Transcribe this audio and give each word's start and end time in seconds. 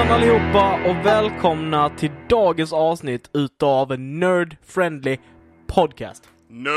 Hejsan 0.00 0.16
allihopa 0.16 0.90
och 0.90 1.06
välkomna 1.06 1.88
till 1.90 2.10
dagens 2.28 2.72
avsnitt 2.72 3.30
utav 3.34 3.98
Nerd 3.98 4.56
Friendly 4.66 5.18
Podcast. 5.66 6.28
Nerd 6.48 6.76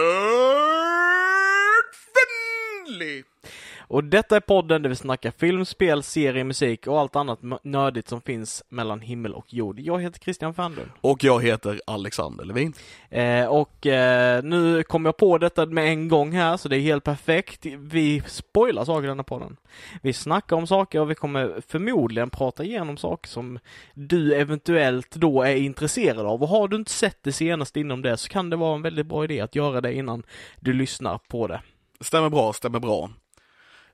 Friendly! 2.14 3.23
Och 3.93 4.03
detta 4.03 4.35
är 4.35 4.39
podden 4.39 4.81
där 4.81 4.89
vi 4.89 4.95
snackar 4.95 5.31
film, 5.31 5.65
spel, 5.65 6.03
serie, 6.03 6.43
musik 6.43 6.88
och 6.88 6.99
allt 6.99 7.15
annat 7.15 7.39
nördigt 7.63 8.07
som 8.07 8.21
finns 8.21 8.63
mellan 8.69 9.02
himmel 9.02 9.33
och 9.33 9.53
jord. 9.53 9.79
Jag 9.79 10.02
heter 10.02 10.19
Christian 10.19 10.53
Fernlund. 10.53 10.91
Och 11.02 11.23
jag 11.23 11.43
heter 11.43 11.81
Alexander 11.88 12.45
Levin. 12.45 12.73
Eh, 13.09 13.45
och 13.45 13.88
eh, 13.88 14.43
nu 14.43 14.83
kom 14.83 15.05
jag 15.05 15.17
på 15.17 15.38
detta 15.38 15.66
med 15.66 15.88
en 15.88 16.07
gång 16.07 16.31
här, 16.31 16.57
så 16.57 16.69
det 16.69 16.77
är 16.77 16.79
helt 16.79 17.03
perfekt. 17.03 17.66
Vi 17.66 18.21
spoilar 18.27 18.85
saker 18.85 19.03
i 19.03 19.07
den 19.07 19.19
här 19.19 19.23
podden. 19.23 19.57
Vi 20.02 20.13
snackar 20.13 20.55
om 20.55 20.67
saker 20.67 20.99
och 20.99 21.11
vi 21.11 21.16
kommer 21.16 21.61
förmodligen 21.67 22.30
prata 22.30 22.63
igenom 22.63 22.97
saker 22.97 23.30
som 23.30 23.59
du 23.94 24.35
eventuellt 24.35 25.11
då 25.11 25.41
är 25.44 25.55
intresserad 25.55 26.25
av. 26.25 26.44
Och 26.44 26.49
har 26.49 26.67
du 26.67 26.75
inte 26.75 26.91
sett 26.91 27.23
det 27.23 27.31
senaste 27.31 27.80
inom 27.80 28.02
det 28.02 28.17
så 28.17 28.30
kan 28.30 28.50
det 28.50 28.55
vara 28.55 28.75
en 28.75 28.81
väldigt 28.81 29.05
bra 29.05 29.23
idé 29.23 29.41
att 29.41 29.55
göra 29.55 29.81
det 29.81 29.94
innan 29.94 30.23
du 30.59 30.73
lyssnar 30.73 31.17
på 31.28 31.47
det. 31.47 31.61
Stämmer 32.02 32.30
bra, 32.30 32.53
stämmer 32.53 32.80
bra. 32.80 33.09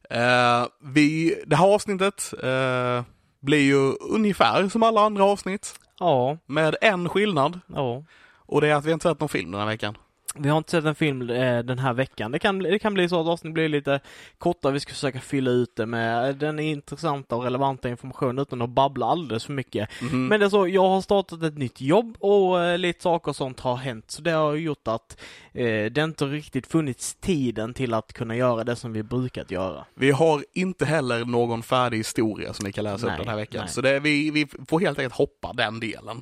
Eh, 0.10 0.66
vi, 0.84 1.36
det 1.48 1.56
här 1.56 1.74
avsnittet 1.74 2.34
eh, 2.44 3.04
blir 3.40 3.62
ju 3.62 3.94
ungefär 4.00 4.70
som 4.70 4.84
alla 4.84 5.02
andra 5.02 5.24
avsnitt. 5.24 5.80
Ja, 6.00 6.38
Med 6.46 6.76
en 6.82 7.10
skillnad. 7.10 7.60
ja. 7.76 8.04
Och 8.52 8.62
det 8.62 8.68
är 8.68 8.76
att 8.76 8.86
vi 8.86 8.92
inte 8.92 9.10
sett 9.10 9.20
någon 9.20 9.30
film 9.30 9.52
den 9.52 9.60
här 9.60 9.68
veckan. 9.68 9.98
Vi 10.40 10.50
har 10.50 10.58
inte 10.58 10.72
sett 10.72 10.86
en 10.86 10.96
film 10.96 11.30
eh, 11.30 11.60
den 11.60 11.80
här 11.80 11.94
veckan. 11.94 12.32
Det 12.32 12.40
kan, 12.40 12.60
det 12.60 12.80
kan 12.80 12.94
bli 12.94 13.10
så 13.10 13.22
att 13.22 13.28
avsnittet 13.28 13.54
blir 13.54 13.70
lite 13.70 14.00
kortare. 14.38 14.74
Vi 14.74 14.80
ska 14.80 14.94
försöka 14.94 15.20
fylla 15.20 15.52
ut 15.52 15.76
det 15.76 15.86
med 15.86 16.36
den 16.36 16.60
intressanta 16.60 17.36
och 17.36 17.44
relevanta 17.44 17.90
informationen 17.90 18.40
utan 18.40 18.62
att 18.62 18.70
babbla 18.70 19.06
alldeles 19.06 19.46
för 19.46 19.54
mycket. 19.54 19.90
Mhm. 20.02 20.28
Men 20.28 20.40
det 20.40 20.46
är 20.46 20.50
så, 20.50 20.68
jag 20.68 20.90
har 20.90 21.02
startat 21.02 21.44
ett 21.44 21.58
nytt 21.58 21.82
jobb 21.82 22.18
och 22.20 22.64
eh, 22.64 22.78
lite 22.78 23.02
saker 23.04 23.30
och 23.30 23.36
sånt 23.36 23.60
har 23.60 23.76
hänt. 23.76 24.12
Så 24.12 24.22
det 24.22 24.32
har 24.32 24.54
gjort 24.56 24.88
att 24.88 25.22
eh, 25.54 25.86
det 25.92 25.98
inte 25.98 26.26
riktigt 26.26 26.68
funnits 26.68 27.16
tiden 27.16 27.74
till 27.74 27.94
att 27.94 28.14
kunna 28.14 28.36
göra 28.36 28.64
det 28.64 28.76
som 28.76 28.94
vi 28.94 29.04
brukat 29.04 29.52
göra. 29.52 29.86
Vi 29.96 30.12
har 30.12 30.44
inte 30.54 30.86
heller 30.86 31.26
någon 31.26 31.64
färdig 31.64 31.98
historia 31.98 32.54
som 32.54 32.66
vi 32.66 32.72
kan 32.72 32.84
läsa 32.84 33.06
Nej, 33.06 33.14
upp 33.16 33.20
den 33.20 33.30
här 33.30 33.36
veckan. 33.36 33.62
nej. 33.62 33.70
Så 33.70 33.82
det, 33.82 34.00
vi, 34.00 34.32
vi 34.32 34.48
får 34.68 34.80
helt 34.80 35.00
enkelt 35.00 35.16
hoppa 35.16 35.54
den 35.54 35.80
delen. 35.80 36.22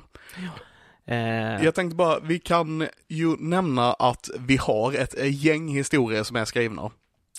Eh, 1.08 1.64
Jag 1.64 1.74
tänkte 1.74 1.96
bara, 1.96 2.18
vi 2.20 2.38
kan 2.38 2.88
ju 3.08 3.36
nämna 3.38 3.92
att 3.92 4.30
vi 4.38 4.56
har 4.56 4.92
ett 4.92 5.14
gäng 5.26 5.68
historier 5.68 6.22
som 6.22 6.36
är 6.36 6.44
skrivna. 6.44 6.90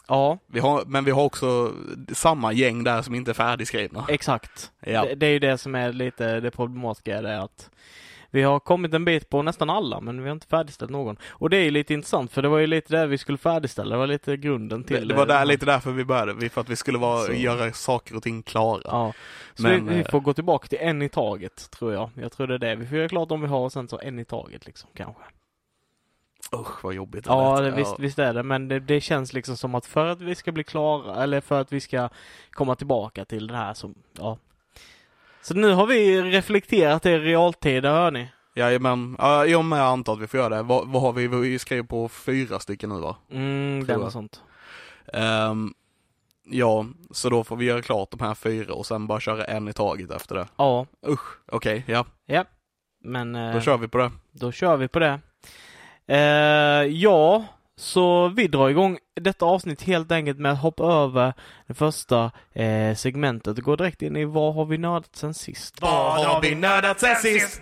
ja, 0.08 0.38
Vi 0.48 0.60
har, 0.60 0.84
men 0.86 1.06
vi 1.06 1.12
har 1.12 1.24
också 1.24 1.74
samma 2.14 2.52
gäng 2.54 2.84
där 2.84 3.02
som 3.02 3.16
inte 3.16 3.32
är 3.32 3.34
färdigskrivna. 3.34 4.06
exakt. 4.10 4.72
Ja. 4.86 5.06
Det, 5.06 5.16
det 5.16 5.26
är 5.26 5.32
ju 5.32 5.40
det 5.40 5.58
som 5.58 5.76
är 5.76 5.94
lite 5.94 6.40
det 6.40 6.52
problematiska, 6.52 7.22
det 7.22 7.30
är 7.30 7.40
att 7.40 7.70
vi 8.32 8.42
har 8.42 8.60
kommit 8.60 8.94
en 8.94 9.06
bit 9.06 9.30
på 9.30 9.42
nästan 9.42 9.70
alla, 9.70 10.02
men 10.02 10.22
vi 10.22 10.30
har 10.30 10.34
inte 10.34 10.48
färdigställt 10.48 10.92
någon. 10.92 11.18
Och 11.30 11.50
det 11.50 11.58
är 11.58 11.64
ju 11.64 11.72
lite 11.72 11.94
intressant, 11.94 12.32
för 12.32 12.42
det 12.42 12.50
var 12.50 12.58
ju 12.58 12.68
lite 12.68 12.94
där 12.94 13.08
vi 13.08 13.18
skulle 13.18 13.38
färdigställa, 13.38 13.96
det 13.96 14.00
var 14.00 14.08
lite 14.08 14.38
grunden 14.38 14.82
Det, 14.82 14.88
till 14.88 15.08
det 15.08 15.16
var 15.16 15.26
där, 15.26 15.46
lite 15.46 15.66
därför 15.66 15.92
vi 15.92 16.06
började, 16.06 16.50
för 16.50 16.62
att 16.62 16.70
vi 16.70 16.76
skulle 16.76 16.98
vara, 16.98 17.26
Så. 17.26 17.34
göra 17.34 17.74
saker 17.74 18.16
och 18.16 18.24
ting 18.24 18.44
klara. 18.44 18.82
Ja, 18.84 19.14
så 19.54 19.64
Men, 19.64 19.88
vi, 19.88 19.94
vi 19.94 20.00
eh, 20.00 20.08
får 20.12 20.20
gå 20.20 20.34
tillbaka 20.34 20.68
till 20.68 20.78
en 20.82 21.02
i 21.02 21.10
taget, 21.10 21.72
tror 21.72 21.94
jag. 21.94 22.10
Jag 22.16 22.32
tror 22.32 22.48
det 22.48 22.54
är 22.54 22.60
det. 22.60 22.76
Vi 22.76 22.88
får 22.88 22.98
göra 22.98 23.10
klart 23.10 23.32
om 23.32 23.42
vi 23.42 23.48
har 23.48 23.60
och 23.60 23.72
sen 23.72 23.88
så 23.88 24.00
en 24.00 24.20
i 24.20 24.26
taget 24.26 24.66
liksom, 24.66 24.90
kanske. 24.94 25.24
Usch 26.56 26.84
vad 26.84 26.94
jobbigt 26.94 27.24
det 27.24 27.30
Ja, 27.30 27.62
det, 27.62 27.72
visst, 27.72 28.00
visst 28.00 28.20
är 28.20 28.34
det, 28.34 28.44
men 28.44 28.68
det, 28.68 28.80
det 28.80 29.02
känns 29.02 29.34
liksom 29.34 29.58
som 29.58 29.76
att 29.76 29.86
för 29.86 30.06
att 30.06 30.22
vi 30.22 30.36
ska 30.36 30.52
bli 30.52 30.64
klara, 30.64 31.24
eller 31.24 31.42
för 31.42 31.62
att 31.62 31.74
vi 31.74 31.80
ska 31.80 32.10
komma 32.52 32.76
tillbaka 32.76 33.26
till 33.26 33.48
det 33.48 33.56
här 33.56 33.74
som, 33.74 33.96
ja. 34.20 34.38
Så 35.42 35.54
nu 35.54 35.74
har 35.74 35.86
vi 35.88 36.22
reflekterat 36.22 37.06
i 37.06 37.18
realtid, 37.18 37.84
det 37.84 37.90
hör 37.90 38.12
ni. 38.12 38.32
Jajamän, 38.56 39.16
ja, 39.20 39.46
jag 39.46 39.66
med 39.66 39.82
antar 39.82 40.14
att 40.14 40.20
vi 40.20 40.28
får 40.28 40.40
göra 40.40 40.56
det. 40.56 40.64
Vad, 40.64 40.88
vad 40.88 41.02
har 41.02 41.14
vi, 41.14 41.28
vi 41.28 41.60
skrev 41.60 41.88
på 41.88 42.10
fyra 42.10 42.60
stycken 42.60 42.90
nu 42.90 43.00
va? 43.00 43.16
Mm, 43.32 43.84
det 43.86 43.92
är 43.92 43.96
jag. 43.96 44.02
något 44.02 44.14
sånt. 44.14 44.42
Ehm, 45.14 45.74
ja, 46.44 46.86
så 47.12 47.30
då 47.30 47.44
får 47.44 47.56
vi 47.56 47.66
göra 47.66 47.82
klart 47.82 48.12
de 48.12 48.20
här 48.20 48.36
fyra 48.36 48.74
och 48.74 48.86
sen 48.86 49.08
bara 49.08 49.20
köra 49.20 49.46
en 49.46 49.68
i 49.68 49.74
taget 49.74 50.12
efter 50.12 50.36
det. 50.36 50.48
Ja, 50.56 50.86
Usch, 51.08 51.38
okej, 51.52 51.84
ja, 51.88 52.06
men 53.04 53.36
eh, 53.36 53.54
då 53.54 53.62
kör 53.62 53.78
vi 53.78 53.88
på 53.88 53.98
det. 53.98 54.12
då 54.32 54.52
kör 54.52 54.78
vi 54.78 54.88
på 54.88 55.00
det. 55.00 55.20
Eh, 56.08 56.84
ja, 56.84 57.46
så 57.80 58.28
vi 58.28 58.48
drar 58.48 58.70
igång 58.70 58.98
detta 59.22 59.46
avsnitt 59.46 59.82
helt 59.82 60.12
enkelt 60.12 60.40
med 60.40 60.52
att 60.52 60.62
hoppa 60.62 60.84
över 60.84 61.34
det 61.68 61.74
första 61.74 62.32
eh, 62.54 62.96
segmentet 62.96 63.58
och 63.58 63.64
gå 63.64 63.76
direkt 63.76 64.02
in 64.02 64.18
i 64.18 64.26
vad 64.26 64.56
har 64.56 64.66
vi 64.66 64.78
nördat 64.78 65.16
sen 65.16 65.34
sist? 65.34 65.82
Vad 65.82 66.26
har 66.26 66.42
vi 66.42 66.56
nördat 66.56 67.00
sen 67.00 67.16
sist? 67.16 67.62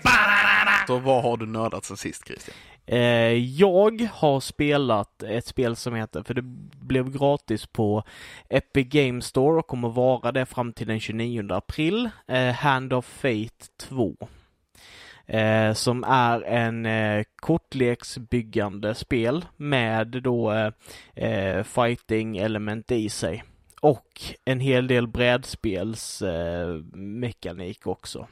Så 0.87 0.97
vad 0.99 1.23
har 1.23 1.37
du 1.37 1.45
nördat 1.45 1.85
sen 1.85 1.97
sist 1.97 2.27
Christian? 2.27 2.55
Eh, 2.85 3.33
jag 3.33 4.07
har 4.13 4.39
spelat 4.39 5.23
ett 5.23 5.47
spel 5.47 5.75
som 5.75 5.95
heter, 5.95 6.23
för 6.23 6.33
det 6.33 6.41
blev 6.81 7.17
gratis 7.17 7.65
på 7.65 8.03
Epic 8.49 8.87
Game 8.89 9.21
Store 9.21 9.59
och 9.59 9.67
kommer 9.67 9.89
vara 9.89 10.31
det 10.31 10.45
fram 10.45 10.73
till 10.73 10.87
den 10.87 10.99
29 10.99 11.53
april, 11.53 12.09
eh, 12.27 12.53
Hand 12.53 12.93
of 12.93 13.05
Fate 13.05 13.65
2. 13.79 14.27
Eh, 15.27 15.73
som 15.73 16.03
är 16.03 16.41
en 16.41 16.85
eh, 16.85 17.23
kortleksbyggande 17.35 18.95
spel 18.95 19.45
med 19.57 20.07
då 20.07 20.51
eh, 20.51 20.71
eh 21.15 21.63
fighting 21.63 22.37
element 22.37 22.91
i 22.91 23.09
sig. 23.09 23.43
Och 23.81 24.21
en 24.45 24.59
hel 24.59 24.87
del 24.87 25.07
brädspelsmekanik 25.07 27.85
eh, 27.85 27.87
också. 27.87 28.27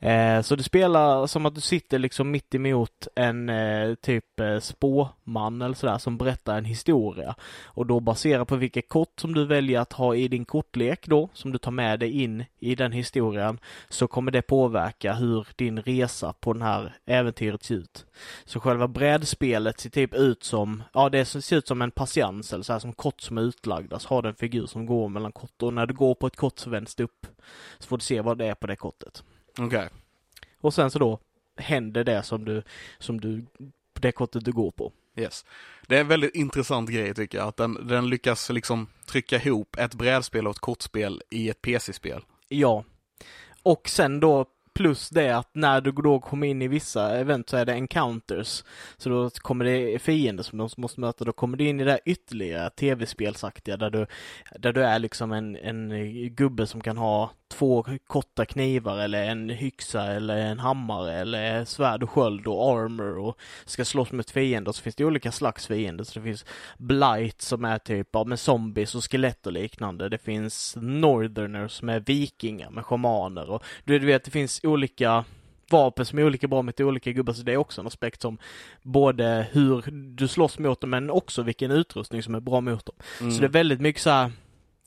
Eh, 0.00 0.42
så 0.42 0.56
du 0.56 0.62
spelar 0.62 1.26
som 1.26 1.46
att 1.46 1.54
du 1.54 1.60
sitter 1.60 1.98
liksom 1.98 2.30
mitt 2.30 2.54
emot 2.54 3.08
en 3.14 3.48
eh, 3.48 3.94
typ 3.94 4.40
eh, 4.40 4.58
spåman 4.58 5.62
eller 5.62 5.74
sådär 5.74 5.98
som 5.98 6.18
berättar 6.18 6.58
en 6.58 6.64
historia. 6.64 7.34
Och 7.64 7.86
då 7.86 8.00
baserat 8.00 8.48
på 8.48 8.56
vilka 8.56 8.82
kort 8.82 9.20
som 9.20 9.34
du 9.34 9.46
väljer 9.46 9.80
att 9.80 9.92
ha 9.92 10.14
i 10.14 10.28
din 10.28 10.44
kortlek 10.44 11.06
då, 11.06 11.28
som 11.32 11.52
du 11.52 11.58
tar 11.58 11.70
med 11.70 12.00
dig 12.00 12.22
in 12.22 12.44
i 12.58 12.74
den 12.74 12.92
historien, 12.92 13.58
så 13.88 14.08
kommer 14.08 14.30
det 14.32 14.42
påverka 14.42 15.14
hur 15.14 15.48
din 15.56 15.82
resa 15.82 16.32
på 16.32 16.52
den 16.52 16.62
här 16.62 16.96
äventyret 17.06 17.64
ser 17.64 17.74
ut. 17.74 18.06
Så 18.44 18.60
själva 18.60 18.88
brädspelet 18.88 19.80
ser 19.80 19.90
typ 19.90 20.14
ut 20.14 20.44
som, 20.44 20.82
ja 20.92 21.08
det 21.08 21.24
ser 21.24 21.56
ut 21.56 21.68
som 21.68 21.82
en 21.82 21.90
patiens 21.90 22.52
eller 22.52 22.64
så 22.64 22.72
här 22.72 22.80
som 22.80 22.92
kort 22.92 23.20
som 23.20 23.38
är 23.38 23.42
utlagda, 23.42 23.88
så 23.88 23.94
alltså 23.94 24.08
har 24.08 24.22
du 24.22 24.28
en 24.28 24.34
figur 24.34 24.66
som 24.66 24.86
går 24.86 25.08
mellan 25.08 25.32
kort 25.32 25.62
och 25.62 25.74
när 25.74 25.86
du 25.86 25.94
går 25.94 26.14
på 26.14 26.26
ett 26.26 26.36
kort 26.36 26.58
så 26.58 26.70
vänds 26.70 26.94
det 26.94 27.04
upp. 27.04 27.26
Så 27.78 27.88
får 27.88 27.98
du 27.98 28.04
se 28.04 28.20
vad 28.20 28.38
det 28.38 28.46
är 28.46 28.54
på 28.54 28.66
det 28.66 28.76
kortet. 28.76 29.22
Okej, 29.58 29.88
Och 30.60 30.74
sen 30.74 30.90
så 30.90 30.98
då 30.98 31.18
händer 31.56 32.04
det 32.04 32.22
som 32.22 32.44
du, 32.44 32.62
som 32.98 33.20
du, 33.20 33.44
det 34.00 34.12
kortet 34.12 34.44
du 34.44 34.52
går 34.52 34.70
på. 34.70 34.92
yes. 35.16 35.44
Det 35.86 35.96
är 35.96 36.00
en 36.00 36.08
väldigt 36.08 36.34
intressant 36.34 36.90
grej 36.90 37.14
tycker 37.14 37.38
jag, 37.38 37.48
att 37.48 37.56
den, 37.56 37.86
den 37.86 38.08
lyckas 38.08 38.50
liksom 38.50 38.86
trycka 39.06 39.36
ihop 39.36 39.76
ett 39.78 39.94
brädspel 39.94 40.46
och 40.46 40.54
ett 40.54 40.58
kortspel 40.58 41.22
i 41.30 41.48
ett 41.50 41.62
PC-spel. 41.62 42.24
Ja. 42.48 42.84
Och 43.62 43.88
sen 43.88 44.20
då 44.20 44.46
plus 44.76 45.10
det 45.10 45.30
att 45.30 45.50
när 45.54 45.80
du 45.80 45.92
då 45.92 46.20
kommer 46.20 46.46
in 46.46 46.62
i 46.62 46.68
vissa 46.68 47.18
event 47.18 47.48
så 47.48 47.56
är 47.56 47.64
det 47.64 47.72
encounters. 47.72 48.64
Så 48.96 49.08
då 49.08 49.30
kommer 49.30 49.64
det 49.64 49.98
fiender 49.98 50.42
som 50.42 50.58
de 50.58 50.68
måste 50.76 51.00
möta. 51.00 51.24
Då 51.24 51.32
kommer 51.32 51.56
du 51.56 51.64
in 51.64 51.80
i 51.80 51.84
det 51.84 51.90
här 51.90 52.00
ytterligare 52.04 52.70
tv-spelsaktiga 52.70 53.76
där 53.76 53.90
du, 53.90 54.06
där 54.58 54.72
du 54.72 54.84
är 54.84 54.98
liksom 54.98 55.32
en, 55.32 55.56
en 55.56 55.90
gubbe 56.34 56.66
som 56.66 56.80
kan 56.80 56.96
ha 56.96 57.30
två 57.48 57.86
korta 58.06 58.44
knivar 58.44 58.98
eller 58.98 59.24
en 59.24 59.50
yxa 59.50 60.02
eller 60.02 60.36
en 60.36 60.58
hammare 60.58 61.14
eller 61.14 61.64
svärd 61.64 62.02
och 62.02 62.10
sköld 62.10 62.46
och 62.46 62.70
armor 62.70 63.18
och 63.18 63.38
ska 63.64 63.84
slåss 63.84 64.12
mot 64.12 64.30
fiender. 64.30 64.72
Så 64.72 64.82
finns 64.82 64.96
det 64.96 65.04
olika 65.04 65.32
slags 65.32 65.66
fiender. 65.66 66.04
Så 66.04 66.18
det 66.18 66.24
finns 66.24 66.44
blight 66.78 67.42
som 67.42 67.64
är 67.64 67.78
typ 67.78 68.08
ja, 68.12 68.24
med 68.24 68.40
zombies 68.40 68.94
och 68.94 69.10
skelett 69.10 69.46
och 69.46 69.52
liknande. 69.52 70.08
Det 70.08 70.18
finns 70.18 70.76
northerners 70.80 71.72
som 71.72 71.88
är 71.88 72.00
vikingar 72.00 72.70
med 72.70 72.86
shamaner 72.86 73.50
och 73.50 73.62
du 73.84 73.98
vet 73.98 74.24
det 74.24 74.30
finns 74.30 74.60
olika 74.62 75.24
vapen 75.70 76.06
som 76.06 76.18
är 76.18 76.24
olika 76.24 76.48
bra 76.48 76.62
mot 76.62 76.80
olika 76.80 77.12
gubbar 77.12 77.32
så 77.32 77.42
det 77.42 77.52
är 77.52 77.56
också 77.56 77.80
en 77.80 77.86
aspekt 77.86 78.22
som 78.22 78.38
både 78.82 79.46
hur 79.52 79.84
du 80.16 80.28
slåss 80.28 80.58
mot 80.58 80.80
dem 80.80 80.90
men 80.90 81.10
också 81.10 81.42
vilken 81.42 81.70
utrustning 81.70 82.22
som 82.22 82.34
är 82.34 82.40
bra 82.40 82.60
mot 82.60 82.86
dem. 82.86 82.96
Mm. 83.20 83.32
Så 83.32 83.40
det 83.40 83.46
är 83.46 83.50
väldigt 83.50 83.80
mycket 83.80 84.02
så 84.02 84.10
här 84.10 84.32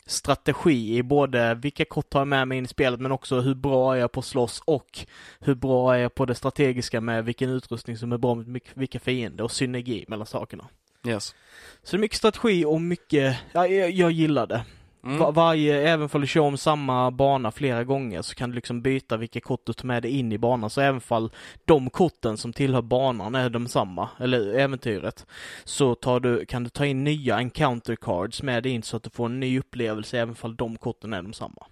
strategi 0.09 0.97
i 0.97 1.03
både 1.03 1.55
vilka 1.55 1.85
kort 1.85 2.09
tar 2.09 2.19
jag 2.19 2.27
med 2.27 2.47
mig 2.47 2.57
in 2.57 2.65
i 2.65 2.67
spelet 2.67 2.99
men 2.99 3.11
också 3.11 3.39
hur 3.39 3.55
bra 3.55 3.95
är 3.95 3.99
jag 3.99 4.11
på 4.11 4.19
att 4.19 4.25
slåss 4.25 4.61
och 4.65 4.99
hur 5.39 5.55
bra 5.55 5.95
är 5.95 5.99
jag 5.99 6.15
på 6.15 6.25
det 6.25 6.35
strategiska 6.35 7.01
med 7.01 7.25
vilken 7.25 7.49
utrustning 7.49 7.97
som 7.97 8.11
är 8.11 8.17
bra 8.17 8.35
mot 8.35 8.47
vilka 8.73 8.99
fiender 8.99 9.43
och 9.43 9.51
synergi 9.51 10.05
mellan 10.07 10.25
sakerna. 10.25 10.67
Yes. 11.07 11.35
Så 11.83 11.95
det 11.95 11.99
är 11.99 12.01
mycket 12.01 12.17
strategi 12.17 12.65
och 12.65 12.81
mycket, 12.81 13.37
ja, 13.51 13.67
jag, 13.67 13.91
jag 13.91 14.11
gillar 14.11 14.47
det. 14.47 14.65
Mm. 15.03 15.17
Va- 15.19 15.31
varje, 15.31 15.89
även 15.89 16.09
om 16.13 16.21
du 16.21 16.27
kör 16.27 16.41
om 16.41 16.57
samma 16.57 17.11
bana 17.11 17.51
flera 17.51 17.83
gånger 17.83 18.21
så 18.21 18.35
kan 18.35 18.49
du 18.49 18.55
liksom 18.55 18.81
byta 18.81 19.17
vilka 19.17 19.39
kort 19.39 19.61
du 19.65 19.73
tar 19.73 19.85
med 19.87 20.03
dig 20.03 20.11
in 20.11 20.31
i 20.31 20.37
banan. 20.37 20.69
Så 20.69 20.81
även 20.81 21.01
fall 21.01 21.31
de 21.65 21.89
korten 21.89 22.37
som 22.37 22.53
tillhör 22.53 22.81
banan 22.81 23.35
är 23.35 23.49
de 23.49 23.67
samma, 23.67 24.09
eller 24.19 24.53
äventyret, 24.53 25.25
så 25.63 25.95
tar 25.95 26.19
du, 26.19 26.45
kan 26.45 26.63
du 26.63 26.69
ta 26.69 26.85
in 26.85 27.03
nya 27.03 27.37
encounter 27.39 27.95
cards 27.95 28.43
med 28.43 28.63
dig 28.63 28.71
in 28.71 28.83
så 28.83 28.97
att 28.97 29.03
du 29.03 29.09
får 29.09 29.25
en 29.25 29.39
ny 29.39 29.59
upplevelse 29.59 30.19
även 30.19 30.35
fall 30.35 30.55
de 30.55 30.77
korten 30.77 31.13
är 31.13 31.21
de 31.21 31.33
samma. 31.33 31.65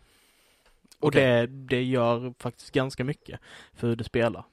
Och 0.99 1.11
det, 1.11 1.47
det 1.47 1.83
gör 1.83 2.33
faktiskt 2.39 2.71
ganska 2.71 3.03
mycket 3.03 3.39
för 3.73 3.87
hur 3.87 3.95
du 3.95 4.03
spelar. 4.03 4.43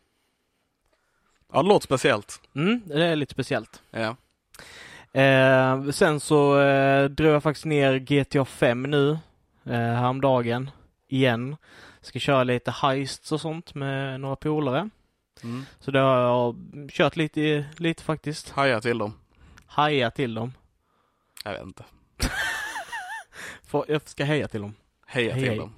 Ja, 1.52 1.62
det 1.62 1.68
låter 1.68 1.84
speciellt. 1.84 2.40
Mm, 2.54 2.82
det 2.86 3.04
är 3.06 3.16
lite 3.16 3.32
speciellt. 3.32 3.82
Ja. 3.90 4.16
Eh, 5.14 5.90
sen 5.90 6.20
så 6.20 6.60
eh, 6.60 7.04
drog 7.04 7.32
jag 7.32 7.42
faktiskt 7.42 7.64
ner 7.64 7.98
GTA 7.98 8.44
5 8.44 8.82
nu 8.82 9.10
eh, 9.64 9.72
häromdagen 9.72 10.70
igen. 11.08 11.56
Ska 12.00 12.18
köra 12.18 12.44
lite 12.44 12.70
heists 12.70 13.32
och 13.32 13.40
sånt 13.40 13.74
med 13.74 14.20
några 14.20 14.36
polare. 14.36 14.90
Mm. 15.42 15.66
Så 15.80 15.90
det 15.90 15.98
har 15.98 16.20
jag 16.20 16.56
kört 16.90 17.16
lite, 17.16 17.64
lite 17.76 18.02
faktiskt. 18.02 18.50
Haja 18.50 18.80
till 18.80 18.98
dem. 18.98 19.14
Haja 19.66 20.10
till 20.10 20.34
dem. 20.34 20.52
Jag 21.44 21.52
vet 21.52 21.62
inte. 21.62 21.84
För 23.62 23.84
jag 23.88 24.08
ska 24.08 24.24
heja 24.24 24.48
till 24.48 24.60
dem. 24.60 24.74
Heja 25.06 25.34
Hej, 25.34 25.48
till 25.48 25.58
dem. 25.58 25.72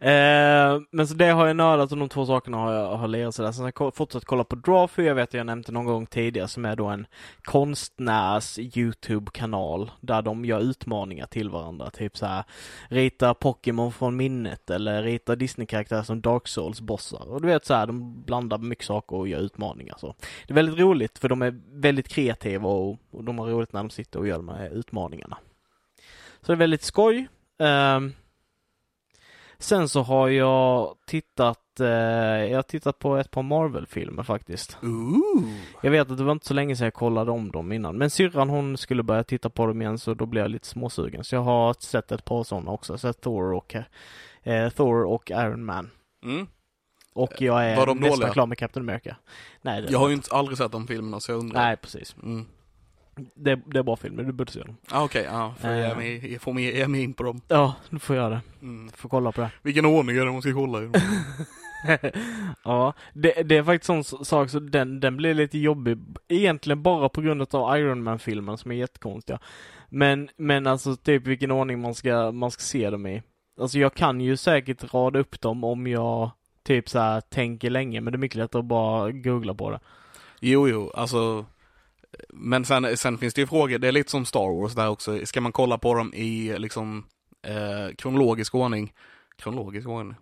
Eh, 0.00 0.80
men 0.90 1.08
så 1.08 1.14
det 1.14 1.28
har 1.28 1.46
jag 1.46 1.56
nördat 1.56 1.92
och 1.92 1.98
de 1.98 2.08
två 2.08 2.26
sakerna 2.26 2.56
har 2.56 2.72
jag 2.72 2.96
har 2.96 3.08
lirat 3.08 3.34
sådär. 3.34 3.52
Sen 3.52 3.64
har 3.64 3.72
jag 3.78 3.94
fortsatt 3.94 4.24
kolla 4.24 4.44
på 4.44 4.56
Drawfy, 4.56 5.02
jag 5.02 5.14
vet 5.14 5.34
jag 5.34 5.46
nämnde 5.46 5.72
någon 5.72 5.84
gång 5.84 6.06
tidigare, 6.06 6.48
som 6.48 6.64
är 6.64 6.76
då 6.76 6.86
en 6.86 7.06
konstnärs 7.42 8.58
YouTube-kanal 8.58 9.90
där 10.00 10.22
de 10.22 10.44
gör 10.44 10.60
utmaningar 10.60 11.26
till 11.26 11.50
varandra. 11.50 11.90
Typ 11.90 12.16
så 12.16 12.26
här 12.26 12.44
rita 12.88 13.34
Pokémon 13.34 13.92
från 13.92 14.16
minnet 14.16 14.70
eller 14.70 15.02
rita 15.02 15.36
Disney-karaktärer 15.36 16.02
som 16.02 16.20
Dark 16.20 16.46
Souls-bossar. 16.46 17.28
Och 17.28 17.42
du 17.42 17.48
vet 17.48 17.66
så 17.66 17.74
här, 17.74 17.86
de 17.86 18.22
blandar 18.22 18.58
mycket 18.58 18.84
saker 18.84 19.16
och 19.16 19.28
gör 19.28 19.40
utmaningar 19.40 19.96
så. 19.98 20.14
Det 20.46 20.52
är 20.52 20.54
väldigt 20.54 20.78
roligt 20.78 21.18
för 21.18 21.28
de 21.28 21.42
är 21.42 21.60
väldigt 21.72 22.08
kreativa 22.08 22.68
och, 22.68 22.98
och 23.10 23.24
de 23.24 23.38
har 23.38 23.46
roligt 23.46 23.72
när 23.72 23.80
de 23.80 23.90
sitter 23.90 24.18
och 24.18 24.28
gör 24.28 24.36
de 24.36 24.48
här 24.48 24.70
utmaningarna. 24.70 25.38
Så 26.40 26.52
det 26.52 26.52
är 26.52 26.56
väldigt 26.56 26.82
skoj. 26.82 27.28
Ehm, 27.58 28.12
Sen 29.60 29.88
så 29.88 30.02
har 30.02 30.28
jag 30.28 30.94
tittat, 31.06 31.80
eh, 31.80 31.86
jag 31.86 32.58
har 32.58 32.62
tittat 32.62 32.98
på 32.98 33.16
ett 33.16 33.30
par 33.30 33.42
Marvel-filmer 33.42 34.22
faktiskt. 34.22 34.78
Ooh. 34.82 35.52
Jag 35.82 35.90
vet 35.90 36.10
att 36.10 36.18
det 36.18 36.24
var 36.24 36.32
inte 36.32 36.46
så 36.46 36.54
länge 36.54 36.76
sedan 36.76 36.84
jag 36.84 36.94
kollade 36.94 37.30
om 37.30 37.50
dem 37.50 37.72
innan. 37.72 37.98
Men 37.98 38.10
syrran 38.10 38.48
hon 38.50 38.76
skulle 38.76 39.02
börja 39.02 39.24
titta 39.24 39.50
på 39.50 39.66
dem 39.66 39.82
igen 39.82 39.98
så 39.98 40.14
då 40.14 40.26
blev 40.26 40.44
jag 40.44 40.50
lite 40.50 40.66
småsugen. 40.66 41.24
Så 41.24 41.34
jag 41.34 41.42
har 41.42 41.74
sett 41.78 42.12
ett 42.12 42.24
par 42.24 42.44
sådana 42.44 42.70
också. 42.70 42.98
Sett 42.98 43.20
Thor 43.20 43.52
och, 43.52 43.74
eh, 44.42 44.70
Thor 44.70 45.04
och 45.04 45.30
Iron 45.30 45.64
Man. 45.64 45.90
Mm. 46.24 46.46
Och 47.14 47.40
jag 47.40 47.64
är 47.64 47.76
Var 47.76 47.86
de 47.86 47.98
nästan 47.98 48.30
klar 48.30 48.46
med 48.46 48.58
Captain 48.58 48.88
America. 48.88 49.16
Nej, 49.62 49.86
Jag 49.88 49.98
har 49.98 50.08
ju 50.08 50.14
inte 50.14 50.34
aldrig 50.34 50.58
sett 50.58 50.72
de 50.72 50.86
filmerna 50.86 51.20
så 51.20 51.32
jag 51.32 51.38
undrar. 51.38 51.60
Nej, 51.62 51.76
precis. 51.76 52.16
Mm. 52.22 52.46
Det, 53.34 53.60
det 53.66 53.78
är 53.78 53.82
bra 53.82 53.96
filmer, 53.96 54.22
du 54.22 54.32
borde 54.32 54.52
se 54.52 54.60
dem. 54.62 54.76
Ah, 54.90 55.04
Okej, 55.04 55.24
ja. 55.30 55.54
Får 55.60 55.70
jag 55.70 56.02
Eh. 56.06 56.32
jag 56.32 56.40
får 56.42 56.60
ge 56.60 56.88
mig 56.88 57.02
in 57.02 57.14
på 57.14 57.22
dem. 57.22 57.40
Ja, 57.48 57.74
du 57.90 57.98
får 57.98 58.16
göra 58.16 58.28
det. 58.30 58.40
Mm. 58.62 58.90
Får 58.96 59.08
kolla 59.08 59.32
på 59.32 59.40
det. 59.40 59.50
Vilken 59.62 59.84
ordning 59.86 60.16
är 60.16 60.24
det 60.24 60.32
man 60.32 60.42
ska 60.42 60.52
kolla 60.52 60.82
i? 60.82 60.90
ja, 62.64 62.92
det, 63.14 63.42
det 63.48 63.56
är 63.56 63.62
faktiskt 63.62 63.90
en 63.90 64.04
sån 64.04 64.24
sak 64.24 64.50
så 64.50 64.58
den, 64.60 65.00
den 65.00 65.16
blir 65.16 65.34
lite 65.34 65.58
jobbig. 65.58 65.98
Egentligen 66.28 66.82
bara 66.82 67.08
på 67.08 67.20
grund 67.20 67.54
av 67.54 67.76
Iron 67.78 68.02
Man-filmen 68.02 68.58
som 68.58 68.70
är 68.70 68.74
jättekonstiga. 68.76 69.38
Men, 69.88 70.28
men 70.36 70.66
alltså 70.66 70.96
typ 70.96 71.26
vilken 71.26 71.50
ordning 71.50 71.80
man 71.80 71.94
ska, 71.94 72.32
man 72.32 72.50
ska 72.50 72.60
se 72.60 72.90
dem 72.90 73.06
i. 73.06 73.22
Alltså 73.60 73.78
jag 73.78 73.94
kan 73.94 74.20
ju 74.20 74.36
säkert 74.36 74.94
rada 74.94 75.18
upp 75.18 75.40
dem 75.40 75.64
om 75.64 75.86
jag 75.86 76.30
typ 76.62 76.88
så 76.88 76.98
här 76.98 77.20
tänker 77.20 77.70
länge, 77.70 78.00
men 78.00 78.12
det 78.12 78.16
är 78.16 78.18
mycket 78.18 78.38
lättare 78.38 78.60
att 78.60 78.66
bara 78.66 79.10
googla 79.12 79.54
på 79.54 79.70
det. 79.70 79.80
Jo, 80.40 80.68
jo, 80.68 80.90
alltså. 80.94 81.46
Men 82.28 82.64
sen, 82.64 82.96
sen 82.96 83.18
finns 83.18 83.34
det 83.34 83.40
ju 83.40 83.46
frågor, 83.46 83.78
det 83.78 83.88
är 83.88 83.92
lite 83.92 84.10
som 84.10 84.24
Star 84.24 84.60
Wars 84.60 84.74
där 84.74 84.88
också. 84.88 85.26
Ska 85.26 85.40
man 85.40 85.52
kolla 85.52 85.78
på 85.78 85.94
dem 85.94 86.14
i 86.14 86.58
liksom 86.58 87.04
eh, 87.46 87.94
kronologisk 87.98 88.54
ordning? 88.54 88.92
Kronologisk 89.36 89.88
ordning? 89.88 90.14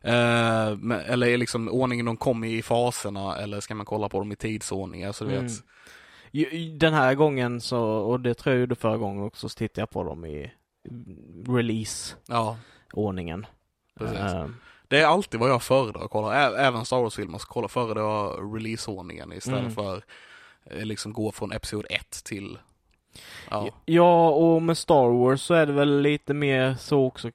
Eh, 0.00 0.66
eller 1.12 1.26
är 1.26 1.36
liksom 1.36 1.68
ordningen 1.68 2.06
de 2.06 2.16
kom 2.16 2.44
i 2.44 2.56
i 2.58 2.62
faserna 2.62 3.36
eller 3.36 3.60
ska 3.60 3.74
man 3.74 3.86
kolla 3.86 4.08
på 4.08 4.18
dem 4.18 4.32
i 4.32 4.36
tidsordning? 4.36 5.04
Alltså 5.04 5.24
du 5.24 5.30
Mm. 5.32 5.46
vet. 5.46 6.80
Den 6.80 6.94
här 6.94 7.14
gången 7.14 7.60
så, 7.60 7.80
och 7.82 8.20
det 8.20 8.34
tror 8.34 8.54
jag 8.54 8.60
gjorde 8.60 8.74
förra 8.74 8.96
gången 8.96 9.24
också, 9.24 9.48
så 9.48 9.58
tittade 9.58 9.80
jag 9.80 9.90
på 9.90 10.02
dem 10.04 10.24
i 10.24 10.52
release-ordningen. 11.48 13.46
Ja. 14.00 14.06
Eh, 14.06 14.46
Det 14.88 15.00
är 15.00 15.06
alltid 15.06 15.40
vad 15.40 15.50
jag 15.50 15.62
föredrar 15.62 16.04
att 16.04 16.10
kolla. 16.10 16.58
Även 16.58 16.84
Star 16.84 17.00
Wars-filmer 17.00 17.38
så 17.38 17.46
kolla 17.46 17.68
föredrar 17.68 18.02
jag 18.02 18.54
releaseordningen 18.56 19.32
istället 19.32 19.60
Mm. 19.60 19.72
för 19.74 20.02
liksom 20.70 21.12
gå 21.12 21.32
från 21.32 21.52
Episod 21.52 21.86
1 21.90 22.24
till 22.24 22.58
Ja. 23.50 23.68
Ja, 23.84 24.30
och 24.30 24.62
med 24.62 24.78
Star 24.78 25.08
Wars 25.08 25.40
så 25.40 25.54
är 25.54 25.66
det 25.66 25.72
väl 25.72 26.00
lite 26.00 26.34
mer 26.34 26.74
så 26.74 27.04
också, 27.04 27.30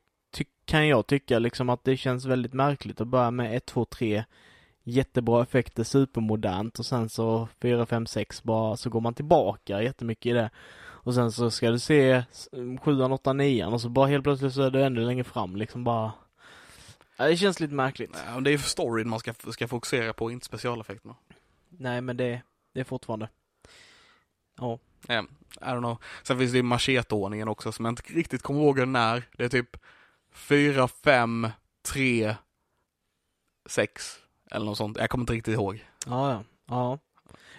kan 0.65 0.87
jag 0.87 1.07
tycka 1.07 1.39
liksom 1.39 1.69
att 1.69 1.83
det 1.83 1.97
känns 1.97 2.25
väldigt 2.25 2.53
märkligt 2.53 3.01
att 3.01 3.07
börja 3.07 3.31
med 3.31 3.57
1, 3.57 3.65
2, 3.65 3.85
3 3.85 4.23
jättebra 4.83 5.43
effekter, 5.43 5.83
supermodernt 5.83 6.79
och 6.79 6.85
sen 6.85 7.09
så 7.09 7.47
4, 7.61 7.85
5, 7.85 8.05
6 8.05 8.43
bara 8.43 8.77
så 8.77 8.89
går 8.89 9.01
man 9.01 9.13
tillbaka 9.13 9.81
jättemycket 9.81 10.25
i 10.25 10.33
det. 10.33 10.49
Och 10.79 11.13
sen 11.13 11.31
så 11.31 11.51
ska 11.51 11.71
du 11.71 11.79
se 11.79 12.23
7, 12.81 13.01
8, 13.01 13.33
9 13.33 13.65
och 13.65 13.81
så 13.81 13.89
bara 13.89 14.07
helt 14.07 14.23
plötsligt 14.23 14.53
så 14.53 14.61
är 14.61 14.71
du 14.71 14.83
ännu 14.83 15.05
längre 15.05 15.23
fram 15.23 15.55
liksom 15.55 15.83
bara. 15.83 16.11
Ja, 17.17 17.27
det 17.27 17.37
känns 17.37 17.59
lite 17.59 17.73
märkligt. 17.73 18.23
Ja, 18.27 18.39
Det 18.39 18.49
är 18.49 18.51
ju 18.51 18.57
storyn 18.57 19.09
man 19.09 19.19
ska, 19.19 19.33
ska 19.33 19.67
fokusera 19.67 20.13
på, 20.13 20.31
inte 20.31 20.45
specialeffekterna. 20.45 21.15
Nej 21.69 22.01
men 22.01 22.17
det, 22.17 22.41
det 22.73 22.79
är 22.79 22.83
fortfarande. 22.83 23.29
Ja. 24.59 24.79
Ja, 25.07 25.25
I 25.61 25.65
don't 25.65 25.79
know. 25.79 25.97
Sen 26.23 26.37
finns 26.37 26.51
det 26.51 26.57
ju 26.57 26.63
macheteordningen 26.63 27.47
också 27.47 27.71
som 27.71 27.85
jag 27.85 27.91
inte 27.91 28.13
riktigt 28.13 28.41
kommer 28.41 28.61
ihåg 28.61 28.77
den 28.77 28.95
är. 28.95 29.23
Det 29.37 29.43
är 29.43 29.49
typ 29.49 29.77
4, 30.31 30.87
5, 30.87 31.47
3, 31.81 32.35
6 33.69 34.19
eller 34.51 34.65
något 34.65 34.77
sånt. 34.77 34.97
Jag 34.97 35.09
kommer 35.09 35.21
inte 35.21 35.33
riktigt 35.33 35.53
ihåg. 35.53 35.85
Ja, 36.05 36.31
ja. 36.31 36.43
Ja, 36.69 36.99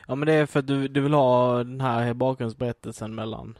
ja 0.06 0.14
men 0.14 0.26
det 0.26 0.32
är 0.32 0.46
för 0.46 0.58
att 0.58 0.66
du, 0.66 0.88
du 0.88 1.00
vill 1.00 1.14
ha 1.14 1.56
den 1.56 1.80
här 1.80 2.14
bakgrundsberättelsen 2.14 3.14
mellan 3.14 3.58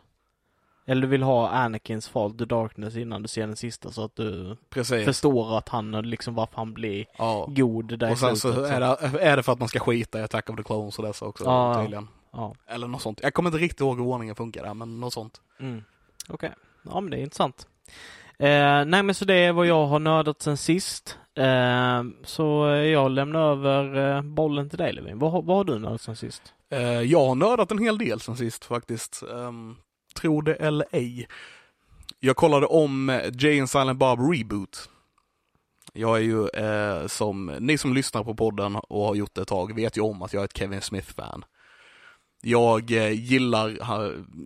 eller 0.89 1.03
du 1.03 1.09
vill 1.09 1.23
ha 1.23 1.49
Anakins 1.49 2.09
fall 2.09 2.33
to 2.39 2.45
darkness 2.45 2.97
innan 2.97 3.23
du 3.23 3.29
ser 3.29 3.47
den 3.47 3.57
sista 3.57 3.91
så 3.91 4.05
att 4.05 4.17
du 4.17 4.57
Precis. 4.71 5.05
förstår 5.05 5.59
att 5.59 5.69
han 5.69 5.91
liksom 5.93 6.35
varför 6.35 6.57
han 6.57 6.75
blir 6.75 7.07
Ja. 7.19 7.47
god 7.51 7.99
där 7.99 8.11
Och 8.11 8.19
sen 8.19 8.37
så 8.37 8.65
är 8.65 8.81
det, 8.81 9.19
är 9.21 9.37
det 9.37 9.43
för 9.43 9.53
att 9.53 9.59
man 9.59 9.69
ska 9.69 9.79
skita 9.81 10.19
i 10.21 10.23
Attack 10.23 10.51
of 10.51 10.57
the 10.57 10.63
Clones 10.63 10.99
och 10.99 11.05
dessa 11.05 11.25
också 11.27 11.45
Ja, 11.45 11.75
tydligen. 11.83 12.09
Ja. 12.33 12.55
Eller 12.67 12.89
något 12.89 13.03
sånt. 13.03 13.21
Jag 13.23 13.35
kommer 13.35 13.49
inte 13.51 13.59
riktigt 13.59 13.81
ihåg 13.81 13.97
hur 13.99 14.05
ordningen 14.07 14.35
funkar 14.35 14.63
där, 14.63 14.75
men 14.75 15.01
något 15.01 15.13
sånt. 15.13 15.41
Mm. 15.61 15.83
Okej. 16.29 16.51
Ja 16.93 17.01
men 17.01 17.11
det 17.11 17.17
är 17.17 17.21
intressant. 17.23 17.67
Eh, 18.39 18.85
nej 18.85 19.03
men 19.03 19.15
så 19.15 19.25
det 19.25 19.35
är 19.35 19.53
vad 19.53 19.67
jag 19.67 19.87
har 19.87 19.99
nördat 19.99 20.43
sen 20.43 20.57
sist. 20.57 21.19
Eh, 21.35 22.03
så 22.25 22.67
jag 22.67 23.11
lämnar 23.11 23.41
över 23.41 24.17
eh, 24.17 24.23
bollen 24.23 24.69
till 24.69 24.79
dig 24.79 24.93
Levin. 24.93 25.19
Vad, 25.19 25.33
har- 25.33 25.43
vad 25.43 25.57
har 25.57 25.65
du 25.65 25.79
nördat 25.79 26.01
sen 26.01 26.17
sist? 26.17 26.43
Eh, 26.71 26.81
jag 26.83 27.27
har 27.27 27.35
nördat 27.35 27.71
en 27.71 27.79
hel 27.79 27.99
del 27.99 28.21
sen 28.21 28.37
sist 28.37 28.65
faktiskt. 28.65 29.23
Tro 30.21 30.41
det 30.41 30.55
eller 30.55 30.87
ej. 30.91 31.29
Jag 32.21 32.37
kollade 32.37 32.67
om 32.67 33.09
eh, 33.09 33.31
Jay 33.39 33.61
and 33.61 33.71
Silent 33.71 33.99
Bob 33.99 34.21
Reboot. 34.33 34.89
Jag 35.93 36.17
är 36.17 36.23
ju, 36.23 36.49
eh, 36.49 37.07
som 37.07 37.47
ni 37.61 37.79
som 37.79 37.95
lyssnar 37.95 38.25
på 38.25 38.35
podden 38.35 38.77
och 38.77 39.05
har 39.05 39.15
gjort 39.15 39.35
det 39.35 39.43
ett 39.43 39.49
tag, 39.49 39.75
vet 39.75 39.97
ju 39.97 40.01
om 40.01 40.23
att 40.23 40.33
jag 40.33 40.41
är 40.41 40.45
ett 40.45 40.57
Kevin 40.57 40.81
Smith-fan. 40.81 41.45
Jag 42.43 42.91
eh, 42.91 43.13
gillar, 43.13 43.79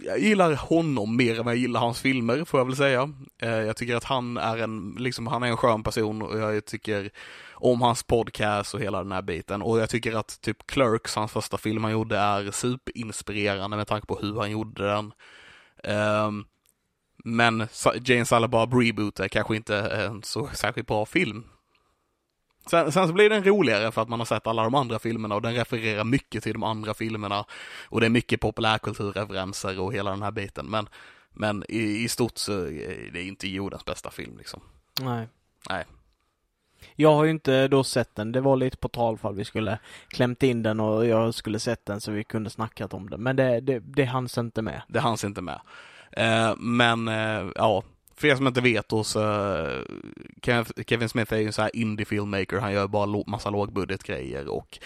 jag 0.05 0.19
gillar 0.19 0.55
honom 0.55 1.17
mer 1.17 1.41
än 1.41 1.47
jag 1.47 1.57
gillar 1.57 1.81
hans 1.81 2.01
filmer, 2.01 2.45
får 2.45 2.61
jag 2.61 2.65
väl 2.65 2.77
säga. 2.77 3.13
Eh, 3.43 3.51
jag 3.51 3.77
tycker 3.77 3.97
att 3.97 4.05
han 4.05 4.37
är 4.37 4.59
en, 4.59 4.97
liksom, 4.99 5.27
han 5.27 5.43
är 5.43 5.47
en 5.47 5.57
skön 5.57 5.83
person 5.83 6.23
och 6.23 6.39
jag 6.39 6.65
tycker 6.65 7.11
om 7.53 7.83
hans 7.83 8.03
podcast 8.03 8.75
och 8.75 8.81
hela 8.81 8.99
den 8.99 9.13
här 9.13 9.23
biten. 9.23 9.63
Och 9.63 9.79
jag 9.79 9.91
tycker 9.91 10.15
att 10.15 10.41
typ 10.41 10.67
Clerks, 10.67 11.15
hans 11.15 11.33
första 11.33 11.59
film 11.59 11.85
han 11.85 11.93
gjorde, 11.93 12.19
är 12.19 12.51
superinspirerande 12.51 13.77
med 13.77 13.87
tanke 13.87 14.07
på 14.07 14.19
hur 14.23 14.41
han 14.41 14.51
gjorde 14.51 14.87
den. 14.87 15.13
Ehm, 15.83 16.45
men 17.25 17.69
Jane 18.05 18.49
Bob 18.49 18.75
Reboot 18.75 19.21
är 19.21 19.29
kanske 19.29 19.57
inte 19.57 19.77
en 19.77 20.23
så 20.23 20.49
särskilt 20.55 20.87
bra 20.89 21.07
film. 21.07 21.45
Sen, 22.71 22.93
sen 22.93 23.07
så 23.09 23.13
blir 23.13 23.31
den 23.31 23.45
roligare 23.45 23.93
för 23.93 24.03
att 24.03 24.09
man 24.09 24.21
har 24.21 24.27
sett 24.27 24.47
alla 24.47 24.63
de 24.63 24.75
andra 24.75 24.99
filmerna 24.99 25.35
och 25.35 25.43
den 25.43 25.55
refererar 25.55 26.05
mycket 26.05 26.43
till 26.43 26.53
de 26.53 26.63
andra 26.63 26.95
filmerna. 26.95 27.45
Och 27.89 28.01
det 28.01 28.07
är 28.07 28.11
mycket 28.11 28.41
populärkulturreferenser 28.41 29.81
och 29.81 29.95
hela 29.95 30.11
den 30.11 30.23
här 30.23 30.31
biten. 30.31 30.67
Men 30.67 30.89
Men 31.35 31.65
i, 31.69 32.05
i 32.05 32.09
stort 32.09 32.39
så 32.39 32.53
är 32.53 33.11
det 33.13 33.23
inte 33.23 33.49
jordens 33.49 33.85
bästa 33.85 34.11
film 34.11 34.39
liksom. 34.39 34.61
Nej. 35.01 35.29
Nej. 35.71 35.85
Jag 36.95 37.15
har 37.15 37.25
ju 37.25 37.31
inte 37.31 37.69
då 37.69 37.85
sett 37.85 38.15
den. 38.15 38.33
Det 38.33 38.41
var 38.41 38.57
lite 38.57 38.77
på 38.77 38.89
tal 38.89 39.19
för 39.19 39.31
att 39.31 39.37
vi 39.37 39.45
skulle 39.45 39.79
klämt 40.09 40.43
in 40.43 40.63
den 40.63 40.81
och 40.81 41.07
jag 41.07 41.35
skulle 41.35 41.59
sett 41.59 41.87
den 41.87 42.01
så 42.01 42.11
vi 42.11 42.25
kunde 42.25 42.51
snackat 42.51 42.95
om 42.95 43.11
den. 43.11 43.23
Men 43.23 43.37
det, 43.37 43.61
det, 43.61 43.79
det 43.79 44.05
hanns 44.05 44.39
inte 44.39 44.63
med. 44.63 44.83
Det 44.89 45.01
hanns 45.01 45.25
inte 45.25 45.41
med. 45.41 45.61
Eh, 46.13 46.57
men 46.57 47.09
eh, 47.09 47.47
ja, 47.55 47.83
för 48.17 48.29
er 48.29 48.37
som 48.37 48.47
inte 48.47 48.61
vet 48.61 48.89
då 48.89 49.05
så 49.05 49.21
Kevin 50.87 51.09
Smith 51.09 51.35
är 51.35 51.39
ju 51.39 51.47
en 51.47 51.53
sån 51.53 51.63
här 51.63 51.77
indie 51.77 52.07
filmmaker. 52.07 52.59
Han 52.59 52.73
gör 52.73 52.89
bara 52.89 53.25
massa 53.27 53.51
lågbudgetgrejer 53.51 54.49
och 54.49 54.79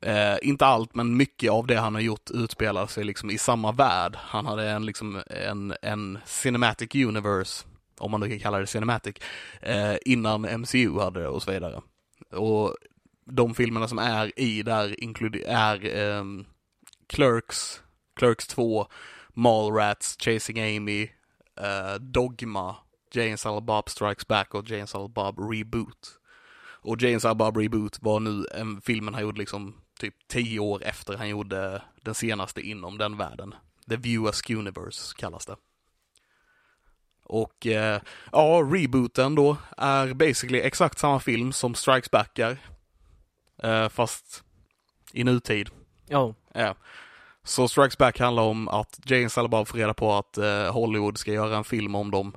eh, 0.00 0.36
inte 0.42 0.66
allt 0.66 0.94
men 0.94 1.16
mycket 1.16 1.50
av 1.50 1.66
det 1.66 1.76
han 1.76 1.94
har 1.94 2.02
gjort 2.02 2.30
utspelar 2.30 2.86
sig 2.86 3.04
liksom 3.04 3.30
i 3.30 3.38
samma 3.38 3.72
värld. 3.72 4.16
Han 4.18 4.46
hade 4.46 4.70
en 4.70 4.86
liksom 4.86 5.22
en, 5.26 5.74
en 5.82 6.18
cinematic 6.24 6.94
universe, 6.94 7.64
om 8.02 8.10
man 8.10 8.20
nu 8.20 8.28
kan 8.28 8.38
kalla 8.38 8.58
det 8.58 8.66
cinematic, 8.66 9.16
eh, 9.60 9.96
innan 10.04 10.60
MCU 10.60 10.98
hade 10.98 11.20
det 11.20 11.28
och 11.28 11.42
så 11.42 11.50
vidare. 11.50 11.80
Och 12.30 12.76
de 13.24 13.54
filmerna 13.54 13.88
som 13.88 13.98
är 13.98 14.40
i 14.40 14.62
där 14.62 14.94
är 15.46 15.96
ehm, 15.96 16.44
Clerks, 17.06 17.82
Clerks 18.16 18.46
2, 18.46 18.86
Mallrats, 19.28 20.16
Chasing 20.20 20.60
Amy, 20.60 21.02
eh, 21.60 21.94
Dogma, 22.00 22.76
Jane 23.14 23.30
and 23.30 23.40
Silent 23.40 23.66
Bob 23.66 23.88
Strikes 23.88 24.26
Back 24.26 24.54
och 24.54 24.70
Jane 24.70 24.82
and 24.82 24.88
Silent 24.88 25.14
Bob 25.14 25.52
Reboot. 25.52 26.18
Och 26.84 27.02
Jane 27.02 27.14
and 27.14 27.22
Silent 27.22 27.38
Bob 27.38 27.56
Reboot 27.56 27.98
var 28.02 28.20
nu 28.20 28.46
en 28.54 28.80
filmen 28.80 29.14
han 29.14 29.22
gjorde 29.22 29.38
liksom 29.38 29.74
typ 30.00 30.14
tio 30.28 30.60
år 30.60 30.82
efter 30.82 31.16
han 31.16 31.28
gjorde 31.28 31.82
den 32.02 32.14
senaste 32.14 32.60
inom 32.60 32.98
den 32.98 33.16
världen. 33.16 33.54
The 33.88 33.96
View 33.96 34.32
Universe 34.50 35.14
kallas 35.16 35.46
det. 35.46 35.56
Och 37.24 37.66
eh, 37.66 38.00
ja, 38.32 38.68
rebooten 38.72 39.34
då 39.34 39.56
är 39.76 40.14
basically 40.14 40.60
exakt 40.60 40.98
samma 40.98 41.20
film 41.20 41.52
som 41.52 41.74
Strikes 41.74 42.10
Back 42.10 42.38
är. 42.38 42.58
Eh, 43.62 43.88
fast 43.88 44.44
i 45.12 45.24
nutid. 45.24 45.70
Ja. 46.08 46.34
Ja. 46.54 46.74
Så 47.44 47.68
Strikes 47.68 47.98
Back 47.98 48.20
handlar 48.20 48.42
om 48.42 48.68
att 48.68 48.98
Silent 49.06 49.50
Bob 49.50 49.68
får 49.68 49.78
reda 49.78 49.94
på 49.94 50.12
att 50.12 50.38
eh, 50.38 50.72
Hollywood 50.72 51.18
ska 51.18 51.32
göra 51.32 51.56
en 51.56 51.64
film 51.64 51.94
om 51.94 52.10
dem. 52.10 52.34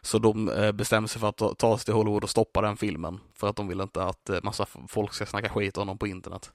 Så 0.00 0.18
de 0.18 0.48
eh, 0.48 0.72
bestämmer 0.72 1.08
sig 1.08 1.20
för 1.20 1.28
att 1.28 1.36
ta, 1.36 1.54
ta 1.54 1.78
sig 1.78 1.84
till 1.84 1.94
Hollywood 1.94 2.24
och 2.24 2.30
stoppa 2.30 2.60
den 2.60 2.76
filmen. 2.76 3.20
För 3.34 3.48
att 3.48 3.56
de 3.56 3.68
vill 3.68 3.80
inte 3.80 4.02
att 4.02 4.30
eh, 4.30 4.38
massa 4.42 4.66
folk 4.88 5.12
ska 5.12 5.26
snacka 5.26 5.48
skit 5.48 5.78
om 5.78 5.86
dem 5.86 5.98
på 5.98 6.06
internet. 6.06 6.50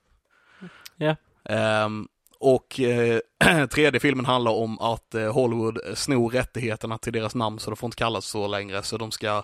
Ja. 0.96 1.16
Ehm, 1.46 2.08
och 2.42 2.80
eh, 2.80 3.20
tredje 3.68 4.00
filmen 4.00 4.26
handlar 4.26 4.52
om 4.52 4.80
att 4.80 5.16
eh, 5.16 5.34
Hollywood 5.34 5.80
snor 5.96 6.30
rättigheterna 6.30 6.98
till 6.98 7.14
deras 7.14 7.36
namn 7.36 7.60
så 7.60 7.70
de 7.70 7.78
får 7.78 7.88
inte 7.88 7.98
kallas 7.98 8.26
så 8.26 8.48
längre. 8.48 8.84
Så 8.84 8.98
de 8.98 9.12
ska 9.12 9.44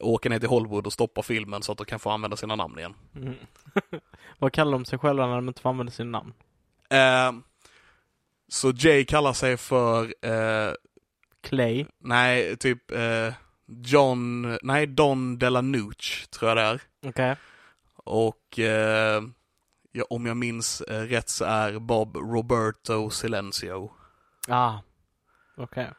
åka 0.00 0.28
ner 0.28 0.38
till 0.38 0.48
Hollywood 0.48 0.86
och 0.86 0.92
stoppa 0.92 1.22
filmen 1.22 1.62
så 1.62 1.72
att 1.72 1.78
de 1.78 1.86
kan 1.86 2.00
få 2.00 2.10
använda 2.10 2.36
sina 2.36 2.56
namn 2.56 2.78
igen. 2.78 2.94
Mm. 3.16 3.34
Vad 4.38 4.52
kallar 4.52 4.72
de 4.72 4.84
sig 4.84 4.98
själva 4.98 5.26
när 5.26 5.34
de 5.34 5.48
inte 5.48 5.60
får 5.60 5.70
använda 5.70 5.92
sina 5.92 6.18
namn? 6.18 6.32
Ehm, 6.90 7.42
så 8.48 8.72
Jay 8.76 9.04
kallar 9.04 9.32
sig 9.32 9.56
för 9.56 10.02
eh, 10.04 10.72
Clay. 11.42 11.86
Nej, 11.98 12.56
typ 12.56 12.90
eh, 12.90 13.34
John, 13.66 14.58
nej 14.62 14.86
Don 14.86 15.38
Delanucci 15.38 16.26
tror 16.26 16.48
jag 16.48 16.56
det 16.56 16.62
är. 16.62 16.80
Okej. 17.06 17.36
Och 17.96 18.58
eh, 18.58 19.22
ja, 19.92 20.04
om 20.10 20.26
jag 20.26 20.36
minns 20.36 20.80
eh, 20.80 21.00
rätt 21.00 21.28
så 21.28 21.44
är 21.44 21.78
Bob 21.78 22.16
Roberto 22.16 23.10
Silencio. 23.10 23.92
Ah. 24.48 24.78
Okej. 25.56 25.90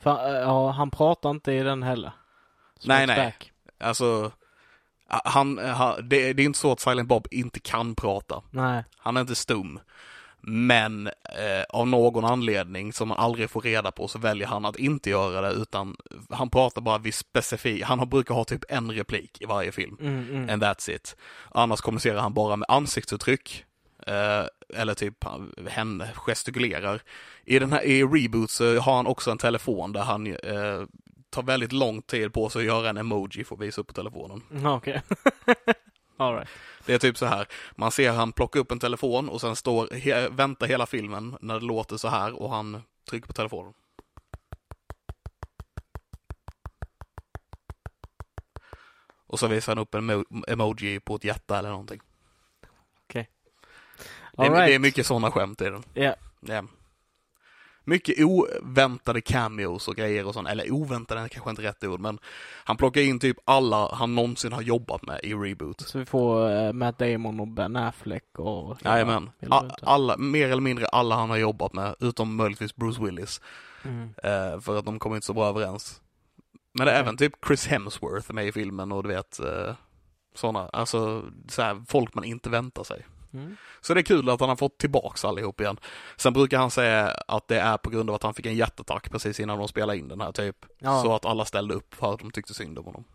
För, 0.00 0.34
eh, 0.34 0.40
ja, 0.40 0.70
han 0.70 0.90
pratar 0.90 1.30
inte 1.30 1.52
i 1.52 1.62
den 1.62 1.82
heller. 1.82 2.12
Nej, 2.84 3.06
Strikes 3.06 3.06
nej. 3.06 3.26
Back. 3.26 3.52
Alltså, 3.88 4.32
han, 5.06 5.58
han 5.58 6.08
det, 6.08 6.32
det 6.32 6.42
är 6.42 6.46
inte 6.46 6.58
så 6.58 6.72
att 6.72 6.80
Silent 6.80 7.08
Bob 7.08 7.26
inte 7.30 7.60
kan 7.60 7.94
prata. 7.94 8.42
Nej. 8.50 8.84
Han 8.96 9.16
är 9.16 9.20
inte 9.20 9.34
stum. 9.34 9.80
Men 10.44 11.06
eh, 11.06 11.62
av 11.68 11.88
någon 11.88 12.24
anledning 12.24 12.92
som 12.92 13.08
man 13.08 13.18
aldrig 13.18 13.50
får 13.50 13.60
reda 13.60 13.90
på 13.92 14.08
så 14.08 14.18
väljer 14.18 14.46
han 14.46 14.64
att 14.64 14.76
inte 14.76 15.10
göra 15.10 15.40
det 15.40 15.52
utan 15.54 15.96
han 16.30 16.50
pratar 16.50 16.82
bara 16.82 16.98
vid 16.98 17.14
specifik, 17.14 17.82
han 17.84 18.08
brukar 18.08 18.34
ha 18.34 18.44
typ 18.44 18.64
en 18.68 18.92
replik 18.92 19.40
i 19.40 19.44
varje 19.44 19.72
film. 19.72 19.96
Mm, 20.00 20.30
mm. 20.30 20.50
And 20.50 20.62
that's 20.64 20.90
it. 20.90 21.16
Annars 21.50 21.80
kommunicerar 21.80 22.20
han 22.20 22.34
bara 22.34 22.56
med 22.56 22.66
ansiktsuttryck. 22.70 23.64
Eh, 24.06 24.44
eller 24.80 24.94
typ 24.94 25.24
han- 25.24 25.54
hen 25.68 26.02
gestikulerar. 26.14 27.02
I 27.44 27.58
den 27.58 27.72
här 27.72 27.82
i 27.82 28.02
Reboot 28.04 28.50
så 28.50 28.78
har 28.78 28.96
han 28.96 29.06
också 29.06 29.30
en 29.30 29.38
telefon 29.38 29.92
där 29.92 30.00
han 30.02 30.26
eh, 30.26 30.82
tar 31.30 31.42
väldigt 31.42 31.72
lång 31.72 32.02
tid 32.02 32.32
på 32.32 32.48
sig 32.48 32.58
att 32.60 32.66
göra 32.66 32.88
en 32.90 32.96
emoji 32.96 33.44
för 33.44 33.54
att 33.54 33.60
visa 33.60 33.80
upp 33.80 33.86
på 33.86 33.92
telefonen. 33.92 34.42
Mm, 34.50 34.66
Okej. 34.66 35.02
All 35.46 35.54
right. 36.30 36.48
Det 36.86 36.94
är 36.94 36.98
typ 36.98 37.18
så 37.18 37.26
här, 37.26 37.46
man 37.76 37.90
ser 37.92 38.12
han 38.12 38.32
plocka 38.32 38.58
upp 38.58 38.72
en 38.72 38.78
telefon 38.78 39.28
och 39.28 39.40
sen 39.40 39.56
står, 39.56 39.88
he, 39.90 40.28
väntar 40.28 40.66
hela 40.66 40.86
filmen 40.86 41.36
när 41.40 41.60
det 41.60 41.66
låter 41.66 41.96
så 41.96 42.08
här 42.08 42.42
och 42.42 42.50
han 42.50 42.82
trycker 43.08 43.26
på 43.26 43.32
telefonen. 43.32 43.72
Och 49.26 49.38
så 49.38 49.46
visar 49.46 49.72
han 49.74 49.82
upp 49.82 49.94
en 49.94 50.10
emo- 50.10 50.44
emoji 50.48 51.00
på 51.00 51.16
ett 51.16 51.24
hjärta 51.24 51.58
eller 51.58 51.70
någonting. 51.70 52.00
Det 54.36 54.42
är, 54.42 54.46
All 54.46 54.52
right. 54.52 54.66
det 54.68 54.74
är 54.74 54.78
mycket 54.78 55.06
sådana 55.06 55.30
skämt 55.30 55.60
i 55.60 55.64
den. 55.64 55.84
Ja. 55.94 56.14
Ja. 56.40 56.64
Mycket 57.84 58.24
oväntade 58.24 59.20
cameos 59.20 59.88
och 59.88 59.96
grejer 59.96 60.26
och 60.26 60.34
sånt, 60.34 60.48
eller 60.48 60.72
oväntade 60.72 61.20
är 61.20 61.28
kanske 61.28 61.50
inte 61.50 61.62
rätt 61.62 61.84
ord, 61.84 62.00
men 62.00 62.18
han 62.64 62.76
plockar 62.76 63.00
in 63.00 63.18
typ 63.18 63.36
alla 63.44 63.94
han 63.94 64.14
någonsin 64.14 64.52
har 64.52 64.62
jobbat 64.62 65.02
med 65.02 65.20
i 65.22 65.34
Reboot. 65.34 65.80
Så 65.80 65.98
vi 65.98 66.04
får 66.06 66.50
eh, 66.50 66.72
Matt 66.72 66.98
Damon 66.98 67.40
och 67.40 67.48
Ben 67.48 67.76
Affleck 67.76 68.38
och... 68.38 68.76
Jajamän. 68.84 69.30
bunten. 69.40 69.70
Alla, 69.82 70.16
mer 70.16 70.48
eller 70.48 70.62
mindre 70.62 70.86
alla 70.86 71.14
han 71.14 71.30
har 71.30 71.36
jobbat 71.36 71.72
med, 71.72 71.94
utom 72.00 72.36
möjligtvis 72.36 72.76
Bruce 72.76 73.04
Willis, 73.04 73.40
Mm. 73.84 74.14
eh, 74.22 74.60
för 74.60 74.78
att 74.78 74.84
de 74.84 74.98
kommer 74.98 75.16
inte 75.16 75.26
så 75.26 75.34
bra 75.34 75.48
överens. 75.48 76.00
Men 76.74 76.86
det 76.86 76.92
är 76.92 76.96
Okej. 76.96 77.00
även 77.02 77.16
typ 77.16 77.32
Chris 77.46 77.66
Hemsworth 77.66 78.32
med 78.32 78.46
i 78.46 78.52
filmen 78.52 78.92
och 78.92 79.02
du 79.02 79.08
vet, 79.08 79.40
eh, 79.40 79.74
sådana, 80.34 80.68
alltså 80.68 81.22
så 81.48 81.62
här, 81.62 81.82
folk 81.88 82.14
man 82.14 82.24
inte 82.24 82.50
väntar 82.50 82.84
sig. 82.84 83.06
Mm. 83.34 83.56
Så 83.80 83.94
det 83.94 84.00
är 84.00 84.02
kul 84.02 84.28
att 84.28 84.40
han 84.40 84.48
har 84.48 84.56
fått 84.56 84.78
tillbaks 84.78 85.24
allihop 85.24 85.60
igen. 85.60 85.76
Sen 86.16 86.32
brukar 86.32 86.58
han 86.58 86.70
säga 86.70 87.16
att 87.28 87.48
det 87.48 87.60
är 87.60 87.76
på 87.76 87.90
grund 87.90 88.10
av 88.10 88.16
att 88.16 88.22
han 88.22 88.34
fick 88.34 88.46
en 88.46 88.54
hjärtattack 88.54 89.10
precis 89.10 89.40
innan 89.40 89.58
de 89.58 89.68
spelade 89.68 89.98
in 89.98 90.08
den 90.08 90.20
här 90.20 90.32
typ. 90.32 90.56
Ja. 90.78 91.02
Så 91.02 91.14
att 91.14 91.24
alla 91.24 91.44
ställde 91.44 91.74
upp 91.74 91.94
för 91.94 92.14
att 92.14 92.20
de 92.20 92.30
tyckte 92.30 92.54
synd 92.54 92.78
om 92.78 92.84
honom. 92.84 93.04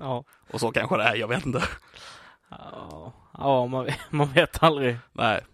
Ja. 0.00 0.24
Och 0.50 0.60
så 0.60 0.72
kanske 0.72 0.96
det 0.96 1.02
är, 1.02 1.14
jag 1.14 1.28
vet 1.28 1.46
inte. 1.46 1.62
Ja, 2.48 3.12
ja 3.38 3.66
man, 3.66 3.84
vet, 3.84 3.98
man 4.10 4.32
vet 4.32 4.62
aldrig. 4.62 4.98
Nej. 5.12 5.44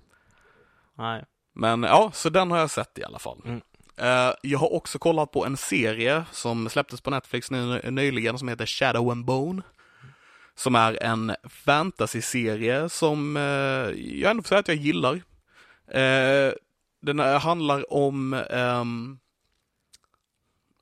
Nej. 0.95 1.25
Men 1.55 1.83
ja, 1.83 2.11
så 2.15 2.29
den 2.29 2.51
har 2.51 2.59
jag 2.59 2.71
sett 2.71 2.99
i 2.99 3.05
alla 3.05 3.19
fall. 3.19 3.43
Mm. 3.45 3.61
Eh, 3.97 4.35
jag 4.43 4.59
har 4.59 4.73
också 4.73 4.99
kollat 4.99 5.33
på 5.33 5.47
en 5.47 5.57
serie 5.57 6.25
som 6.33 6.69
släpptes 6.69 7.01
på 7.01 7.11
Netflix 7.11 7.51
ny, 7.51 7.81
nyligen 7.91 8.39
som 8.39 8.49
heter 8.49 8.67
Shadow 8.67 9.11
and 9.11 9.25
Bone. 9.25 9.63
Som 10.57 10.75
är 10.75 11.03
en 11.03 11.37
fantasy-serie 11.49 12.89
som 12.89 13.37
eh, 13.37 13.43
jag 14.21 14.31
ändå 14.31 14.43
får 14.43 14.49
säga 14.49 14.59
att 14.59 14.69
jag 14.69 14.77
gillar. 14.77 15.15
Eh, 15.89 16.53
den 17.03 17.19
handlar 17.19 17.93
om 17.93 18.33
eh, 18.35 18.85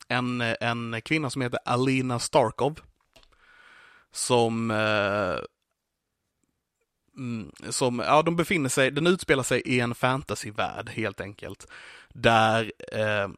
en, 0.08 0.40
en 0.40 1.00
kvinna 1.04 1.30
som 1.30 1.42
heter 1.42 1.58
Alina 1.64 2.18
Starkov. 2.18 2.80
Som 4.12 4.70
eh, 4.70 5.38
mm, 7.16 7.52
som, 7.70 7.98
ja 7.98 8.22
de 8.22 8.36
befinner 8.36 8.68
sig, 8.68 8.90
den 8.90 9.06
utspelar 9.06 9.42
sig 9.42 9.60
i 9.60 9.80
en 9.80 9.94
fantasyvärld 9.94 10.88
helt 10.88 11.20
enkelt. 11.20 11.66
Där 12.08 12.72
eh, 12.92 13.28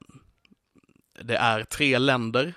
det 1.22 1.36
är 1.36 1.64
tre 1.64 1.98
länder. 1.98 2.54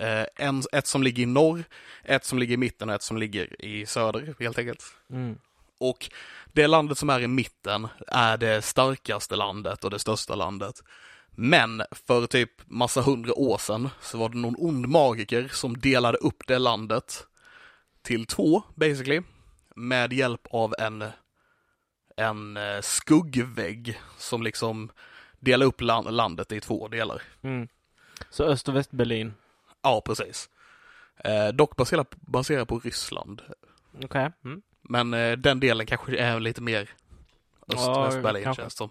Eh, 0.00 0.26
en, 0.36 0.62
ett 0.72 0.86
som 0.86 1.02
ligger 1.02 1.22
i 1.22 1.26
norr, 1.26 1.64
ett 2.04 2.24
som 2.24 2.38
ligger 2.38 2.54
i 2.54 2.56
mitten 2.56 2.88
och 2.88 2.94
ett 2.94 3.02
som 3.02 3.16
ligger 3.16 3.64
i 3.64 3.86
söder 3.86 4.34
helt 4.38 4.58
enkelt. 4.58 4.82
Mm. 5.10 5.38
Och 5.78 6.10
det 6.52 6.66
landet 6.66 6.98
som 6.98 7.10
är 7.10 7.20
i 7.20 7.28
mitten 7.28 7.88
är 8.06 8.36
det 8.36 8.62
starkaste 8.62 9.36
landet 9.36 9.84
och 9.84 9.90
det 9.90 9.98
största 9.98 10.34
landet. 10.34 10.82
Men 11.30 11.82
för 11.90 12.26
typ 12.26 12.50
massa 12.66 13.00
hundra 13.00 13.34
år 13.34 13.58
sedan 13.58 13.88
så 14.00 14.18
var 14.18 14.28
det 14.28 14.38
någon 14.38 14.56
ond 14.58 14.88
magiker 14.88 15.48
som 15.52 15.76
delade 15.76 16.18
upp 16.18 16.46
det 16.46 16.58
landet 16.58 17.26
till 18.02 18.26
två, 18.26 18.62
basically. 18.74 19.22
Med 19.76 20.12
hjälp 20.12 20.46
av 20.50 20.74
en, 20.78 21.04
en 22.16 22.56
eh, 22.56 22.80
skuggvägg 22.80 24.00
som 24.18 24.42
liksom 24.42 24.90
delar 25.40 25.66
upp 25.66 25.80
land, 25.80 26.14
landet 26.14 26.52
i 26.52 26.60
två 26.60 26.88
delar. 26.88 27.22
Mm. 27.42 27.68
Så 28.30 28.44
Öst 28.44 28.68
och 28.68 28.76
Västberlin. 28.76 29.34
Ja, 29.82 30.02
precis. 30.04 30.48
Eh, 31.24 31.48
dock 31.48 31.76
baserat, 31.76 32.14
baserat 32.20 32.68
på 32.68 32.78
Ryssland. 32.78 33.42
Okej. 34.04 34.30
Mm. 34.44 34.62
Men 34.82 35.14
eh, 35.14 35.32
den 35.32 35.60
delen 35.60 35.86
kanske 35.86 36.16
är 36.16 36.40
lite 36.40 36.62
mer 36.62 36.90
Ja, 37.66 37.76
öst-väst-Berlin 37.76 38.44
kanske. 38.44 38.62
känns 38.62 38.76
som. 38.76 38.90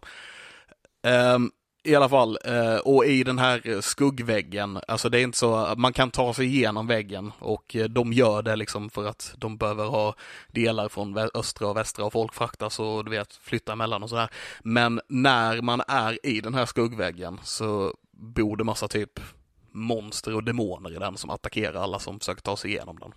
Ehm, 1.03 1.51
I 1.83 1.95
alla 1.95 2.09
fall, 2.09 2.37
eh, 2.45 2.75
och 2.77 3.05
i 3.05 3.23
den 3.23 3.39
här 3.39 3.81
skuggväggen, 3.81 4.79
alltså 4.87 5.09
det 5.09 5.19
är 5.19 5.23
inte 5.23 5.37
så, 5.37 5.73
man 5.77 5.93
kan 5.93 6.11
ta 6.11 6.33
sig 6.33 6.45
igenom 6.45 6.87
väggen 6.87 7.31
och 7.39 7.75
eh, 7.75 7.85
de 7.85 8.13
gör 8.13 8.41
det 8.41 8.55
liksom 8.55 8.89
för 8.89 9.05
att 9.05 9.33
de 9.37 9.57
behöver 9.57 9.85
ha 9.85 10.15
delar 10.47 10.89
från 10.89 11.17
östra 11.17 11.67
och 11.67 11.77
västra 11.77 12.05
och 12.05 12.13
folk 12.13 12.33
fraktas 12.33 12.79
och 12.79 13.05
du 13.05 13.11
vet 13.11 13.33
flytta 13.33 13.73
emellan 13.73 14.03
och 14.03 14.09
sådär. 14.09 14.29
Men 14.63 15.01
när 15.07 15.61
man 15.61 15.81
är 15.87 16.25
i 16.25 16.41
den 16.41 16.53
här 16.53 16.65
skuggväggen 16.65 17.39
så 17.43 17.93
bor 18.11 18.57
det 18.57 18.63
massa 18.63 18.87
typ 18.87 19.19
monster 19.71 20.35
och 20.35 20.43
demoner 20.43 20.91
i 20.91 20.95
den 20.95 21.17
som 21.17 21.29
attackerar 21.29 21.81
alla 21.81 21.99
som 21.99 22.19
försöker 22.19 22.41
ta 22.41 22.57
sig 22.57 22.71
igenom 22.71 22.99
den. 22.99 23.13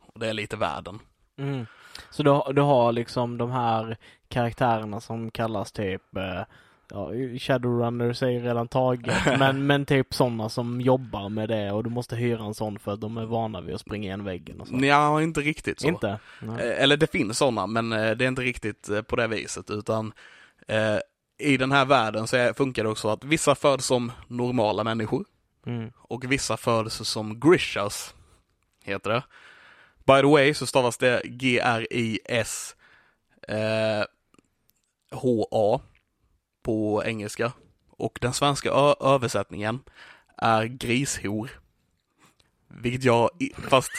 Och 0.00 0.20
det 0.20 0.28
är 0.28 0.32
lite 0.32 0.56
världen. 0.56 0.98
Mm. 1.38 1.66
Så 2.10 2.22
du, 2.22 2.52
du 2.52 2.60
har 2.60 2.92
liksom 2.92 3.38
de 3.38 3.50
här 3.50 3.96
karaktärerna 4.28 5.00
som 5.00 5.30
kallas 5.30 5.72
typ 5.72 6.16
eh, 6.16 6.42
Ja, 6.90 7.10
Shadowrunners 7.38 8.22
är 8.22 8.28
ju 8.28 8.40
redan 8.40 8.68
taget, 8.68 9.14
men, 9.38 9.66
men 9.66 9.86
typ 9.86 10.14
sådana 10.14 10.48
som 10.48 10.80
jobbar 10.80 11.28
med 11.28 11.48
det 11.48 11.72
och 11.72 11.84
du 11.84 11.90
måste 11.90 12.16
hyra 12.16 12.44
en 12.44 12.54
sån 12.54 12.78
för 12.78 12.92
att 12.92 13.00
de 13.00 13.16
är 13.16 13.24
vana 13.24 13.60
vid 13.60 13.74
att 13.74 13.80
springa 13.80 14.04
igen 14.04 14.24
väggen 14.24 14.60
och 14.60 14.68
så. 14.68 14.74
Ja, 14.76 15.22
inte 15.22 15.40
riktigt 15.40 15.80
så. 15.80 15.88
Inte? 15.88 16.18
Nej. 16.40 16.68
Eh, 16.68 16.82
Eller 16.82 16.96
det 16.96 17.12
finns 17.12 17.38
sådana, 17.38 17.66
men 17.66 17.92
eh, 17.92 18.10
det 18.10 18.24
är 18.24 18.28
inte 18.28 18.42
riktigt 18.42 18.88
eh, 18.88 19.02
på 19.02 19.16
det 19.16 19.26
viset, 19.26 19.70
utan 19.70 20.12
eh, 20.68 20.96
i 21.38 21.56
den 21.56 21.72
här 21.72 21.84
världen 21.84 22.26
så 22.26 22.54
funkar 22.54 22.82
det 22.84 22.90
också 22.90 23.08
att 23.08 23.24
vissa 23.24 23.54
föds 23.54 23.86
som 23.86 24.12
normala 24.28 24.84
människor 24.84 25.24
Mm. 25.66 25.92
och 25.98 26.32
vissa 26.32 26.56
föds 26.56 26.94
som 27.08 27.40
grishas, 27.40 28.14
heter 28.84 29.10
det. 29.10 29.22
By 30.06 30.20
the 30.20 30.26
way 30.26 30.54
så 30.54 30.66
stavas 30.66 30.96
det 30.96 31.22
G-R-I-S 31.24 32.76
eh, 33.48 34.04
H-A 35.12 35.80
på 36.62 37.02
engelska. 37.04 37.52
Och 37.90 38.18
den 38.20 38.32
svenska 38.32 38.70
översättningen 39.00 39.80
är 40.36 40.64
grishor. 40.64 41.50
Vilket 42.68 43.04
jag, 43.04 43.30
fast 43.68 43.90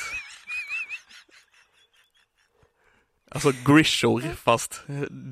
Alltså 3.31 3.51
grishor, 3.65 4.21
fast 4.35 4.81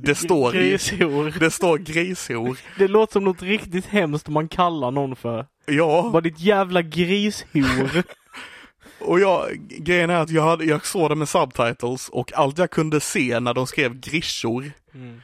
det 0.04 0.16
står 0.16 0.51
Grishor. 0.51 1.39
det 1.39 1.51
står 1.51 1.77
grishor. 1.77 2.58
Det 2.77 2.88
låter 2.88 3.13
som 3.13 3.24
något 3.24 3.42
riktigt 3.42 3.86
hemskt 3.86 4.27
man 4.27 4.48
kallar 4.48 4.92
någon 4.92 5.16
för. 5.16 5.46
Ja, 5.66 6.01
Vad 6.10 6.24
ditt 6.24 6.39
jävla 6.39 6.82
grishor. 6.82 8.04
och 9.00 9.20
jag, 9.20 9.58
grejen 9.70 10.10
är 10.10 10.16
att 10.16 10.30
jag, 10.30 10.44
hade, 10.44 10.66
jag 10.66 10.86
såg 10.86 11.12
det 11.12 11.16
med 11.16 11.30
subtitles 11.30 12.10
och 12.10 12.34
allt 12.34 12.58
jag 12.58 12.72
kunde 12.72 13.00
se 13.00 13.39
när 13.39 13.54
de 13.54 13.68
skrev 13.68 14.00
grishor 14.00 14.72
Mm. 14.94 15.22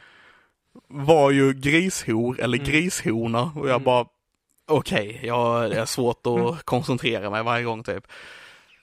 var 0.88 1.30
ju 1.30 1.52
grishor 1.52 2.40
eller 2.40 2.58
Mm. 2.58 2.70
grishona 2.70 3.42
och 3.56 3.68
jag 3.68 3.74
Mm. 3.74 3.84
bara 3.84 4.06
okej, 4.68 5.20
jag 5.22 5.70
det 5.70 5.80
är 5.80 5.84
svårt 5.86 6.26
att 6.26 6.64
koncentrera 6.64 7.30
mig 7.30 7.42
varje 7.42 7.64
gång 7.64 7.82
typ. 7.82 8.04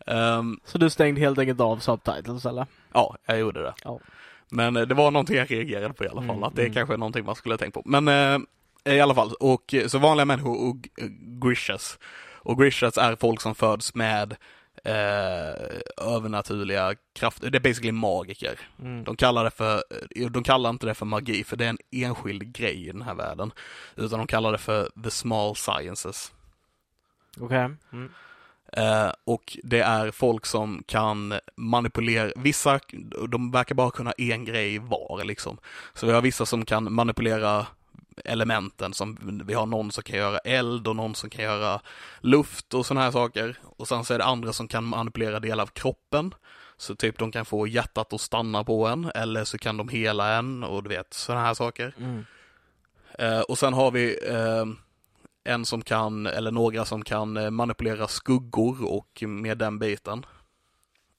Ehm, 0.07 0.59
Så 0.65 0.77
du 0.77 0.89
stängde 0.89 1.21
helt 1.21 1.39
enkelt 1.39 1.59
av 1.61 1.77
subtitles 1.77 2.45
eller? 2.45 2.67
ja, 2.93 3.15
jag 3.25 3.39
gjorde 3.39 3.61
det. 3.61 3.73
Ja. 3.83 3.99
Men 4.49 4.75
eh, 4.75 4.81
det 4.83 4.95
var 4.95 5.11
någonting 5.11 5.35
jag 5.35 5.51
reagerade 5.51 5.93
på 5.93 6.03
i 6.03 6.07
alla 6.07 6.21
fall, 6.21 6.29
Mm, 6.29 6.43
att 6.43 6.55
det 6.55 6.61
är 6.61 6.65
mm. 6.65 6.73
kanske 6.73 6.93
är 6.93 6.97
någonting 6.97 7.25
man 7.25 7.35
skulle 7.35 7.53
ha 7.53 7.57
tänkt 7.57 7.73
på. 7.73 7.81
Men 7.85 8.07
eh, 8.07 8.39
i 8.95 8.99
alla 8.99 9.15
fall, 9.15 9.33
och 9.39 9.73
eh, 9.73 9.87
så 9.87 9.99
vanliga 9.99 10.25
människor 10.25 10.69
och 10.69 10.75
eh, 11.03 11.07
grishas. 11.41 11.99
Och 12.43 12.57
grishas 12.59 12.97
är 12.97 13.15
folk 13.15 13.41
som 13.41 13.55
föds 13.55 13.95
med 13.95 14.35
eh, 14.83 15.79
övernaturliga 16.07 16.95
krafter, 17.15 17.49
det 17.49 17.57
är 17.57 17.59
basically 17.59 17.91
magiker. 17.91 18.59
Mm. 18.81 19.03
De 19.03 19.15
kallar 19.15 19.43
det 19.43 19.51
för, 19.51 19.83
de 20.29 20.43
kallar 20.43 20.69
inte 20.69 20.85
det 20.85 20.93
för 20.93 21.05
magi 21.05 21.43
för 21.43 21.57
det 21.57 21.65
är 21.65 21.69
en 21.69 21.77
enskild 21.91 22.53
grej 22.55 22.87
i 22.87 22.91
den 22.91 23.01
här 23.01 23.15
världen. 23.15 23.51
Utan 23.95 24.19
de 24.19 24.27
kallar 24.27 24.51
det 24.51 24.57
för 24.57 24.89
the 25.03 25.11
small 25.11 25.55
sciences. 25.55 26.33
Okej. 27.39 27.69
Mm. 27.93 28.11
Eh, 28.71 29.11
och 29.23 29.57
det 29.63 29.79
är 29.79 30.11
folk 30.11 30.45
som 30.45 30.83
kan 30.85 31.39
manipulera, 31.55 32.31
vissa, 32.35 32.79
de 33.29 33.51
verkar 33.51 33.75
bara 33.75 33.91
kunna 33.91 34.11
en 34.11 34.45
grej 34.45 34.79
var 34.79 35.23
liksom. 35.23 35.57
Så 35.93 36.05
vi 36.05 36.13
har 36.13 36.21
vissa 36.21 36.45
som 36.45 36.65
kan 36.65 36.93
manipulera 36.93 37.65
elementen, 38.25 38.93
som 38.93 39.41
vi 39.45 39.53
har 39.53 39.65
någon 39.65 39.91
som 39.91 40.03
kan 40.03 40.17
göra 40.17 40.37
eld 40.37 40.87
och 40.87 40.95
någon 40.95 41.15
som 41.15 41.29
kan 41.29 41.43
göra 41.45 41.81
luft 42.19 42.73
och 42.73 42.85
sådana 42.85 43.03
här 43.03 43.11
saker. 43.11 43.59
Och 43.77 43.87
sen 43.87 44.05
så 44.05 44.13
är 44.13 44.17
det 44.17 44.23
andra 44.23 44.53
som 44.53 44.67
kan 44.67 44.83
manipulera 44.83 45.39
delar 45.39 45.63
av 45.63 45.67
kroppen. 45.67 46.33
Så 46.77 46.95
typ 46.95 47.17
de 47.17 47.31
kan 47.31 47.45
få 47.45 47.67
hjärtat 47.67 48.13
att 48.13 48.21
stanna 48.21 48.63
på 48.63 48.87
en, 48.87 49.11
eller 49.15 49.43
så 49.43 49.57
kan 49.57 49.77
de 49.77 49.89
hela 49.89 50.33
en 50.33 50.63
och 50.63 50.83
du 50.83 50.89
vet 50.89 51.13
sådana 51.13 51.45
här 51.45 51.53
saker. 51.53 51.93
Mm. 51.97 52.25
Eh, 53.19 53.39
och 53.39 53.57
sen 53.57 53.73
har 53.73 53.91
vi 53.91 54.29
eh, 54.29 54.65
en 55.43 55.65
som 55.65 55.81
kan, 55.81 56.25
eller 56.25 56.51
några 56.51 56.85
som 56.85 57.03
kan 57.03 57.37
eh, 57.37 57.49
manipulera 57.49 58.07
skuggor 58.07 58.85
och 58.85 59.23
med 59.27 59.57
den 59.57 59.79
biten. 59.79 60.25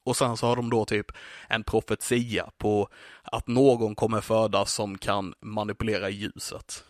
Och 0.04 0.16
sen 0.16 0.36
så 0.36 0.46
har 0.46 0.56
de 0.56 0.70
då 0.70 0.84
typ 0.84 1.06
en 1.48 1.64
profetia 1.64 2.50
på 2.58 2.88
att 3.22 3.46
någon 3.46 3.94
kommer 3.94 4.20
födas 4.20 4.72
som 4.72 4.98
kan 4.98 5.34
manipulera 5.40 6.10
ljuset. 6.10 6.84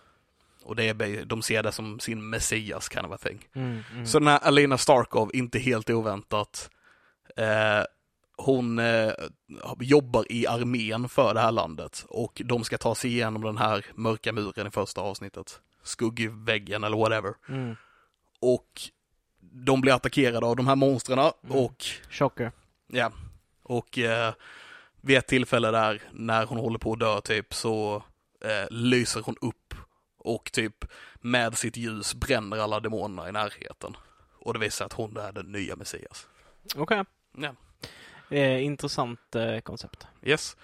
Och 0.63 0.77
det 0.77 0.89
är, 0.89 1.25
de 1.25 1.43
ser 1.43 1.63
det 1.63 1.73
som 1.73 2.01
sin 2.01 2.31
messias 2.31 2.89
kind 2.93 3.07
of 3.07 3.13
a 3.13 3.19
thing. 3.23 3.49
Mm. 3.55 3.83
Mm. 3.93 4.07
Så 4.07 4.19
den 4.19 4.29
här 4.29 4.39
Alina 4.39 4.79
Starkov, 4.79 5.31
inte 5.35 5.59
helt 5.59 5.91
oväntat, 5.91 6.71
eh, 7.37 7.85
hon 8.37 8.79
eh, 8.79 9.13
jobbar 9.81 10.33
i 10.33 10.47
armén 10.47 11.09
för 11.09 11.35
det 11.35 11.41
här 11.41 11.53
landet 11.53 12.05
och 12.09 12.43
de 12.45 12.65
ska 12.65 12.79
ta 12.79 12.95
sig 12.95 13.11
igenom 13.11 13.43
den 13.43 13.59
här 13.59 13.87
mörka 13.95 14.33
muren 14.33 14.67
i 14.67 14.71
första 14.71 15.01
avsnittet. 15.01 15.61
Skuggväggen 15.83 16.85
eller 16.85 16.97
whatever. 16.97 17.35
Mm. 17.49 17.77
Och 18.41 18.83
de 19.41 19.81
blir 19.81 19.95
attackerade 19.95 20.47
av 20.47 20.57
de 20.57 20.67
här 20.69 20.77
monstren 20.77 21.19
Mm. 21.19 21.33
och 21.57 21.85
Chocker. 22.11 22.53
ja, 22.87 23.13
och 23.63 23.99
eh, 23.99 24.35
vid 25.01 25.17
ett 25.19 25.27
tillfälle 25.27 25.71
där 25.71 26.03
när 26.13 26.47
hon 26.47 26.59
håller 26.59 26.79
på 26.79 26.93
att 26.93 27.01
dö 27.01 27.21
typ 27.21 27.55
så 27.55 28.03
eh, 28.45 28.67
lyser 28.71 29.21
hon 29.25 29.37
upp 29.41 29.75
och 30.19 30.53
typ 30.53 30.85
med 31.21 31.59
sitt 31.59 31.77
ljus 31.77 32.15
bränner 32.15 32.59
alla 32.59 32.81
demonerna 32.81 33.29
i 33.29 33.33
närheten. 33.33 33.97
Och 34.39 34.53
det 34.53 34.59
visar 34.61 34.87
att 34.87 34.93
hon 34.93 35.17
är 35.17 35.33
den 35.33 35.53
nya 35.53 35.77
Messias. 35.77 36.29
Okej. 36.77 37.05
Ja. 37.39 37.55
Eh, 38.31 38.65
intressant 38.65 39.35
eh, 39.37 39.59
koncept. 39.61 40.07
Yes. 40.23 40.57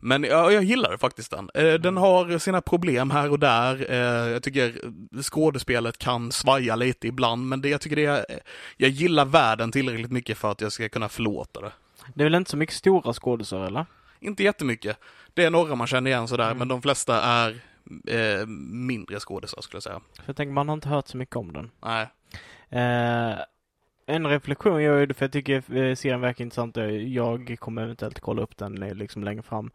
Men 0.00 0.24
ja, 0.24 0.50
jag 0.52 0.62
gillar 0.64 0.96
faktiskt 0.96 1.30
den. 1.30 1.50
Eh, 1.54 1.74
den 1.74 1.96
har 1.96 2.38
sina 2.38 2.60
problem 2.60 3.10
här 3.10 3.30
och 3.30 3.38
där. 3.38 3.86
Eh, 3.90 4.30
jag 4.32 4.42
tycker 4.42 4.74
skådespelet 5.22 5.98
kan 5.98 6.32
svaja 6.32 6.76
lite 6.76 7.06
ibland, 7.08 7.46
men 7.48 7.60
det, 7.60 7.68
jag 7.68 7.80
tycker 7.80 7.96
det 7.96 8.04
är, 8.04 8.24
jag 8.76 8.90
gillar 8.90 9.24
världen 9.24 9.72
tillräckligt 9.72 10.12
mycket 10.12 10.38
för 10.38 10.50
att 10.50 10.60
jag 10.60 10.72
ska 10.72 10.88
kunna 10.88 11.08
förlåta 11.08 11.60
det. 11.60 11.72
Det 12.14 12.22
är 12.22 12.24
väl 12.24 12.34
inte 12.34 12.50
så 12.50 12.56
mycket 12.56 12.74
stora 12.76 13.12
skådisar 13.12 13.66
eller? 13.66 13.86
Inte 14.20 14.42
jättemycket. 14.44 14.98
Det 15.34 15.44
är 15.44 15.50
några 15.50 15.74
man 15.74 15.86
känner 15.86 16.10
igen 16.10 16.28
sådär, 16.28 16.44
Mm. 16.46 16.58
men 16.58 16.68
de 16.68 16.82
flesta 16.82 17.22
är 17.22 17.60
eh, 18.06 18.46
mindre 18.70 19.20
skådisar 19.20 19.60
skulle 19.62 19.76
jag 19.76 19.82
säga. 19.82 20.00
För 20.16 20.22
jag 20.26 20.36
tänker 20.36 20.52
man 20.52 20.68
har 20.68 20.74
inte 20.74 20.88
hört 20.88 21.08
så 21.08 21.16
mycket 21.16 21.36
om 21.36 21.52
den. 21.52 21.70
Nej. 21.84 22.08
Eh, 22.70 23.38
en 24.06 24.26
reflektion 24.26 24.82
jag 24.82 25.00
gjorde, 25.00 25.14
för 25.14 25.24
jag 25.24 25.32
tycker 25.32 25.54
eh, 25.76 25.94
serien 25.94 26.20
verkar 26.20 26.44
intressant. 26.44 26.76
eh, 26.76 26.84
Jag 26.86 27.56
kommer 27.60 27.82
eventuellt 27.82 28.20
kolla 28.20 28.42
upp 28.42 28.56
den 28.56 28.82
eh, 28.82 28.94
liksom 28.94 29.24
längre 29.24 29.42
fram. 29.42 29.70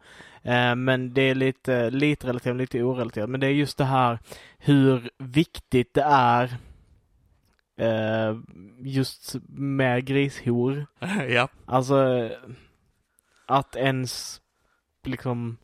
Men 0.76 1.14
det 1.14 1.22
är 1.22 1.34
lite, 1.34 1.90
lite 1.90 2.26
relaterat, 2.26 2.56
lite 2.56 2.82
orelaterat. 2.82 3.30
Men 3.30 3.40
det 3.40 3.46
är 3.46 3.50
just 3.50 3.78
det 3.78 3.84
här 3.84 4.18
hur 4.58 5.10
viktigt 5.18 5.94
det 5.94 6.02
är 6.06 6.56
just 8.80 9.34
med 9.48 10.04
grishor. 10.06 10.86
ja. 11.28 11.48
Alltså 11.64 12.30
att 13.46 13.76
ens 13.76 14.40
liksom 15.04 15.56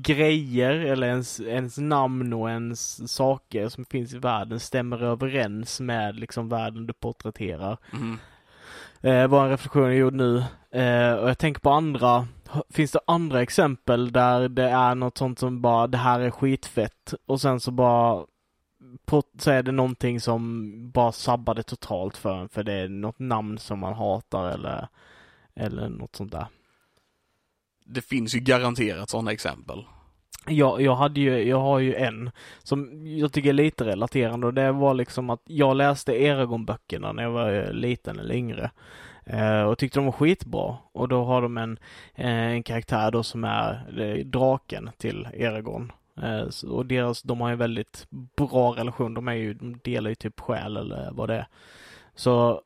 grejer 0.00 0.70
eller 0.70 1.06
ens, 1.06 1.40
ens 1.40 1.78
namn 1.78 2.32
och 2.32 2.50
ens 2.50 3.12
saker 3.12 3.68
som 3.68 3.84
finns 3.84 4.14
i 4.14 4.18
världen 4.18 4.60
stämmer 4.60 5.02
överens 5.02 5.80
med 5.80 6.16
liksom 6.16 6.48
världen 6.48 6.86
du 6.86 6.92
porträtterar. 6.92 7.78
Mm. 7.92 8.18
Eh, 9.00 9.28
var 9.28 9.44
en 9.44 9.50
reflektion 9.50 9.82
jag 9.82 9.94
gjorde 9.94 10.16
nu. 10.16 10.44
Eh, 10.80 11.14
och 11.14 11.28
jag 11.28 11.38
tänker 11.38 11.60
på 11.60 11.70
andra, 11.70 12.28
finns 12.70 12.92
det 12.92 13.00
andra 13.06 13.42
exempel 13.42 14.12
där 14.12 14.48
det 14.48 14.68
är 14.68 14.94
något 14.94 15.18
sånt 15.18 15.38
som 15.38 15.62
bara 15.62 15.86
det 15.86 15.98
här 15.98 16.20
är 16.20 16.30
skitfett 16.30 17.14
och 17.26 17.40
sen 17.40 17.60
så 17.60 17.70
bara 17.70 18.24
på, 19.04 19.22
så 19.38 19.50
är 19.50 19.62
det 19.62 19.72
någonting 19.72 20.20
som 20.20 20.70
bara 20.90 21.12
sabbar 21.12 21.54
det 21.54 21.62
totalt 21.62 22.16
för 22.16 22.34
en 22.34 22.48
för 22.48 22.62
det 22.62 22.72
är 22.72 22.88
något 22.88 23.18
namn 23.18 23.58
som 23.58 23.78
man 23.78 23.94
hatar 23.94 24.48
eller 24.48 24.88
eller 25.54 25.88
något 25.88 26.16
sånt 26.16 26.32
där. 26.32 26.46
Det 27.84 28.02
finns 28.02 28.34
ju 28.34 28.40
garanterat 28.40 29.10
sådana 29.10 29.32
exempel. 29.32 29.84
Ja, 30.46 30.80
jag 30.80 30.94
hade 30.96 31.20
ju, 31.20 31.48
jag 31.48 31.60
har 31.60 31.78
ju 31.78 31.94
en 31.94 32.30
som 32.62 33.06
jag 33.06 33.32
tycker 33.32 33.48
är 33.48 33.52
lite 33.52 33.84
relaterande 33.84 34.46
och 34.46 34.54
det 34.54 34.72
var 34.72 34.94
liksom 34.94 35.30
att 35.30 35.42
jag 35.46 35.76
läste 35.76 36.12
Eragon-böckerna 36.12 37.12
när 37.12 37.22
jag 37.22 37.30
var 37.30 37.52
eh, 37.52 37.72
liten 37.72 38.18
eller 38.18 38.34
yngre. 38.34 38.70
Eh, 39.26 39.62
och 39.62 39.78
tyckte 39.78 39.98
de 39.98 40.04
var 40.04 40.12
skitbra. 40.12 40.76
Och 40.92 41.08
då 41.08 41.24
har 41.24 41.42
de 41.42 41.58
en, 41.58 41.78
eh, 42.14 42.26
en 42.30 42.62
karaktär 42.62 43.10
då 43.10 43.22
som 43.22 43.44
är 43.44 44.24
draken 44.24 44.90
till 44.98 45.28
Eragon. 45.34 45.92
Och 46.66 46.86
deras, 46.86 47.22
de 47.22 47.40
har 47.40 47.48
ju 47.48 47.52
en 47.52 47.58
väldigt 47.58 48.06
bra 48.36 48.74
relation. 48.76 49.14
De 49.14 49.28
är 49.28 49.32
ju, 49.32 49.54
de 49.54 49.78
delar 49.84 50.10
ju 50.10 50.14
typ 50.14 50.40
själ 50.40 50.76
eller 50.76 51.10
vad 51.12 51.28
det 51.28 51.34
är. 51.34 51.46
Så 52.14 52.62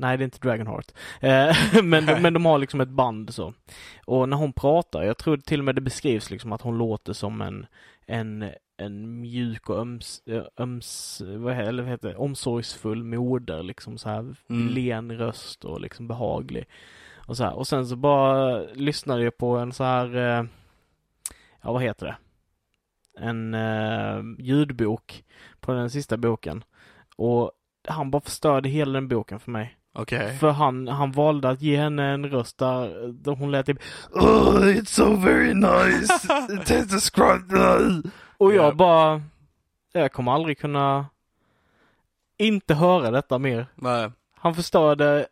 Nej, 0.00 0.16
det 0.16 0.22
är 0.22 0.24
inte 0.24 0.38
Dragonheart. 0.38 0.92
Eh, 1.20 1.56
men, 1.82 2.06
de, 2.06 2.22
men 2.22 2.32
de 2.34 2.44
har 2.46 2.58
liksom 2.58 2.80
ett 2.80 2.88
band 2.88 3.34
så. 3.34 3.54
Och 4.04 4.28
när 4.28 4.36
hon 4.36 4.52
pratar, 4.52 5.02
jag 5.02 5.18
tror 5.18 5.36
till 5.36 5.58
och 5.58 5.64
med 5.64 5.74
det 5.74 5.80
beskrivs 5.80 6.30
liksom 6.30 6.52
att 6.52 6.62
hon 6.62 6.78
låter 6.78 7.12
som 7.12 7.40
en, 7.40 7.66
en, 8.06 8.50
en 8.76 9.20
mjuk 9.20 9.70
och 9.70 9.78
öms, 9.78 10.22
eh, 10.26 10.42
öms 10.56 11.22
vad 11.26 11.54
heter, 11.54 11.68
eller 11.68 11.82
vad 11.82 11.92
heter 11.92 12.08
det, 12.08 12.16
omsorgsfull 12.16 13.04
moder 13.04 13.62
liksom 13.62 13.98
så 13.98 14.08
här 14.08 14.36
Mm. 14.50 14.68
len 14.74 15.18
röst 15.18 15.64
och 15.64 15.80
liksom 15.80 16.08
behaglig. 16.08 16.64
Och 17.26 17.36
så 17.36 17.44
här. 17.44 17.54
Och 17.54 17.66
sen 17.68 17.86
så 17.86 17.96
bara 17.96 18.60
lyssnade 18.74 19.24
jag 19.24 19.36
på 19.38 19.56
en 19.56 19.72
så 19.72 19.84
här, 19.84 20.16
eh, 20.16 20.44
ja 21.62 21.72
vad 21.72 21.82
heter 21.82 22.06
det? 22.06 22.16
En 23.26 23.54
eh, 23.54 24.22
ljudbok 24.38 25.24
på 25.60 25.72
den 25.72 25.90
sista 25.90 26.16
boken. 26.16 26.64
Och 27.16 27.52
han 27.88 28.10
bara 28.10 28.22
förstörde 28.22 28.68
hela 28.68 28.92
den 28.92 29.08
boken 29.08 29.40
för 29.40 29.50
mig. 29.50 29.76
Okej. 29.92 30.38
För 30.38 30.50
han, 30.50 30.88
han 30.88 31.12
valde 31.12 31.48
att 31.48 31.62
ge 31.62 31.76
henne 31.76 32.04
en 32.04 32.26
röst 32.30 32.58
där, 32.58 33.08
där 33.12 33.32
hon 33.32 33.50
lät 33.50 33.66
typ 33.66 33.78
Oh, 34.10 34.56
it's 34.62 34.84
so 34.84 35.16
very 35.16 35.54
nice! 35.54 36.28
to 36.66 36.94
describe 36.94 37.48
that." 37.56 38.12
Och 38.38 38.54
jag 38.54 38.64
Ja. 38.64 38.74
bara, 38.74 39.22
jag 39.92 40.12
kommer 40.12 40.32
aldrig 40.32 40.58
kunna 40.58 41.06
inte 42.38 42.74
höra 42.74 43.10
detta 43.10 43.38
mer. 43.38 43.66
Nej, 43.74 44.10
Han 44.36 44.54
förstörde 44.54 45.26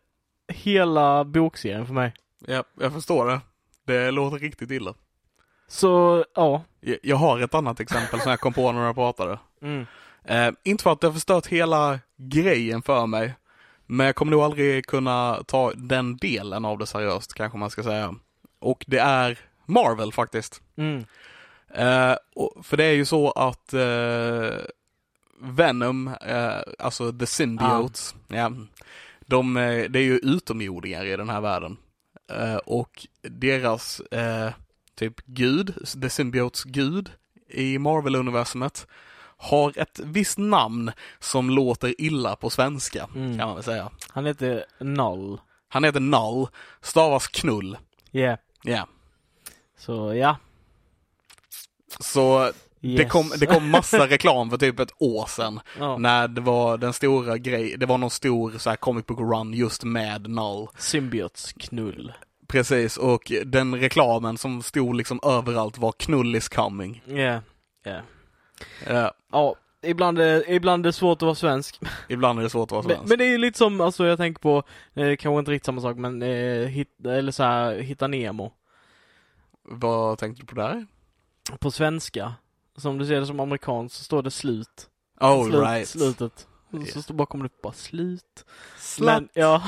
hela 0.47 1.23
bokserien 1.23 1.85
för 1.87 1.93
mig. 1.93 2.13
ja, 2.47 2.63
jag 2.79 2.93
förstår 2.93 3.27
det. 3.27 3.41
Det 3.85 4.11
låter 4.11 4.37
riktigt 4.39 4.71
illa. 4.71 4.93
Så, 5.67 6.25
ja. 6.35 6.63
Jag- 6.79 6.97
Jag 7.03 7.15
har 7.15 7.39
ett 7.39 7.53
annat 7.55 7.79
exempel 7.79 8.19
som 8.21 8.29
jag 8.29 8.39
kom 8.39 8.53
på 8.53 8.71
när 8.71 8.85
jag 8.85 8.95
pratade. 8.95 9.39
Mm. 9.61 9.85
Eh, 10.23 10.51
inte 10.63 10.83
för 10.83 10.91
att 10.91 11.01
det 11.01 11.07
har 11.07 11.13
förstört 11.13 11.47
hela 11.47 11.99
grejen 12.17 12.81
för 12.81 13.05
mig, 13.05 13.33
men 13.91 14.05
jag 14.05 14.15
kommer 14.15 14.31
nog 14.31 14.41
aldrig 14.41 14.85
kunna 14.85 15.43
ta 15.47 15.73
den 15.75 16.17
delen 16.17 16.65
av 16.65 16.77
det 16.77 16.85
seriöst, 16.85 17.33
kanske 17.33 17.57
man 17.57 17.69
ska 17.69 17.83
säga. 17.83 18.15
Och 18.59 18.85
det 18.87 18.99
är 18.99 19.39
Marvel 19.65 20.13
faktiskt. 20.13 20.61
Mm. 20.75 21.05
Eh, 21.73 22.15
och, 22.35 22.65
för 22.65 22.77
det 22.77 22.83
är 22.83 22.93
ju 22.93 23.05
så 23.05 23.31
att 23.31 23.73
eh, 23.73 24.57
Venom, 25.41 26.07
eh, 26.07 26.57
alltså 26.79 27.13
The 27.13 27.25
Symbiotes, 27.25 28.15
ja, 28.27 28.51
de, 29.19 29.57
eh, 29.57 29.89
det 29.89 29.99
är 29.99 30.03
ju 30.03 30.17
utomjordingar 30.17 31.05
i 31.05 31.17
den 31.17 31.29
här 31.29 31.41
världen. 31.41 31.77
Eh, 32.31 32.55
och 32.55 33.07
deras 33.21 33.99
eh, 33.99 34.51
typ 34.95 35.21
gud, 35.25 35.73
The 36.01 36.09
Symbiotes 36.09 36.63
gud 36.63 37.11
i 37.47 37.77
Marvel-universumet 37.77 38.87
har 39.41 39.73
ett 39.79 39.99
visst 40.03 40.37
namn 40.37 40.91
som 41.19 41.49
låter 41.49 42.01
illa 42.01 42.35
på 42.35 42.49
svenska, 42.49 43.07
Mm. 43.15 43.37
kan 43.37 43.47
man 43.47 43.55
väl 43.55 43.63
säga. 43.63 43.89
Han 44.09 44.25
heter 44.25 44.65
Null. 44.79 45.39
Han 45.69 45.83
heter 45.83 45.99
Null, 45.99 46.47
stavas 46.81 47.27
knull. 47.27 47.77
Yeah. 48.11 48.39
Ja. 48.63 48.87
Så, 49.77 50.13
ja. 50.15 50.37
Så 51.99 52.51
det, 52.81 52.87
Yes. 52.87 53.11
kom, 53.11 53.31
det 53.39 53.45
kom 53.45 53.69
massa 53.69 54.07
reklam 54.07 54.49
för 54.49 54.57
typ 54.57 54.79
ett 54.79 54.93
år 54.99 55.25
sedan. 55.27 55.59
Ja. 55.79 55.97
När 55.97 56.27
det 56.27 56.41
var 56.41 56.77
den 56.77 56.93
stora 56.93 57.37
grej, 57.37 57.75
det 57.77 57.85
var 57.85 57.97
någon 57.97 58.09
stor 58.09 58.51
så 58.57 58.69
här 58.69 58.77
comic 58.77 59.05
book 59.05 59.19
run 59.19 59.53
just 59.53 59.83
med 59.83 60.29
Null. 60.29 60.67
Symbiots 60.77 61.53
knull. 61.53 62.13
Precis, 62.47 62.97
och 62.97 63.31
den 63.45 63.75
reklamen 63.75 64.37
som 64.37 64.63
stod 64.63 64.95
liksom 64.95 65.19
överallt 65.23 65.77
var 65.77 65.91
knull 65.91 66.35
is 66.35 66.49
coming. 66.49 67.03
Yeah. 67.07 67.41
Yeah. 67.85 68.01
Ja, 68.87 69.13
Ja, 69.31 69.55
ibland 69.81 70.19
är, 70.19 70.49
ibland 70.49 70.85
är 70.85 70.89
det 70.89 70.93
svårt 70.93 71.17
att 71.17 71.21
vara 71.25 71.35
svensk. 71.35 71.79
ibland 72.07 72.39
är 72.39 72.43
det 72.43 72.49
svårt 72.49 72.67
att 72.67 72.71
vara 72.71 72.83
Men, 72.83 72.95
svensk. 72.95 73.09
men 73.09 73.17
det 73.17 73.25
är 73.25 73.29
ju 73.29 73.37
lite 73.37 73.57
som, 73.57 73.81
alltså 73.81 74.05
jag 74.05 74.17
tänker 74.17 74.39
på, 74.41 74.63
eh, 74.93 75.15
kanske 75.15 75.39
inte 75.39 75.51
riktigt 75.51 75.65
samma 75.65 75.81
sak, 75.81 75.97
men 75.97 76.21
eh, 76.21 76.67
hit, 76.67 77.05
eller 77.05 77.31
så 77.31 77.43
här, 77.43 77.75
Hitta 77.75 78.07
Nemo. 78.07 78.51
Vad 79.63 80.17
tänkte 80.17 80.41
du 80.43 80.45
på 80.47 80.55
där? 80.55 80.85
På 81.59 81.71
svenska. 81.71 82.33
Så 82.77 82.89
om 82.89 82.97
du 82.97 83.05
ser 83.05 83.19
det 83.19 83.25
som 83.25 83.39
amerikan 83.39 83.89
så 83.89 84.03
står 84.03 84.23
det 84.23 84.31
slut. 84.31 84.87
Oh 85.21 85.43
Slut, 85.49 85.61
right. 85.63 85.87
Slutet. 85.87 86.47
Yeah. 86.73 86.85
Så 86.85 87.01
står 87.01 87.13
bara 87.13 87.25
kommer 87.25 87.43
det 87.43 87.61
bara 87.63 87.73
slut. 87.73 88.45
Men, 88.99 89.29
ja, 89.33 89.63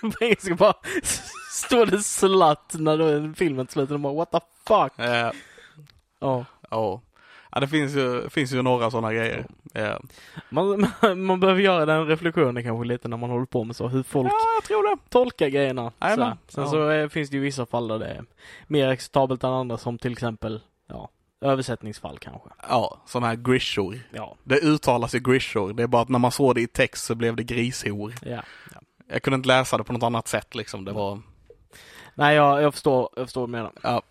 på 0.18 0.24
engelska 0.24 0.54
bara 0.54 0.74
står 1.52 1.86
det 1.86 2.02
slut 2.02 2.80
när 2.82 2.98
då 3.28 3.34
filmen 3.34 3.68
slutar. 3.68 3.94
De 3.94 4.02
bara 4.02 4.14
what 4.14 4.30
the 4.30 4.40
fuck. 4.66 4.92
Ja, 4.96 5.32
Ja. 6.20 6.44
ja. 6.70 7.00
Ja, 7.54 7.60
det 7.60 7.68
finns 7.68 7.96
ju, 7.96 8.28
finns 8.30 8.52
ju 8.52 8.62
några 8.62 8.90
sådana 8.90 9.12
grejer. 9.12 9.46
Ja. 9.72 10.00
Man, 10.48 10.86
man, 11.02 11.22
man 11.22 11.40
behöver 11.40 11.60
göra 11.60 11.86
den 11.86 12.06
reflektionen 12.06 12.62
kanske 12.64 12.84
lite 12.88 13.08
när 13.08 13.16
man 13.16 13.30
håller 13.30 13.46
på 13.46 13.64
med 13.64 13.76
så, 13.76 13.88
hur 13.88 14.02
folk 14.02 14.28
ja, 14.32 14.36
jag 14.56 14.64
tror 14.64 14.90
det. 14.96 15.02
tolkar 15.10 15.48
grejerna. 15.48 15.90
Så. 16.00 16.36
Sen 16.48 16.64
Ja. 16.64 16.70
så 16.70 16.90
eh, 16.90 17.08
finns 17.08 17.30
det 17.30 17.36
ju 17.36 17.42
vissa 17.42 17.66
fall 17.66 17.88
där 17.88 17.98
det 17.98 18.06
är 18.06 18.24
mer 18.66 18.88
acceptabelt 18.88 19.44
än 19.44 19.50
andra 19.50 19.78
som 19.78 19.98
till 19.98 20.12
exempel, 20.12 20.60
ja, 20.88 21.08
översättningsfall 21.40 22.18
kanske. 22.18 22.48
Ja, 22.68 23.00
sådana 23.06 23.26
här 23.26 23.36
grishor. 23.36 23.98
Ja, 24.12 24.36
Det 24.44 24.58
uttalas 24.60 25.14
ju 25.14 25.18
grishor. 25.18 25.72
Det 25.72 25.82
är 25.82 25.86
bara 25.86 26.02
att 26.02 26.08
när 26.08 26.18
man 26.18 26.32
såg 26.32 26.54
det 26.54 26.60
i 26.60 26.66
text 26.66 27.04
så 27.04 27.14
blev 27.14 27.36
det 27.36 27.42
grishor. 27.44 28.14
ja. 28.22 28.42
ja. 28.74 28.80
Jag 29.08 29.22
kunde 29.22 29.34
inte 29.34 29.48
läsa 29.48 29.78
det 29.78 29.84
på 29.84 29.92
något 29.92 30.02
annat 30.02 30.28
sätt 30.28 30.54
liksom. 30.54 30.84
Det 30.84 30.92
var... 30.92 31.20
Nej, 32.14 32.36
jag, 32.36 32.62
jag 32.62 32.72
förstår, 32.74 33.08
jag 33.16 33.26
förstår 33.26 33.40
vad 33.40 33.48
du 33.48 33.52
menar. 33.52 33.72
Ja. 33.82 34.02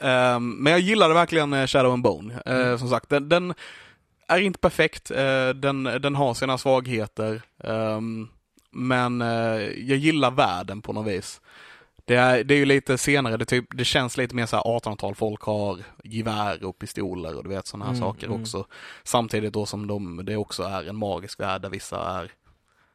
Ehm, 0.00 0.50
men 0.50 0.70
jag 0.72 0.80
gillade 0.80 1.14
verkligen 1.14 1.52
eh, 1.52 1.66
Shadow 1.66 1.92
and 1.92 2.02
Bone. 2.02 2.34
Eh, 2.46 2.56
Mm. 2.56 2.78
Som 2.78 2.88
sagt, 2.88 3.08
den, 3.08 3.28
den 3.28 3.54
är 4.28 4.38
inte 4.38 4.58
perfekt. 4.58 5.10
Eh, 5.10 5.48
den, 5.48 5.84
den 5.84 6.14
har 6.14 6.34
sina 6.34 6.58
svagheter. 6.58 7.42
Ehm, 7.64 8.28
men 8.70 9.22
eh, 9.22 9.28
jag 9.62 9.98
gillar 9.98 10.30
världen 10.30 10.82
på 10.82 10.92
något 10.92 11.06
vis. 11.06 11.40
Det 12.04 12.14
är, 12.14 12.44
det 12.44 12.54
är 12.54 12.58
ju 12.58 12.64
lite 12.64 12.98
senare, 12.98 13.36
det, 13.36 13.44
typ, 13.44 13.64
det 13.70 13.84
känns 13.84 14.16
lite 14.16 14.34
mer 14.34 14.46
så 14.46 14.56
här 14.56 14.62
1800-tal. 14.62 15.14
Folk 15.14 15.42
har 15.42 15.78
gevär 16.04 16.64
och 16.64 16.78
pistoler 16.78 17.36
och 17.36 17.42
du 17.44 17.48
vet 17.50 17.66
sådana 17.66 17.84
här 17.84 17.92
Mm, 17.92 18.00
saker 18.00 18.26
mm. 18.26 18.40
också. 18.42 18.66
Samtidigt 19.04 19.52
då 19.52 19.66
som 19.66 19.86
de, 19.86 20.24
det 20.24 20.36
också 20.36 20.62
är 20.62 20.88
en 20.88 20.96
magisk 20.96 21.40
värld 21.40 21.62
där 21.62 21.70
vissa 21.70 22.20
är 22.20 22.32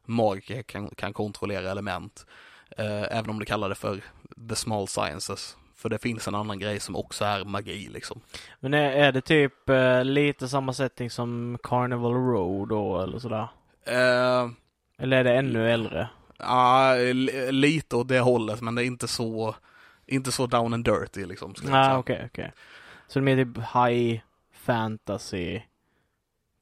magiker 0.05 0.61
kan, 0.63 0.87
kan 0.95 1.13
kontrollera 1.13 1.71
element. 1.71 2.25
Eh, 2.77 3.17
även 3.17 3.29
om 3.29 3.39
det 3.39 3.45
kallar 3.45 3.69
det 3.69 3.75
för 3.75 4.01
the 4.49 4.55
small 4.55 4.87
sciences. 4.87 5.57
För 5.83 5.89
det 5.89 5.97
finns 5.97 6.27
en 6.27 6.35
annan 6.35 6.59
grej 6.59 6.79
som 6.79 6.95
också 6.95 7.25
är 7.25 7.45
magi 7.45 7.89
liksom. 7.93 8.21
Men 8.59 8.73
är, 8.73 8.91
är 8.91 9.11
det 9.11 9.21
typ 9.21 9.69
eh, 9.69 10.03
lite 10.05 10.47
samma 10.47 10.73
setting 10.73 11.09
som 11.09 11.57
Carnival 11.63 12.13
Row 12.13 12.67
då 12.67 13.01
eller 13.01 13.19
sådär? 13.19 13.47
Eh, 13.85 14.49
Eller 14.97 15.17
är 15.17 15.23
det 15.23 15.33
ännu 15.33 15.71
äldre? 15.71 16.09
ja, 16.39 16.93
li- 16.95 17.51
lite 17.51 17.95
åt 17.95 18.07
det 18.07 18.19
hållet 18.19 18.61
men 18.61 18.75
det 18.75 18.83
är 18.83 18.85
inte 18.85 19.07
så, 19.07 19.55
inte 20.05 20.31
så 20.31 20.47
down 20.47 20.73
and 20.73 20.85
dirty 20.85 21.25
liksom. 21.25 21.53
Nej, 21.63 21.85
säga. 21.85 21.97
okej, 21.97 22.23
okej. 22.31 22.51
Så 23.07 23.19
det 23.19 23.31
är 23.31 23.35
mer 23.35 23.45
typ 23.45 23.57
high 23.57 24.21
fantasy 24.53 25.61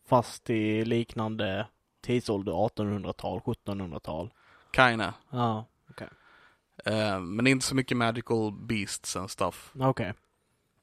fast 0.10 0.49
i 0.49 0.86
liknande 0.86 1.67
tidsålder, 2.05 2.51
1800-tal, 2.51 3.39
1700-tal. 3.39 4.29
Kinda. 4.75 5.13
Ja, 5.29 5.65
Eh, 6.85 7.19
men 7.19 7.47
inte 7.47 7.65
så 7.65 7.75
mycket 7.75 7.97
magical 7.97 8.51
beasts 8.51 9.15
and 9.15 9.29
stuff. 9.31 9.71
okej. 9.79 10.13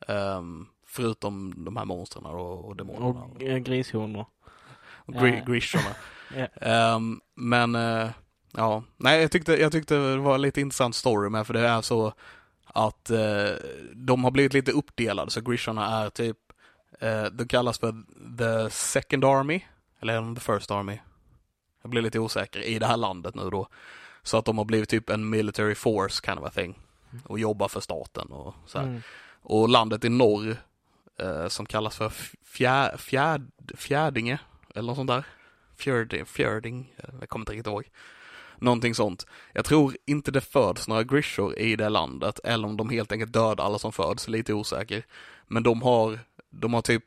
Ehm, 0.08 0.66
förutom 0.86 1.64
de 1.64 1.76
här 1.76 1.84
monstren 1.84 2.24
och, 2.24 2.64
och 2.64 2.76
demonerna. 2.76 3.06
Och 3.24 3.42
eh, 3.42 3.58
grishonor. 3.58 4.26
Och 4.80 5.14
gri- 5.14 5.38
eh. 5.38 5.44
grishorna. 5.44 5.90
Ja. 6.36 6.46
Ehm, 6.46 7.20
men 7.34 7.74
eh, 7.74 8.08
ja, 8.52 8.82
nej 8.96 9.20
jag 9.20 9.30
tyckte, 9.30 9.52
jag 9.60 9.72
tyckte 9.72 9.94
det 9.96 10.16
var 10.16 10.38
lite 10.38 10.60
intressant 10.60 10.94
story 10.94 11.30
med 11.30 11.46
för 11.46 11.54
det 11.54 11.60
är 11.68 11.80
så 11.82 12.12
att 12.66 13.10
eh, 13.10 13.50
de 13.94 14.24
har 14.24 14.30
blivit 14.30 14.52
lite 14.54 14.72
uppdelade 14.72 15.30
så 15.30 15.40
grishorna 15.40 15.86
är 16.04 16.10
typ, 16.10 16.36
eh, 17.00 17.24
de 17.24 17.48
kallas 17.48 17.78
för 17.78 17.92
the 18.38 18.70
second 18.70 19.24
army, 19.24 19.60
eller 20.00 20.34
the 20.34 20.40
first 20.40 20.70
army? 20.70 20.98
Jag 21.82 21.90
blir 21.90 22.02
lite 22.02 22.18
osäker 22.18 22.60
i 22.60 22.78
det 22.78 22.86
här 22.86 22.96
landet 22.96 23.34
nu 23.34 23.50
då. 23.50 23.68
Så 24.22 24.36
att 24.36 24.44
de 24.44 24.58
har 24.58 24.64
blivit 24.64 24.88
typ 24.88 25.10
en 25.10 25.30
military 25.30 25.74
force 25.74 26.22
kind 26.26 26.38
of 26.38 26.44
a 26.46 26.50
thing. 26.54 26.78
Och 27.24 27.38
jobbar 27.38 27.68
för 27.68 27.80
staten 27.80 28.28
och 28.28 28.54
så 28.66 28.78
här. 28.78 28.86
Mm. 28.86 29.02
Och 29.42 29.68
landet 29.68 30.04
i 30.04 30.08
norr 30.08 30.56
eh, 31.18 31.48
som 31.48 31.66
kallas 31.66 31.96
för 31.96 32.12
fjär, 32.44 32.96
fjärd, 32.96 33.50
Fjärdinge 33.74 34.38
eller 34.74 34.86
något 34.86 34.96
sånt 34.96 35.10
där. 35.10 35.24
Fjärding, 35.76 36.26
fjärding, 36.26 36.94
eh, 36.96 37.14
jag 37.20 37.28
kommer 37.28 37.42
inte 37.42 37.52
riktigt 37.52 37.66
ihåg. 37.66 37.90
Någonting 38.58 38.94
sånt. 38.94 39.26
Jag 39.52 39.64
tror 39.64 39.96
inte 40.06 40.30
det 40.30 40.40
föds 40.40 40.88
några 40.88 41.04
grishor 41.04 41.58
i 41.58 41.76
det 41.76 41.88
landet 41.88 42.40
eller 42.44 42.68
om 42.68 42.76
de 42.76 42.88
helt 42.90 43.12
enkelt 43.12 43.32
dödar 43.32 43.64
alla 43.64 43.78
som 43.78 43.92
föds, 43.92 44.28
lite 44.28 44.54
osäker. 44.54 45.06
Men 45.46 45.62
de 45.62 45.82
har, 45.82 46.20
de 46.50 46.74
har 46.74 46.82
typ, 46.82 47.02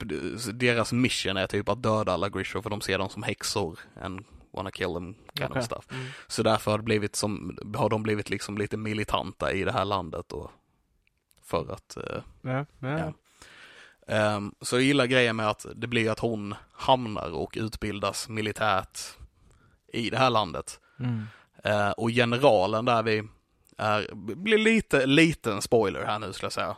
deras 0.54 0.92
mission 0.92 1.38
är 1.38 1.48
typ 1.48 1.70
att 1.70 1.84
döda 1.84 2.12
alla 2.12 2.30
grishor 2.30 2.62
för 2.62 2.70
de 2.70 2.82
ser 2.82 2.98
dem 2.98 3.10
som 3.10 3.24
häxor 3.24 3.80
and 4.02 4.26
wanna 4.54 4.72
kill 4.72 4.94
them 4.94 5.14
kind 5.14 5.52
Okej. 5.52 5.60
of 5.60 5.66
stuff. 5.66 5.86
Mm. 5.92 6.06
Så 6.28 6.44
därför 6.44 6.72
har, 6.72 6.78
det 6.78 6.84
blivit 6.84 7.16
som, 7.16 7.58
har 7.76 7.90
de 7.90 8.04
blivit 8.04 8.30
liksom 8.30 8.58
lite 8.58 8.78
militanta 8.78 9.52
i 9.52 9.64
det 9.64 9.72
här 9.72 9.86
landet 9.86 10.32
och 10.32 10.52
för 11.44 11.74
att 11.74 11.98
eh, 11.98 12.22
Ja, 12.42 12.66
ja. 12.80 13.00
Ja. 13.00 13.14
Um, 14.36 14.56
så 14.62 14.76
jag 14.76 14.84
gillar 14.84 15.06
grejen 15.06 15.36
med 15.36 15.50
att 15.50 15.66
det 15.76 15.88
blir 15.88 16.12
att 16.12 16.20
hon 16.20 16.56
hamnar 16.74 17.32
och 17.32 17.54
utbildas 17.58 18.30
militärt 18.30 19.00
i 19.94 20.10
det 20.10 20.18
här 20.18 20.30
landet. 20.30 20.80
Mm. 21.00 21.28
Uh, 21.66 21.92
och 21.92 22.10
generalen 22.10 22.86
där 22.86 23.04
vi 23.04 23.24
är, 23.78 24.08
blir 24.36 24.58
lite, 24.58 25.06
liten 25.06 25.62
spoiler 25.62 26.06
här 26.06 26.20
nu 26.20 26.34
skulle 26.34 26.46
jag 26.46 26.54
säga. 26.54 26.76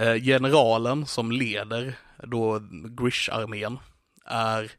Uh, 0.00 0.22
generalen 0.22 1.06
som 1.06 1.32
leder 1.32 1.94
då 2.22 2.58
Grish-armén 2.70 3.78
är 4.24 4.72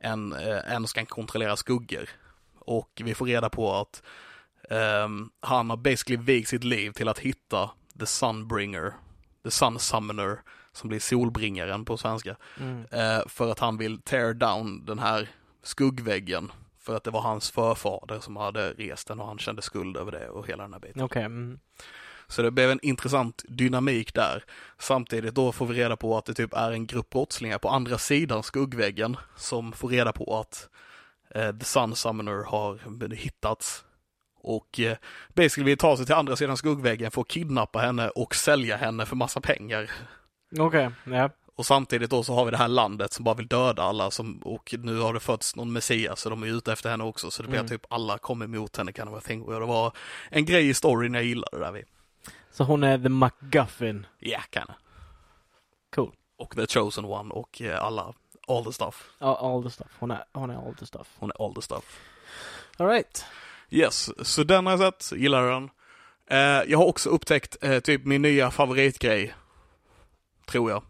en, 0.00 0.32
uh, 0.32 0.72
en 0.72 0.86
som 0.86 0.94
kan 0.94 1.06
kontrollera 1.06 1.56
skuggor. 1.56 2.08
Och 2.58 3.02
vi 3.04 3.14
får 3.14 3.26
reda 3.26 3.48
på 3.48 3.74
att 3.74 4.02
um, 4.70 5.30
han 5.40 5.70
har 5.70 5.76
basically 5.76 6.16
vigt 6.16 6.48
sitt 6.48 6.64
liv 6.64 6.90
till 6.90 7.08
att 7.08 7.18
hitta 7.18 7.70
The 7.98 8.06
Sunbringer, 8.06 8.92
The 9.44 9.50
Sun 9.50 9.78
Summoner, 9.78 10.38
som 10.72 10.88
blir 10.88 11.00
solbringaren 11.00 11.84
på 11.84 11.96
svenska. 11.96 12.36
Mm. 12.60 12.86
Eh, 12.90 13.22
för 13.26 13.52
att 13.52 13.58
han 13.58 13.78
vill 13.78 14.02
tear 14.02 14.34
down 14.34 14.84
den 14.84 14.98
här 14.98 15.28
skuggväggen. 15.62 16.52
För 16.78 16.96
att 16.96 17.04
det 17.04 17.10
var 17.10 17.20
hans 17.20 17.50
förfader 17.50 18.20
som 18.20 18.36
hade 18.36 18.72
rest 18.72 19.08
den 19.08 19.20
och 19.20 19.26
han 19.26 19.38
kände 19.38 19.62
skuld 19.62 19.96
över 19.96 20.12
det 20.12 20.28
och 20.28 20.48
hela 20.48 20.62
den 20.62 20.72
här 20.72 20.80
biten. 20.80 21.02
Okej. 21.02 21.22
Mm. 21.24 21.58
Så 22.30 22.42
det 22.42 22.50
blev 22.50 22.70
en 22.70 22.80
intressant 22.82 23.44
dynamik 23.48 24.14
där. 24.14 24.44
Samtidigt 24.78 25.34
då 25.34 25.52
får 25.52 25.66
vi 25.66 25.74
reda 25.74 25.96
på 25.96 26.18
att 26.18 26.24
det 26.24 26.34
typ 26.34 26.54
är 26.54 26.72
en 26.72 26.86
grupp 26.86 27.10
brottslingar 27.10 27.58
på 27.58 27.68
andra 27.68 27.98
sidan 27.98 28.42
skuggväggen 28.42 29.16
som 29.36 29.72
får 29.72 29.88
reda 29.88 30.12
på 30.12 30.40
att 30.40 30.68
eh, 31.34 31.56
The 31.56 31.64
Sun 31.64 31.96
Summoner 31.96 32.44
har 32.44 33.14
hittats. 33.14 33.84
Och 34.42 34.80
eh, 34.80 34.96
basically 35.28 35.70
vill 35.70 35.78
ta 35.78 35.96
sig 35.96 36.06
till 36.06 36.14
andra 36.14 36.36
sidan 36.36 36.56
skuggväggen 36.56 37.10
för 37.10 37.20
att 37.20 37.28
kidnappa 37.28 37.78
henne 37.78 38.08
och 38.08 38.34
sälja 38.34 38.76
henne 38.76 39.06
för 39.06 39.16
massa 39.16 39.40
pengar. 39.40 39.90
Okej, 40.58 40.90
ja. 41.04 41.30
Och 41.54 41.66
samtidigt 41.66 42.10
då 42.10 42.22
så 42.22 42.34
har 42.34 42.44
vi 42.44 42.50
det 42.50 42.56
här 42.56 42.68
landet 42.68 43.12
som 43.12 43.24
bara 43.24 43.34
vill 43.34 43.46
döda 43.46 43.82
alla 43.82 44.10
som, 44.10 44.38
och 44.38 44.74
nu 44.78 44.98
har 44.98 45.14
det 45.14 45.20
fötts 45.20 45.56
någon 45.56 45.72
Messias 45.72 46.20
så 46.20 46.30
de 46.30 46.42
är 46.42 46.46
ute 46.46 46.72
efter 46.72 46.90
henne 46.90 47.04
också 47.04 47.30
så 47.30 47.42
det 47.42 47.48
blir 47.48 47.58
Mm. 47.58 47.68
typ 47.68 47.86
alla 47.90 48.18
kommer 48.18 48.44
emot 48.44 48.76
henne 48.76 48.92
kan 48.92 49.06
det 49.06 49.10
vara 49.10 49.20
thing. 49.20 49.42
Och 49.42 49.60
det 49.60 49.66
var 49.66 49.92
en 50.30 50.44
grej 50.44 50.68
i 50.68 50.74
storyn 50.74 51.14
jag 51.14 51.24
gillade 51.24 51.58
där 51.58 51.72
vi. 51.72 51.84
Så 52.50 52.64
hon 52.64 52.84
är 52.84 52.98
the 52.98 53.08
MacGuffin. 53.08 54.06
Ja, 54.18 54.40
kan. 54.50 54.66
Cool. 55.94 56.12
Och 56.36 56.56
the 56.56 56.66
chosen 56.66 57.04
one 57.04 57.34
och 57.34 57.62
eh, 57.62 57.84
alla, 57.84 58.14
all 58.48 58.64
the 58.64 58.72
stuff. 58.72 59.10
Ja, 59.18 59.38
all 59.40 59.62
the 59.62 59.70
stuff. 59.70 59.88
Hon 59.98 60.10
är, 60.10 60.24
hon 60.32 60.50
är 60.50 60.68
all 60.68 60.74
the 60.74 60.86
stuff. 60.86 61.08
Hon 61.18 61.30
är 61.30 61.44
all 61.46 61.54
the 61.54 61.62
stuff. 61.62 62.00
Alright. 62.76 63.24
Yes, 63.70 64.28
så 64.28 64.44
den 64.44 64.66
har 64.66 64.72
jag 64.72 64.80
sett, 64.80 65.18
gillar 65.18 65.50
den. 65.50 65.70
Eh, 66.26 66.70
jag 66.70 66.78
har 66.78 66.86
också 66.86 67.10
upptäckt 67.10 67.56
eh, 67.60 67.80
typ 67.80 68.04
min 68.04 68.22
nya 68.22 68.50
favoritgrej. 68.50 69.34
Tror 70.46 70.70
jag. 70.70 70.82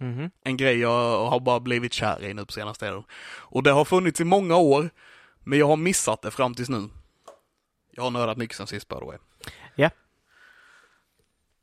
Mhm. 0.00 0.30
En 0.44 0.56
grej 0.56 0.78
jag 0.78 1.26
har 1.28 1.40
bara 1.40 1.60
blivit 1.60 1.92
kär 1.92 2.24
i 2.24 2.34
nu 2.34 2.44
på 2.44 2.52
senaste 2.52 2.86
tiden. 2.86 3.04
Och 3.36 3.62
det 3.62 3.70
har 3.70 3.84
funnits 3.84 4.20
i 4.20 4.24
många 4.24 4.56
år, 4.56 4.90
men 5.44 5.58
jag 5.58 5.66
har 5.66 5.76
missat 5.76 6.22
det 6.22 6.30
fram 6.30 6.54
tills 6.54 6.68
nu. 6.68 6.88
Jag 7.90 8.02
har 8.02 8.10
nördat 8.10 8.36
mycket 8.36 8.56
sen 8.56 8.66
sist 8.66 8.88
by 8.88 8.96
the 8.96 9.04
way. 9.04 9.18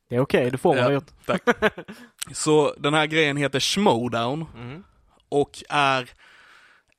Det 0.09 0.15
är 0.15 0.19
okej, 0.19 0.51
det 0.51 0.57
får 0.57 0.75
man 0.75 0.83
Ja. 0.83 0.91
gjort. 0.91 1.11
Så 2.31 2.73
den 2.77 2.93
här 2.93 3.05
grejen 3.05 3.37
heter 3.37 3.59
Schmodown 3.59 4.45
Mm. 4.57 4.83
och 5.29 5.63
är 5.69 6.09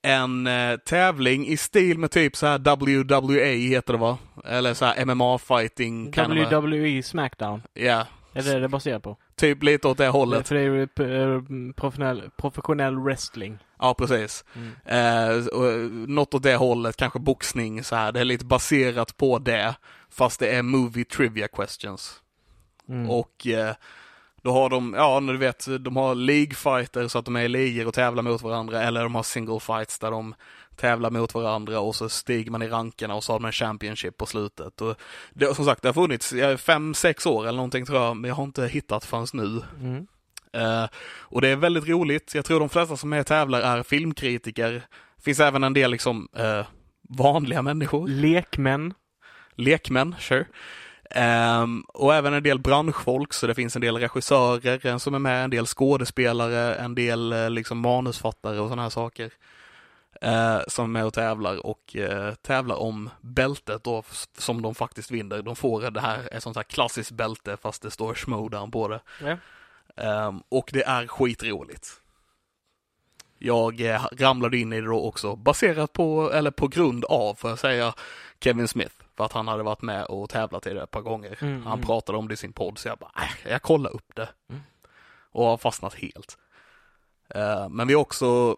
en 0.02 0.46
eh, 0.46 0.76
tävling 0.76 1.46
i 1.46 1.56
stil 1.56 1.98
med 1.98 2.10
typ 2.10 2.36
så 2.36 2.46
här 2.46 2.58
WWE 2.58 3.56
heter 3.68 3.92
det 3.92 3.98
va? 3.98 4.18
Eller 4.44 4.74
så 4.74 4.84
här 4.84 5.04
MMA 5.04 5.38
fighting. 5.38 6.10
WWE 6.10 7.02
Smackdown. 7.02 7.62
Ja, 7.74 8.06
Är 8.34 8.42
det 8.42 8.60
det 8.60 8.68
baserat 8.68 9.02
på? 9.02 9.16
typ 9.36 9.62
lite 9.62 9.88
åt 9.88 9.98
det 9.98 10.08
hållet. 10.08 10.48
För 10.48 10.54
det 10.54 10.60
är 10.60 10.64
ju 10.64 10.82
eh, 10.82 11.42
professionell, 11.76 12.22
professionell 12.36 12.98
wrestling. 12.98 13.58
Ja, 13.78 13.94
precis. 13.94 14.44
Mm. 14.54 14.72
Eh, 14.84 15.46
och, 15.46 15.66
eh, 15.66 15.78
något 15.90 16.34
åt 16.34 16.42
det 16.42 16.56
hållet, 16.56 16.96
kanske 16.96 17.18
boxning 17.18 17.84
så 17.84 17.96
här. 17.96 18.12
Det 18.12 18.20
är 18.20 18.24
lite 18.24 18.44
baserat 18.44 19.16
på 19.16 19.38
det, 19.38 19.74
fast 20.10 20.40
det 20.40 20.48
är 20.48 20.62
movie 20.62 21.04
trivia 21.04 21.48
questions. 21.48 22.22
Mm. 22.88 23.10
Och 23.10 23.46
eh, 23.46 23.74
då 24.42 24.52
har 24.52 24.70
de, 24.70 24.94
ja 24.96 25.20
du 25.20 25.36
vet, 25.36 25.66
de 25.80 25.96
har 25.96 26.14
League 26.14 26.54
fighter 26.54 27.08
så 27.08 27.18
att 27.18 27.24
de 27.24 27.36
är 27.36 27.42
i 27.42 27.48
ligor 27.48 27.86
och 27.86 27.94
tävlar 27.94 28.22
mot 28.22 28.42
varandra, 28.42 28.82
eller 28.82 29.02
de 29.02 29.14
har 29.14 29.22
single 29.22 29.60
fights 29.60 29.98
där 29.98 30.10
de 30.10 30.34
tävlar 30.76 31.10
mot 31.10 31.34
varandra 31.34 31.80
och 31.80 31.96
så 31.96 32.08
stiger 32.08 32.50
man 32.50 32.62
i 32.62 32.68
rankerna 32.68 33.14
och 33.14 33.24
så 33.24 33.32
har 33.32 33.38
de 33.38 33.46
en 33.46 33.52
championship 33.52 34.16
på 34.16 34.26
slutet. 34.26 34.80
Och 34.80 34.96
det, 35.32 35.54
som 35.54 35.64
sagt, 35.64 35.82
det 35.82 35.88
har 35.88 35.92
funnits 35.92 36.34
fem, 36.58 36.94
sex 36.94 37.26
år 37.26 37.42
eller 37.42 37.56
någonting 37.56 37.86
tror 37.86 37.98
jag, 37.98 38.16
men 38.16 38.28
jag 38.28 38.34
har 38.34 38.44
inte 38.44 38.66
hittat 38.66 39.04
förrän 39.04 39.26
nu. 39.32 39.62
Mm. 39.80 40.06
Eh, 40.52 40.88
och 41.20 41.40
det 41.40 41.48
är 41.48 41.56
väldigt 41.56 41.88
roligt. 41.88 42.34
Jag 42.34 42.44
tror 42.44 42.60
de 42.60 42.68
flesta 42.68 42.96
som 42.96 43.12
är 43.12 43.22
tävlar 43.22 43.60
är 43.60 43.82
filmkritiker. 43.82 44.82
Finns 45.20 45.40
även 45.40 45.64
en 45.64 45.72
del 45.72 45.90
liksom 45.90 46.28
eh, 46.36 46.66
vanliga 47.08 47.62
människor, 47.62 48.08
Lekmän. 48.08 48.94
lekmän, 49.54 50.14
sure. 50.18 50.46
Ehm, 51.10 51.80
och 51.88 52.14
även 52.14 52.34
en 52.34 52.42
del 52.42 52.58
branschfolk, 52.58 53.32
så 53.32 53.46
det 53.46 53.54
finns 53.54 53.76
en 53.76 53.82
del 53.82 53.96
regissörer 53.98 54.98
som 54.98 55.14
är 55.14 55.18
med, 55.18 55.44
en 55.44 55.50
del 55.50 55.66
skådespelare, 55.66 56.74
en 56.74 56.94
del 56.94 57.32
eh, 57.32 57.50
liksom 57.50 57.78
manusfattare 57.78 58.60
och 58.60 58.68
sådana 58.68 58.82
här 58.82 58.90
saker. 58.90 59.30
eh, 60.20 60.58
som 60.68 60.84
är 60.84 60.88
med 60.88 61.04
och 61.06 61.14
tävlar 61.14 61.66
och 61.66 61.96
eh, 61.96 62.34
tävlar 62.34 62.76
om 62.76 63.10
bältet 63.20 63.84
då 63.84 64.02
som 64.38 64.62
de 64.62 64.74
faktiskt 64.74 65.10
vinner. 65.10 65.42
De 65.42 65.56
får 65.56 65.90
det 65.90 66.00
här, 66.00 66.28
ett 66.32 66.42
sånt 66.42 66.56
här 66.56 66.62
klassiskt 66.64 67.10
bälte 67.10 67.56
fast 67.56 67.82
det 67.82 67.90
står 67.90 68.14
Schmodown 68.14 68.70
på 68.70 68.88
det. 68.88 69.00
Ja. 69.22 69.36
Ehm, 70.04 70.42
och 70.48 70.70
det 70.72 70.82
är 70.82 71.06
skitroligt. 71.06 72.00
Jag 73.38 73.80
eh, 73.80 74.04
ramlade 74.18 74.58
in 74.58 74.72
i 74.72 74.80
det 74.80 74.86
då 74.86 75.04
också 75.04 75.36
baserat 75.36 75.92
på, 75.92 76.32
eller 76.32 76.50
på 76.50 76.68
grund 76.68 77.04
av, 77.04 77.34
får 77.34 77.50
jag 77.50 77.58
säga, 77.58 77.94
Kevin 78.40 78.68
Smith. 78.68 78.94
För 79.16 79.24
att 79.24 79.32
han 79.32 79.48
hade 79.48 79.62
varit 79.62 79.82
med 79.82 80.04
och 80.04 80.30
tävlat 80.30 80.66
i 80.66 80.74
det 80.74 80.82
ett 80.82 80.90
par 80.90 81.00
gånger. 81.00 81.38
Mm, 81.40 81.62
han 81.62 81.72
mm. 81.72 81.86
pratade 81.86 82.18
om 82.18 82.28
det 82.28 82.34
i 82.34 82.36
sin 82.36 82.52
podd 82.52 82.78
så 82.78 82.88
jag 82.88 82.98
bara, 82.98 83.10
äh, 83.16 83.50
jag 83.50 83.62
kollar 83.62 83.90
upp 83.90 84.14
det. 84.14 84.28
Mm. 84.50 84.62
Och 85.32 85.44
har 85.44 85.56
fastnat 85.56 85.94
helt. 85.94 86.38
Eh, 87.34 87.68
men 87.68 87.88
vi 87.88 87.94
har 87.94 88.00
också 88.00 88.56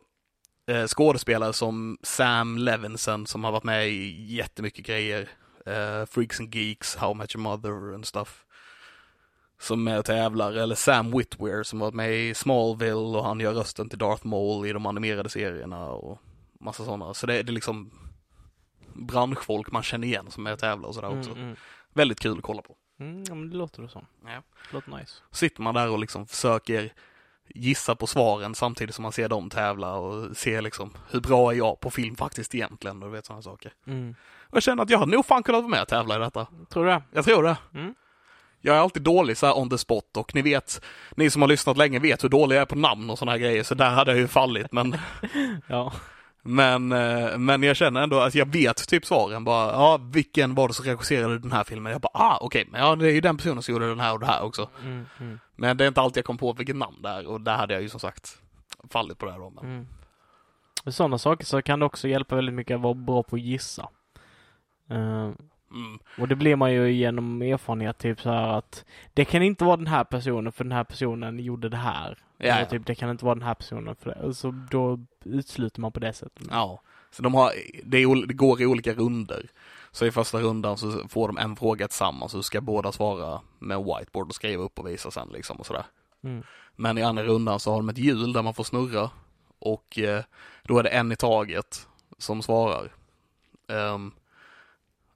eh, 0.66 0.86
skådespelare 0.86 1.52
som 1.52 1.98
Sam 2.02 2.58
Levinson 2.58 3.26
som 3.26 3.44
har 3.44 3.52
varit 3.52 3.64
med 3.64 3.88
i 3.88 4.34
jättemycket 4.34 4.86
grejer. 4.86 5.28
Eh, 5.66 6.06
Freaks 6.06 6.40
and 6.40 6.54
Geeks, 6.54 6.96
How 6.96 7.14
Met 7.14 7.34
Your 7.34 7.42
Mother 7.42 7.94
and 7.94 8.06
stuff. 8.06 8.44
Som 9.60 9.88
är 9.88 10.02
tävlar, 10.02 10.52
eller 10.52 10.74
Sam 10.74 11.18
Witwer 11.18 11.62
som 11.62 11.80
har 11.80 11.86
varit 11.86 11.94
med 11.94 12.14
i 12.14 12.34
Smallville 12.34 13.18
och 13.18 13.24
han 13.24 13.40
gör 13.40 13.52
rösten 13.52 13.88
till 13.88 13.98
Darth 13.98 14.26
Maul 14.26 14.66
i 14.66 14.72
de 14.72 14.86
animerade 14.86 15.28
serierna 15.28 15.88
och 15.88 16.18
massa 16.60 16.84
sådana. 16.84 17.14
Så 17.14 17.26
det 17.26 17.42
det 17.42 17.50
är 17.50 17.54
liksom 17.54 18.07
branschfolk 19.06 19.70
man 19.72 19.82
känner 19.82 20.06
igen 20.06 20.30
som 20.30 20.46
är 20.46 20.52
och 20.52 20.58
tävlar 20.58 20.88
och 20.88 20.94
sådär 20.94 21.18
också. 21.18 21.30
Mm, 21.30 21.42
mm. 21.42 21.56
Väldigt 21.94 22.20
kul 22.20 22.38
att 22.38 22.42
kolla 22.42 22.62
på. 22.62 22.76
Mm, 23.00 23.24
ja, 23.28 23.34
men 23.34 23.50
det 23.50 23.56
låter 23.56 23.82
det 23.82 23.88
som. 23.88 24.06
Ja. 24.24 24.42
Det 24.70 24.74
låter 24.74 24.90
nice. 24.90 25.14
Sitter 25.30 25.62
man 25.62 25.74
där 25.74 25.90
och 25.90 25.98
liksom 25.98 26.26
försöker 26.26 26.92
gissa 27.54 27.94
på 27.94 28.06
svaren 28.06 28.54
samtidigt 28.54 28.94
som 28.94 29.02
man 29.02 29.12
ser 29.12 29.28
dem 29.28 29.50
tävla 29.50 29.94
och 29.94 30.36
ser 30.36 30.62
liksom 30.62 30.96
hur 31.10 31.20
bra 31.20 31.52
är 31.52 31.56
jag 31.56 31.80
på 31.80 31.90
film 31.90 32.16
faktiskt 32.16 32.54
egentligen 32.54 33.02
och 33.02 33.08
du 33.08 33.12
vet 33.12 33.26
sådana 33.26 33.42
saker. 33.42 33.72
Mm. 33.86 34.14
Och 34.40 34.56
jag 34.56 34.62
känner 34.62 34.82
att 34.82 34.90
jag 34.90 34.98
hade 34.98 35.12
nog 35.12 35.26
fan 35.26 35.42
kunnat 35.42 35.62
vara 35.62 35.70
med 35.70 35.82
och 35.82 35.88
tävla 35.88 36.16
i 36.16 36.18
detta. 36.18 36.46
Tror 36.68 36.84
du 36.84 36.90
det? 36.90 37.02
Jag 37.12 37.24
tror 37.24 37.42
det. 37.42 37.56
Mm. 37.74 37.94
Jag 38.60 38.76
är 38.76 38.80
alltid 38.80 39.02
dålig 39.02 39.36
så 39.36 39.46
här 39.46 39.58
on 39.58 39.70
the 39.70 39.78
spot 39.78 40.16
och 40.16 40.34
ni 40.34 40.42
vet, 40.42 40.84
ni 41.16 41.30
som 41.30 41.42
har 41.42 41.48
lyssnat 41.48 41.76
länge 41.76 41.98
vet 41.98 42.24
hur 42.24 42.28
dålig 42.28 42.56
jag 42.56 42.62
är 42.62 42.66
på 42.66 42.76
namn 42.76 43.10
och 43.10 43.18
sådana 43.18 43.32
här 43.32 43.38
grejer 43.38 43.62
så 43.62 43.74
där 43.74 43.90
hade 43.90 44.10
jag 44.10 44.18
ju 44.18 44.28
fallit 44.28 44.72
men 44.72 44.96
Ja. 45.66 45.92
Men, 46.50 46.92
eh, 46.92 47.38
men 47.38 47.62
jag 47.62 47.76
känner 47.76 48.02
ändå 48.02 48.20
att 48.20 48.34
jag 48.34 48.52
vet 48.52 48.88
typ 48.88 49.06
svaren 49.06 49.44
bara, 49.44 49.72
ja 49.72 50.00
vilken 50.12 50.54
var 50.54 50.68
det 50.68 50.74
som 50.74 50.84
regisserade 50.84 51.38
den 51.38 51.52
här 51.52 51.64
filmen? 51.64 51.92
Jag 51.92 52.00
bara, 52.00 52.10
ah 52.14 52.38
okej, 52.40 52.68
men 52.70 52.80
ja 52.80 52.96
det 52.96 53.06
är 53.06 53.12
ju 53.12 53.20
den 53.20 53.36
personen 53.36 53.62
som 53.62 53.72
gjorde 53.72 53.88
den 53.88 54.00
här 54.00 54.12
och 54.12 54.20
det 54.20 54.26
här 54.26 54.42
också. 54.42 54.68
Mm, 54.84 55.06
mm, 55.20 55.38
Men 55.56 55.76
det 55.76 55.84
är 55.84 55.88
inte 55.88 56.00
alltid 56.00 56.18
jag 56.18 56.24
kom 56.24 56.38
på 56.38 56.52
vilket 56.52 56.76
namn 56.76 57.02
det 57.02 57.08
är 57.08 57.26
och 57.26 57.40
där 57.40 57.56
hade 57.56 57.74
jag 57.74 57.82
ju 57.82 57.88
som 57.88 58.00
sagt 58.00 58.38
fallit 58.90 59.18
på 59.18 59.26
det 59.26 59.32
här 59.32 59.38
då. 59.38 59.50
Men, 59.50 59.64
mm. 59.64 59.86
Sådana 60.86 61.18
saker 61.18 61.46
så 61.46 61.62
kan 61.62 61.78
det 61.80 61.86
också 61.86 62.08
hjälpa 62.08 62.36
väldigt 62.36 62.54
mycket 62.54 62.74
att 62.74 62.80
vara 62.80 62.94
bra 62.94 63.22
på 63.22 63.36
att 63.36 63.42
gissa. 63.42 63.88
Mm, 64.90 65.36
och 66.18 66.28
det 66.28 66.36
blir 66.36 66.56
man 66.56 66.72
ju 66.72 66.92
genom 66.92 67.42
erfarenhet, 67.42 67.98
typ 67.98 68.20
så 68.20 68.30
här 68.30 68.48
att 68.48 68.84
det 69.14 69.24
kan 69.24 69.42
inte 69.42 69.64
vara 69.64 69.76
den 69.76 69.86
här 69.86 70.04
personen 70.04 70.52
för 70.52 70.64
den 70.64 70.72
här 70.72 70.84
personen 70.84 71.38
gjorde 71.38 71.68
det 71.68 71.76
här. 71.76 72.18
Ja, 72.38 72.58
ja. 72.58 72.64
typ, 72.66 72.86
det 72.86 72.94
kan 72.94 73.10
inte 73.10 73.24
vara 73.24 73.34
den 73.34 73.44
här 73.44 73.54
personen 73.54 73.96
för 73.96 74.10
det. 74.10 74.34
Så 74.34 74.50
då 74.70 74.98
utesluter 75.24 75.80
man 75.80 75.92
på 75.92 76.00
det 76.00 76.12
sättet. 76.12 76.46
ja. 76.50 76.82
Så 77.10 77.22
de 77.22 77.34
har, 77.34 77.52
det, 77.84 77.98
är, 77.98 78.26
det 78.26 78.34
går 78.34 78.62
i 78.62 78.66
olika 78.66 78.94
runder. 78.94 79.50
Så 79.90 80.06
i 80.06 80.10
första 80.10 80.40
rundan 80.40 80.78
så 80.78 81.08
får 81.08 81.28
de 81.28 81.38
en 81.38 81.56
fråga 81.56 81.88
tillsammans 81.88 82.32
så 82.32 82.42
ska 82.42 82.60
båda 82.60 82.92
svara 82.92 83.40
med 83.58 83.78
whiteboard 83.78 84.28
och 84.28 84.34
skriva 84.34 84.62
upp 84.62 84.78
och 84.78 84.88
visa 84.88 85.10
sen 85.10 85.28
liksom 85.32 85.56
och 85.56 85.66
sådär. 85.66 85.84
Mm. 86.22 86.42
Men 86.76 86.98
i 86.98 87.02
andra 87.02 87.24
rundan 87.24 87.60
så 87.60 87.70
har 87.70 87.78
de 87.78 87.88
ett 87.88 87.98
hjul 87.98 88.32
där 88.32 88.42
man 88.42 88.54
får 88.54 88.64
snurra 88.64 89.10
och 89.58 89.98
eh, 89.98 90.24
då 90.62 90.78
är 90.78 90.82
det 90.82 90.88
en 90.88 91.12
i 91.12 91.16
taget 91.16 91.86
som 92.18 92.42
svarar. 92.42 92.92
Ehm, 93.68 94.12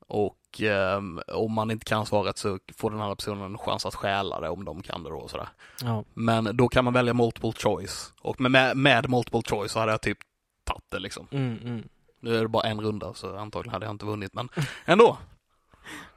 och 0.06 0.36
och 0.52 0.62
eh, 0.62 1.02
om 1.28 1.52
man 1.52 1.70
inte 1.70 1.84
kan 1.84 2.06
svaret 2.06 2.38
så 2.38 2.58
får 2.76 2.90
den 2.90 3.00
andra 3.00 3.16
personen 3.16 3.42
en 3.42 3.58
chans 3.58 3.86
att 3.86 3.94
stjäla 3.94 4.40
det 4.40 4.48
om 4.48 4.64
de 4.64 4.82
kan 4.82 5.02
det 5.02 5.10
då 5.10 5.16
och 5.16 5.30
sådär. 5.30 5.48
Ja. 5.82 6.04
Men 6.14 6.56
då 6.56 6.68
kan 6.68 6.84
man 6.84 6.92
välja 6.94 7.14
multiple 7.14 7.52
choice 7.52 8.12
och 8.20 8.40
med, 8.40 8.76
med 8.76 9.10
multiple 9.10 9.42
choice 9.46 9.72
så 9.72 9.78
hade 9.78 9.92
jag 9.92 10.00
typ 10.00 10.18
tagit 10.64 10.90
det 10.90 10.98
liksom. 10.98 11.28
Mm, 11.30 11.58
mm. 11.64 11.82
Nu 12.20 12.36
är 12.36 12.42
det 12.42 12.48
bara 12.48 12.68
en 12.68 12.80
runda 12.80 13.14
så 13.14 13.36
antagligen 13.36 13.72
hade 13.72 13.86
jag 13.86 13.94
inte 13.94 14.06
vunnit 14.06 14.34
men 14.34 14.48
ändå. 14.84 15.18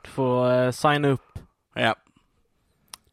Du 0.02 0.10
får 0.10 0.52
eh, 0.52 0.72
signa 0.72 1.08
upp. 1.08 1.40
Ja. 1.74 1.96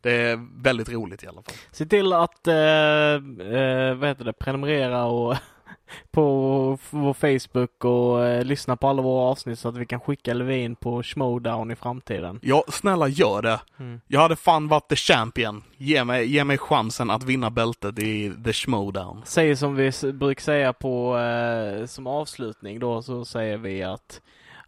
Det 0.01 0.13
är 0.13 0.63
väldigt 0.63 0.89
roligt 0.89 1.23
i 1.23 1.27
alla 1.27 1.43
fall. 1.43 1.55
Se 1.71 1.87
till 1.87 2.13
att, 2.13 2.47
eh, 2.47 2.55
eh, 2.55 3.95
vad 3.95 4.09
heter 4.09 4.25
det, 4.25 4.33
prenumerera 4.33 5.05
och 5.05 5.37
på 6.11 6.79
vår 6.91 7.15
Facebook 7.15 7.85
och 7.85 8.27
eh, 8.27 8.45
lyssna 8.45 8.77
på 8.77 8.89
alla 8.89 9.03
våra 9.03 9.31
avsnitt 9.31 9.59
så 9.59 9.69
att 9.69 9.77
vi 9.77 9.87
kan 9.87 10.01
skicka 10.01 10.35
Levin 10.35 10.77
på 10.77 11.03
Schmodown 11.03 11.71
i 11.71 11.77
framtiden. 11.77 12.39
Ja, 12.43 12.65
snälla 12.69 13.09
gör 13.09 13.43
det. 13.43 13.61
Mm. 13.79 14.01
Jag 14.07 14.21
hade 14.21 14.37
fan 14.37 14.69
varit 14.69 14.89
the 14.89 14.97
champion. 14.97 15.65
Ge 15.77 16.05
mig, 16.05 16.27
ge 16.27 16.45
mig 16.45 16.59
chansen 16.59 17.11
att 17.11 17.25
vinna 17.25 17.51
bältet 17.51 17.99
i 17.99 18.33
the 18.45 18.53
schmodown. 18.53 19.23
Säger 19.25 19.55
som 19.55 19.75
vi 19.75 20.13
brukar 20.13 20.43
säga 20.43 20.73
på, 20.73 21.19
eh, 21.19 21.87
som 21.87 22.07
avslutning 22.07 22.79
då, 22.79 23.03
så 23.03 23.25
säger 23.25 23.59
vi 23.59 23.83
att 23.83 24.21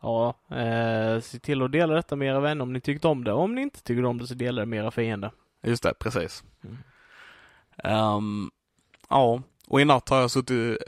Ja, 0.05 0.35
eh, 0.51 1.21
se 1.21 1.39
till 1.39 1.63
att 1.63 1.73
dela 1.73 1.95
detta 1.95 2.17
med 2.17 2.29
era 2.29 2.41
vänner 2.41 2.63
om 2.63 2.73
ni 2.73 2.81
tyckte 2.81 3.09
om 3.09 3.25
det. 3.25 3.33
Om 3.33 3.55
ni 3.55 3.63
inte 3.63 3.83
tycker 3.83 4.05
om 4.05 4.19
det 4.19 4.27
så 4.27 4.35
dela 4.35 4.61
det 4.61 4.67
med 4.67 4.79
era 4.79 4.91
fiender. 4.91 5.31
Just 5.63 5.83
det, 5.83 5.95
precis. 5.95 6.45
Mm. 6.65 6.79
Ehm, 7.85 8.51
ja, 9.09 9.43
och 9.69 9.81
i 9.81 9.85
natt 9.85 10.09
har 10.09 10.21
jag 10.21 10.31
suttit, 10.31 10.79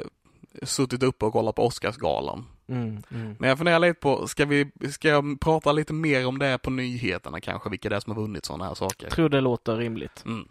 suttit 0.62 1.02
uppe 1.02 1.24
och 1.24 1.32
kollat 1.32 1.54
på 1.54 1.66
Oscarsgalan. 1.66 2.46
Mm, 2.68 3.02
mm. 3.10 3.36
Men 3.38 3.48
jag 3.48 3.58
funderar 3.58 3.78
lite 3.78 4.00
på, 4.00 4.28
ska 4.28 4.44
vi, 4.44 4.70
ska 4.92 5.08
jag 5.08 5.40
prata 5.40 5.72
lite 5.72 5.92
mer 5.92 6.26
om 6.26 6.38
det 6.38 6.58
på 6.58 6.70
nyheterna 6.70 7.40
kanske, 7.40 7.70
vilka 7.70 7.88
det 7.88 7.96
är 7.96 8.00
som 8.00 8.12
har 8.12 8.22
vunnit 8.22 8.44
sådana 8.44 8.64
här 8.64 8.74
saker? 8.74 9.06
Jag 9.06 9.12
tror 9.12 9.28
det 9.28 9.40
låter 9.40 9.76
rimligt. 9.76 10.22
Mm. 10.24 10.48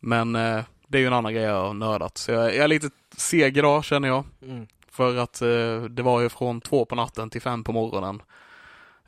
Men 0.00 0.36
eh, 0.36 0.64
det 0.88 0.98
är 0.98 1.02
ju 1.02 1.06
en 1.06 1.12
annan 1.12 1.34
grej 1.34 1.42
jag 1.42 1.66
har 1.66 1.74
nördat, 1.74 2.18
så 2.18 2.32
jag, 2.32 2.44
jag 2.44 2.64
är 2.64 2.68
lite 2.68 2.90
seg 3.16 3.56
idag 3.56 3.84
känner 3.84 4.08
jag. 4.08 4.24
Mm. 4.42 4.66
För 4.90 5.16
att 5.16 5.42
eh, 5.42 5.82
det 5.82 6.02
var 6.02 6.20
ju 6.20 6.28
från 6.28 6.60
två 6.60 6.84
på 6.84 6.94
natten 6.94 7.30
till 7.30 7.42
fem 7.42 7.64
på 7.64 7.72
morgonen. 7.72 8.22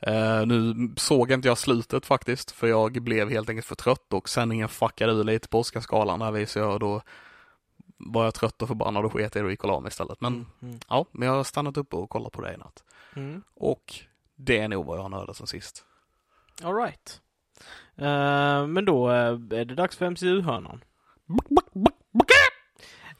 Eh, 0.01 0.45
nu 0.45 0.89
såg 0.97 1.31
inte 1.31 1.47
jag 1.47 1.57
slutet 1.57 2.05
faktiskt, 2.05 2.51
för 2.51 2.67
jag 2.67 2.91
blev 2.91 3.29
helt 3.29 3.49
enkelt 3.49 3.67
för 3.67 3.75
trött 3.75 4.13
och 4.13 4.29
sändningen 4.29 4.69
fuckade 4.69 5.11
ur 5.11 5.23
lite 5.23 5.47
på 5.47 5.59
Oscarsgalan 5.59 6.19
där 6.19 6.31
visade 6.31 6.65
jag 6.65 6.73
och 6.73 6.79
då 6.79 7.01
var 7.99 8.23
jag 8.23 8.33
trött 8.33 8.61
och 8.61 8.67
förbannad 8.67 9.05
och 9.05 9.13
sket 9.13 9.35
i 9.35 9.39
det 9.39 9.45
och 9.45 9.51
gick 9.51 9.63
och 9.63 9.69
la 9.69 9.79
mig 9.79 9.87
istället. 9.87 10.21
Men 10.21 10.45
Mm, 10.61 10.79
ja, 10.89 11.05
men 11.11 11.27
jag 11.27 11.35
har 11.35 11.43
stannat 11.43 11.77
upp 11.77 11.93
och 11.93 12.09
kollat 12.09 12.31
på 12.33 12.41
det 12.41 12.53
i 12.53 12.57
natt. 12.57 12.83
mm. 13.15 13.43
Och 13.55 13.93
det 14.35 14.59
är 14.59 14.67
nog 14.67 14.85
vad 14.85 14.97
jag 14.97 15.01
har 15.01 15.09
nördat 15.09 15.37
sen 15.37 15.47
sist. 15.47 15.85
All 16.63 16.75
right. 16.75 17.21
Eh, 17.95 18.67
men 18.67 18.85
då 18.85 19.09
eh, 19.09 19.15
är 19.59 19.65
det 19.65 19.75
dags 19.75 19.97
för 19.97 20.05
MCU-hörnan. 20.09 20.83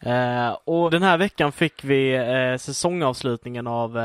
Eh, 0.02 0.58
och 0.64 0.92
den 0.92 1.04
här 1.04 1.18
veckan 1.18 1.52
fick 1.52 1.84
vi 1.84 2.14
eh, 2.16 2.58
säsongavslutningen 2.58 3.68
av 3.68 3.98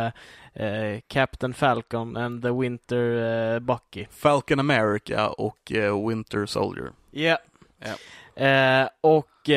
eh, 0.54 1.00
Captain 1.06 1.54
Falcon 1.54 2.16
and 2.16 2.42
the 2.42 2.50
Winter 2.50 3.60
Bucky. 3.60 4.06
Falcon 4.10 4.60
America 4.60 5.28
och 5.28 5.72
Winter 6.08 6.46
Soldier. 6.46 6.90
Ja. 7.10 7.38
Ja. 7.78 8.42
Eh, 8.44 8.88
och 9.00 9.48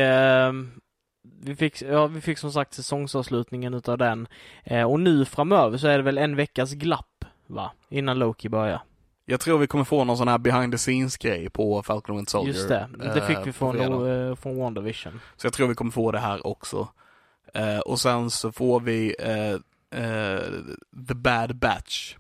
vi, 1.39 1.55
fick, 1.55 1.81
ja, 1.81 2.07
vi 2.07 2.21
fick 2.21 2.37
som 2.37 2.51
sagt 2.51 2.73
säsongsavslutningen 2.73 3.73
utav 3.73 3.97
den. 3.97 4.27
Eh, 4.63 4.83
och 4.83 4.99
nu 4.99 5.25
framöver 5.25 5.77
så 5.77 5.87
är 5.87 5.97
det 5.97 6.03
väl 6.03 6.17
en 6.17 6.35
veckas 6.35 6.73
glapp, 6.73 7.25
va? 7.47 7.71
Innan 7.89 8.19
Loki 8.19 8.49
börjar. 8.49 8.81
Jag 9.25 9.39
tror 9.39 9.57
vi 9.57 9.67
kommer 9.67 9.83
få 9.83 10.03
någon 10.03 10.17
sån 10.17 10.27
här 10.27 10.37
behind 10.37 10.73
the 10.73 10.77
scenes 10.77 11.17
grej 11.17 11.49
på 11.49 11.83
Falcon 11.83 12.15
Winter 12.15 12.31
Soldier. 12.31 12.53
Just 12.53 12.69
det, 12.69 12.89
det 12.97 13.19
eh, 13.19 13.27
fick 13.27 13.37
vi 13.37 13.45
på 13.45 13.53
från, 13.53 14.29
eh, 14.29 14.35
från 14.35 14.57
WandaVision. 14.57 15.19
Så 15.35 15.45
jag 15.45 15.53
tror 15.53 15.67
vi 15.67 15.75
kommer 15.75 15.91
få 15.91 16.11
det 16.11 16.19
här 16.19 16.47
också. 16.47 16.87
Eh, 17.53 17.79
och 17.79 17.99
sen 17.99 18.29
så 18.29 18.51
får 18.51 18.79
vi 18.79 19.15
eh, 19.19 19.53
eh, 20.03 20.41
The 21.07 21.13
Bad 21.15 21.55
Batch. 21.55 22.15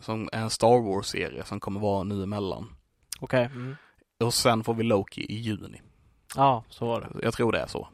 Som 0.00 0.28
är 0.32 0.40
en 0.40 0.50
Star 0.50 0.82
Wars-serie 0.82 1.44
som 1.44 1.60
kommer 1.60 1.80
vara 1.80 2.02
nu 2.02 2.22
emellan. 2.22 2.74
Okej. 3.20 3.44
Mm. 3.44 3.76
Och 4.20 4.34
sen 4.34 4.64
får 4.64 4.74
vi 4.74 4.82
Loki 4.82 5.32
i 5.32 5.34
juni. 5.34 5.80
Ja, 6.36 6.64
så 6.68 6.86
var 6.86 7.00
det. 7.00 7.08
Jag 7.22 7.34
tror 7.34 7.52
det 7.52 7.58
är 7.58 7.66
så. 7.66 7.88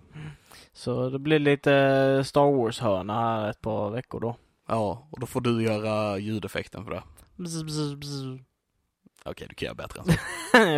Så 0.72 1.10
det 1.10 1.18
blir 1.18 1.38
lite 1.38 2.22
Star 2.24 2.52
Wars-hörna 2.56 3.14
här 3.14 3.50
ett 3.50 3.60
par 3.60 3.90
veckor 3.90 4.20
då. 4.20 4.36
Ja, 4.68 5.08
och 5.10 5.20
då 5.20 5.26
får 5.26 5.40
du 5.40 5.62
göra 5.62 6.18
ljudeffekten 6.18 6.84
för 6.84 6.90
det. 6.90 7.02
Bzz, 7.36 7.62
bzz, 7.64 7.94
bzz. 7.94 8.40
Okej, 9.24 9.46
du 9.48 9.54
kan 9.54 9.66
göra 9.66 9.74
bättre 9.74 10.00
än 10.00 10.04
så. 10.06 10.12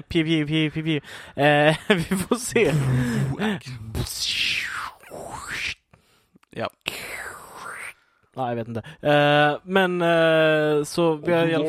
Piu, 0.08 0.24
piu, 0.24 0.46
piu, 0.46 0.70
piu, 0.70 0.82
piu. 0.82 1.00
Eh, 1.44 1.76
vi 1.88 2.16
får 2.16 2.36
se. 2.36 2.72
Ja. 6.50 6.70
Nej, 8.36 8.48
jag 8.48 8.56
vet 8.56 8.68
inte. 8.68 8.82
Eh, 9.08 9.58
men 9.62 10.02
eh, 10.02 10.84
så 10.84 11.14
vi 11.14 11.32
har 11.32 11.46
i 11.46 11.54
alla 11.54 11.64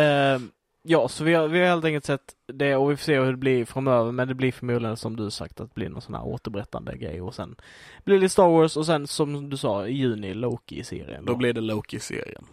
Eh, 0.00 0.40
ja, 0.86 1.08
så 1.08 1.24
vi 1.24 1.34
har, 1.34 1.48
vi 1.48 1.58
har 1.58 1.66
helt 1.66 1.84
enkelt 1.84 2.04
sett 2.04 2.34
det 2.46 2.76
och 2.76 2.90
vi 2.90 2.96
får 2.96 3.04
se 3.04 3.20
hur 3.20 3.30
det 3.30 3.36
blir 3.36 3.64
framöver. 3.64 4.12
Men 4.12 4.28
det 4.28 4.34
blir 4.34 4.52
förmodligen 4.52 4.96
som 4.96 5.16
du 5.16 5.30
sagt 5.30 5.60
att 5.60 5.68
det 5.68 5.74
blir 5.74 5.88
någon 5.88 6.02
sån 6.02 6.14
här 6.14 6.26
återberättande 6.26 6.96
grej 6.96 7.20
och 7.20 7.34
sen 7.34 7.56
blir 8.04 8.20
det 8.20 8.28
Star 8.28 8.48
Wars 8.48 8.76
och 8.76 8.86
sen 8.86 9.06
som 9.06 9.50
du 9.50 9.56
sa 9.56 9.86
i 9.86 9.92
juni 9.92 10.34
Loki 10.34 10.78
i 10.78 10.84
serien. 10.84 11.24
Då 11.24 11.36
blir 11.36 11.52
det 11.52 11.60
Loki-serien. 11.60 12.44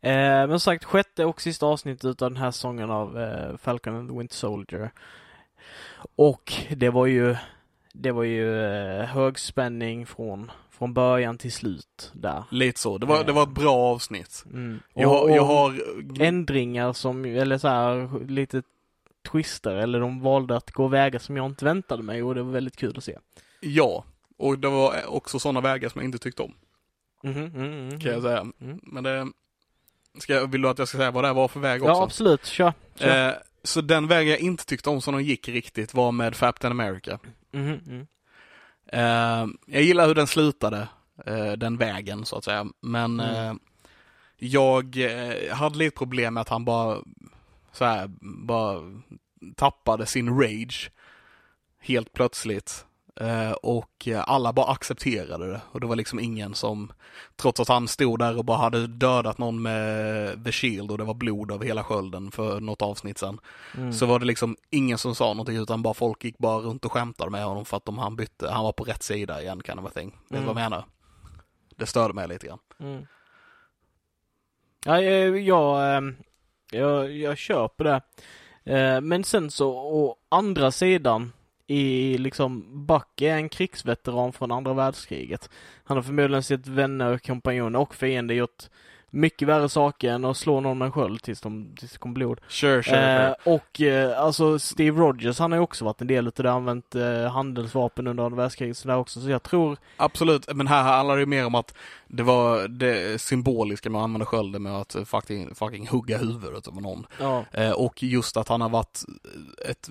Eh, 0.00 0.48
men 0.48 0.50
som 0.50 0.60
sagt, 0.60 0.84
sjätte 0.84 1.24
och 1.24 1.40
sista 1.40 1.66
avsnittet 1.66 2.22
av 2.22 2.30
den 2.30 2.42
här 2.42 2.50
säsongen 2.50 2.90
av 2.90 3.20
eh, 3.20 3.56
Falcon 3.56 3.96
and 3.96 4.08
the 4.08 4.18
Winter 4.18 4.36
Soldier. 4.36 4.90
Och 6.16 6.52
det 6.70 6.90
var 6.90 7.06
ju, 7.06 7.36
det 7.92 8.12
var 8.12 8.22
ju 8.22 8.64
eh, 8.64 9.04
högspänning 9.04 10.06
från, 10.06 10.50
från 10.82 10.94
början 10.94 11.38
till 11.38 11.52
slut 11.52 12.10
där. 12.12 12.44
Lite 12.50 12.80
så. 12.80 12.98
Det 12.98 13.06
var, 13.06 13.24
det 13.24 13.32
var 13.32 13.42
ett 13.42 13.48
bra 13.48 13.74
avsnitt. 13.76 14.44
Mm. 14.52 14.80
Jag, 14.94 15.08
har- 15.08 15.22
Och- 15.22 15.30
jag 15.30 15.40
och 15.40 15.46
har... 15.46 15.82
Ändringar 16.20 16.92
som, 16.92 17.24
eller 17.24 17.58
så 17.58 17.68
här, 17.68 18.24
lite 18.28 18.62
twister, 19.32 19.70
eller 19.74 20.00
de 20.00 20.20
valde 20.20 20.56
att 20.56 20.70
gå 20.70 20.88
vägar 20.88 21.18
som 21.18 21.36
jag 21.36 21.46
inte 21.46 21.64
väntade 21.64 22.02
mig 22.02 22.22
och 22.22 22.34
det 22.34 22.42
var 22.42 22.52
väldigt 22.52 22.76
kul 22.76 22.94
att 22.96 23.04
se. 23.04 23.18
Ja. 23.60 24.04
Och 24.36 24.58
det 24.58 24.68
var 24.68 25.06
också 25.06 25.38
sådana 25.38 25.60
vägar 25.60 25.88
som 25.88 26.00
jag 26.00 26.08
inte 26.08 26.18
tyckte 26.18 26.42
om. 26.42 26.54
Mhm, 27.22 27.36
mm, 27.46 27.72
mm, 27.88 28.00
Kan 28.00 28.12
jag 28.12 28.22
säga. 28.22 28.46
Mm. 28.60 28.80
Men 28.82 29.04
det... 29.04 29.26
Ska, 30.18 30.34
jag- 30.34 30.46
vill 30.52 30.62
du 30.62 30.68
att 30.68 30.78
jag 30.78 30.88
ska 30.88 30.98
säga 30.98 31.10
vad 31.10 31.24
det 31.24 31.32
var 31.32 31.48
för 31.48 31.60
väg 31.60 31.82
också? 31.82 31.92
Ja, 31.92 32.02
absolut. 32.04 32.46
Kör. 32.46 32.72
kör. 32.94 33.28
Eh, 33.28 33.34
så 33.62 33.80
den 33.80 34.08
vägen 34.08 34.30
jag 34.30 34.40
inte 34.40 34.66
tyckte 34.66 34.90
om 34.90 35.02
som 35.02 35.14
de 35.14 35.22
gick 35.22 35.48
riktigt 35.48 35.94
var 35.94 36.12
med 36.12 36.36
Captain 36.36 36.70
America. 36.80 37.18
Mhm, 37.52 37.80
mm. 37.88 38.06
Eh, 38.92 39.46
jag 39.66 39.82
gillar 39.82 40.06
hur 40.06 40.14
den 40.14 40.26
slutade, 40.26 40.88
eh, 41.26 41.52
den 41.52 41.76
vägen 41.76 42.24
så 42.24 42.36
att 42.36 42.44
säga. 42.44 42.66
Men 42.80 43.20
Mm. 43.20 43.34
eh, 43.50 43.54
jag 44.36 44.96
hade 45.52 45.78
lite 45.78 45.96
problem 45.96 46.34
med 46.34 46.40
att 46.40 46.48
han 46.48 46.64
bara 46.64 46.98
så 47.72 47.84
här, 47.84 48.10
bara 48.20 48.80
tappade 49.56 50.06
sin 50.06 50.40
rage 50.40 50.90
helt 51.80 52.12
plötsligt. 52.12 52.86
Eh, 53.20 53.52
och 53.52 54.08
eh, 54.08 54.24
alla 54.26 54.52
bara 54.52 54.66
accepterade 54.72 55.50
det. 55.50 55.60
Och 55.72 55.80
det 55.80 55.86
var 55.86 55.96
liksom 55.96 56.20
ingen 56.20 56.54
som, 56.54 56.92
trots 57.36 57.60
att 57.60 57.68
han 57.68 57.88
stod 57.88 58.18
där 58.18 58.38
och 58.38 58.44
bara 58.44 58.56
hade 58.58 58.86
dödat 58.86 59.38
någon 59.38 59.62
med 59.62 60.44
The 60.44 60.52
Shield 60.52 60.90
och 60.90 60.98
det 60.98 61.04
var 61.04 61.14
blod 61.14 61.50
över 61.52 61.64
hela 61.66 61.84
skölden 61.84 62.30
för 62.30 62.60
något 62.60 62.82
avsnitt 62.82 63.18
sen. 63.18 63.38
Mm. 63.76 63.92
Så 63.92 64.06
var 64.06 64.18
det 64.18 64.24
liksom 64.26 64.56
ingen 64.70 64.98
som 64.98 65.14
sa 65.14 65.24
någonting 65.34 65.56
utan 65.56 65.82
bara 65.82 65.94
folk 65.94 66.24
gick 66.24 66.38
bara 66.38 66.58
runt 66.58 66.84
och 66.84 66.92
skämtade 66.92 67.30
med 67.30 67.44
honom 67.44 67.64
för 67.64 67.76
att 67.76 67.84
de, 67.84 67.98
han 67.98 68.16
bytte, 68.16 68.50
han 68.50 68.64
var 68.64 68.72
på 68.72 68.84
rätt 68.84 69.02
sida 69.02 69.42
igen 69.42 69.62
kind 69.66 69.80
of 69.80 69.86
a 69.86 69.90
thing. 69.94 70.10
Vet 70.10 70.18
du 70.28 70.36
Mm. 70.36 70.46
vad 70.46 70.62
jag 70.62 70.70
menar? 70.70 70.84
Det 71.76 71.86
störde 71.86 72.14
mig 72.14 72.28
lite 72.28 72.46
grann. 72.46 72.58
Mm. 72.80 73.06
Ja, 74.84 75.00
jag, 75.00 75.38
jag, 75.40 75.96
ehm, 75.96 76.16
jag, 76.70 77.12
jag 77.12 77.38
köper 77.38 77.84
det. 77.84 78.00
Eh, 78.64 79.00
Men 79.00 79.24
sen 79.24 79.50
så, 79.50 79.70
å 79.70 80.16
andra 80.28 80.70
sidan, 80.70 81.32
i 81.72 82.18
liksom, 82.18 82.64
Bucky 82.86 83.26
är 83.26 83.36
en 83.36 83.48
krigsveteran 83.48 84.32
från 84.32 84.52
andra 84.52 84.72
världskriget. 84.72 85.50
Han 85.84 85.96
har 85.96 86.02
förmodligen 86.02 86.42
sett 86.42 86.66
vänner, 86.66 87.18
kompanjoner 87.18 87.78
och 87.78 87.94
fiender 87.94 88.34
gjort 88.34 88.68
mycket 89.12 89.48
värre 89.48 89.68
saker 89.68 90.10
än 90.10 90.24
att 90.24 90.36
slå 90.36 90.60
någon 90.60 90.78
med 90.78 90.86
en 90.86 90.92
sköld 90.92 91.22
tills, 91.22 91.40
de, 91.40 91.74
tills 91.76 91.92
det 91.92 91.98
kom 91.98 92.14
blod. 92.14 92.40
Sure, 92.48 92.82
sure. 92.82 93.26
Eh, 93.26 93.34
och 93.44 93.80
eh, 93.80 94.20
alltså 94.20 94.58
Steve 94.58 95.00
Rogers, 95.00 95.38
han 95.38 95.52
har 95.52 95.58
ju 95.58 95.62
också 95.62 95.84
varit 95.84 96.00
en 96.00 96.06
del 96.06 96.28
utav 96.28 96.44
det, 96.44 96.52
använt 96.52 96.94
eh, 96.94 97.32
handelsvapen 97.32 98.06
under 98.06 98.24
andra 98.24 98.36
världskriget 98.36 98.76
sådär 98.76 98.96
också, 98.96 99.20
så 99.20 99.30
jag 99.30 99.42
tror 99.42 99.76
Absolut, 99.96 100.54
men 100.54 100.66
här 100.66 100.82
handlar 100.82 101.16
det 101.16 101.20
ju 101.20 101.26
mer 101.26 101.46
om 101.46 101.54
att 101.54 101.74
det 102.06 102.22
var 102.22 102.68
det 102.68 103.20
symboliska 103.20 103.90
med 103.90 103.98
att 103.98 104.04
använda 104.04 104.26
skölden 104.26 104.62
med 104.62 104.72
att 104.72 104.96
fucking, 105.06 105.54
fucking 105.54 105.88
hugga 105.88 106.18
huvudet 106.18 106.68
av 106.68 106.82
någon. 106.82 107.06
Ja, 107.18 107.44
Eh, 107.52 107.70
och 107.70 108.02
just 108.02 108.36
att 108.36 108.48
han 108.48 108.60
har 108.60 108.68
varit 108.68 109.00
ett 109.70 109.88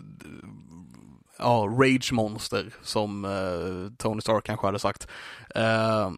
ja, 1.42 1.68
rage-monster 1.80 2.74
som 2.82 3.26
eh, 3.26 3.98
Tony 3.98 4.22
Stark 4.22 4.46
kanske 4.46 4.68
hade 4.68 4.80
sagt. 4.80 5.08
Eh, 5.56 6.12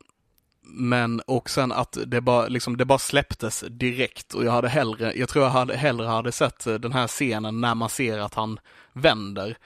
Men, 0.65 1.21
och 1.28 1.49
sen 1.49 1.71
att 1.71 1.97
det 2.05 2.21
bara, 2.21 2.47
liksom, 2.47 2.78
det 2.78 2.86
bara 2.86 2.99
släpptes 2.99 3.63
direkt 3.69 4.34
och 4.34 4.45
jag 4.45 4.51
hade 4.51 4.69
hellre, 4.69 5.13
jag 5.15 5.30
tror 5.30 5.43
jag 5.45 5.51
hade 5.51 5.76
hellre 5.78 6.07
hade 6.07 6.32
sett 6.32 6.67
eh, 6.67 6.74
den 6.74 6.93
här 6.93 7.07
scenen 7.07 7.61
när 7.61 7.76
man 7.76 7.89
ser 7.89 8.19
att 8.19 8.34
han 8.34 8.59
vänder. 8.93 9.57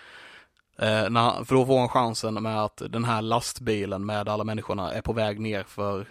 Eh, 0.80 1.10
när, 1.10 1.44
för 1.46 1.56
då 1.56 1.66
får 1.66 1.80
han 1.80 1.90
chansen 1.90 2.34
med 2.44 2.64
att 2.64 2.82
den 2.90 3.06
här 3.06 3.22
lastbilen 3.22 4.06
med 4.06 4.30
alla 4.30 4.44
människorna 4.44 4.92
är 4.94 5.02
på 5.02 5.14
väg 5.14 5.40
ner 5.40 5.64
för 5.64 6.08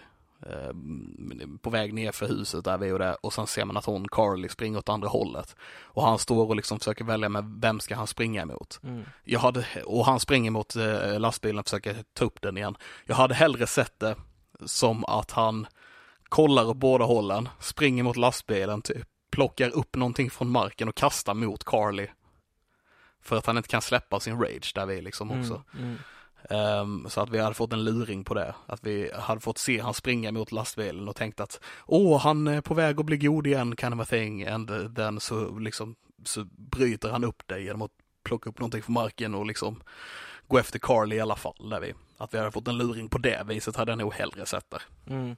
på 1.60 1.70
väg 1.70 1.94
ner 1.94 2.12
för 2.12 2.28
huset 2.28 2.64
där 2.64 2.78
vi 2.78 2.92
och 2.92 2.98
det 2.98 3.14
och 3.14 3.32
sen 3.32 3.46
ser 3.46 3.64
man 3.64 3.76
att 3.76 3.84
hon, 3.84 4.08
Carly, 4.08 4.48
springer 4.48 4.78
åt 4.78 4.88
andra 4.88 5.08
hållet. 5.08 5.56
Och 5.82 6.02
han 6.02 6.18
står 6.18 6.46
och 6.46 6.56
liksom 6.56 6.78
försöker 6.78 7.04
välja 7.04 7.28
med 7.28 7.44
vem 7.60 7.80
ska 7.80 7.96
han 7.96 8.06
springa 8.06 8.42
emot. 8.42 8.80
Mm. 8.82 9.04
Jag 9.24 9.40
hade, 9.40 9.66
och 9.84 10.06
han 10.06 10.20
springer 10.20 10.50
mot 10.50 10.76
eh, 10.76 11.20
lastbilen 11.20 11.58
och 11.58 11.66
försöker 11.66 12.04
ta 12.12 12.24
upp 12.24 12.42
den 12.42 12.56
igen. 12.56 12.76
Jag 13.04 13.16
hade 13.16 13.34
hellre 13.34 13.66
sett 13.66 14.00
det 14.00 14.16
som 14.64 15.04
att 15.04 15.30
han 15.30 15.66
kollar 16.28 16.64
åt 16.64 16.76
båda 16.76 17.04
hållen, 17.04 17.48
springer 17.60 18.02
mot 18.02 18.16
lastbilen, 18.16 18.82
typ, 18.82 19.08
plockar 19.30 19.70
upp 19.70 19.96
någonting 19.96 20.30
från 20.30 20.48
marken 20.48 20.88
och 20.88 20.94
kastar 20.94 21.34
mot 21.34 21.64
Carly. 21.64 22.06
För 23.22 23.36
att 23.36 23.46
han 23.46 23.56
inte 23.56 23.68
kan 23.68 23.82
släppa 23.82 24.20
sin 24.20 24.40
rage 24.40 24.72
där 24.74 24.86
vi 24.86 25.00
liksom 25.02 25.30
också. 25.30 25.62
Mm. 25.78 25.96
Um, 26.50 27.06
så 27.08 27.20
att 27.20 27.30
vi 27.30 27.38
hade 27.38 27.54
fått 27.54 27.72
en 27.72 27.84
luring 27.84 28.24
på 28.24 28.34
det. 28.34 28.54
Att 28.66 28.86
vi 28.86 29.10
hade 29.14 29.40
fått 29.40 29.58
se 29.58 29.80
han 29.80 29.94
springa 29.94 30.32
mot 30.32 30.52
lastbilen 30.52 31.08
och 31.08 31.16
tänkt 31.16 31.40
att 31.40 31.60
åh, 31.86 32.20
han 32.20 32.46
är 32.46 32.60
på 32.60 32.74
väg 32.74 33.00
att 33.00 33.06
bli 33.06 33.16
god 33.16 33.46
igen, 33.46 33.76
kind 33.76 33.94
of 33.94 34.00
a 34.00 34.04
thing. 34.04 34.46
And 34.46 34.96
then 34.96 35.20
så 35.20 35.58
liksom 35.58 35.96
så 36.24 36.44
bryter 36.50 37.10
han 37.10 37.24
upp 37.24 37.42
det 37.46 37.60
genom 37.60 37.82
att 37.82 37.90
plocka 38.24 38.50
upp 38.50 38.58
någonting 38.58 38.82
från 38.82 38.94
marken 38.94 39.34
och 39.34 39.46
liksom 39.46 39.82
gå 40.46 40.58
efter 40.58 40.78
Carly 40.78 41.16
i 41.16 41.20
alla 41.20 41.36
fall. 41.36 41.70
Där 41.70 41.80
vi, 41.80 41.94
att 42.18 42.34
vi 42.34 42.38
hade 42.38 42.52
fått 42.52 42.68
en 42.68 42.78
luring 42.78 43.08
på 43.08 43.18
det 43.18 43.42
viset 43.46 43.76
hade 43.76 43.92
jag 43.92 43.98
nog 43.98 44.14
hellre 44.14 44.46
sett 44.46 44.70
där. 44.70 44.82
Mm. 45.06 45.36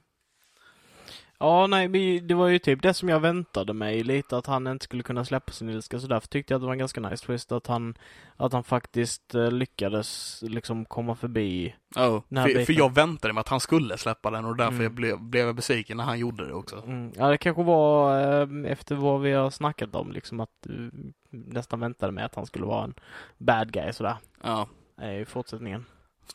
Ja, 1.41 1.67
nej, 1.67 2.19
det 2.19 2.33
var 2.33 2.47
ju 2.47 2.59
typ 2.59 2.81
det 2.81 2.93
som 2.93 3.09
jag 3.09 3.19
väntade 3.19 3.73
mig 3.73 4.03
lite, 4.03 4.37
att 4.37 4.45
han 4.45 4.67
inte 4.67 4.83
skulle 4.83 5.03
kunna 5.03 5.25
släppa 5.25 5.51
sin 5.51 5.69
ilska 5.69 5.99
så 5.99 6.07
därför 6.07 6.27
tyckte 6.27 6.53
jag 6.53 6.57
att 6.57 6.61
det 6.61 6.65
var 6.65 6.73
en 6.73 6.79
ganska 6.79 7.01
nice 7.01 7.25
twist 7.25 7.51
att 7.51 7.67
han, 7.67 7.97
att 8.37 8.53
han 8.53 8.63
faktiskt 8.63 9.35
eh, 9.35 9.51
lyckades 9.51 10.39
liksom 10.41 10.85
komma 10.85 11.15
förbi. 11.15 11.75
Oh, 11.95 12.21
Den 12.29 12.37
här 12.37 12.49
för, 12.49 12.65
för 12.65 12.73
jag 12.73 12.93
väntade 12.95 13.33
mig 13.33 13.41
att 13.41 13.47
han 13.47 13.59
skulle 13.59 13.97
släppa 13.97 14.31
den 14.31 14.45
och 14.45 14.55
därför 14.55 14.71
Mm. 14.73 14.83
jag 14.83 14.91
blev, 14.93 15.19
blev 15.21 15.45
jag 15.45 15.55
besviken 15.55 15.97
när 15.97 16.03
han 16.03 16.19
gjorde 16.19 16.47
det 16.47 16.53
också. 16.53 16.83
Mm. 16.85 17.11
Ja, 17.17 17.27
det 17.29 17.37
kanske 17.37 17.63
var 17.63 18.21
eh, 18.41 18.71
efter 18.71 18.95
vad 18.95 19.21
vi 19.21 19.31
har 19.31 19.49
snackat 19.49 19.95
om, 19.95 20.11
liksom 20.11 20.39
att 20.39 20.49
du 20.63 20.91
nästan 21.29 21.79
väntade 21.79 22.11
mig 22.11 22.23
att 22.23 22.35
han 22.35 22.45
skulle 22.45 22.65
vara 22.65 22.83
en 22.83 22.93
bad 23.37 23.71
guy 23.71 23.93
sådär, 23.93 24.15
Ja. 24.43 24.67
eh, 25.01 25.21
i 25.21 25.25
fortsättningen. 25.25 25.85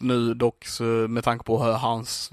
Nu 0.00 0.34
dock 0.34 0.64
så 0.64 0.82
med 0.84 1.24
tanke 1.24 1.44
på 1.44 1.64
hur 1.64 1.72
hans, 1.72 2.32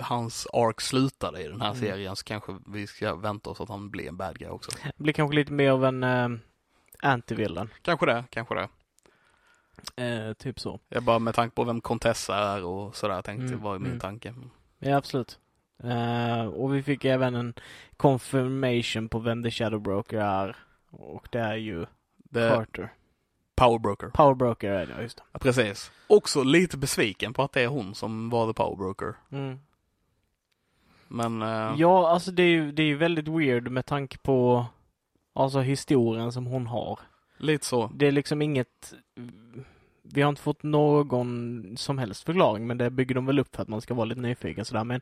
hans 0.00 0.46
ark 0.52 0.80
slutade 0.80 1.42
i 1.42 1.48
den 1.48 1.60
här 1.60 1.68
Mm. 1.70 1.80
serien 1.80 2.16
så 2.16 2.24
kanske 2.24 2.56
vi 2.66 2.86
ska 2.86 3.14
vänta 3.14 3.50
oss 3.50 3.60
att 3.60 3.68
han 3.68 3.90
blir 3.90 4.08
en 4.08 4.16
bad 4.16 4.38
guy 4.38 4.48
också. 4.48 4.70
Det 4.84 5.02
blir 5.02 5.12
kanske 5.12 5.36
lite 5.36 5.52
mer 5.52 5.70
av 5.70 5.84
en 5.84 6.02
eh, 6.04 6.28
anti-villain, 7.02 7.68
Kanske 7.82 8.06
det, 8.06 8.24
kanske 8.30 8.54
det. 8.54 8.68
eh, 10.04 10.32
typ 10.32 10.60
så. 10.60 10.80
Jag 10.88 11.02
bara 11.02 11.18
med 11.18 11.34
tanke 11.34 11.54
på 11.54 11.64
vem 11.64 11.80
Contessa 11.80 12.36
är 12.36 12.64
och 12.64 12.96
sådär 12.96 13.22
tänkte 13.22 13.46
Mm, 13.46 13.60
var 13.62 13.78
min 13.78 13.86
mm. 13.86 14.00
tanke. 14.00 14.34
Ja, 14.78 14.96
absolut. 14.96 15.38
Eh, 15.82 16.46
och 16.46 16.74
vi 16.74 16.82
fick 16.82 17.04
även 17.04 17.34
en 17.34 17.54
confirmation 17.96 19.08
på 19.08 19.18
vem 19.18 19.42
The 19.42 19.50
Shadow 19.50 19.80
Broker 19.80 20.18
är. 20.18 20.56
Och 20.90 21.28
det 21.30 21.38
är 21.38 21.56
ju 21.56 21.86
Det, 22.16 22.48
Carter. 22.50 22.92
Powerbroker. 23.56 24.08
Power 24.08 24.34
Broker 24.34 24.70
är 24.70 24.86
det, 24.86 25.02
just 25.02 25.16
det. 25.16 25.22
Ja, 25.32 25.38
precis. 25.38 25.90
Också 26.06 26.42
lite 26.42 26.76
besviken 26.78 27.32
på 27.32 27.42
att 27.42 27.52
det 27.52 27.62
är 27.62 27.66
hon 27.68 27.94
som 27.94 28.30
var 28.30 28.46
the 28.46 28.52
powerbroker. 28.54 29.14
Mm. 29.30 29.58
Men 31.08 31.42
eh, 31.42 31.74
Ja, 31.76 32.08
alltså 32.08 32.30
det 32.30 32.42
är 32.42 32.48
ju 32.48 32.72
det 32.72 32.82
är 32.82 32.94
väldigt 32.94 33.28
weird 33.28 33.68
med 33.70 33.86
tanke 33.86 34.18
på 34.18 34.66
alltså 35.32 35.60
historien 35.60 36.32
som 36.32 36.46
hon 36.46 36.66
har. 36.66 36.98
lite 37.38 37.66
så. 37.66 37.90
Det 37.94 38.06
är 38.06 38.12
liksom 38.12 38.42
inget 38.42 38.94
vi 40.02 40.22
har 40.22 40.28
inte 40.28 40.42
fått 40.42 40.62
någon 40.62 41.64
som 41.76 41.98
helst 41.98 42.24
förklaring 42.24 42.66
men 42.66 42.78
det 42.78 42.90
bygger 42.90 43.14
de 43.14 43.26
väl 43.26 43.38
upp 43.38 43.56
för 43.56 43.62
att 43.62 43.68
man 43.68 43.80
ska 43.80 43.94
vara 43.94 44.04
lite 44.04 44.20
nyfiken 44.20 44.64
sådär 44.64 44.84
men 44.84 45.00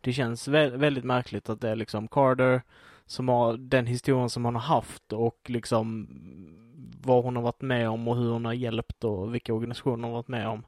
det 0.00 0.12
känns 0.12 0.48
vä- 0.48 0.76
väldigt 0.76 1.04
märkligt 1.04 1.48
att 1.48 1.60
det 1.60 1.70
är 1.70 1.76
liksom 1.76 2.08
Carter 2.08 2.62
som 3.06 3.28
har 3.28 3.56
den 3.56 3.86
historien 3.86 4.30
som 4.30 4.44
hon 4.44 4.54
har 4.54 4.62
haft 4.62 5.12
och 5.12 5.40
liksom 5.46 6.08
vad 7.02 7.24
hon 7.24 7.36
har 7.36 7.42
varit 7.42 7.62
med 7.62 7.88
om 7.88 8.08
och 8.08 8.16
hur 8.16 8.30
hon 8.30 8.44
har 8.44 8.52
hjälpt 8.52 9.04
och 9.04 9.34
vilka 9.34 9.54
organisationer 9.54 9.94
hon 9.94 10.04
har 10.04 10.10
varit 10.22 10.28
med 10.28 10.48
om. 10.48 10.64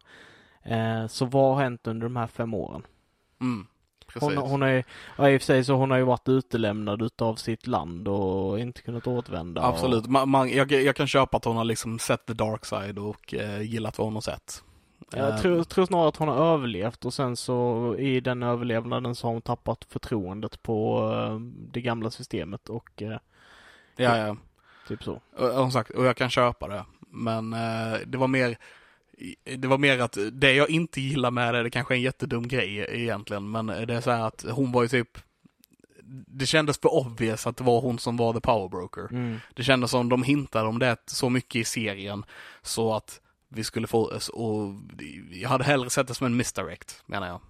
Eh, 0.62 1.06
så 1.06 1.24
vad 1.24 1.54
har 1.54 1.62
hänt 1.62 1.86
under 1.86 2.06
de 2.06 2.16
här 2.16 2.26
fem 2.26 2.54
åren? 2.54 2.82
Mm. 3.40 3.66
Hon, 4.20 4.36
hon 4.36 4.62
är, 4.62 4.84
ja, 5.18 5.30
i 5.30 5.36
och 5.36 5.40
för 5.40 5.46
sig 5.46 5.64
så 5.64 5.74
hon 5.74 5.90
har 5.90 5.98
ju 5.98 6.04
varit 6.04 6.28
utelämnad 6.28 7.02
utav 7.02 7.34
sitt 7.34 7.66
land 7.66 8.08
och 8.08 8.60
inte 8.60 8.82
kunnat 8.82 9.06
återvända. 9.06 9.62
Absolut. 9.62 10.04
Och, 10.04 10.10
Man, 10.10 10.28
man, 10.28 10.48
jag, 10.50 10.72
jag 10.72 10.96
kan 10.96 11.06
köpa 11.06 11.36
att 11.36 11.44
hon 11.44 11.56
har 11.56 11.64
liksom 11.64 11.98
sett 11.98 12.26
the 12.26 12.32
dark 12.32 12.64
side 12.64 12.98
och 12.98 13.34
eh, 13.34 13.62
gillat 13.62 13.98
vad 13.98 14.06
hon 14.06 14.14
har 14.14 14.20
sett. 14.20 14.62
jag 15.12 15.28
Eh, 15.28 15.36
tror, 15.36 15.64
tror 15.64 15.86
snarare 15.86 16.08
att 16.08 16.16
hon 16.16 16.28
har 16.28 16.36
överlevt 16.36 17.04
och 17.04 17.14
sen 17.14 17.36
så 17.36 17.94
i 17.98 18.20
den 18.20 18.42
överlevnaden 18.42 19.14
så 19.14 19.26
har 19.26 19.32
hon 19.32 19.42
tappat 19.42 19.84
förtroendet 19.88 20.62
på 20.62 21.10
eh, 21.14 21.38
det 21.72 21.80
gamla 21.80 22.10
systemet 22.10 22.68
och 22.68 23.02
eh, 23.02 23.18
Ja, 23.96 24.16
ja. 24.18 24.36
Typ 24.86 25.04
så. 25.04 25.20
Och, 25.36 25.50
som 25.50 25.72
sagt, 25.72 25.90
och 25.90 26.06
jag 26.06 26.16
kan 26.16 26.30
köpa 26.30 26.68
det. 26.68 26.84
Men 27.08 27.52
eh, 27.52 27.98
det 28.06 28.18
var 28.18 28.28
mer 28.28 28.56
det 29.56 29.68
var 29.68 29.78
mer 29.78 29.98
att 29.98 30.18
det 30.32 30.52
jag 30.52 30.70
inte 30.70 31.00
gillar 31.00 31.30
med 31.30 31.54
det, 31.54 31.62
det 31.62 31.70
kanske 31.70 31.94
är 31.94 31.96
en 31.96 32.02
jättedum 32.02 32.48
grej 32.48 32.86
egentligen, 32.88 33.50
men 33.50 33.66
det 33.66 33.94
är 33.94 34.00
så 34.00 34.10
här 34.10 34.26
att 34.26 34.44
hon 34.50 34.72
var 34.72 34.82
ju 34.82 34.88
typ 34.88 35.18
det 36.08 36.46
kändes 36.46 36.78
för 36.78 36.94
obvious 36.94 37.46
att 37.46 37.56
det 37.56 37.64
var 37.64 37.80
hon 37.80 37.98
som 37.98 38.16
var 38.16 38.32
the 38.32 38.40
powerbroker. 38.40 39.08
Mm. 39.10 39.40
Det 39.54 39.62
kändes 39.62 39.90
som 39.90 40.08
de 40.08 40.22
hintade 40.22 40.68
om 40.68 40.78
det 40.78 40.96
så 41.06 41.30
mycket 41.30 41.60
i 41.60 41.64
serien 41.64 42.24
så 42.62 42.94
att 42.94 43.20
vi 43.48 43.64
skulle 43.64 43.86
få, 43.86 44.12
och 44.32 44.74
jag 45.30 45.48
hade 45.48 45.64
hellre 45.64 45.90
sett 45.90 46.08
det 46.08 46.14
som 46.14 46.26
en 46.26 46.36
misdirect, 46.36 47.02
menar 47.06 47.26
jag. 47.26 47.40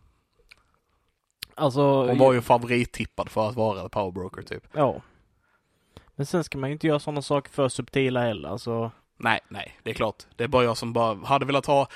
Alltså, 1.55 2.07
Hon 2.07 2.18
var 2.18 2.32
ju 2.32 2.41
favorittippad 2.41 3.28
för 3.28 3.49
att 3.49 3.57
vara 3.57 3.82
the 3.82 3.89
powerbroker 3.89 4.43
typ. 4.43 4.64
ja. 4.72 5.01
Men 6.17 6.27
sen 6.27 6.45
ska 6.45 6.59
man 6.59 6.71
ju 6.71 6.73
inte 6.73 6.87
göra 6.87 6.99
sådana 6.99 7.23
saker 7.23 7.51
för 7.53 7.69
subtila 7.69 8.21
heller, 8.23 8.49
alltså. 8.49 8.91
Nej, 9.19 9.41
nej, 9.49 9.79
det 9.83 9.91
är 9.91 9.95
klart. 9.95 10.23
Det 10.37 10.45
är 10.45 10.49
bara 10.49 10.64
jag 10.64 10.77
som 10.77 10.93
bara 10.93 11.14
hade 11.27 11.47
velat 11.47 11.67
ha 11.67 11.89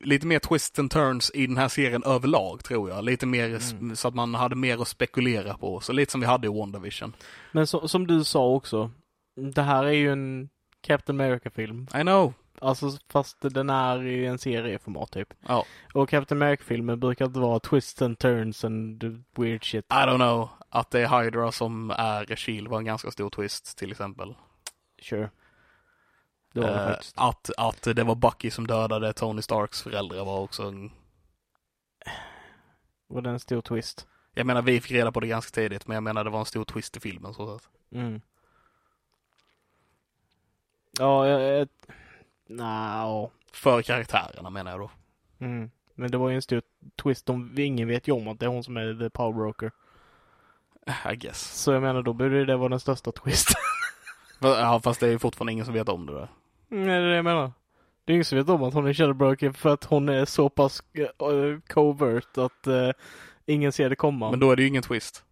lite 0.00 0.26
mer 0.26 0.38
twists 0.38 0.78
and 0.78 0.90
turns 0.90 1.30
i 1.34 1.46
den 1.46 1.56
här 1.56 1.68
serien 1.68 2.02
överlag, 2.04 2.64
tror 2.64 2.90
jag. 2.90 3.04
Lite 3.04 3.26
mer 3.26 3.72
Mm. 3.72 3.96
så 3.96 4.08
att 4.08 4.14
man 4.14 4.34
hade 4.34 4.56
mer 4.56 4.82
att 4.82 4.88
spekulera 4.88 5.54
på. 5.54 5.80
Så 5.80 5.92
lite 5.92 6.12
som 6.12 6.20
vi 6.20 6.26
hade 6.26 6.46
i 6.46 6.50
WandaVision. 6.50 7.12
Men 7.52 7.66
så, 7.66 7.88
som 7.88 8.06
du 8.06 8.24
sa 8.24 8.46
också, 8.46 8.90
det 9.54 9.62
här 9.62 9.84
är 9.84 9.92
ju 9.92 10.12
en 10.12 10.48
Captain 10.86 11.20
America-film. 11.20 11.86
I 11.94 12.00
know. 12.02 12.32
Alltså 12.62 12.90
fast 13.08 13.36
den 13.40 13.70
är 13.70 14.06
i 14.06 14.26
en 14.26 14.38
serieformat 14.38 15.10
typ. 15.12 15.28
Ja. 15.48 15.64
Och 15.94 16.08
Captain 16.08 16.42
America-filmer 16.42 16.96
brukar 16.96 17.24
inte 17.24 17.38
vara 17.40 17.60
twists 17.60 18.02
and 18.02 18.18
turns 18.18 18.64
and 18.64 19.04
weird 19.36 19.64
shit. 19.64 19.84
I 19.84 19.94
don't 19.94 20.16
know. 20.16 20.48
Att 20.70 20.90
det 20.90 21.00
är 21.00 21.22
Hydra 21.22 21.52
som 21.52 21.90
är 21.90 22.36
Shield 22.36 22.68
var 22.68 22.78
en 22.78 22.84
ganska 22.84 23.10
stor 23.10 23.30
twist, 23.30 23.78
till 23.78 23.90
exempel. 23.90 24.34
Sure. 25.02 25.30
Det 26.52 26.60
var 26.60 26.68
det 26.68 26.80
Eh, 26.80 26.86
faktiskt. 26.88 27.14
att, 27.18 27.50
att 27.58 27.82
det 27.82 28.04
var 28.04 28.14
Bucky 28.14 28.50
som 28.50 28.66
dödade 28.66 29.12
Tony 29.12 29.42
Starks 29.42 29.82
föräldrar 29.82 30.24
var 30.24 30.38
också 30.40 30.62
en... 30.62 30.90
Var 33.06 33.22
det 33.22 33.30
en 33.30 33.40
stor 33.40 33.60
twist? 33.60 34.06
Jag 34.34 34.46
menar, 34.46 34.62
vi 34.62 34.80
fick 34.80 34.90
reda 34.92 35.12
på 35.12 35.20
det 35.20 35.26
ganska 35.26 35.54
tidigt, 35.60 35.86
men 35.86 35.94
jag 35.94 36.02
menar 36.02 36.24
det 36.24 36.30
var 36.30 36.38
en 36.40 36.46
stor 36.46 36.64
twist 36.64 36.96
i 36.96 37.00
filmen. 37.00 37.34
Så 37.34 37.54
att... 37.54 37.68
Mm. 37.92 38.20
Ja, 40.98 41.26
jag... 41.26 41.58
jag 41.60 41.68
Nja, 42.48 43.30
För 43.52 43.82
karaktärerna 43.82 44.50
menar 44.50 44.70
jag 44.70 44.80
då. 44.80 44.90
mm. 45.38 45.70
Men 45.94 46.10
det 46.10 46.18
var 46.18 46.28
ju 46.28 46.34
en 46.34 46.42
stor 46.42 46.62
twist 47.02 47.28
om 47.28 47.54
ingen 47.58 47.88
vet 47.88 48.08
ju 48.08 48.12
om 48.12 48.28
att 48.28 48.40
det 48.40 48.46
är 48.46 48.50
hon 48.50 48.64
som 48.64 48.76
är 48.76 48.94
the 48.98 49.10
power 49.10 49.32
broker. 49.32 49.70
I 51.12 51.16
guess. 51.16 51.40
Så 51.62 51.72
jag 51.72 51.82
menar, 51.82 52.02
då 52.02 52.12
borde 52.12 52.44
det 52.44 52.56
vara 52.56 52.68
den 52.68 52.80
största 52.80 53.12
twisten. 53.12 53.56
Ja, 54.42 54.80
fast 54.84 55.00
det 55.00 55.06
är 55.06 55.10
ju 55.10 55.18
fortfarande 55.18 55.52
ingen 55.52 55.64
som 55.64 55.74
vet 55.74 55.88
om 55.88 56.06
det 56.06 56.12
där. 56.14 56.28
Nej, 56.68 56.86
det 56.86 56.92
är 56.92 57.00
det 57.08 57.16
jag 57.16 57.24
menar. 57.24 57.52
Det 58.04 58.12
är 58.12 58.14
ingen 58.14 58.24
som 58.24 58.38
vet 58.38 58.48
om 58.48 58.62
att 58.62 58.74
hon 58.74 58.86
är 58.86 58.94
shadow 58.94 59.14
broker 59.14 59.52
för 59.52 59.68
att 59.74 59.84
hon 59.84 60.08
är 60.08 60.24
så 60.24 60.48
pass 60.48 60.82
uh, 60.98 61.58
covert 61.68 62.38
att 62.38 62.66
eh, 62.66 62.90
ingen 63.46 63.72
ser 63.72 63.90
det 63.90 63.96
komma. 63.96 64.30
Men 64.30 64.40
då 64.40 64.50
är 64.50 64.56
det 64.56 64.62
ju 64.62 64.68
ingen 64.68 64.82
twist. 64.82 65.24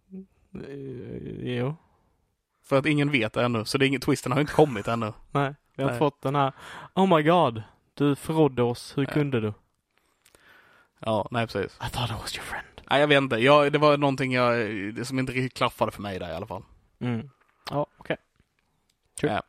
Eh, 0.55 1.57
jo. 1.57 1.75
För 2.65 2.77
att 2.77 2.85
ingen 2.85 3.11
vet 3.11 3.33
det 3.33 3.43
ännu, 3.43 3.65
så 3.65 3.77
det 3.77 3.85
är 3.85 3.87
ingen, 3.87 4.01
twisten 4.01 4.31
har 4.31 4.39
ju 4.39 4.41
inte 4.41 4.53
kommit 4.53 4.87
ännu. 4.87 5.13
Nej, 5.31 5.55
vi 5.75 5.83
har 5.83 5.89
Nej. 5.89 5.99
fått 5.99 6.21
den 6.21 6.35
här 6.35 6.53
Oh 6.93 7.15
my 7.17 7.23
god, 7.23 7.63
du 7.93 8.15
förrådde 8.15 8.61
oss, 8.63 8.97
hur 8.97 9.03
Ja. 9.03 9.11
kunde 9.13 9.39
du? 9.39 9.53
Ja, 10.99 11.27
nej 11.31 11.47
precis. 11.47 11.77
I 11.87 11.89
thought 11.89 12.09
I 12.11 12.13
was 12.13 12.35
your 12.37 12.45
friend. 12.45 12.65
Nej, 12.89 12.99
jag 12.99 13.07
vet 13.07 13.17
inte. 13.17 13.35
Jag, 13.35 13.71
det 13.71 13.79
var 13.79 13.97
någonting 13.97 14.33
jag, 14.33 14.57
som 15.07 15.19
inte 15.19 15.33
riktigt 15.33 15.53
klaffade 15.53 15.91
för 15.91 16.01
mig 16.01 16.19
där 16.19 16.29
i 16.29 16.33
alla 16.33 16.47
fall. 16.47 16.63
Mm. 16.99 17.29
Ja, 17.69 17.87
okej. 17.97 18.17
Ja. 19.21 19.43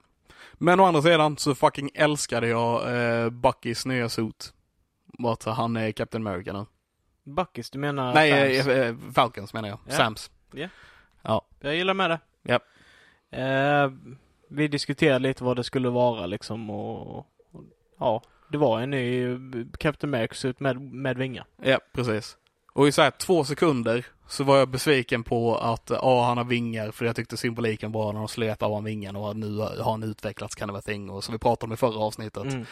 Men 0.55 0.80
å 0.80 0.84
andra 0.84 1.03
sidan 1.03 1.36
så 1.36 1.55
fucking 1.55 1.91
älskade 1.95 2.49
jag 2.49 2.97
eh, 2.97 3.30
Buckys 3.30 3.86
nya 3.86 4.09
suit. 4.09 4.53
Att 5.24 5.45
han 5.45 5.76
är 5.76 5.93
Captain 5.93 6.26
America 6.26 6.53
nu. 6.53 6.66
Buckys, 7.32 7.70
du 7.70 7.78
menar 7.78 8.14
Nej, 8.14 8.59
eh, 8.59 8.68
eh, 8.68 8.97
Falcons 9.14 9.55
menar 9.55 9.68
jag. 9.68 9.78
Ja. 9.86 9.93
Sams. 9.93 10.30
Jag 11.61 11.76
gillar 11.76 11.95
med 11.95 12.11
det. 12.11 12.20
Ja. 12.43 12.61
Eh, 13.38 13.91
vi 14.49 14.68
diskuterade 14.68 15.18
lite 15.18 15.45
vad 15.45 15.57
det 15.57 15.64
skulle 15.64 15.88
vara 15.88 16.26
liksom 16.26 16.70
och, 16.70 17.16
och 17.18 17.24
ja, 17.99 18.22
det 18.49 18.59
var 18.59 18.80
en 18.80 18.91
ny 18.91 19.38
Captain 19.78 20.14
America 20.14 20.49
ut 20.49 20.61
med, 20.61 20.80
med 20.80 21.18
vingar. 21.18 21.47
Ja, 21.62 21.78
precis. 21.93 22.36
Och 22.73 22.89
i 22.89 22.93
så 22.93 23.03
här 23.03 23.11
två 23.11 23.45
sekunder 23.45 24.07
så 24.29 24.45
var 24.45 24.57
jag 24.57 24.68
besviken 24.68 25.23
på 25.25 25.57
att 25.57 25.91
ja, 25.91 26.25
han 26.25 26.37
har 26.37 26.45
vingar 26.45 26.91
för 26.91 27.05
jag 27.05 27.16
tyckte 27.16 27.37
symboliken 27.37 27.93
var 27.93 28.12
när 28.12 28.21
de 28.21 28.29
slet 28.29 28.62
av 28.62 28.75
han 28.75 28.85
vingen 28.85 29.16
och 29.16 29.37
nu 29.37 29.59
har 29.59 29.91
han 29.91 30.03
utvecklats 30.03 30.57
kind 30.59 30.71
of 30.71 30.77
a 30.77 30.81
thing 30.81 31.11
och 31.11 31.25
som 31.25 31.33
vi 31.33 31.39
pratade 31.39 31.68
om 31.71 31.73
i 31.73 31.77
förra 31.77 31.99
avsnittet. 31.99 32.45
Mm. 32.45 32.66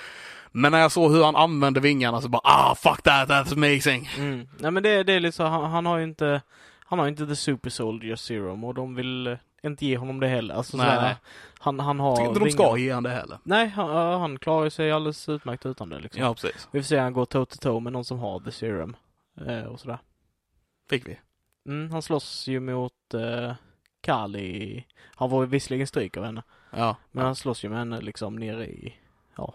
Men 0.53 0.73
när 0.73 0.79
jag 0.79 0.93
såg 0.93 1.13
hur 1.13 1.25
han 1.25 1.37
använde 1.37 1.81
vingarna 1.81 2.21
så 2.21 2.29
bara 2.29 2.43
ah 2.45 2.75
fuck 2.75 3.03
that, 3.03 3.29
that's 3.29 3.53
amazing. 3.53 4.11
Mm. 4.19 4.49
Nej 4.59 4.71
men 4.71 4.83
det, 4.83 5.03
det 5.03 5.13
är 5.13 5.21
lite 5.21 5.37
så, 5.37 5.45
han, 5.45 5.71
han 5.71 5.87
har 5.87 5.99
ju 5.99 6.05
inte, 6.05 6.43
han 6.85 6.99
har 6.99 7.09
inte 7.09 7.27
the 7.27 7.37
super 7.37 7.71
soldier 7.71 8.17
serum 8.17 8.65
och 8.65 8.75
de 8.75 8.95
vill 8.95 9.27
eh, 9.27 9.37
inte 9.63 9.87
ge 9.87 9.97
honom 9.97 10.21
det 10.21 10.29
heller. 10.29 10.55
Alltså, 10.55 10.77
Nej, 10.77 10.87
såhär, 10.87 11.03
nej. 11.03 11.17
Han, 11.59 11.81
han 11.81 12.01
har 12.01 12.17
tycker 12.17 12.29
inte 12.29 12.41
de 12.41 12.45
vingarna. 12.45 12.69
ska 12.69 12.77
ge 12.79 12.93
han 12.93 13.03
det 13.03 13.11
heller. 13.11 13.39
Nej, 13.43 13.69
han, 13.69 14.21
han 14.21 14.39
klarar 14.39 14.71
sig 14.71 14.93
alldeles 14.93 15.29
utmärkt 15.29 15.67
utan 15.67 15.89
det 15.89 15.99
liksom. 15.99 16.23
Ja, 16.23 16.35
precis. 16.35 16.69
Vi 16.71 16.81
får 16.83 16.87
se 16.87 16.99
han 16.99 17.13
går 17.13 17.25
toe 17.25 17.47
to 17.47 17.57
toe 17.61 17.81
med 17.81 17.93
någon 17.93 18.05
som 18.05 18.19
har 18.19 18.41
the 18.41 18.53
serum. 18.53 18.97
Eh, 19.47 19.65
och 19.65 19.81
sådär. 19.81 19.99
Fick 20.91 21.09
vi. 21.09 21.19
Mm, 21.67 21.91
han 21.91 22.03
slåss 22.03 22.47
ju 22.47 22.61
mot 22.61 23.15
eh, 23.15 23.55
Kali. 24.01 24.87
Han 25.15 25.31
var 25.31 25.47
visserligen 25.47 25.87
stryk 25.87 26.17
av 26.17 26.25
henne. 26.25 26.43
Ja. 26.71 26.97
Men 27.11 27.25
han 27.25 27.37
slåss 27.37 27.65
ju 27.65 27.69
med 27.69 27.79
henne 27.79 28.01
liksom 28.01 28.37
nere 28.37 28.67
i, 28.67 28.95
ja. 29.37 29.55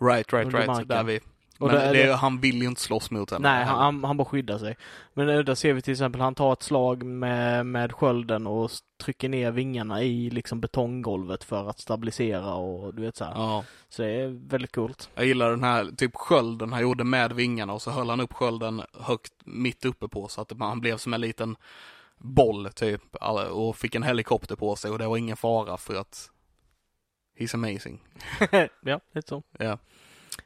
Right, 0.00 0.32
right, 0.32 0.54
right. 0.54 0.66
marken. 0.66 0.88
Där 0.88 1.04
vi. 1.04 1.20
Och 1.62 1.68
Men 1.68 1.76
det- 1.76 1.92
det, 1.92 2.06
det- 2.06 2.14
han 2.14 2.40
vill 2.40 2.62
ju 2.62 2.68
inte 2.68 2.80
slåss 2.80 3.10
mot 3.10 3.30
henne. 3.30 3.48
Nej, 3.52 3.64
han, 3.64 3.78
han, 3.78 4.04
han 4.04 4.16
bara 4.16 4.24
skyddar 4.24 4.58
sig. 4.58 4.76
Men 5.14 5.26
där 5.26 5.54
ser 5.54 5.72
vi 5.72 5.82
till 5.82 5.92
exempel, 5.92 6.20
han 6.20 6.34
tar 6.34 6.52
ett 6.52 6.62
slag 6.62 7.02
med, 7.02 7.66
med 7.66 7.92
skölden 7.92 8.46
och 8.46 8.70
trycker 9.02 9.28
ner 9.28 9.50
vingarna 9.50 10.02
i 10.02 10.30
liksom 10.30 10.60
betonggolvet 10.60 11.44
för 11.44 11.70
att 11.70 11.80
stabilisera 11.80 12.54
och 12.54 12.94
du 12.94 13.02
vet 13.02 13.16
så 13.16 13.24
här. 13.24 13.32
Ja. 13.34 13.64
Så 13.88 14.02
det 14.02 14.08
är 14.08 14.28
väldigt 14.48 14.72
coolt. 14.74 15.10
Jag 15.14 15.26
gillar 15.26 15.50
den 15.50 15.64
här 15.64 15.84
typ 15.96 16.16
skölden 16.16 16.72
han 16.72 16.82
gjorde 16.82 17.04
med 17.04 17.32
vingarna 17.32 17.72
och 17.72 17.82
så 17.82 17.90
höll 17.90 18.10
han 18.10 18.20
upp 18.20 18.32
skölden 18.32 18.82
högt 19.00 19.32
mitt 19.44 19.84
uppe 19.84 20.08
på 20.08 20.28
så 20.28 20.40
att 20.40 20.52
han 20.58 20.80
blev 20.80 20.96
som 20.96 21.14
en 21.14 21.20
liten 21.20 21.56
boll 22.18 22.68
typ 22.72 23.16
och 23.52 23.76
fick 23.76 23.94
en 23.94 24.02
helikopter 24.02 24.56
på 24.56 24.76
sig 24.76 24.90
och 24.90 24.98
det 24.98 25.06
var 25.06 25.16
ingen 25.16 25.36
fara 25.36 25.76
för 25.76 25.94
att 25.94 26.30
he's 27.38 27.54
amazing. 27.54 28.00
ja, 28.82 29.00
lite 29.14 29.28
så. 29.28 29.42
Ja. 29.58 29.78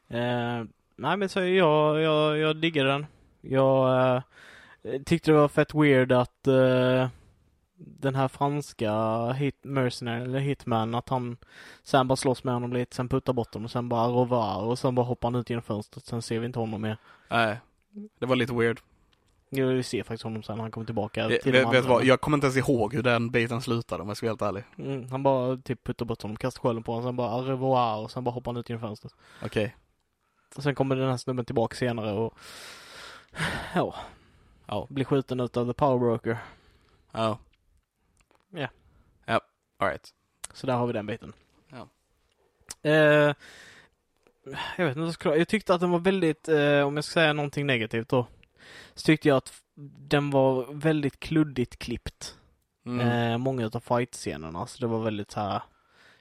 Eh, 0.08 0.64
nej 0.97 1.16
men 1.16 1.28
så 1.28 1.40
jag, 1.40 2.01
jag, 2.01 2.38
jag 2.38 2.57
diggar 2.57 2.84
den. 2.84 3.07
Jag 3.40 4.16
eh, 4.16 4.22
tyckte 5.07 5.30
det 5.30 5.36
var 5.36 5.49
fett 5.49 5.74
weird 5.74 6.12
att 6.12 6.47
eh, 6.47 7.09
den 7.78 8.14
här 8.14 8.28
franska 8.28 8.92
hit, 9.32 9.57
mercenary, 9.62 10.22
eller 10.22 10.38
hitman, 10.38 10.94
att 10.94 11.09
han 11.09 11.36
sen 11.82 12.09
bara 12.09 12.16
slåss 12.16 12.44
med 12.44 12.55
honom 12.55 12.72
lite, 12.72 12.97
sen 12.97 13.09
puttar 13.09 13.32
bort 13.32 13.55
honom 13.55 13.64
och 13.64 13.70
sen 13.70 13.88
bara 13.88 14.09
rovar 14.09 14.64
och 14.64 14.78
sen 14.78 14.94
bara 14.94 15.07
hoppar 15.07 15.30
han 15.30 15.40
ut 15.40 15.51
genom 15.51 15.62
fönstret, 15.62 16.07
sen 16.07 16.22
ser 16.22 16.38
vi 16.38 16.47
inte 16.47 16.59
honom 16.59 16.82
mer. 16.82 16.97
Nej, 17.30 17.61
det 18.18 18.26
var 18.26 18.36
lite 18.36 18.55
weird. 18.55 18.80
Jo, 19.51 19.68
vi 19.68 19.82
ser 19.82 20.03
faktiskt 20.03 20.24
honom 20.24 20.42
sen 20.42 20.57
när 20.57 20.62
han 20.64 20.70
kommer 20.70 20.84
tillbaka 20.84 21.30
Jag, 21.30 21.40
till 21.40 21.53
vet, 21.53 21.72
vet 21.72 21.84
vad, 21.84 22.05
jag 22.05 22.20
kommer 22.20 22.36
inte 22.36 22.47
ens 22.47 22.57
ihåg 22.57 22.94
hur 22.94 23.03
den 23.03 23.30
biten 23.30 23.62
slutade 23.62 24.03
om 24.03 24.09
jag 24.09 24.16
ska 24.16 24.26
vara 24.26 24.30
helt 24.30 24.42
ärlig. 24.42 24.64
Mm, 24.78 25.11
han 25.11 25.22
bara 25.22 25.57
typ 25.57 25.84
puttar 25.84 26.07
bort 26.07 26.22
honom, 26.22 26.36
kastar 26.36 26.61
skölden 26.61 26.82
på 26.82 26.92
honom, 26.92 27.09
sen 27.09 27.16
bara 27.16 27.30
au 27.30 27.42
revoir 27.42 27.97
och 27.97 28.11
sen 28.11 28.24
bara 28.24 28.30
hoppar 28.30 28.53
han 28.53 28.61
ut 28.61 28.68
genom 28.68 28.80
fönstret. 28.80 29.14
Okej. 29.42 29.76
Och 30.57 30.62
sen 30.62 30.74
kommer 30.74 30.96
den 30.96 31.11
här 31.11 31.16
snubben 31.16 31.44
tillbaka 31.44 31.76
senare 31.76 32.12
och 32.12 32.38
ja, 33.74 33.94
Ja. 34.66 34.86
blir 34.90 35.04
skjuten 35.04 35.40
ut 35.40 35.57
av 35.57 35.66
the 35.66 35.72
power 35.74 35.98
broker. 35.98 36.38
Ja. 37.12 37.38
Ja. 38.50 38.68
Ja, 39.24 39.40
alright. 39.78 40.11
Så 40.52 40.66
där 40.66 40.74
har 40.74 40.86
vi 40.86 40.92
den 40.92 41.07
biten. 41.07 41.32
Ja. 41.68 41.88
Eh, 42.82 43.34
jag 44.76 44.86
vet 44.86 44.96
inte 44.96 45.28
jag 45.28 45.38
Jag 45.38 45.48
tyckte 45.48 45.74
att 45.74 45.80
den 45.80 45.90
var 45.90 45.98
väldigt, 45.98 46.48
eh, 46.48 46.80
om 46.80 46.96
jag 46.96 47.04
ska 47.04 47.12
säga 47.12 47.32
någonting 47.32 47.66
negativt 47.66 48.09
då, 48.09 48.26
så 48.94 49.04
tyckte 49.07 49.28
jag 49.28 49.36
att 49.36 49.62
den 50.09 50.30
var 50.30 50.72
väldigt 50.72 51.20
kluddigt 51.20 51.78
klippt. 51.78 52.38
Mm. 52.86 53.00
Eh, 53.32 53.38
många 53.38 53.66
av 53.66 53.80
fight-scenerna, 53.80 54.66
så 54.66 54.80
det 54.80 54.86
var 54.86 55.02
väldigt 55.02 55.30
så 55.30 55.40
här 55.40 55.62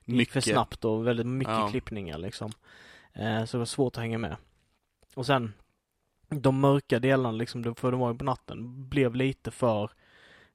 gick 0.06 0.32
för 0.32 0.38
Mycket. 0.40 0.54
snabbt 0.54 0.86
och 0.86 1.08
väldigt 1.08 1.26
mycket 1.26 1.54
Ja. 1.54 1.68
klippningar 1.70 2.18
liksom. 2.18 2.52
Eh, 3.16 3.46
så 3.46 3.58
det 3.58 3.60
var 3.60 3.66
svårt 3.66 3.98
att 3.98 4.02
hänga 4.02 4.18
med. 4.18 4.36
Och 5.16 5.26
sen 5.26 5.54
de 6.30 6.60
mörka 6.60 7.00
delarna 7.00 7.32
liksom, 7.32 7.76
för 7.76 7.92
de 7.92 8.00
var 8.00 8.12
ju 8.12 8.18
på 8.18 8.24
natten, 8.24 8.90
blev 8.90 9.16
lite 9.16 9.52
för 9.52 9.92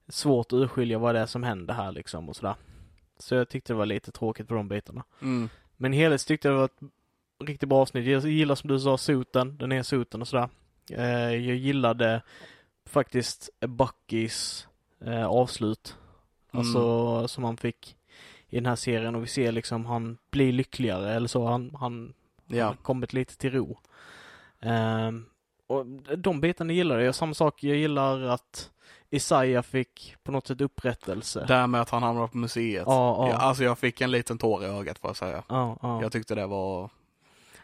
svårt 0.09 0.47
att 0.47 0.57
urskilja 0.57 0.99
vad 0.99 1.15
det 1.15 1.21
är 1.21 1.27
som 1.27 1.43
händer 1.43 1.75
här 1.75 1.93
liksom 1.93 2.29
och 2.29 2.37
sådär. 2.37 2.55
Så 3.19 3.35
jag 3.35 3.49
tyckte 3.49 3.73
det 3.73 3.77
var 3.77 3.87
lite 3.87 4.13
tråkigt 4.13 4.49
på 4.49 4.55
de 4.55 4.69
bitarna. 4.69 5.05
Mm. 5.23 5.49
Men 5.77 5.93
helhet 5.93 6.27
tyckte 6.27 6.49
jag 6.49 6.55
det 6.55 6.59
var 6.59 6.65
ett 6.65 6.93
riktigt 7.45 7.69
bra 7.69 7.79
avsnitt. 7.79 8.07
Jag 8.07 8.25
gillar 8.25 8.55
som 8.55 8.69
du 8.69 8.81
sa 8.81 8.99
suten, 8.99 9.57
den 9.59 9.73
är 9.73 9.83
suten 9.83 10.21
och 10.21 10.29
sådär. 10.29 10.49
Eh, 10.91 11.35
jag 11.35 11.57
gillade 11.57 12.23
faktiskt 12.85 13.51
Buckys 13.61 14.69
eh, 15.05 15.27
avslut. 15.27 15.97
Alltså 16.51 17.29
som 17.29 17.45
han 17.45 17.57
fick 17.57 17.97
i 18.49 18.57
den 18.57 18.67
här 18.67 18.77
serien 18.77 19.15
och 19.15 19.23
vi 19.23 19.27
ser 19.27 19.53
liksom 19.53 19.87
han 19.87 20.19
blir 20.31 20.53
lyckligare 20.53 21.15
eller 21.15 21.29
så. 21.29 21.47
Han, 21.47 21.77
han 21.81 22.13
Ja. 22.57 22.74
kommit 22.82 23.12
lite 23.12 23.36
till 23.36 23.51
ro. 23.53 23.78
Ehm, 24.61 25.26
och 25.66 25.86
de 26.18 26.40
bitarna 26.40 26.72
gillar 26.72 26.98
jag. 26.98 27.14
Samma 27.14 27.34
sak, 27.34 27.62
jag 27.62 27.76
gillar 27.76 28.20
att 28.22 28.70
Isaiah 29.11 29.62
fick 29.62 30.16
på 30.22 30.32
något 30.32 30.46
sätt 30.46 30.61
upprättelse. 30.61 31.44
Det 31.48 31.55
här 31.55 31.66
med 31.66 31.80
att 31.80 31.90
han 31.90 32.03
hamnade 32.03 32.28
på 32.28 32.36
museet. 32.38 32.84
Ja, 32.86 33.26
ja. 33.26 33.28
Ja, 33.32 33.36
alltså 33.36 33.64
jag 33.64 33.78
fick 33.78 34.01
en 34.01 34.11
liten 34.11 34.38
tår 34.38 34.62
i 34.64 34.66
ögat 34.66 34.98
får 34.98 35.09
jag 35.11 35.16
säga. 35.16 35.42
Ja, 35.48 35.78
ja. 35.82 36.03
Jag 36.03 36.12
tyckte 36.12 36.34
det 36.34 36.46
var, 36.46 36.90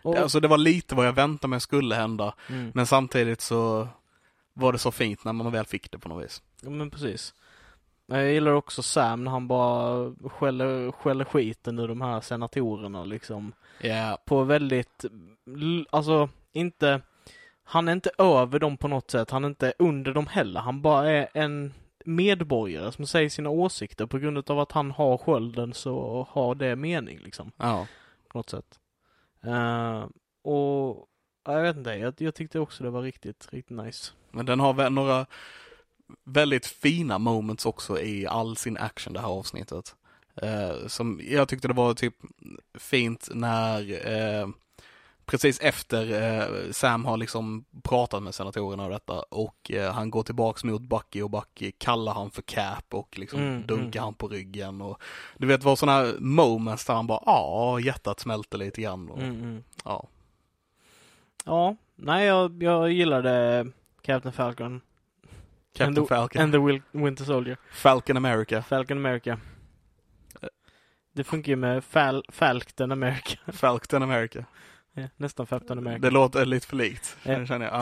Och- 0.03 0.16
alltså 0.16 0.41
det 0.41 0.49
var 0.49 0.59
lite 0.59 0.95
vad 0.95 1.07
jag 1.07 1.12
väntade 1.12 1.49
mig 1.51 1.61
skulle 1.61 1.95
hända. 1.95 2.34
mm. 2.49 2.70
Men 2.74 2.87
samtidigt 2.87 3.41
så 3.41 3.89
var 4.53 4.72
det 4.72 4.78
så 4.78 4.91
fint 4.93 5.24
när 5.24 5.32
man 5.32 5.53
väl 5.53 5.64
fick 5.66 5.91
det 5.91 5.99
på 5.99 6.09
något 6.09 6.24
vis. 6.24 6.43
Ja 6.61 6.70
men 6.70 6.91
precis. 6.91 7.34
Jag 8.07 8.33
gillar 8.33 8.53
också 8.53 8.83
Sam 8.83 9.25
när 9.25 9.31
han 9.31 9.49
bara 9.49 10.13
skäller, 10.25 10.93
skäller 10.93 11.25
skiten 11.25 11.79
ur 11.79 11.89
de 11.89 12.01
här 12.01 12.21
senatorerna 12.21 13.05
liksom. 13.05 13.53
Ja. 13.81 14.19
På 14.25 14.45
väldigt, 14.45 15.05
alltså 15.91 16.29
inte, 16.53 17.01
han 17.65 17.89
är 17.89 17.93
inte 17.93 18.11
över 18.19 18.59
dem 18.59 18.77
på 18.77 18.89
något 18.89 19.11
sätt, 19.11 19.31
han 19.31 19.45
är 19.45 19.49
inte 19.49 19.73
under 19.79 20.15
dem 20.15 20.27
heller. 20.27 20.61
Han 20.61 20.83
bara 20.83 21.11
är 21.11 21.29
en 21.35 21.73
medborgare 22.05 22.93
som 22.93 23.07
säger 23.07 23.29
sina 23.29 23.51
åsikter 23.51 24.07
på 24.07 24.19
grund 24.19 24.51
av 24.51 24.61
att 24.61 24.73
han 24.73 24.91
har 24.91 25.19
skölden 25.19 25.75
så 25.75 26.27
har 26.31 26.55
det 26.55 26.77
mening 26.77 27.19
liksom. 27.19 27.53
Ja. 27.57 27.87
På 28.29 28.39
något 28.39 28.51
sätt. 28.51 28.81
Eh, 29.43 30.05
och 30.43 31.09
ja, 31.45 31.53
jag 31.53 31.63
vet 31.63 31.77
inte, 31.77 31.91
jag, 31.91 32.15
jag 32.19 32.35
tyckte 32.35 32.61
också 32.61 32.85
det 32.85 32.91
var 32.91 33.03
riktigt, 33.03 33.49
riktigt 33.53 33.77
nice. 33.77 34.13
Men 34.31 34.47
den 34.47 34.61
har 34.61 34.73
väl 34.73 34.93
några 34.93 35.27
väldigt 36.25 36.67
fina 36.67 37.19
moments 37.19 37.67
också 37.67 38.01
i 38.01 38.27
all 38.27 38.57
sin 38.57 38.77
action 38.77 39.13
det 39.13 39.21
här 39.21 39.29
avsnittet. 39.29 39.95
Eh, 40.43 40.87
som 40.87 41.21
jag 41.25 41.49
tyckte 41.49 41.69
det 41.69 41.75
var 41.75 41.95
typ 41.95 42.15
fint 42.79 43.29
när 43.33 44.07
eh, 44.09 44.49
precis 45.27 45.61
efter 45.61 46.23
eh, 46.23 46.71
Sam 46.71 47.05
har 47.05 47.17
liksom 47.17 47.65
pratat 47.83 48.23
med 48.23 48.35
senatorerna 48.35 48.85
och 48.85 48.91
detta 48.91 49.23
och 49.23 49.71
eh, 49.71 49.93
han 49.93 50.11
går 50.11 50.23
tillbaks 50.23 50.65
mot 50.65 50.83
Bucky 50.83 51.23
och 51.23 51.31
Bucky 51.31 51.73
kallar 51.73 52.15
han 52.15 52.31
för 52.31 52.43
Cap 52.43 52.95
och 52.95 53.19
liksom 53.19 53.41
Mm, 53.41 53.67
dunkar 53.67 54.01
mm. 54.01 54.05
han 54.05 54.15
på 54.15 54.29
ryggen 54.29 54.81
och 54.81 55.03
du 55.37 55.47
vet 55.47 55.65
vad 55.65 55.79
sådana 55.79 55.99
här 55.99 56.15
moments 56.19 56.85
där 56.85 56.95
han 56.95 57.07
bara 57.07 57.23
ja 57.27 57.81
hjärtat 57.81 58.21
smälter 58.21 58.59
lite 58.59 58.81
grann 58.83 59.11
och, 59.11 59.19
Mm, 59.19 59.35
mm. 59.43 59.65
ja. 59.85 60.09
Ja, 61.45 61.77
nej 61.97 62.27
jag, 62.27 62.63
jag 62.63 62.93
gillade 62.93 63.67
Captain 64.03 64.33
Falcon. 64.33 64.81
Captain 65.79 65.89
and 65.89 65.97
the, 66.09 66.14
Falcon. 66.14 66.43
And 66.43 66.53
the 66.53 66.59
Wil- 66.59 66.83
Winter 66.93 67.24
Soldier. 67.24 67.57
Falcon 67.72 68.16
America. 68.16 68.62
Falcon 68.62 68.99
America. 68.99 69.39
Det 71.12 71.24
funkar 71.24 71.51
ju 71.53 71.57
med 71.57 71.85
Fal 71.85 72.24
Falcon 72.29 72.93
America. 72.93 73.39
Falcon 73.53 74.03
America. 74.03 74.45
Ja, 74.93 75.09
nästan 75.16 75.47
Captain 75.47 75.79
America. 75.79 75.99
Det 76.03 76.11
låter 76.11 76.45
lite 76.47 76.66
för 76.66 76.77
likt. 76.77 77.16
Ja. 77.22 77.47
Känner 77.47 77.66
jag. 77.66 77.74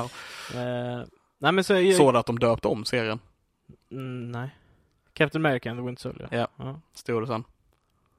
Ja. 0.55 0.61
Eh, 0.61 1.05
nej 1.39 1.53
men 1.53 1.65
så... 1.65 1.75
Jag, 1.75 1.97
Såg 1.97 2.15
du 2.15 2.19
att 2.19 2.27
de 2.27 2.39
döpte 2.39 2.69
om 2.69 2.85
serien? 2.85 3.21
Mm, 3.91 4.33
nej. 4.33 4.51
Captain 5.13 5.47
America 5.47 5.71
and 5.71 5.79
the 5.81 5.85
Winter 5.87 6.03
Soldier. 6.03 6.29
Ja. 6.31 6.49
ja. 6.57 6.81
Stod 6.95 7.23
det 7.23 7.27
sen. 7.27 7.45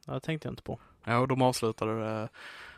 Det 0.06 0.20
tänkte 0.20 0.48
jag 0.48 0.52
inte 0.52 0.64
på. 0.64 0.80
Ja, 1.04 1.18
och 1.20 1.28
de 1.28 1.42
avslutade 1.42 2.00
det 2.00 2.30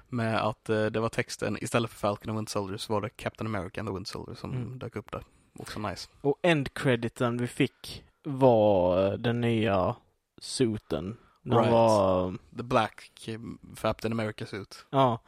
med 0.07 0.37
att 0.47 0.69
eh, 0.69 0.85
det 0.85 0.99
var 0.99 1.09
texten, 1.09 1.57
istället 1.61 1.91
för 1.91 1.97
Falcon 1.99 2.29
och 2.29 2.37
Winter 2.37 2.51
Soldier 2.51 2.77
så 2.77 2.93
var 2.93 3.01
det 3.01 3.09
Captain 3.09 3.55
America 3.55 3.81
and 3.81 3.89
the 3.89 3.93
Winter 3.93 4.11
Soldier 4.11 4.35
som 4.35 4.51
Mm. 4.51 4.79
dök 4.79 4.95
upp 4.95 5.11
där. 5.11 5.23
Också 5.59 5.79
nice. 5.79 6.09
Och 6.21 6.39
end-crediten 6.41 7.37
vi 7.37 7.47
fick 7.47 8.03
var 8.23 9.05
eh, 9.05 9.11
den 9.13 9.41
nya 9.41 9.95
suiten. 10.41 11.17
Han 11.49 11.57
Right. 11.59 11.71
var... 11.71 12.31
The 12.57 12.63
Black 12.63 13.11
Captain 13.81 14.11
America 14.13 14.45
suit. 14.45 14.85
Ja. 14.89 15.19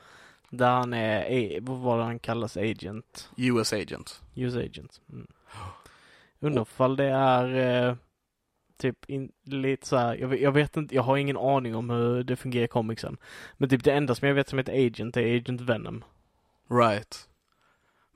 Där 0.49 0.71
han 0.71 0.93
är, 0.93 1.61
vad 1.61 1.77
var 1.77 1.97
det 1.97 2.03
han 2.03 2.19
kallas, 2.19 2.57
agent? 2.57 3.31
US 3.37 3.73
agent. 3.73 4.21
US 4.35 4.55
agent. 4.55 5.01
Mm. 5.09 5.27
Undrar 6.39 6.61
ifall 6.61 6.95
det 6.95 7.05
är 7.05 7.55
eh, 7.89 7.95
typ 8.77 9.05
in, 9.09 9.31
lite 9.43 9.87
så 9.87 9.97
här, 9.97 10.15
jag, 10.15 10.27
vet- 10.27 10.41
jag 10.41 10.51
vet 10.51 10.77
inte, 10.77 10.95
jag 10.95 11.03
har 11.03 11.17
ingen 11.17 11.37
aning 11.37 11.75
om 11.75 11.89
hur 11.89 12.23
det 12.23 12.35
fungerar 12.35 12.65
i 12.65 12.67
comicsen. 12.67 13.17
Men 13.57 13.69
typ 13.69 13.83
det 13.83 13.91
enda 13.93 14.15
som 14.15 14.27
jag 14.27 14.35
vet 14.35 14.49
som 14.49 14.57
heter 14.57 14.85
agent 14.87 15.17
är 15.17 15.35
Agent 15.37 15.61
Venom. 15.61 16.03
Right. 16.69 17.27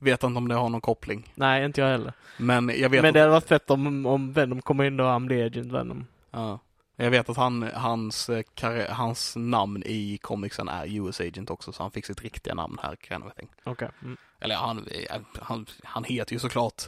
Vet 0.04 0.24
inte 0.24 0.38
om 0.38 0.48
det 0.48 0.56
har 0.56 0.70
någon 0.70 0.82
koppling. 0.82 1.32
Nej, 1.36 1.66
inte 1.66 1.82
jag 1.82 1.88
heller. 1.88 2.14
Men 2.38 2.72
jag 2.80 2.90
vet 2.90 3.02
Men 3.02 3.14
det 3.14 3.20
hade 3.20 3.32
varit 3.32 3.48
fett 3.48 3.70
om, 3.70 4.06
om 4.06 4.34
Venom 4.34 4.62
kommer 4.62 4.84
in 4.84 5.00
och 5.00 5.06
han 5.08 5.26
blir 5.26 5.46
Agent 5.46 5.72
Venom. 5.72 6.08
ja. 6.32 6.60
jag 6.96 7.12
vet 7.12 7.30
att 7.30 7.38
han, 7.38 7.70
hans, 7.74 8.30
eh, 8.30 8.90
hans 8.90 9.36
namn 9.36 9.84
i 9.86 10.18
comicsen 10.22 10.70
är 10.70 10.86
US 11.00 11.22
agent 11.22 11.50
också, 11.50 11.72
så 11.72 11.84
han 11.84 11.92
fick 11.92 12.06
sitt 12.06 12.22
riktiga 12.22 12.54
namn 12.54 12.80
här, 12.84 12.96
kind 12.96 13.24
of 13.24 13.34
thing. 13.36 13.50
Okej. 13.64 13.90
Mm. 14.02 14.18
Eller 14.40 14.56
han, 14.56 14.88
eh, 14.88 15.22
han, 15.42 15.66
han 15.84 16.04
heter 16.04 16.34
ju 16.34 16.40
såklart, 16.40 16.84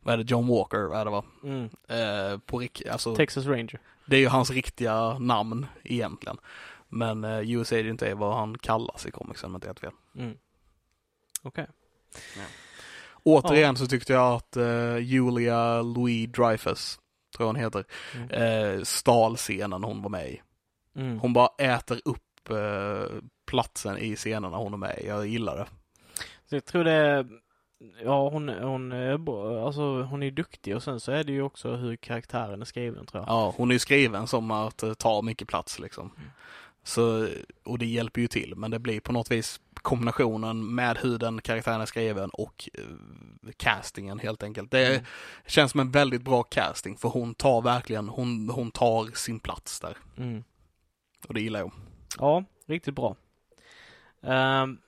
vad 0.00 0.14
är 0.14 0.18
det, 0.18 0.30
John 0.30 0.46
Walker, 0.46 0.88
vad 0.88 1.00
är 1.00 1.04
det 1.04 1.10
va? 1.10 1.24
Mm. 1.42 1.64
Eh, 1.88 2.38
på 2.38 2.58
rik, 2.58 2.82
alltså, 2.86 3.16
Texas 3.16 3.46
Ranger. 3.46 3.80
det 4.06 4.16
är 4.16 4.20
ju 4.20 4.28
hans 4.28 4.50
riktiga 4.50 5.18
namn 5.18 5.66
egentligen. 5.84 6.36
Men 6.88 7.24
eh, 7.24 7.50
US 7.50 7.72
agent 7.72 8.02
är 8.02 8.14
vad 8.14 8.36
han 8.36 8.58
kallas 8.58 9.06
i 9.06 9.10
comicsen, 9.10 9.46
om 9.46 9.52
jag 9.52 9.56
inte 9.56 9.68
helt 9.68 9.80
fel. 9.80 9.92
Mm. 10.16 10.36
Okej. 11.42 11.66
Återigen 13.22 13.76
så 13.76 13.86
tyckte 13.86 14.12
jag 14.12 14.32
att 14.34 14.56
eh, 14.56 14.96
Julia 14.98 15.82
Louis 15.82 16.28
Dreyfus, 16.32 16.98
tror 17.36 17.44
jag 17.44 17.52
hon 17.54 17.56
heter, 17.64 17.84
Mm. 18.14 18.30
eh, 18.78 18.82
stal 18.82 19.36
scenen 19.36 19.84
hon 19.84 20.02
var 20.02 20.10
med 20.10 20.30
i. 20.30 20.40
Mm. 20.96 21.18
Hon 21.18 21.32
bara 21.32 21.48
äter 21.58 22.00
upp 22.04 22.50
eh, 22.50 23.16
platsen 23.46 23.98
i 23.98 24.16
scenerna 24.16 24.56
hon 24.56 24.72
är 24.72 24.76
med 24.76 24.98
i. 24.98 25.06
Jag 25.06 25.26
gillar 25.26 25.56
det. 25.56 25.66
Så 26.48 26.56
jag 26.56 26.64
tror 26.64 26.84
det 26.84 26.92
är, 26.92 27.26
ja 28.04 28.28
hon, 28.28 28.48
hon 28.48 28.92
är 28.92 29.18
bra, 29.18 29.66
alltså 29.66 30.02
hon 30.02 30.22
är 30.22 30.30
duktig 30.30 30.76
och 30.76 30.82
sen 30.82 31.00
så 31.00 31.12
är 31.12 31.24
det 31.24 31.32
ju 31.32 31.42
också 31.42 31.76
hur 31.76 31.96
karaktären 31.96 32.60
är 32.60 32.64
skriven 32.64 33.06
tror 33.06 33.22
jag. 33.22 33.28
Ja, 33.28 33.54
hon 33.56 33.70
är 33.70 33.72
ju 33.72 33.78
skriven 33.78 34.26
som 34.26 34.50
att 34.50 34.84
ta 34.98 35.22
mycket 35.22 35.48
plats 35.48 35.78
liksom. 35.78 36.10
Mm. 36.16 36.30
Så, 36.82 37.28
och 37.64 37.78
det 37.78 37.86
hjälper 37.86 38.20
ju 38.20 38.26
till, 38.28 38.54
men 38.56 38.70
det 38.70 38.78
blir 38.78 39.00
på 39.00 39.12
något 39.12 39.30
vis 39.30 39.60
kombinationen 39.82 40.74
med 40.74 40.98
hur 40.98 41.18
den 41.18 41.40
karaktären 41.40 41.80
är 41.80 41.86
skriven 41.86 42.30
och 42.30 42.68
eh, 42.74 42.84
castingen 43.56 44.18
helt 44.18 44.42
enkelt. 44.42 44.70
Det 44.70 44.86
Mm. 44.94 45.04
känns 45.46 45.70
som 45.70 45.80
en 45.80 45.90
väldigt 45.90 46.22
bra 46.22 46.42
casting 46.42 46.96
för 46.96 47.08
hon 47.08 47.34
tar 47.34 47.62
verkligen, 47.62 48.08
hon, 48.08 48.48
hon 48.50 48.70
tar 48.70 49.16
sin 49.16 49.40
plats 49.40 49.80
där. 49.80 49.96
Mm. 50.16 50.44
Och 51.28 51.34
det 51.34 51.40
gillar 51.40 51.60
jag. 51.60 51.72
Ja, 52.18 52.44
riktigt 52.66 52.94
bra. 52.94 53.16
Ehm, 54.22 54.78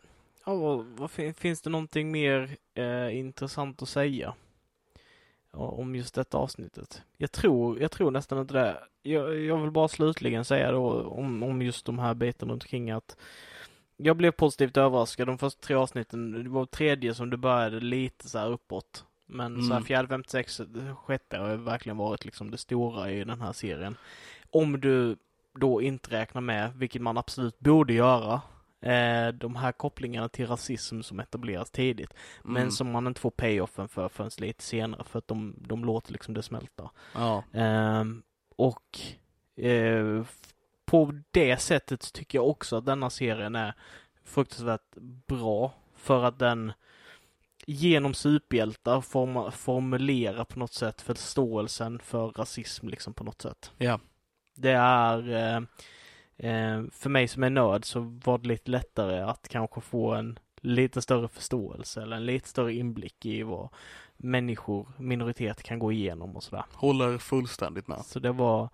ja, 0.46 0.84
finns 1.36 1.62
det 1.62 1.70
någonting 1.70 2.10
mer 2.10 2.56
eh, 2.74 3.16
intressant 3.18 3.82
att 3.82 3.88
säga? 3.88 4.34
Om 5.54 5.94
just 5.94 6.14
detta 6.14 6.38
avsnittet. 6.38 7.02
Jag 7.16 7.32
tror, 7.32 7.80
jag 7.80 7.90
tror 7.90 8.10
nästan 8.10 8.38
inte 8.40 8.54
det. 8.54 8.78
Jag, 9.02 9.40
jag 9.40 9.58
vill 9.58 9.70
bara 9.70 9.88
slutligen 9.88 10.44
säga 10.44 10.72
då 10.72 11.02
om, 11.02 11.42
om 11.42 11.62
just 11.62 11.84
de 11.86 11.98
här 11.98 12.14
bitarna 12.14 12.52
runt 12.52 12.62
omkring 12.62 12.90
att 12.90 13.16
jag 14.02 14.16
blev 14.16 14.30
positivt 14.30 14.76
överraskad 14.76 15.28
de 15.28 15.38
första 15.38 15.66
tre 15.66 15.76
avsnitten. 15.76 16.44
Det 16.44 16.50
var 16.50 16.66
tredje 16.66 17.14
som 17.14 17.30
det 17.30 17.36
började 17.36 17.80
lite 17.80 18.28
så 18.28 18.38
här 18.38 18.50
uppåt. 18.50 19.04
Men 19.26 19.56
så 19.56 19.68
här 19.68 19.76
Mm. 19.76 19.84
fjärde, 19.84 20.08
femte, 20.08 20.30
sexte, 20.30 20.66
sjätte 21.04 21.36
har 21.36 21.56
verkligen 21.56 21.96
varit 21.96 22.24
liksom 22.24 22.50
det 22.50 22.58
stora 22.58 23.10
i 23.10 23.24
den 23.24 23.40
här 23.40 23.52
serien. 23.52 23.96
Om 24.50 24.80
du 24.80 25.16
då 25.54 25.82
inte 25.82 26.10
räknar 26.10 26.40
med, 26.40 26.72
vilket 26.76 27.02
man 27.02 27.18
absolut 27.18 27.58
borde 27.58 27.92
göra, 27.92 28.40
eh, 28.80 29.28
de 29.34 29.56
här 29.56 29.72
kopplingarna 29.72 30.28
till 30.28 30.46
rasism 30.46 31.02
som 31.02 31.20
etableras 31.20 31.70
tidigt. 31.70 32.10
Mm. 32.44 32.52
Men 32.54 32.72
som 32.72 32.90
man 32.90 33.06
inte 33.06 33.20
får 33.20 33.30
payoffen 33.30 33.88
för 33.88 34.08
förrän 34.08 34.30
lite 34.38 34.62
senare 34.64 35.04
för 35.04 35.18
att 35.18 35.28
de, 35.28 35.54
de 35.58 35.84
låter 35.84 36.12
liksom 36.12 36.34
det 36.34 36.42
smälta. 36.42 36.90
Ja, 37.14 37.44
Ehm, 37.52 38.22
och 38.56 38.98
eh, 39.64 40.24
på 40.84 41.20
det 41.30 41.56
sättet 41.56 42.12
tycker 42.12 42.38
jag 42.38 42.48
också 42.48 42.76
att 42.76 42.86
denna 42.86 43.10
serien 43.10 43.54
är 43.54 43.74
fruktansvärt 44.24 44.96
bra 45.26 45.74
för 45.96 46.24
att 46.24 46.38
den 46.38 46.72
genom 47.66 48.14
superhjältar 48.14 49.00
forma, 49.00 49.50
formulerar 49.50 50.44
på 50.44 50.58
något 50.58 50.72
sätt 50.72 51.00
förståelsen 51.00 51.98
för 51.98 52.28
rasism 52.28 52.88
liksom 52.88 53.14
på 53.14 53.24
något 53.24 53.42
sätt. 53.42 53.72
ja, 53.78 54.00
Det 54.54 54.72
är 54.72 55.30
eh, 55.30 55.56
eh, 56.50 56.84
för 56.92 57.08
mig 57.08 57.28
som 57.28 57.42
är 57.42 57.50
nörd 57.50 57.84
så 57.84 58.20
var 58.24 58.38
det 58.38 58.48
lite 58.48 58.70
lättare 58.70 59.20
att 59.20 59.48
kanske 59.48 59.80
få 59.80 60.14
en 60.14 60.38
lite 60.60 61.02
större 61.02 61.28
förståelse 61.28 62.02
eller 62.02 62.16
en 62.16 62.26
lite 62.26 62.48
större 62.48 62.74
inblick 62.74 63.26
i 63.26 63.42
vad 63.42 63.68
människor, 64.16 64.92
minoritet 64.98 65.62
kan 65.62 65.78
gå 65.78 65.92
igenom 65.92 66.36
och 66.36 66.42
sådär. 66.42 66.64
håller 66.72 67.18
fullständigt 67.18 67.88
med. 67.88 68.04
Så 68.04 68.18
det 68.18 68.32
var, 68.32 68.68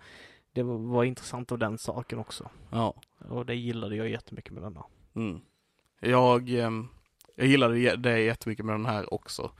det 0.58 0.64
var, 0.64 1.04
intressant 1.04 1.52
av 1.52 1.58
den 1.58 1.78
saken 1.78 2.18
också. 2.18 2.50
Ja. 2.70 2.94
Och 3.28 3.46
det 3.46 3.54
gillade 3.54 3.96
jag 3.96 4.08
jättemycket 4.08 4.52
med 4.52 4.62
denna. 4.62 4.84
Mm. 5.14 5.40
Jag, 6.00 6.50
ehm, 6.50 6.88
jag 7.34 7.46
gillade 7.46 7.96
det 7.96 8.20
jättemycket 8.20 8.64
med 8.64 8.74
den 8.74 8.86
här 8.86 9.14
också. 9.14 9.50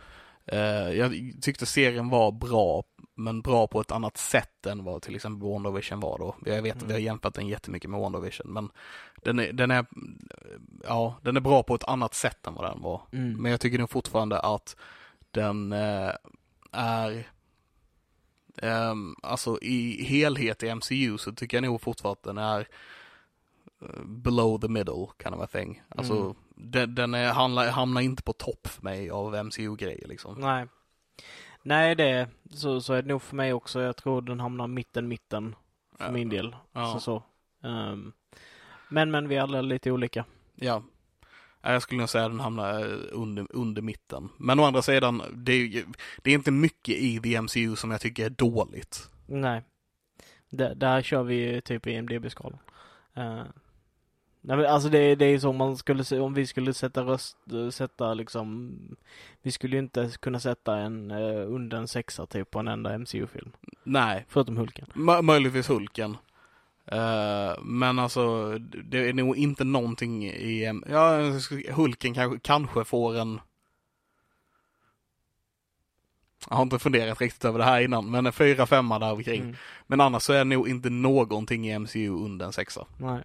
Eh, 0.47 0.91
jag 0.93 1.13
tyckte 1.43 1.67
serien 1.67 2.09
var 2.09 2.33
bra, 2.33 2.85
men 3.15 3.43
bra 3.43 3.67
på 3.67 3.81
ett 3.81 3.93
annat 3.93 4.17
sätt 4.17 4.67
än 4.67 4.85
vad 4.85 5.03
till 5.03 5.15
exempel 5.15 5.49
WandaVision 5.49 6.01
var 6.01 6.19
då. 6.19 6.35
Jag 6.45 6.63
vet 6.63 6.77
att 6.77 6.83
Mm. 6.83 6.89
vi 6.89 6.93
har 6.95 7.01
jämfört 7.01 7.35
den 7.35 7.49
jättemycket 7.49 7.91
med 7.91 8.01
WandaVision, 8.01 8.53
men 8.53 8.71
den 9.23 9.39
är, 9.39 9.53
den 9.53 9.71
är, 9.71 9.87
ja, 10.85 11.15
den 11.23 11.37
är 11.37 11.41
bra 11.41 11.63
på 11.63 11.75
ett 11.75 11.85
annat 11.85 12.15
sätt 12.15 12.47
än 12.47 12.55
vad 12.55 12.65
den 12.65 12.83
var. 12.83 13.03
Mm. 13.13 13.43
Men 13.43 13.51
jag 13.51 13.61
tycker 13.61 13.79
nog 13.79 13.91
fortfarande 13.91 14.41
att 14.41 14.77
den 15.31 15.73
eh, 15.73 16.11
är 16.73 17.27
ehm, 18.63 19.15
alltså 19.23 19.59
i 19.63 20.05
helhet 20.05 20.63
i 20.63 20.75
MCU 20.75 21.19
så 21.19 21.33
tycker 21.33 21.57
jag 21.57 21.65
nog 21.65 21.81
fortfarande 21.81 22.13
att 22.19 22.23
den 22.23 22.39
är 22.39 22.61
eh, 23.83 24.05
below 24.05 24.61
the 24.61 24.69
middle 24.69 25.07
kind 25.23 25.35
of 25.35 25.41
a 25.43 25.47
thing. 25.53 25.83
Alltså 25.89 26.15
Mm. 26.15 26.35
den, 26.55 26.95
den 26.95 27.15
är, 27.15 27.33
hamnar, 27.33 27.67
hamnar 27.67 28.01
inte 28.01 28.23
på 28.23 28.33
topp 28.33 28.67
för 28.67 28.83
mig 28.83 29.11
av 29.11 29.45
MCU-grejer 29.47 30.09
liksom. 30.09 30.41
Nej. 30.41 30.67
Nej, 31.63 31.95
det 31.95 32.29
så, 32.51 32.81
så 32.81 32.93
är 32.95 33.03
det 33.03 33.09
nog 33.09 33.23
för 33.23 33.37
mig 33.37 33.53
också. 33.53 33.81
Jag 33.81 33.97
tror 33.97 34.23
den 34.23 34.41
hamnar 34.41 34.67
mitten, 34.67 35.09
mitten 35.09 35.55
för 35.99 36.05
Ja. 36.05 36.11
min 36.13 36.29
del. 36.29 36.57
Ja. 36.73 36.93
Så, 36.93 37.01
så. 37.01 37.23
Ehm, 37.69 38.13
men, 38.89 39.11
men 39.11 39.29
vi 39.29 39.37
är 39.37 39.41
alla 39.43 39.61
lite 39.61 39.91
olika. 39.93 40.25
Ja. 40.55 40.83
Ja, 41.63 41.73
Jag 41.73 41.83
skulle 41.83 42.01
nog 42.01 42.09
säga 42.09 42.25
att 42.25 42.31
den 42.31 42.41
hamnar 42.41 42.81
eh, 42.81 42.99
under, 43.13 43.47
under 43.51 43.83
mitten. 43.83 44.29
Men 44.39 44.61
å 44.61 44.65
andra 44.65 44.83
sidan, 44.83 45.23
det 45.35 45.53
är, 45.53 45.67
ju- 45.67 45.87
det 46.23 46.31
är 46.31 46.35
inte 46.35 46.51
mycket 46.51 46.95
i 46.97 47.21
the 47.21 47.41
MCU 47.43 47.77
som 47.77 47.91
jag 47.91 48.01
tycker 48.01 48.25
är 48.27 48.31
dåligt. 48.31 49.11
Nej. 49.27 49.63
Där, 50.51 50.75
där 50.75 51.03
kör 51.03 51.23
vi 51.23 51.61
typ 51.65 51.87
i 51.87 51.91
IMDB-skalan. 51.91 52.59
Uh, 53.19 53.43
nej 54.41 54.57
men 54.57 54.67
alltså 54.67 54.89
det, 54.89 55.15
det 55.15 55.25
är 55.25 55.39
så 55.39 55.49
om 55.49 55.57
man 55.57 55.77
skulle, 55.77 56.21
om 56.21 56.35
vi 56.35 56.47
skulle 56.47 56.75
sätta 56.75 57.03
röst, 57.03 57.37
eh, 57.53 57.69
sätta 57.71 58.15
liksom, 58.15 58.73
vi 59.43 59.51
skulle 59.51 59.77
ju 59.77 59.83
inte 59.83 60.11
kunna 60.21 60.41
sätta 60.41 60.77
en 60.77 61.11
uh, 61.11 61.55
under 61.55 61.77
en 61.79 61.89
sexa 61.89 62.27
typ 62.27 62.51
på 62.51 62.59
en 62.59 62.69
enda 62.69 62.99
MCU-film. 62.99 63.53
Nej, 63.85 64.25
Förutom 64.29 64.57
Hulken. 64.57 64.87
Mö- 64.95 65.23
möjligtvis 65.23 65.69
Hulken. 65.69 66.17
Eh, 66.93 67.63
men 67.63 67.99
alltså, 67.99 68.59
det 68.59 69.09
är 69.09 69.13
nog 69.13 69.37
inte 69.37 69.65
någonting 69.65 70.27
i, 70.27 70.81
ja, 70.89 71.19
Hulken 71.73 72.15
kanske, 72.15 72.39
kanske 72.43 72.85
får 72.85 73.17
en 73.17 73.41
jag 76.51 76.57
har 76.57 76.63
inte 76.63 76.79
funderat 76.79 77.21
riktigt 77.21 77.45
över 77.45 77.59
det 77.59 77.65
här 77.65 77.81
innan, 77.81 78.11
men 78.11 78.27
en 78.27 78.33
fyra, 78.33 78.67
femma 78.67 78.99
där 78.99 79.13
omkring. 79.13 79.43
Mm. 79.43 79.57
Men 79.87 80.01
annars 80.01 80.23
så 80.23 80.33
är 80.33 80.39
det 80.39 80.45
nog 80.45 80.69
inte 80.69 80.91
någonting 80.91 81.69
i 81.69 81.79
MCU 81.79 82.09
under 82.09 82.47
en 82.47 82.53
sexa. 82.53 82.87
Nej. 82.97 83.23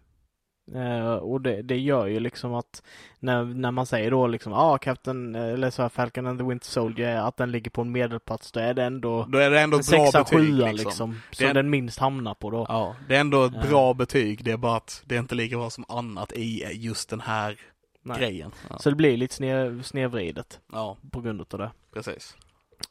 Eh, 0.76 1.14
och 1.14 1.42
det, 1.42 1.62
det 1.62 1.78
gör 1.78 2.08
ju 2.08 2.20
liksom 2.20 2.54
att 2.54 2.84
när, 3.20 3.44
när 3.44 3.72
man 3.72 3.86
säger 3.86 4.12
då 4.12 4.28
liksom, 4.28 4.52
ja 4.52 4.60
ah, 4.72 4.78
Captain, 4.78 5.36
eller 5.36 5.70
så 5.70 5.82
här, 5.82 5.90
Falcon 5.90 6.28
and 6.28 6.40
the 6.40 6.46
Winter 6.46 6.68
Soldier, 6.68 7.16
att 7.16 7.38
den 7.38 7.52
ligger 7.52 7.72
på 7.72 7.82
en 7.82 7.92
medelplats, 7.92 8.52
då 8.52 8.60
är 8.60 8.74
det 8.74 8.84
ändå 8.84 9.26
Då 9.30 9.38
är 9.38 9.50
det 9.52 9.60
ändå 9.62 9.78
en 9.78 9.82
ett 9.82 9.90
bra 9.90 10.06
sexa, 10.06 10.20
betyg. 10.20 10.40
sjua 10.40 10.72
liksom. 10.72 10.86
liksom, 10.88 11.22
som 11.32 11.46
är- 11.48 11.54
den 11.54 11.70
minst 11.70 12.00
hamnar 12.00 12.34
på 12.34 12.50
då. 12.52 12.66
Ja, 12.70 12.96
det 13.08 13.16
är 13.16 13.20
ändå 13.20 13.44
ett 13.46 13.70
bra 13.70 13.94
betyg. 13.94 14.44
Det 14.44 14.52
är 14.52 14.58
bara 14.58 14.76
att 14.78 15.04
det 15.06 15.16
är 15.16 15.20
inte 15.20 15.36
lika 15.36 15.58
bra 15.58 15.70
som 15.70 15.86
annat 15.88 16.32
i 16.32 16.64
just 16.74 17.10
den 17.10 17.22
här 17.22 17.58
Nej. 18.02 18.18
grejen. 18.18 18.52
Ja. 18.70 18.80
Så 18.80 18.90
det 18.90 18.96
blir 18.96 19.18
lite 19.18 19.36
snev, 19.36 19.84
snedvridet 19.84 20.60
ja, 20.72 20.98
på 21.12 21.22
grund 21.22 21.42
av 21.54 21.60
det. 21.60 21.72
precis. 21.94 22.36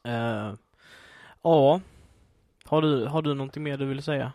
Eh, 0.05 0.53
ja, 1.43 1.81
har 2.65 2.83
du, 2.83 3.07
har 3.07 3.23
du 3.23 3.35
någonting 3.35 3.63
mer 3.63 3.77
du 3.77 3.85
vill 3.87 4.03
säga? 4.03 4.33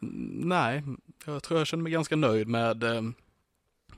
Nej, 0.00 0.82
jag 1.26 1.42
tror 1.42 1.60
jag 1.60 1.66
känner 1.66 1.82
mig 1.82 1.92
ganska 1.92 2.16
nöjd 2.16 2.48
med, 2.48 2.82
eh, 2.82 3.02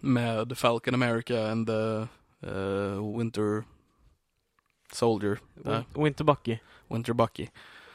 med 0.01 0.59
Falcon 0.59 0.95
America 0.95 1.51
and 1.51 1.66
the 1.66 2.07
eh, 2.49 3.16
Winter 3.18 3.64
Soldier. 4.93 5.39
Där. 5.55 5.85
Win- 5.95 6.05
Winter 6.05 6.24
Bucky? 6.24 6.59
Winter 6.89 7.12
Bucky. 7.12 7.49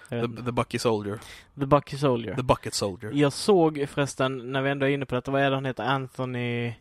The, 0.10 0.22
the 0.22 0.52
Bucky 0.52 0.80
Soldier. 0.80 1.20
The 1.60 1.66
Bucky 1.66 1.98
Soldier. 1.98 2.36
The 2.36 2.44
Bucket 2.44 2.74
Soldier. 2.74 3.12
Jag 3.14 3.34
såg 3.34 3.86
förresten, 3.90 4.52
när 4.52 4.62
vi 4.62 4.70
ändå 4.70 4.86
är 4.86 4.90
inne 4.90 5.06
på 5.06 5.16
detta, 5.16 5.32
vad 5.32 5.42
är 5.42 5.50
det 5.50 5.56
han 5.58 5.66
heter? 5.66 5.84
Anthony... 5.84 6.74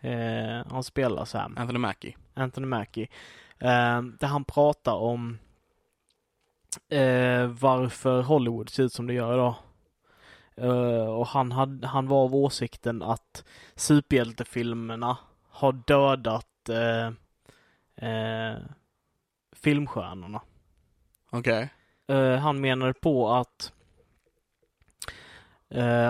Eh, 0.00 0.66
han 0.70 0.82
spelar 0.84 1.24
Sam. 1.24 1.54
Anthony 1.58 1.78
Mackie. 1.78 2.16
Anthony 2.34 2.66
Mackie. 2.66 3.08
Eh, 3.58 4.02
där 4.02 4.26
han 4.26 4.44
pratar 4.44 4.94
om 4.94 5.38
eh, 6.88 7.46
varför 7.46 8.22
Hollywood 8.22 8.68
ser 8.68 8.82
ut 8.82 8.92
som 8.92 9.06
det 9.06 9.14
gör 9.14 9.34
idag. 9.34 9.54
Eh, 10.56 11.06
och 11.06 11.26
han, 11.26 11.52
hade, 11.52 11.86
han 11.86 12.08
var 12.08 12.24
av 12.24 12.34
åsikten 12.34 13.02
att 13.02 13.44
superhjältefilmerna 13.74 15.18
har 15.48 15.72
dödat 15.72 16.68
eh, 16.68 17.06
eh, 18.10 18.58
filmstjärnorna. 19.52 20.40
Okej. 21.30 21.68
Eh, 22.08 22.36
han 22.36 22.60
menade 22.60 22.94
på 22.94 23.30
att 23.30 23.72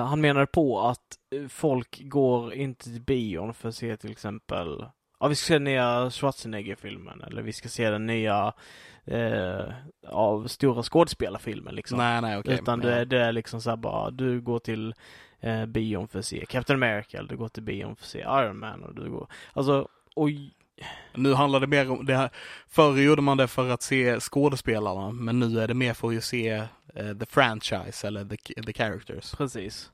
han 0.09 0.21
menade 0.21 0.47
på 0.47 0.81
att 0.81 1.19
folk 1.49 2.01
går 2.03 2.55
inte 2.55 2.85
till 2.85 3.01
bion 3.01 3.55
för 3.55 3.69
att 3.69 3.75
se 3.75 3.97
till 3.97 4.11
exempel 4.11 4.87
Ja, 5.21 5.29
vi 5.29 5.35
ska 5.35 5.47
se 5.47 5.55
den 5.55 5.65
nya 5.65 6.11
Schwarzenegger-filmen 6.11 7.23
eller 7.23 7.43
vi 7.43 7.53
ska 7.53 7.69
se 7.69 7.91
den 7.91 8.07
nya 8.07 8.53
eh, 9.07 9.73
av 10.09 10.47
stora 10.47 10.83
skådespelarfilmen 10.83 11.75
liksom. 11.75 11.99
Nej, 11.99 12.21
nej, 12.21 12.39
okej. 12.39 12.55
Utan 12.55 12.81
det, 12.81 13.05
det 13.05 13.21
är 13.21 13.33
liksom 13.33 13.61
så 13.61 13.71
här 13.71 13.77
bara, 13.77 14.11
du 14.11 14.41
går 14.41 14.59
till 14.59 14.95
eh, 15.41 15.67
bion 15.67 16.09
för 16.09 16.19
att 16.19 16.25
se 16.25 16.47
Captain 16.47 16.83
America 16.83 17.19
eller 17.19 17.29
du 17.29 17.37
går 17.37 17.49
till 17.49 17.63
bion 17.63 17.97
för 17.97 18.05
att 18.05 18.09
se 18.09 18.21
Iron 18.21 18.59
Man 18.59 18.85
och 18.85 18.95
du 18.95 19.11
går, 19.11 19.29
alltså, 19.53 19.89
och 20.15 20.29
Nu 21.15 21.35
handlar 21.35 21.61
det 21.61 21.67
mer 21.67 21.91
om 21.91 22.07
det 22.07 22.17
här. 22.17 22.31
Förr 22.69 22.97
gjorde 22.97 23.23
man 23.23 23.37
det 23.37 23.49
för 23.49 23.71
att 23.71 23.83
se 23.83 24.21
skådespelarna, 24.21 25.11
men 25.11 25.39
nu 25.41 25.61
är 25.61 25.69
det 25.69 25.75
mer 25.75 25.95
för 25.95 26.17
att 26.17 26.25
se 26.25 26.49
eh, 26.95 27.15
the 27.19 27.27
franchise 27.27 28.07
eller 28.07 28.25
the, 28.25 28.63
the 28.63 28.73
characters. 28.73 29.35
Precis. 29.35 29.91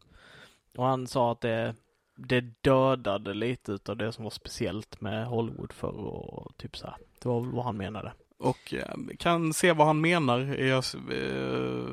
Och 0.77 0.85
han 0.85 1.07
sa 1.07 1.33
att 1.33 1.41
det, 1.41 1.75
det 2.17 2.41
dödade 2.41 3.35
lite 3.35 3.73
utav 3.73 3.97
det 3.97 4.13
som 4.13 4.25
var 4.25 4.31
speciellt 4.31 5.01
med 5.01 5.27
Hollywood 5.27 5.73
förr 5.73 6.01
och 6.07 6.57
typ 6.57 6.77
så 6.77 6.87
här. 6.87 6.97
Det 7.23 7.29
var 7.29 7.41
väl 7.41 7.51
vad 7.53 7.65
han 7.65 7.77
menade. 7.77 8.13
Och 8.43 8.75
eh, 8.75 8.95
kan 9.19 9.53
se 9.55 9.73
vad 9.73 9.87
han 9.87 10.01
menar. 10.01 10.39
Jag, 10.41 10.85
eh, 11.13 11.87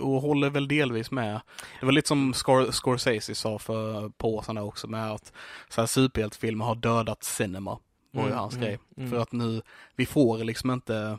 och 0.00 0.20
håller 0.22 0.50
väl 0.50 0.68
delvis 0.68 1.10
med. 1.10 1.40
Det 1.80 1.86
var 1.86 1.92
lite 1.92 2.08
som 2.08 2.32
Scor 2.32 2.70
Scorsese 2.72 3.34
sa 3.34 3.58
för 3.58 4.06
ett 4.06 4.18
par 4.18 4.28
år 4.28 4.42
sedan 4.42 4.58
också 4.58 4.86
med 4.88 5.10
att 5.12 5.32
så 5.68 5.80
här 5.80 5.86
superhjältefilmer 5.86 6.64
har 6.64 6.74
dödat 6.74 7.22
cinema. 7.24 7.78
Var 8.12 8.22
ju 8.22 8.28
Mm, 8.28 8.38
hans 8.38 8.54
mm, 8.54 8.66
grej. 8.66 8.78
mm. 8.96 9.10
För 9.10 9.18
att 9.18 9.32
nu, 9.32 9.62
vi 9.96 10.06
får 10.06 10.38
liksom 10.38 10.70
inte 10.70 11.18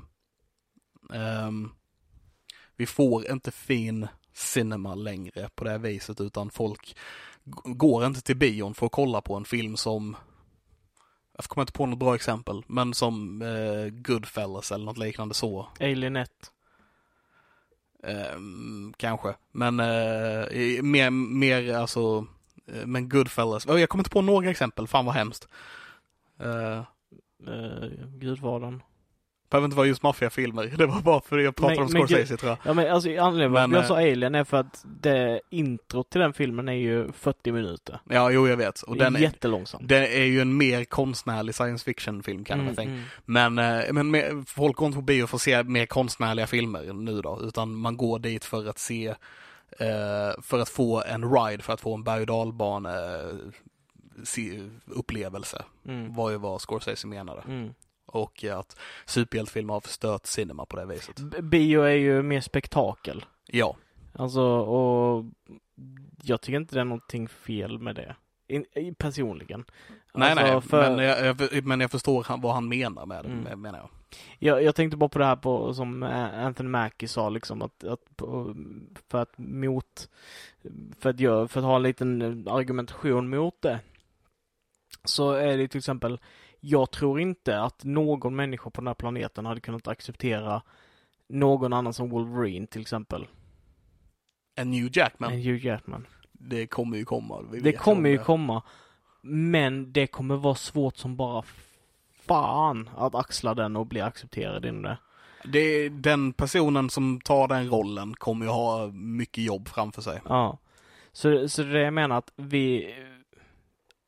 ehm, 1.13 1.69
vi 2.75 2.85
får 2.85 3.31
inte 3.31 3.51
fin 3.51 4.07
cinema 4.33 4.95
längre 4.95 5.49
på 5.55 5.63
det 5.63 5.69
här 5.69 5.77
viset 5.79 6.21
utan 6.21 6.49
folk 6.49 6.95
går 7.63 8.05
inte 8.05 8.21
till 8.21 8.37
bion 8.37 8.73
för 8.73 8.85
att 8.85 8.91
kolla 8.91 9.21
på 9.21 9.35
en 9.35 9.45
film 9.45 9.77
som 9.77 10.15
jag 11.43 11.49
kommer 11.49 11.63
inte 11.63 11.73
på 11.73 11.85
något 11.85 11.99
bra 11.99 12.15
exempel, 12.15 12.63
men 12.67 12.93
som 12.93 13.41
eh, 13.41 13.89
Goodfellas 13.89 14.71
eller 14.71 14.85
något 14.85 14.97
liknande 14.97 15.33
så. 15.33 15.67
Alien 15.79 16.15
1. 16.15 16.31
Ehm, 18.03 18.93
kanske. 18.97 19.35
Men 19.51 19.79
eh, 19.79 20.83
mer, 20.83 21.09
mer 21.09 21.73
alltså, 21.73 22.25
eh, 22.67 22.85
men 22.85 23.09
Goodfellas. 23.09 23.65
Jag 23.67 23.89
kommer 23.89 24.01
inte 24.01 24.09
på 24.09 24.21
några 24.21 24.49
exempel, 24.49 24.87
fan 24.87 25.05
vad 25.05 25.15
hemskt. 25.15 25.47
Uh, 26.43 26.83
Uh, 27.47 27.89
Gudfadern. 28.17 28.81
Behöver 29.51 29.65
inte 29.65 29.77
vara 29.77 29.87
just 29.87 30.03
maffiafilmer, 30.03 30.65
det 30.77 30.85
var 30.85 31.01
bara 31.01 31.21
för 31.21 31.37
att 31.37 31.43
jag 31.43 31.55
pratade 31.55 31.75
Men- 31.79 31.85
om 31.85 31.93
men 31.93 32.07
Scorsese 32.07 32.37
tror 32.37 32.49
jag. 32.49 32.57
Ja 32.65 32.73
men 32.73 32.91
alltså 32.91 33.09
anledningen 33.09 33.51
Men, 33.51 33.71
varför 33.71 33.75
jag 33.75 33.83
eh, 33.83 33.87
sa 33.87 34.11
Alien 34.11 34.35
är 34.35 34.43
för 34.43 34.57
att 34.57 34.85
det 35.01 35.41
introt 35.49 36.09
till 36.09 36.21
den 36.21 36.33
filmen 36.33 36.69
är 36.69 36.73
ju 36.73 37.11
40 37.11 37.51
minuter. 37.51 37.99
Ja, 38.09 38.31
jo 38.31 38.47
jag 38.47 38.57
vet. 38.57 38.81
Och 38.81 38.97
den 38.97 39.15
är, 39.15 39.19
jättelångsamt. 39.19 39.87
det 39.87 40.07
är 40.19 40.23
ju 40.25 40.41
en 40.41 40.57
mer 40.57 40.83
konstnärlig 40.83 41.55
science 41.55 41.85
fiction 41.85 42.23
film 42.23 42.43
kan 42.45 42.65
man 42.65 42.75
tänka. 42.75 42.91
mm. 42.93 43.03
Men, 43.25 43.59
eh, 43.59 43.93
men 43.93 44.45
folk 44.45 44.75
går 44.75 44.85
inte 44.85 44.95
på 44.95 45.01
bio 45.01 45.27
för 45.27 45.37
att 45.37 45.41
se 45.41 45.63
mer 45.63 45.85
konstnärliga 45.85 46.47
filmer 46.47 46.93
nu 46.93 47.21
då, 47.21 47.39
utan 47.43 47.75
man 47.75 47.97
går 47.97 48.19
dit 48.19 48.45
för 48.45 48.69
att 48.69 48.79
se, 48.79 49.07
eh, 49.79 50.41
för 50.41 50.59
att 50.59 50.69
få 50.69 51.03
en 51.03 51.31
ride, 51.35 51.63
för 51.63 51.73
att 51.73 51.81
få 51.81 51.95
en 51.95 52.03
berg 52.03 52.21
och 52.21 52.27
dalbane 52.27 52.89
eh, 53.15 53.35
se- 54.23 54.69
upplevelse, 54.85 55.63
Mm. 55.87 56.13
var 56.15 56.29
ju 56.29 56.37
vad 56.37 56.61
Scorsese 56.61 57.07
menade. 57.07 57.41
Mm. 57.47 57.73
Och 58.11 58.43
att 58.43 58.79
superhjältefilmer 59.05 59.73
har 59.73 59.81
förstört 59.81 60.25
cinema 60.25 60.65
på 60.65 60.75
det 60.75 60.85
viset. 60.85 61.19
Bio 61.43 61.81
är 61.81 61.95
ju 61.95 62.21
mer 62.23 62.41
spektakel. 62.41 63.25
Ja, 63.47 63.75
Alltså, 64.13 64.41
och 64.41 65.25
jag 66.23 66.41
tycker 66.41 66.57
inte 66.57 66.75
det 66.75 66.81
är 66.81 66.85
någonting 66.85 67.27
fel 67.27 67.79
med 67.79 67.95
det. 67.95 68.15
In, 68.47 68.95
personligen. 68.95 69.65
nej 70.13 70.29
Alltså, 70.31 70.45
nej, 70.45 70.61
för- 70.61 70.95
men, 70.95 71.05
jag, 71.05 71.41
jag, 71.51 71.65
men 71.65 71.79
jag 71.79 71.91
förstår 71.91 72.23
han, 72.27 72.41
vad 72.41 72.53
han 72.53 72.67
menar 72.69 73.05
med 73.05 73.23
det, 73.25 73.29
Mm. 73.29 73.61
menar 73.61 73.79
jag. 73.79 73.89
Jag, 74.39 74.63
jag 74.63 74.75
tänkte 74.75 74.97
bara 74.97 75.09
på 75.09 75.19
det 75.19 75.25
här 75.25 75.35
på, 75.35 75.73
som 75.73 76.03
Anthony 76.03 76.69
Mackie 76.69 77.09
sa 77.09 77.29
liksom 77.29 77.61
att, 77.61 77.83
att 77.83 78.01
för 79.09 79.17
att 79.21 79.37
mot, 79.37 80.09
för 80.99 81.09
att, 81.09 81.19
göra, 81.19 81.47
för 81.47 81.59
att 81.59 81.65
ha 81.65 81.75
en 81.75 81.83
liten 81.83 82.21
argumentation 82.47 83.29
mot 83.29 83.61
det. 83.61 83.79
Så 85.03 85.31
är 85.31 85.57
det 85.57 85.67
till 85.67 85.77
exempel, 85.77 86.19
jag 86.61 86.91
tror 86.91 87.19
inte 87.19 87.61
att 87.61 87.83
någon 87.83 88.35
människa 88.35 88.69
på 88.69 88.81
den 88.81 88.87
här 88.87 88.93
planeten 88.93 89.45
hade 89.45 89.61
kunnat 89.61 89.87
acceptera 89.87 90.61
någon 91.29 91.73
annan 91.73 91.93
som 91.93 92.09
Wolverine 92.09 92.67
till 92.67 92.81
exempel. 92.81 93.27
En 94.55 94.71
New 94.71 94.89
Jackman, 94.97 95.33
Än 95.33 95.41
Hugh 95.41 95.65
Jackman. 95.65 96.07
det 96.31 96.67
kommer 96.67 96.97
ju 96.97 97.05
komma. 97.05 97.41
Det 97.61 97.71
kommer 97.71 98.09
om 98.09 98.11
ju 98.11 98.17
komma. 98.17 98.63
Men 99.21 99.93
det 99.93 100.07
kommer 100.07 100.35
vara 100.35 100.55
svårt 100.55 100.97
som 100.97 101.15
bara 101.15 101.43
fan 102.21 102.89
att 102.97 103.15
axla 103.15 103.53
den 103.53 103.75
och 103.75 103.87
bli 103.87 104.01
accepterad 104.01 104.65
inom 104.65 104.81
det. 104.81 104.97
Det 105.43 105.89
den 105.89 106.33
personen 106.33 106.89
som 106.89 107.21
tar 107.21 107.47
den 107.47 107.69
rollen 107.69 108.13
kommer 108.13 108.45
ju 108.45 108.51
ha 108.51 108.87
mycket 108.87 109.43
jobb 109.43 109.67
framför 109.67 110.01
sig. 110.01 110.21
Ja. 110.25 110.57
Så, 111.11 111.49
så 111.49 111.63
det 111.63 111.79
jag 111.79 111.93
menar 111.93 112.17
att 112.17 112.31
vi 112.35 112.95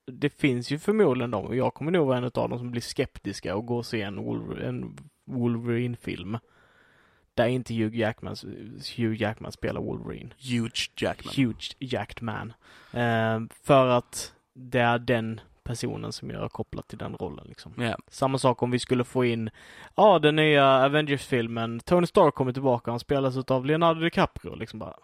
det 0.06 0.30
finns 0.30 0.72
ju 0.72 0.80
förmodligen 0.80 1.32
de, 1.32 1.46
och 1.46 1.56
jag 1.56 1.74
kommer 1.74 1.92
nog 1.92 2.08
vara 2.08 2.18
en 2.18 2.24
av 2.24 2.32
dem 2.50 2.58
som 2.58 2.72
blir 2.72 2.82
skeptiska 2.82 3.56
och 3.56 3.66
går 3.66 3.78
och 3.78 3.86
se 3.86 4.02
en, 4.02 4.20
Wolver- 4.20 4.64
en 4.64 4.98
Wolverine-film. 5.26 6.38
Där 7.34 7.48
inte 7.48 7.74
Hugh 7.74 7.98
Jackman, 7.98 8.36
Hugh 8.98 9.22
Jackman 9.22 9.52
spelar 9.52 9.82
Wolverine. 9.82 10.30
Huge 10.40 10.92
Jackman. 10.98 11.34
Huge 11.38 11.76
jacked 11.80 12.24
man. 12.24 12.54
Eh, 12.92 13.40
för 13.64 13.88
att 13.88 14.34
det 14.54 14.80
är 14.80 15.00
den 15.00 15.42
personen 15.64 16.12
som 16.14 16.30
jag 16.30 16.40
har 16.40 16.50
kopplat 16.50 16.88
till 16.88 16.98
den 16.98 17.16
rollen 17.16 17.46
liksom. 17.48 17.74
Ja. 17.78 17.98
Samma 18.08 18.38
sak 18.38 18.62
om 18.64 18.72
vi 18.72 18.80
skulle 18.80 19.04
få 19.04 19.26
in, 19.26 19.50
ja 19.96 20.20
den 20.20 20.36
nya 20.36 20.66
Avengers-filmen, 20.86 21.80
Tony 21.80 22.08
Stark 22.08 22.36
kommer 22.36 22.52
tillbaka, 22.54 22.92
han 22.92 23.00
spelas 23.00 23.38
av 23.38 23.66
Leonardo 23.66 24.02
DiCaprio 24.02 24.56
liksom 24.56 24.80
bara, 24.80 24.96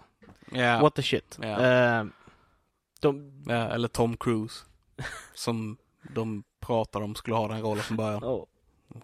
Ja. 0.52 0.82
what 0.82 0.96
the 0.96 1.02
shit. 1.02 1.40
Ja. 1.42 1.48
Eh, 1.66 2.06
de, 3.02 3.44
eller 3.50 3.88
Tom 3.88 4.18
Cruise. 4.18 4.66
Som 5.34 5.78
de 6.02 6.44
pratar 6.60 7.02
om 7.02 7.16
skulle 7.16 7.36
ha 7.36 7.48
den 7.48 7.62
rollen 7.62 7.84
från 7.84 7.98
början. 7.98 8.24
oh, 8.24 8.46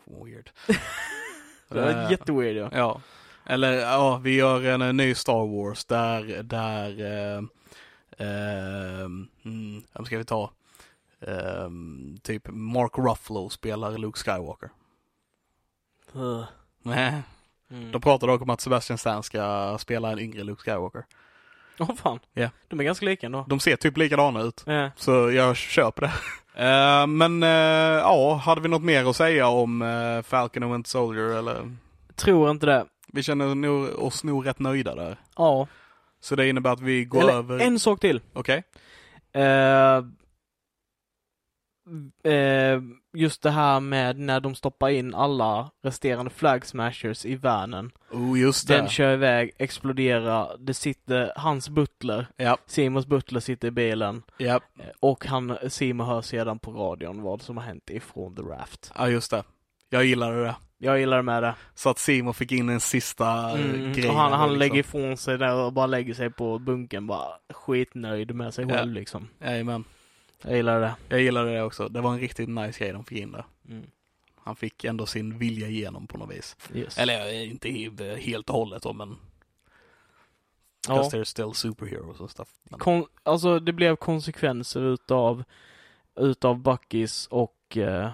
Weird. 0.06 0.52
det 1.70 1.82
var 1.82 1.90
Eh, 1.92 2.12
jätteweird 2.12 2.58
ja. 2.58 2.70
Ja. 2.72 3.02
Eller 3.46 3.72
ja, 3.74 4.18
vi 4.18 4.36
gör 4.36 4.64
en, 4.64 4.82
eh, 4.82 4.94
ny 4.94 5.16
Star 5.16 5.46
Wars 5.48 5.86
där, 5.86 6.44
där, 6.44 7.00
eh, 7.02 7.44
eh, 8.28 9.06
mm, 9.46 9.84
vem 9.94 10.06
ska 10.06 10.18
vi 10.18 10.26
ta? 10.26 10.52
Eh, 11.20 11.70
typ 12.24 12.48
Mark 12.48 12.92
Ruffalo 12.98 13.50
spelar 13.50 13.98
Luke 13.98 14.20
Skywalker. 14.20 14.70
Uh, 16.16 16.44
Nej. 16.82 17.22
mm. 17.70 17.92
De 17.92 18.02
pratar 18.02 18.28
dock 18.28 18.42
om 18.42 18.50
att 18.50 18.62
Sebastian 18.62 18.98
Stan 18.98 19.24
ska 19.24 19.78
spela 19.80 20.12
en 20.12 20.20
yngre 20.20 20.44
Luke 20.44 20.62
Skywalker. 20.62 21.06
Åh 21.80 21.96
fan. 21.96 22.20
Ja. 22.34 22.50
De 22.68 22.80
är 22.80 22.84
ganska 22.84 23.06
lika 23.06 23.26
ändå. 23.26 23.46
De 23.50 23.60
ser 23.60 23.76
typ 23.76 23.98
likadana 23.98 24.42
ut. 24.42 24.64
Ja. 24.66 24.92
Så 24.96 25.32
jag 25.32 25.56
köper 25.56 26.02
det. 26.02 26.12
Eh, 26.58 27.08
men 27.08 27.44
eh, 27.44 27.50
ja, 27.50 28.34
hade 28.34 28.62
vi 28.62 28.68
något 28.68 28.84
mer 28.84 29.10
att 29.10 29.16
säga 29.16 29.48
om 29.48 29.82
uh, 29.82 30.22
Falcon 30.22 30.64
and 30.64 30.72
Winter 30.72 30.90
Soldier 30.90 31.26
eller? 31.26 31.76
Tror 32.16 32.52
inte 32.52 32.66
det. 32.66 32.86
Vi 33.08 33.24
känner 33.24 33.56
nog, 33.56 33.90
oss 34.00 34.24
nog 34.24 34.48
rätt 34.48 34.60
nöjda 34.60 34.96
där. 34.96 35.18
Ja. 35.38 35.68
Så 36.22 36.36
det 36.36 36.50
innebär 36.50 36.72
att 36.72 36.82
vi 36.82 37.06
går 37.06 37.22
Eller 37.22 37.34
över... 37.34 37.60
en 37.60 37.80
sak 37.80 38.00
till. 38.00 38.22
Okej. 38.34 38.64
Eh, 39.34 40.02
eh, 42.24 42.82
just 43.14 43.42
det 43.44 43.52
här 43.52 43.80
med 43.80 44.20
när 44.20 44.40
de 44.40 44.56
stoppar 44.56 44.90
in 44.90 45.14
alla 45.16 45.72
resterande 45.84 46.32
flag 46.32 46.66
smashers 46.66 47.26
i 47.26 47.36
vanen. 47.36 47.92
Oh, 48.12 48.40
just 48.40 48.68
det. 48.68 48.78
Den 48.78 48.88
kör 48.90 49.14
iväg, 49.14 49.52
exploderar, 49.58 50.56
det 50.60 50.74
sitter 50.74 51.32
hans 51.36 51.70
butler, 51.70 52.28
Ja, 52.38 52.58
Simons 52.66 53.06
butler 53.08 53.40
sitter 53.40 53.68
i 53.68 53.72
bilen 53.72 54.24
ja, 54.38 54.56
eh, 54.80 54.86
och 55.00 55.26
han, 55.26 55.58
Simon 55.70 56.08
hör 56.08 56.22
sedan 56.22 56.60
på 56.60 56.72
radion 56.72 57.22
vad 57.22 57.42
som 57.42 57.58
har 57.58 57.64
hänt 57.64 57.90
ifrån 57.90 58.36
The 58.36 58.42
Raft. 58.42 58.92
ja, 58.98 59.10
just 59.10 59.32
det. 59.32 59.44
Jag 59.90 60.06
gillade 60.06 60.44
det. 60.44 60.56
Jag 60.78 61.00
gillar 61.00 61.22
med 61.22 61.44
det. 61.44 61.56
Så 61.76 61.90
att 61.90 62.00
Simon 62.00 62.34
fick 62.34 62.52
in 62.52 62.70
en 62.70 62.80
sista 62.80 63.50
Mm, 63.52 63.94
grej. 63.94 64.08
han, 64.08 64.32
han 64.32 64.50
liksom. 64.50 64.60
lägger 64.60 64.76
ifrån 64.80 65.18
sig 65.18 65.38
där 65.38 65.56
och 65.56 65.74
bara 65.74 65.86
lägger 65.86 66.14
sig 66.14 66.30
på 66.30 66.60
bunken 66.60 67.08
bara 67.08 67.28
skitnöjd 67.54 68.36
med 68.36 68.54
sig 68.54 68.66
Ja. 68.70 68.76
själv 68.76 68.94
liksom. 68.94 69.28
Jajamän. 69.42 69.84
Jag 70.48 70.56
gillar 70.56 70.82
det. 70.82 70.96
Jag 71.10 71.22
gillade 71.22 71.54
det 71.54 71.62
också. 71.64 71.88
Det 71.90 72.02
var 72.02 72.14
en 72.14 72.20
riktigt 72.20 72.50
nice 72.50 72.80
grej 72.80 72.94
de 72.94 73.06
fick 73.06 73.18
in 73.18 73.32
där. 73.32 73.46
Mm. 73.70 73.86
Han 74.36 74.56
fick 74.56 74.84
ändå 74.84 75.06
sin 75.06 75.38
vilja 75.38 75.68
igenom 75.68 76.08
på 76.08 76.18
något 76.18 76.36
vis. 76.36 76.56
Yes. 76.74 76.98
Eller 76.98 77.28
eh, 77.28 77.52
inte 77.52 77.68
he- 77.68 78.16
helt 78.18 78.50
och 78.50 78.56
hållet 78.56 78.84
då, 78.84 78.94
men 78.94 79.18
ja. 80.88 80.96
because 80.96 81.18
they're 81.18 81.24
still 81.24 81.54
superheroes 81.54 82.20
och 82.20 82.32
stuff. 82.32 82.50
Kon- 82.70 83.08
alltså 83.24 83.60
det 83.60 83.74
blev 83.74 83.96
konsekvenser 83.96 84.82
utav, 84.82 85.44
utav 86.20 86.60
Buckys 86.60 87.28
och, 87.28 87.78
eh, 87.78 88.10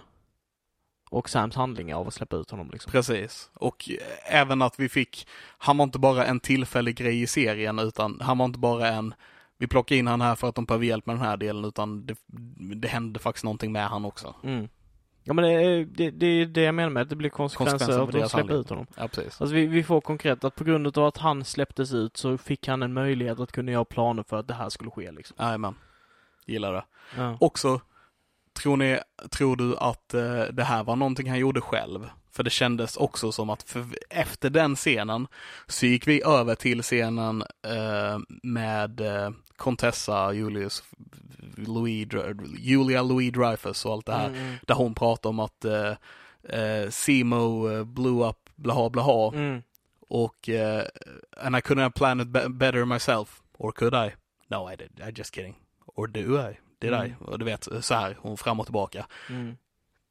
och 1.10 1.30
Sams 1.30 1.56
handlingar 1.56 1.98
av 1.98 2.08
att 2.08 2.14
släppa 2.14 2.36
ut 2.36 2.52
honom 2.52 2.70
liksom. 2.72 2.92
Precis. 2.92 3.52
Och 3.54 3.90
eh, 3.90 4.36
även 4.42 4.62
att 4.62 4.80
vi 4.80 4.90
fick, 4.90 5.28
han 5.58 5.78
var 5.78 5.84
inte 5.84 6.00
bara 6.00 6.26
en 6.26 6.40
tillfällig 6.40 6.96
grej 6.96 7.22
i 7.22 7.28
serien, 7.28 7.80
utan 7.80 8.22
han 8.22 8.38
var 8.38 8.46
inte 8.46 8.60
bara 8.60 8.88
en, 8.88 9.14
vi 9.62 9.68
plockar 9.68 9.96
in 9.96 10.08
han 10.08 10.22
här 10.22 10.36
för 10.36 10.50
att 10.50 10.56
de 10.56 10.66
behöver 10.66 10.86
hjälp 10.86 11.06
med 11.06 11.16
den 11.16 11.26
här 11.26 11.38
delen, 11.38 11.66
utan 11.66 12.06
det, 12.06 12.16
det 12.76 12.88
hände 12.88 13.20
faktiskt 13.20 13.44
någonting 13.44 13.72
med 13.72 13.88
han 13.88 14.06
också. 14.06 14.36
Mm. 14.44 14.68
Ja 15.24 15.34
men 15.34 15.46
det 15.46 15.52
är 15.52 15.86
det, 15.86 16.12
det, 16.12 16.46
det 16.46 16.62
jag 16.62 16.76
menar 16.76 16.90
med 16.90 17.02
att 17.04 17.10
det 17.10 17.16
blir 17.16 17.30
konsekvenser, 17.30 17.78
Konsekvenser 17.78 18.02
av 18.02 18.08
att 18.08 18.12
de 18.12 18.18
deras 18.18 18.32
släpper 18.32 18.48
handling. 18.48 18.60
ut 18.62 18.70
honom. 18.70 18.88
Ja, 18.98 19.08
precis. 19.08 19.42
Alltså 19.42 19.56
vi, 19.56 19.66
vi 19.68 19.84
får 19.84 20.02
konkret 20.02 20.44
att 20.44 20.56
på 20.56 20.64
grund 20.64 20.98
av 20.98 21.06
att 21.06 21.18
han 21.18 21.46
släpptes 21.46 21.94
ut 21.94 22.18
så 22.18 22.38
fick 22.38 22.68
han 22.68 22.84
en 22.84 22.94
möjlighet 22.94 23.40
att 23.40 23.52
kunna 23.52 23.72
göra 23.72 23.86
planer 23.86 24.24
för 24.24 24.38
att 24.40 24.48
det 24.48 24.54
här 24.54 24.70
skulle 24.70 24.92
ske 24.92 25.12
liksom. 25.12 25.36
Jajamän. 25.40 25.76
Gillar 26.46 26.74
det. 26.74 26.84
Ja. 27.18 27.38
Också, 27.40 27.82
tror 28.62 28.78
ni, 28.78 29.00
tror 29.32 29.56
du 29.56 29.78
att 29.78 30.14
eh, 30.14 30.44
det 30.54 30.64
här 30.64 30.84
var 30.84 30.96
någonting 30.96 31.30
han 31.30 31.40
gjorde 31.40 31.62
själv? 31.62 32.10
För 32.32 32.44
det 32.44 32.50
kändes 32.50 32.98
också 32.98 33.32
som 33.32 33.50
att 33.50 33.64
för, 33.64 33.86
efter 34.10 34.50
den 34.50 34.76
scenen 34.76 35.28
så 35.68 35.86
gick 35.86 36.08
vi 36.08 36.24
över 36.24 36.56
till 36.56 36.82
scenen 36.82 37.44
eh, 37.68 38.20
med 38.44 39.02
eh, 39.02 39.30
Contessa, 39.56 40.34
Julius, 40.34 40.84
Louis, 41.56 42.08
Julia 42.60 43.02
Louis 43.02 43.32
Dreyfus 43.34 43.86
och 43.86 43.94
allt 43.94 44.06
det 44.06 44.14
här. 44.14 44.28
Mm, 44.28 44.40
mm. 44.40 44.56
Där 44.68 44.76
hon 44.76 44.96
pratar 44.96 45.30
om 45.30 45.40
att 45.40 45.66
eh, 45.66 45.94
eh, 46.44 46.90
Simo 46.90 47.70
eh, 47.72 47.84
blew 47.84 48.30
up, 48.30 48.38
blaha 48.56 48.90
blaha. 48.90 49.32
Mm. 49.34 49.62
Och 50.10 50.50
eh, 50.50 50.86
and 51.38 51.56
I 51.56 51.60
couldn't 51.60 51.82
have 51.82 51.92
planned 51.94 52.22
it 52.22 52.28
be- 52.28 52.50
better 52.50 52.86
myself. 52.86 53.42
Or 53.58 53.72
could 53.72 53.94
I? 53.94 54.12
No 54.48 54.72
I 54.72 54.76
did, 54.76 55.02
I 55.08 55.12
just 55.16 55.36
kidding. 55.36 55.56
Or 55.86 56.08
do 56.08 56.50
I? 56.50 56.58
Did 56.80 56.92
I? 56.92 56.96
Mm. 56.96 57.16
Och 57.20 57.40
du 57.40 57.46
vet, 57.46 57.68
så 57.82 57.94
här, 57.94 58.18
hon 58.22 58.38
fram 58.38 58.60
och 58.60 58.66
tillbaka. 58.66 59.06
Mm. 59.30 59.58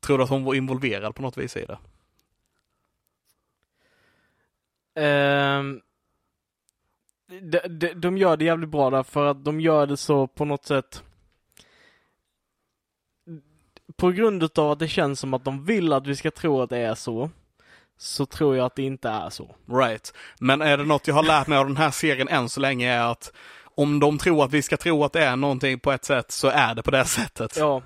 Tror 0.00 0.18
du 0.18 0.24
att 0.24 0.30
hon 0.30 0.44
var 0.44 0.54
involverad 0.54 1.14
på 1.14 1.22
något 1.22 1.38
vis 1.38 1.56
i 1.56 1.64
det? 1.64 1.78
De, 7.40 7.68
de, 7.70 7.94
de 7.94 8.18
gör 8.18 8.36
det 8.36 8.44
jävligt 8.44 8.70
bra 8.70 8.90
där 8.90 9.02
för 9.02 9.26
att 9.26 9.44
de 9.44 9.60
gör 9.60 9.86
det 9.86 9.96
så 9.96 10.26
på 10.26 10.44
något 10.44 10.66
sätt 10.66 11.02
på 13.96 14.10
grund 14.10 14.58
av 14.58 14.70
att 14.70 14.78
det 14.78 14.88
känns 14.88 15.20
som 15.20 15.34
att 15.34 15.44
de 15.44 15.64
vill 15.64 15.92
att 15.92 16.06
vi 16.06 16.16
ska 16.16 16.30
tro 16.30 16.62
att 16.62 16.70
det 16.70 16.78
är 16.78 16.94
så 16.94 17.30
så 17.98 18.26
tror 18.26 18.56
jag 18.56 18.66
att 18.66 18.76
det 18.76 18.82
inte 18.82 19.08
är 19.08 19.30
så. 19.30 19.54
Right. 19.68 20.14
Men 20.38 20.62
är 20.62 20.76
det 20.76 20.84
något 20.84 21.06
jag 21.06 21.14
har 21.14 21.22
lärt 21.22 21.46
mig 21.46 21.58
av 21.58 21.66
den 21.66 21.76
här 21.76 21.90
serien 21.90 22.28
än 22.28 22.48
så 22.48 22.60
länge 22.60 22.92
är 22.92 23.10
att 23.10 23.32
om 23.74 24.00
de 24.00 24.18
tror 24.18 24.44
att 24.44 24.52
vi 24.52 24.62
ska 24.62 24.76
tro 24.76 25.04
att 25.04 25.12
det 25.12 25.24
är 25.24 25.36
någonting 25.36 25.80
på 25.80 25.92
ett 25.92 26.04
sätt 26.04 26.30
så 26.30 26.48
är 26.48 26.74
det 26.74 26.82
på 26.82 26.90
det 26.90 27.04
sättet. 27.04 27.56
Ja. 27.56 27.82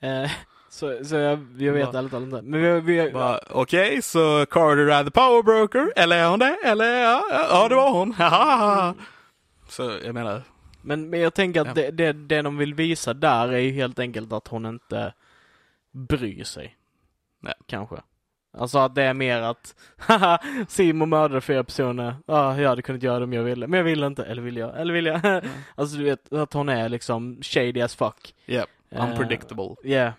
Eh, 0.00 0.30
så, 0.70 1.04
så 1.04 1.16
jag, 1.16 1.46
jag 1.58 1.72
vet 1.72 1.94
ärligt 1.94 2.10
talat 2.12 2.28
inte. 2.28 2.42
Men 2.42 2.62
vi, 2.62 2.80
vi, 2.80 3.12
Okej, 3.50 4.02
så 4.02 4.46
Carter 4.46 4.86
är 4.90 5.04
the 5.04 5.10
power 5.10 5.42
broker, 5.42 5.92
eller 5.96 6.16
är 6.18 6.28
hon 6.28 6.38
det? 6.38 6.58
Eller 6.64 7.02
ja, 7.02 7.22
ja, 7.30 7.46
ja 7.50 7.68
det 7.68 7.74
var 7.74 7.90
hon. 7.90 8.12
Haha. 8.18 8.94
Så 9.68 9.92
jag 10.04 10.14
menar, 10.14 10.42
Men, 10.82 11.10
men 11.10 11.20
jag 11.20 11.34
tänker 11.34 11.60
att 11.60 11.66
Ja. 11.66 11.72
det, 11.74 11.90
det, 11.90 12.12
det 12.12 12.42
de 12.42 12.56
vill 12.58 12.74
visa 12.74 13.14
där 13.14 13.48
är 13.52 13.58
ju 13.58 13.70
helt 13.70 13.98
enkelt 13.98 14.32
att 14.32 14.48
hon 14.48 14.66
inte 14.66 15.14
bryr 15.92 16.44
sig. 16.44 16.76
Nej. 17.42 17.54
Kanske. 17.66 17.96
Alltså 18.58 18.78
att 18.78 18.94
det 18.94 19.02
är 19.02 19.14
mer 19.14 19.40
att, 19.42 19.74
haha, 19.98 20.38
Simon 20.68 21.08
mördade 21.08 21.40
fyra 21.40 21.64
personer. 21.64 22.16
Ja, 22.26 22.60
jag 22.60 22.68
hade 22.68 22.82
kunnat 22.82 23.02
göra 23.02 23.18
det 23.18 23.24
om 23.24 23.32
jag 23.32 23.42
ville. 23.42 23.66
Men 23.66 23.78
jag 23.78 23.84
ville 23.84 24.06
inte. 24.06 24.24
Eller 24.24 24.42
vill 24.42 24.56
jag? 24.56 24.80
Eller 24.80 24.94
vill 24.94 25.06
jag? 25.06 25.20
alltså 25.74 25.96
du 25.96 26.04
vet, 26.04 26.32
att 26.32 26.52
hon 26.52 26.68
är 26.68 26.88
liksom 26.88 27.38
shady 27.42 27.80
as 27.80 27.94
fuck. 27.96 28.34
yeah, 28.46 28.66
Eh, 28.92 29.10
unpredictable. 29.10 29.74
Yeah, 29.84 30.12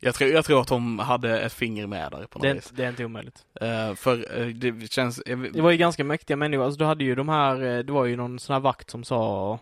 Jag 0.00 0.14
tror, 0.14 0.30
jag 0.30 0.44
tror 0.44 0.60
att 0.60 0.68
de 0.68 0.98
hade 0.98 1.40
ett 1.40 1.52
finger 1.52 1.86
med 1.86 2.10
där 2.12 2.26
på 2.26 2.38
något 2.38 2.42
det, 2.42 2.54
vis. 2.54 2.70
det 2.70 2.84
är 2.84 2.88
inte 2.88 3.04
omöjligt. 3.04 3.46
Eh, 3.60 3.94
för 3.94 4.40
eh, 4.40 4.46
det 4.46 4.92
känns, 4.92 5.22
Det 5.52 5.60
var 5.60 5.70
ju 5.70 5.76
ganska 5.76 6.04
mäktiga 6.04 6.36
människor. 6.36 6.64
Alltså 6.64 6.78
du 6.78 6.84
hade 6.84 7.04
ju 7.04 7.14
de 7.14 7.28
här, 7.28 7.62
eh, 7.62 7.78
det 7.78 7.92
var 7.92 8.04
ju 8.04 8.16
någon 8.16 8.38
sån 8.38 8.54
här 8.54 8.60
vakt 8.60 8.90
som 8.90 9.04
sa, 9.04 9.58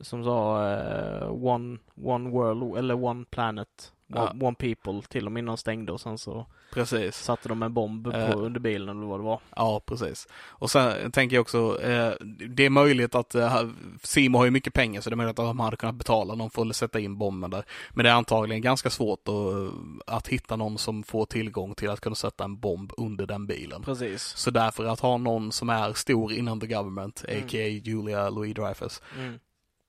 som 0.00 0.24
sa 0.24 0.70
eh, 0.72 1.44
one, 1.44 1.78
one 2.04 2.30
world, 2.30 2.78
eller 2.78 3.04
one 3.04 3.24
planet, 3.30 3.92
one, 4.14 4.44
one 4.44 4.54
people 4.54 5.02
till 5.08 5.24
dem 5.24 5.36
innan 5.36 5.46
de 5.46 5.56
stängde 5.56 5.92
och 5.92 6.00
sen 6.00 6.18
så 6.18 6.46
precis. 6.70 7.16
satte 7.16 7.48
de 7.48 7.62
en 7.62 7.74
bomb 7.74 8.06
Eh. 8.06 8.30
på, 8.32 8.38
under 8.38 8.60
bilen 8.60 8.88
eller 8.96 9.06
vad 9.06 9.20
det 9.20 9.24
var. 9.24 9.40
Ja, 9.56 9.80
precis. 9.86 10.28
Och 10.48 10.70
sen 10.70 11.12
tänker 11.12 11.36
jag 11.36 11.40
också, 11.40 11.82
eh, 11.82 12.12
det 12.48 12.64
är 12.66 12.70
möjligt 12.70 13.14
att 13.14 13.34
eh, 13.34 13.62
Simo 14.02 14.38
har 14.38 14.44
ju 14.44 14.50
mycket 14.50 14.74
pengar 14.74 15.00
så 15.00 15.10
det 15.10 15.14
är 15.14 15.16
möjligt 15.16 15.38
att 15.38 15.46
de 15.46 15.60
hade 15.60 15.76
kunnat 15.76 15.94
betala 15.94 16.34
någon 16.34 16.50
för 16.50 16.66
att 16.70 16.76
sätta 16.76 17.00
in 17.00 17.18
bomben 17.18 17.50
där. 17.50 17.64
Men 17.90 18.04
det 18.04 18.10
är 18.10 18.14
antagligen 18.14 18.62
ganska 18.62 18.90
svårt 18.90 19.28
att, 19.28 20.14
att 20.16 20.28
hitta 20.28 20.56
någon 20.56 20.78
som 20.78 21.02
får 21.02 21.26
tillgång 21.26 21.74
till 21.74 21.90
att 21.90 22.00
kunna 22.00 22.16
sätta 22.16 22.44
en 22.44 22.60
bomb 22.60 22.92
under 22.96 23.26
den 23.26 23.46
bilen. 23.46 23.82
Precis. 23.82 24.22
Så 24.22 24.50
därför 24.50 24.84
att 24.84 25.00
ha 25.00 25.16
någon 25.16 25.52
som 25.52 25.70
är 25.70 25.92
stor 25.92 26.32
inom 26.32 26.60
the 26.60 26.66
government, 26.66 27.24
Mm. 27.28 27.44
a.k.a. 27.44 27.66
Julia 27.66 28.30
Louis 28.30 28.54
Dreyfus, 28.54 29.02
Mm. 29.18 29.38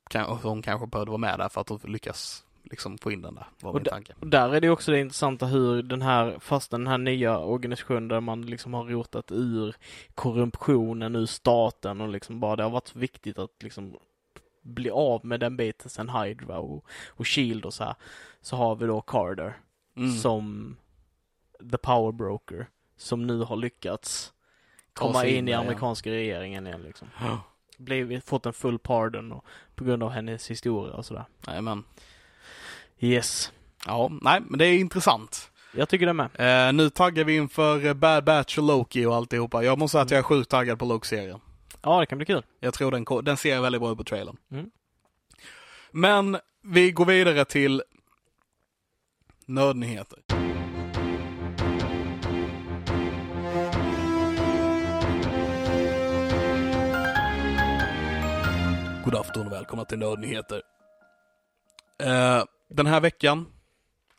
kan, 0.10 0.26
hon 0.26 0.62
kanske 0.62 0.88
behövde 0.88 1.10
vara 1.12 1.18
med 1.18 1.40
där 1.40 1.50
för 1.50 1.62
att 1.62 1.90
lyckas 1.90 2.44
liksom 2.72 2.98
få 2.98 3.12
in 3.12 3.22
den 3.22 3.36
där, 3.36 3.48
var 3.62 3.74
min 3.74 3.82
Och 3.82 3.88
tanke. 3.88 4.14
Där 4.20 4.56
är 4.56 4.62
det 4.62 4.70
också 4.70 4.92
det 4.92 5.00
intressanta 5.00 5.46
hur 5.46 5.84
den 5.84 6.02
här, 6.02 6.40
fast 6.40 6.72
den 6.72 6.88
här 6.88 6.98
nya 6.98 7.40
organisationen 7.40 8.08
där 8.08 8.20
man 8.20 8.42
liksom 8.42 8.74
har 8.74 8.84
rotat 8.84 9.32
ur 9.32 9.76
korruptionen 10.16 11.16
ur 11.16 11.26
staten 11.26 12.02
och 12.02 12.10
liksom 12.10 12.40
bara 12.40 12.56
det 12.56 12.64
har 12.64 12.70
varit 12.70 12.96
viktigt 12.96 13.40
att 13.40 13.64
liksom 13.64 13.98
bli 14.62 14.90
av 14.90 15.26
med 15.26 15.40
den 15.40 15.58
biten 15.58 15.90
sen 15.90 16.10
Hydra 16.10 16.60
och, 16.60 16.86
och 17.08 17.28
Shield 17.28 17.66
och 17.66 17.74
så 17.74 17.84
här. 17.84 17.96
Så 18.42 18.56
har 18.56 18.76
vi 18.76 18.86
då 18.86 19.02
Carter 19.02 19.58
Mm. 19.98 20.12
som 20.12 20.78
the 21.72 21.78
power 21.78 22.12
broker 22.12 22.68
som 22.98 23.28
nu 23.28 23.44
har 23.44 23.56
lyckats 23.56 24.34
komma 24.94 25.26
in, 25.26 25.36
in 25.36 25.48
i 25.48 25.52
där, 25.52 25.58
ja. 25.58 25.60
amerikanska 25.60 26.12
regeringen 26.12 26.68
igen 26.68 26.82
liksom. 26.82 27.08
Blivit, 27.78 28.24
fått 28.26 28.46
en 28.46 28.54
full 28.54 28.80
pardon 28.80 29.32
och, 29.32 29.46
på 29.76 29.84
grund 29.84 30.04
av 30.04 30.10
hennes 30.10 30.52
historia 30.52 30.94
och 30.94 31.06
sådär. 31.06 31.26
Men, 31.62 31.84
Yes. 33.00 33.52
ja, 33.86 34.12
nej, 34.22 34.42
men 34.46 34.60
det 34.60 34.66
är 34.66 34.80
intressant. 34.80 35.52
Jag 35.72 35.90
tycker 35.90 36.06
det 36.06 36.14
med. 36.14 36.30
Eh, 36.68 36.74
nu 36.74 36.90
taggar 36.90 37.24
vi 37.24 37.36
inför 37.36 37.86
eh, 37.86 37.94
Bad 37.94 38.24
Batch 38.24 38.58
och 38.58 38.64
Loki 38.64 39.06
och 39.06 39.16
alltihopa. 39.16 39.64
Jag 39.64 39.80
måste 39.80 39.92
säga 39.92 40.02
att 40.02 40.12
jag 40.12 40.18
är 40.18 40.24
sjukt 40.24 40.50
taggad 40.50 40.80
på 40.80 40.86
Loki-serien. 40.86 41.40
Ja, 41.82 42.00
det 42.00 42.06
kan 42.06 42.18
bli 42.18 42.26
kul. 42.26 42.44
Jag 42.60 42.74
tror 42.74 42.92
den, 42.92 43.26
den 43.26 43.38
ser 43.38 43.62
väldigt 43.62 43.82
bra 43.82 43.92
ut 43.92 43.98
på 43.98 44.04
trailern. 44.04 44.38
Mm. 44.52 44.70
Men 45.92 46.38
vi 46.64 46.92
går 46.92 47.06
vidare 47.06 47.46
till 47.46 47.84
nördnyheter. 49.46 50.20
God 59.06 59.16
afton 59.16 59.48
och 59.48 59.54
välkomna 59.54 59.86
till 59.86 60.00
nördnyheter. 60.00 60.62
Eh, 62.04 62.44
den 62.70 62.86
här 62.86 63.02
veckan 63.02 63.46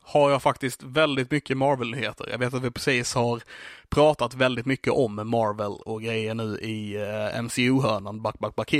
har 0.08 0.30
jag 0.30 0.42
faktiskt 0.42 0.82
väldigt 0.82 1.30
mycket 1.30 1.56
Marvel-nyheter. 1.56 2.28
Jag 2.30 2.38
vet 2.38 2.54
att 2.54 2.62
vi 2.62 2.70
precis 2.70 3.14
har 3.14 3.42
pratat 3.88 4.34
väldigt 4.34 4.66
mycket 4.66 4.92
om 4.92 5.28
Marvel 5.30 5.72
och 5.72 6.02
grejer 6.02 6.34
nu 6.34 6.58
i 6.58 6.96
eh, 6.96 7.42
MCU-hörnan, 7.42 8.22
back, 8.22 8.38
back, 8.38 8.54
back 8.54 8.74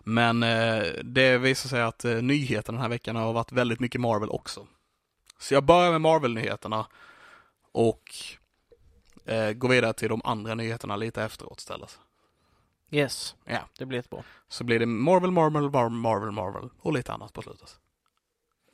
Men 0.00 0.42
eh, 0.42 0.82
det 1.04 1.38
visar 1.38 1.68
sig 1.68 1.82
att 1.82 2.04
eh, 2.04 2.14
nyheterna 2.14 2.76
den 2.76 2.82
här 2.82 2.88
veckan 2.88 3.16
har 3.16 3.32
varit 3.32 3.52
väldigt 3.52 3.80
mycket 3.80 4.00
Marvel 4.00 4.30
också. 4.30 4.66
Så 5.38 5.54
jag 5.54 5.64
börjar 5.64 5.90
med 5.90 6.00
Marvel-nyheterna 6.00 6.86
och 7.72 8.02
går 9.54 9.68
vidare 9.68 9.92
till 9.92 10.08
de 10.08 10.20
andra 10.24 10.54
nyheterna 10.54 10.96
lite 10.96 11.22
efteråt 11.22 11.58
istället. 11.58 11.98
Yes. 12.90 13.34
Ja. 13.44 13.58
Det 13.78 13.86
blir 13.86 13.98
jättebra. 13.98 14.22
Så 14.48 14.64
blir 14.64 14.78
det 14.78 14.86
Marvel, 14.86 15.30
Marvel, 15.30 15.70
Marvel, 15.70 15.90
Marvel, 15.90 16.30
Marvel 16.30 16.70
och 16.80 16.92
lite 16.92 17.12
annat 17.12 17.32
på 17.32 17.42
slutet. 17.42 17.78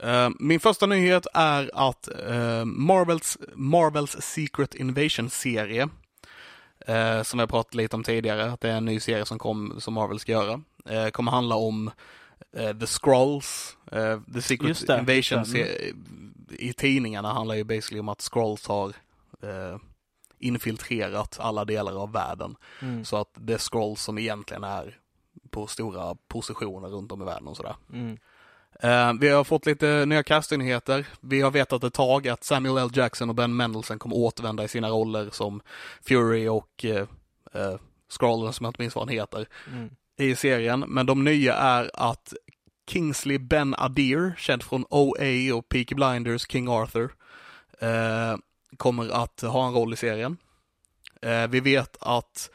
Eh, 0.03 0.31
min 0.39 0.61
första 0.61 0.87
nyhet 0.87 1.27
är 1.35 1.71
att 1.75 2.09
eh, 2.09 2.65
Marvels, 2.65 3.39
Marvels 3.55 4.17
Secret 4.21 4.75
Invasion-serie, 4.75 5.89
eh, 6.87 7.23
som 7.23 7.39
jag 7.39 7.49
pratat 7.49 7.75
lite 7.75 7.97
om 7.97 8.05
tidigare, 8.05 8.53
att 8.53 8.61
det 8.61 8.71
är 8.71 8.77
en 8.77 8.85
ny 8.85 9.01
serie 9.01 9.25
som, 9.25 9.39
kom, 9.39 9.81
som 9.81 9.95
Marvel 9.95 10.19
ska 10.19 10.33
göra, 10.33 10.61
kommer 11.11 11.31
handla 11.31 11.55
om 11.55 11.91
The 12.81 12.87
Scrolls, 12.87 13.77
The 14.35 14.43
Secret 14.43 14.87
det, 14.87 14.99
Invasion 14.99 15.47
se- 15.47 15.93
i 16.51 16.73
tidningarna 16.73 17.33
handlar 17.33 17.55
ju 17.55 17.65
basically 17.65 18.01
om 18.01 18.09
att 18.09 18.21
Scrolls 18.21 18.67
har 18.67 18.93
infiltrerat 20.39 21.37
alla 21.41 21.65
delar 21.65 22.03
av 22.03 22.13
världen. 22.13 22.57
Mm. 22.81 23.05
Så 23.05 23.17
att 23.17 23.29
det 23.35 23.55
är 23.55 23.59
Scrolls 23.59 24.03
som 24.03 24.19
egentligen 24.19 24.65
är 24.65 24.99
på 25.51 25.67
stora 25.67 26.15
positioner 26.29 26.89
runt 26.89 27.13
om 27.13 27.23
i 27.23 27.25
världen 27.25 27.49
och 27.49 27.57
sådär. 27.57 27.77
Mm. 27.93 28.19
Eh, 28.83 29.13
vi 29.21 29.29
har 29.29 29.45
fått 29.45 29.67
lite 29.67 30.07
nya 30.07 30.23
castingnyheter. 30.23 31.07
Vi 31.21 31.41
har 31.41 31.51
vetat 31.51 31.85
ett 31.85 31.95
tag 31.95 32.29
att 32.29 32.45
Samuel 32.45 32.79
L. 32.79 32.91
Jackson 32.95 33.29
och 33.29 33.35
Ben 33.35 33.57
Mendelsohn 33.57 33.99
kommer 33.99 34.17
återvända 34.17 34.65
i 34.65 34.69
sina 34.69 34.89
roller 34.89 35.31
som 35.31 35.61
Fury 36.01 36.49
och 36.49 36.85
uh, 36.85 36.97
uh, 37.57 37.77
Scrollen 38.09 38.53
som 38.53 38.65
jag 38.65 38.71
inte 38.71 38.83
minns 38.83 38.95
vad 38.95 39.09
han 39.09 39.15
heter 39.15 39.47
Mm. 39.73 39.91
i 40.19 40.37
serien. 40.37 40.85
Men 40.89 41.07
de 41.07 41.25
nya 41.25 41.55
är 41.55 41.91
att 41.95 42.35
Kingsley 42.91 43.39
Ben 43.39 43.75
Adir, 43.79 44.35
känd 44.39 44.63
från 44.63 44.85
OA 44.91 45.55
och 45.55 45.69
Peaky 45.69 45.95
Blinders, 45.95 46.47
King 46.49 46.69
Arthur, 46.69 47.13
eh, 47.79 48.37
kommer 48.77 49.09
att 49.09 49.41
ha 49.41 49.67
en 49.67 49.75
roll 49.75 49.93
i 49.93 49.97
serien. 49.97 50.37
Vi 51.49 51.61
vet 51.61 51.97
att 52.01 52.51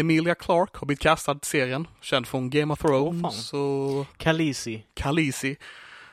Emilia 0.00 0.34
Clarke 0.34 0.78
har 0.78 0.86
blivit 0.86 1.02
castad 1.02 1.34
till 1.34 1.50
serien, 1.50 1.86
känd 2.00 2.26
från 2.28 2.50
Game 2.50 2.72
of 2.72 2.78
Thrones 2.80 3.52
och 3.52 4.06
Khaleesi. 4.16 4.82
Khaleesi. 4.94 5.56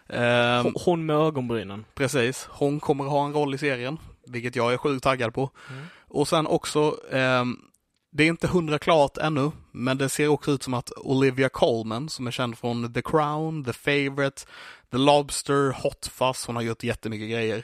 Eh, 0.10 0.66
Hon- 0.86 1.06
med 1.06 1.16
ögonbrynen. 1.16 1.86
Precis, 1.96 2.48
hon 2.52 2.80
kommer 2.80 3.04
ha 3.04 3.26
en 3.26 3.34
roll 3.34 3.56
i 3.56 3.58
serien, 3.58 3.98
vilket 4.28 4.56
jag 4.56 4.74
är 4.74 4.78
sjukt 4.78 5.04
taggad 5.04 5.34
på. 5.34 5.50
Mm. 5.70 5.86
Och 6.08 6.28
sen 6.28 6.48
också, 6.48 6.98
ehm, 7.12 7.58
det 8.12 8.24
är 8.24 8.28
inte 8.28 8.48
hundra 8.48 8.80
klart 8.80 9.18
ännu, 9.18 9.52
men 9.72 9.98
det 9.98 10.10
ser 10.10 10.28
också 10.28 10.52
ut 10.52 10.64
som 10.64 10.74
att 10.74 10.92
Olivia 10.98 11.50
Colman, 11.50 12.10
som 12.10 12.28
är 12.28 12.32
känd 12.32 12.58
från 12.58 12.94
The 12.94 13.02
Crown, 13.02 13.64
The 13.66 13.74
Favourite, 13.74 14.42
The 14.92 14.98
Lobster, 14.98 15.72
Hot 15.84 16.08
Fuzz, 16.08 16.46
hon 16.48 16.56
har 16.56 16.64
gjort 16.64 16.84
jättemycket 16.84 17.30
grejer, 17.30 17.64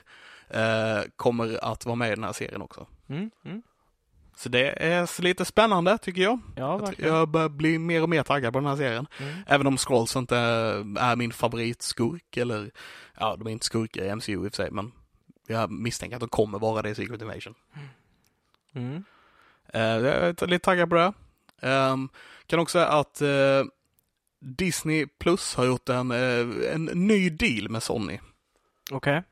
eh, 0.49 1.01
kommer 1.15 1.59
att 1.63 1.85
vara 1.85 1.95
med 1.95 2.07
i 2.11 2.15
den 2.15 2.23
här 2.23 2.33
serien 2.33 2.61
också. 2.61 2.87
Mm. 3.09 3.31
Mm. 3.45 3.61
Så 4.35 4.49
det 4.49 4.83
är 4.83 5.21
lite 5.21 5.45
spännande 5.45 5.97
tycker 5.97 6.21
jag. 6.21 6.39
Ja, 6.55 6.77
verkligen. 6.77 7.13
Jag 7.13 7.29
börjar 7.29 7.49
bli 7.49 7.79
mer 7.79 8.03
och 8.03 8.09
mer 8.09 8.23
taggad 8.23 8.53
på 8.53 8.59
den 8.59 8.69
här 8.69 8.75
serien. 8.75 9.07
Mm. 9.19 9.33
Även 9.47 9.67
om 9.67 9.77
Scrolls 9.77 10.15
inte 10.15 10.37
är 10.99 11.15
min 11.15 11.33
favoritskurk 11.33 12.37
eller, 12.37 12.71
ja 13.19 13.35
de 13.35 13.47
är 13.47 13.51
inte 13.51 13.65
skurkar 13.65 14.03
i 14.03 14.15
MCU 14.15 14.33
i 14.33 14.35
och 14.37 14.41
för 14.41 14.63
sig 14.63 14.71
men 14.71 14.91
jag 15.47 15.71
misstänker 15.71 16.15
att 16.15 16.19
de 16.19 16.29
kommer 16.29 16.59
vara 16.59 16.81
det 16.81 16.89
i 16.89 16.95
Secret 16.95 17.21
Invasion. 17.21 17.55
Mm. 18.73 19.03
Eh, 19.73 19.81
jag 19.81 20.05
är 20.05 20.47
lite 20.47 20.65
taggad 20.65 20.89
på 20.89 20.95
det. 20.95 21.13
Ehm, 21.61 22.09
kan 22.45 22.59
också 22.59 22.77
säga 22.77 22.87
att 22.87 23.21
eh, 23.21 23.63
Disney 24.39 25.07
Plus 25.19 25.55
har 25.55 25.65
gjort 25.65 25.89
en, 25.89 26.11
eh, 26.11 26.73
en 26.73 26.85
ny 26.85 27.29
deal 27.29 27.69
med 27.69 27.83
Sony. 27.83 28.19
Okej. 28.91 29.23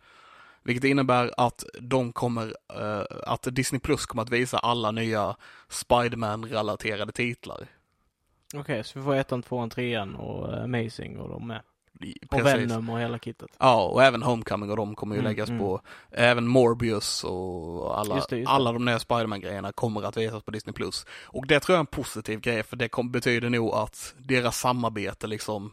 Vilket 0.64 0.84
innebär 0.84 1.32
att 1.38 1.64
de 1.80 2.14
kommer, 2.14 2.54
eh, 2.80 3.06
att 3.28 3.48
Disney 3.52 3.80
Plus 3.80 4.06
kommer 4.06 4.24
att 4.24 4.30
visa 4.30 4.58
alla 4.60 4.92
nya 4.92 5.36
Spiderman-relaterade 5.70 7.12
titlar. 7.12 7.68
Okej, 8.56 8.84
så 8.84 9.00
vi 9.00 9.06
får 9.06 9.16
ettan, 9.16 9.44
tvåan, 9.44 9.70
trean 9.70 10.16
och 10.16 10.54
eh, 10.54 10.64
Amazing 10.64 11.18
och 11.20 11.30
de 11.30 11.48
med. 11.48 11.62
I- 12.02 12.18
Och 12.26 12.30
precis. 12.30 12.46
Venom 12.72 12.90
och 12.90 13.00
hela 13.00 13.20
kittet. 13.20 13.50
Ja, 13.60 13.84
och 13.88 14.04
även 14.04 14.24
Homecoming 14.24 14.70
och 14.70 14.78
de 14.78 14.96
kommer 14.96 15.16
ju 15.16 15.20
Mm, 15.20 15.32
läggas 15.32 15.50
mm. 15.50 15.62
på. 15.62 15.82
Även 16.12 16.48
Morbius 16.48 17.24
och 17.24 18.00
alla, 18.00 18.16
Just 18.16 18.30
det, 18.30 18.38
just 18.38 18.48
det. 18.50 18.54
alla 18.54 18.72
de 18.72 18.86
nya 18.86 19.00
Spiderman-grejerna 19.00 19.72
kommer 19.72 20.04
att 20.04 20.18
visas 20.18 20.44
på 20.44 20.52
Disney+. 20.52 20.74
Plus. 20.74 21.06
Och 21.24 21.48
det 21.48 21.60
tror 21.60 21.74
jag 21.74 21.78
är 21.78 21.80
en 21.80 21.86
positiv 22.04 22.40
grej, 22.40 22.64
för 22.64 22.76
det 22.76 22.90
kom, 22.90 23.12
betyder 23.12 23.50
nog 23.50 23.74
att 23.74 24.14
deras 24.18 24.60
samarbete 24.60 25.28
liksom 25.28 25.72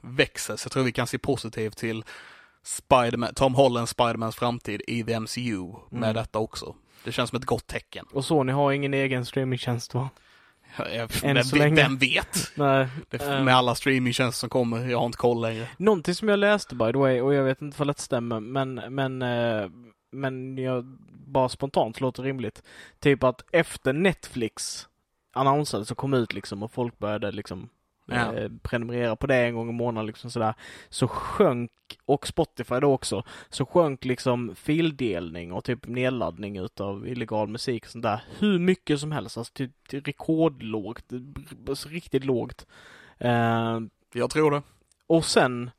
växer. 0.00 0.56
Så 0.56 0.66
jag 0.66 0.72
tror 0.72 0.82
vi 0.82 0.92
kan 0.92 1.06
se 1.06 1.18
positivt 1.18 1.76
till 1.76 2.04
Spiderman, 2.62 3.34
Tom 3.34 3.54
Spidermans 3.86 4.36
framtid 4.36 4.82
i 4.86 5.04
the 5.04 5.20
MCU 5.20 5.72
med 5.90 6.02
Mm. 6.02 6.14
detta 6.14 6.38
också. 6.38 6.74
Det 7.04 7.12
känns 7.12 7.30
som 7.30 7.36
ett 7.36 7.44
gott 7.44 7.66
tecken. 7.66 8.06
Och 8.12 8.24
Sony 8.24 8.52
har 8.52 8.72
ingen 8.72 8.94
egen 8.94 9.26
streamingtjänst 9.26 9.94
va? 9.94 10.08
Jag- 10.76 11.24
Än 11.24 11.34
Vem, 11.34 11.44
så 11.44 11.56
länge. 11.56 11.74
vem 11.82 11.98
vet? 11.98 12.52
Nej. 12.56 12.88
Det, 13.08 13.22
Ehm. 13.22 13.44
med 13.44 13.54
alla 13.56 13.74
streamingtjänster 13.74 14.38
som 14.40 14.48
kommer, 14.50 14.86
jag 14.88 14.98
har 14.98 15.06
inte 15.06 15.18
koll 15.18 15.40
längre. 15.42 15.68
Någonting 15.76 16.14
som 16.14 16.28
jag 16.28 16.38
läste 16.38 16.74
by 16.74 16.92
the 16.92 16.98
way, 16.98 17.20
och 17.20 17.34
jag 17.34 17.44
vet 17.44 17.62
inte 17.62 17.82
om 17.82 17.86
det 17.88 17.98
stämmer, 17.98 18.40
men, 18.40 18.74
men, 18.74 19.22
eh, 19.22 19.70
men 20.12 20.58
jag 20.58 20.84
bara 21.26 21.48
spontant 21.48 22.00
låter 22.00 22.22
rimligt. 22.22 22.62
Typ 23.00 23.22
att 23.22 23.44
efter 23.52 23.92
Netflix 23.92 24.86
annonsade 25.32 25.84
så 25.84 25.94
kom 25.94 26.14
ut 26.14 26.32
liksom 26.32 26.62
och 26.62 26.72
folk 26.72 26.98
började 26.98 27.30
liksom 27.30 27.68
Ja. 28.16 28.34
eh, 28.34 28.50
prenumerera 28.62 29.16
på 29.16 29.26
det 29.26 29.36
en 29.36 29.54
gång 29.54 29.68
i 29.68 29.72
månaden 29.72 30.06
liksom 30.06 30.30
sådär. 30.30 30.54
Så 30.88 31.08
sjönk, 31.08 31.70
och 32.04 32.26
Spotify 32.26 32.74
då 32.80 32.92
också, 32.92 33.22
så 33.48 33.66
sjönk 33.66 34.04
liksom 34.04 34.54
fildelning 34.54 35.52
och 35.52 35.64
typ 35.64 35.86
nedladdning 35.86 36.56
utav 36.56 37.08
illegal 37.08 37.48
musik 37.48 37.84
och 37.84 37.90
sånt 37.90 38.02
där. 38.02 38.20
Hur 38.38 38.58
mycket 38.58 39.00
som 39.00 39.12
helst, 39.12 39.38
alltså 39.38 39.52
typ 39.54 39.88
till 39.88 40.02
rekordlågt, 40.02 41.04
alltså 41.68 41.88
riktigt 41.88 42.24
lågt. 42.24 42.66
Eh, 43.18 43.80
Jag 44.12 44.30
tror 44.30 44.50
det. 44.50 44.62
och 45.06 45.24
sen 45.24 45.70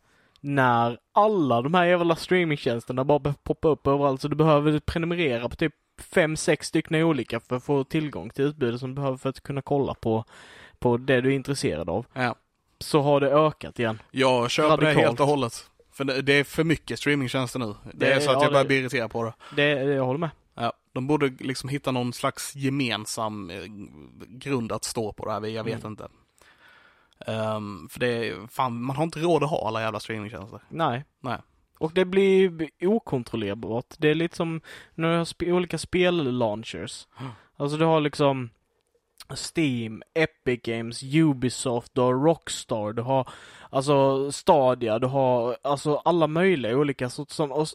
när 0.41 0.97
alla 1.11 1.61
de 1.61 1.73
här 1.73 1.85
jävla 1.85 2.15
streamingtjänsterna 2.15 3.03
bara 3.03 3.19
börjar 3.19 3.35
poppa 3.43 3.67
upp 3.67 3.87
överallt 3.87 4.21
så 4.21 4.27
du 4.27 4.35
behöver 4.35 4.79
prenumerera 4.79 5.49
på 5.49 5.55
typ 5.55 5.73
fem, 5.97 6.35
sex 6.35 6.67
stycken 6.67 7.03
olika 7.03 7.39
för 7.39 7.55
att 7.55 7.63
få 7.63 7.83
tillgång 7.83 8.29
till 8.29 8.45
utbudet 8.45 8.79
som 8.79 8.89
du 8.89 8.95
behöver 8.95 9.17
för 9.17 9.29
att 9.29 9.41
kunna 9.41 9.61
kolla 9.61 9.93
på, 9.93 10.25
på 10.79 10.97
det 10.97 11.21
du 11.21 11.29
är 11.31 11.35
intresserad 11.35 11.89
av. 11.89 12.05
Ja. 12.13 12.35
Så 12.79 13.01
har 13.01 13.19
det 13.21 13.29
ökat 13.31 13.79
igen. 13.79 14.01
Jag 14.11 14.51
köper 14.51 14.77
det 14.77 14.85
Radikalt. 14.85 15.05
helt 15.05 15.19
och 15.19 15.27
hållet. 15.27 15.69
För 15.91 16.03
det, 16.03 16.21
det 16.21 16.33
är 16.33 16.43
för 16.43 16.63
mycket 16.63 16.99
streamingtjänster 16.99 17.59
nu. 17.59 17.65
Det, 17.65 17.75
Det- 17.93 18.13
är 18.13 18.19
så 18.19 18.29
att 18.31 18.35
ja, 18.37 18.43
jag 18.43 18.51
börjar 18.51 18.63
det- 18.63 18.67
bli 18.67 18.77
irriterad 18.77 19.11
på 19.11 19.23
det. 19.23 19.33
Det, 19.55 19.69
jag 19.83 20.05
håller 20.05 20.19
med. 20.19 20.29
Ja, 20.55 20.73
de 20.93 21.07
borde 21.07 21.27
liksom 21.39 21.69
hitta 21.69 21.91
någon 21.91 22.13
slags 22.13 22.55
gemensam 22.55 23.49
eh, 23.49 23.57
grund 24.27 24.71
att 24.71 24.83
stå 24.83 25.13
på 25.13 25.25
det 25.25 25.31
här. 25.31 25.45
Jag 25.47 25.63
vet 25.63 25.79
Mm. 25.83 25.91
inte. 25.91 26.07
Ehm, 27.27 27.89
för 27.91 27.99
det 27.99 28.07
är, 28.29 28.47
fan, 28.47 28.81
man 28.83 28.95
har 28.95 29.03
inte 29.03 29.19
råd 29.19 29.43
att 29.43 29.49
ha 29.49 29.67
alla 29.67 29.81
jävla 29.81 29.99
streamingtjänster. 29.99 30.59
Nej. 30.69 31.05
Nej. 31.21 31.37
Och 31.79 31.91
det 31.93 32.05
blir 32.05 32.69
okontrollerbart. 32.81 33.85
Det 33.97 34.09
är 34.09 34.15
lite 34.15 34.35
som 34.35 34.61
när 34.95 35.11
du 35.11 35.17
har 35.17 35.25
sp- 35.25 35.51
olika 35.51 35.77
spel-launchers. 35.77 37.07
Mm. 37.19 37.31
Alltså 37.57 37.77
du 37.77 37.85
har 37.85 37.99
liksom 38.01 38.49
Steam, 39.35 40.03
Epic 40.13 40.61
Games, 40.63 41.03
Ubisoft, 41.03 41.91
du 41.95 42.01
har 42.01 42.13
Rockstar, 42.13 42.93
du 42.93 43.01
har 43.01 43.29
alltså 43.69 44.31
Stadia, 44.31 44.99
du 44.99 45.07
har 45.07 45.57
alltså 45.61 45.95
alla 45.95 46.27
möjliga 46.27 46.77
olika 46.77 47.09
sorts 47.09 47.35
som, 47.35 47.51
och 47.51 47.67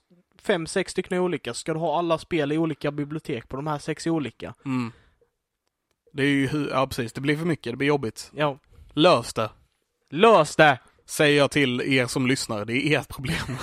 fem, 0.42 0.66
sex 0.66 0.92
stycken 0.92 1.18
olika. 1.18 1.55
Ska 1.55 1.72
du 1.72 1.78
ha 1.80 1.98
alla 1.98 2.18
spel 2.18 2.52
i 2.52 2.59
olika 2.59 2.90
bibliotek 2.90 3.48
på 3.48 3.57
de 3.57 3.66
här 3.66 3.78
sex 3.78 4.07
olika? 4.07 4.55
Mm. 4.64 4.92
Det 6.12 6.22
är 6.22 6.26
ju 6.26 6.68
ja 6.70 6.86
precis, 6.86 7.12
det 7.12 7.20
blir 7.20 7.36
för 7.36 7.46
mycket, 7.46 7.72
det 7.72 7.76
blir 7.76 7.88
jobbigt. 7.88 8.30
Ja, 8.34 8.59
Lös 8.92 9.34
det! 9.34 9.50
lös 10.11 10.57
det! 10.57 10.78
Säger 11.07 11.38
jag 11.38 11.50
till 11.50 11.80
er 11.80 12.07
som 12.07 12.26
lyssnar, 12.26 12.64
det 12.64 12.72
är 12.94 13.00
ert 13.00 13.09
problem. 13.09 13.36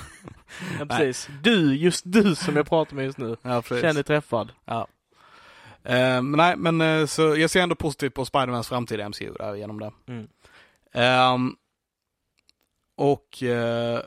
Ja, 0.79 0.85
precis. 0.85 1.29
Du, 1.43 1.75
just 1.75 2.03
du 2.05 2.35
som 2.35 2.55
jag 2.55 2.69
pratar 2.69 2.95
med 2.95 3.05
just 3.05 3.17
nu. 3.17 3.37
ja, 3.41 3.61
precis. 3.61 3.81
Känn 3.81 3.95
dig 3.95 4.03
träffad. 4.03 4.51
Ja. 4.65 4.87
Eh, 5.83 6.21
men 6.21 6.31
nej, 6.31 6.55
men 6.57 6.81
eh, 6.81 7.05
så 7.05 7.35
jag 7.35 7.49
ser 7.49 7.61
ändå 7.61 7.75
positivt 7.75 8.13
på 8.13 8.25
Spidermans 8.25 8.69
framtid 8.69 8.99
i 8.99 9.03
MCU 9.09 9.33
där 9.33 9.55
genom 9.55 9.79
det. 9.79 9.91
Mm. 10.07 10.27
Ehm, 10.93 11.55
och 12.97 13.43
eh, 13.43 14.01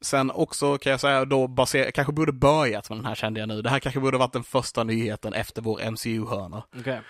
sen 0.00 0.30
också 0.30 0.78
kan 0.78 0.90
jag 0.90 1.00
säga 1.00 1.24
då 1.24 1.46
baserat, 1.46 1.94
kanske 1.94 2.12
borde 2.12 2.32
börjat 2.32 2.90
med 2.90 2.98
den 2.98 3.04
här 3.04 3.14
kände 3.14 3.40
jag 3.40 3.48
nu. 3.48 3.62
Det 3.62 3.70
här 3.70 3.78
kanske 3.78 4.00
borde 4.00 4.18
varit 4.18 4.32
den 4.32 4.44
första 4.44 4.84
nyheten 4.84 5.32
efter 5.32 5.62
vår 5.62 5.90
MCU-hörna. 5.90 6.62
Okej. 6.78 7.00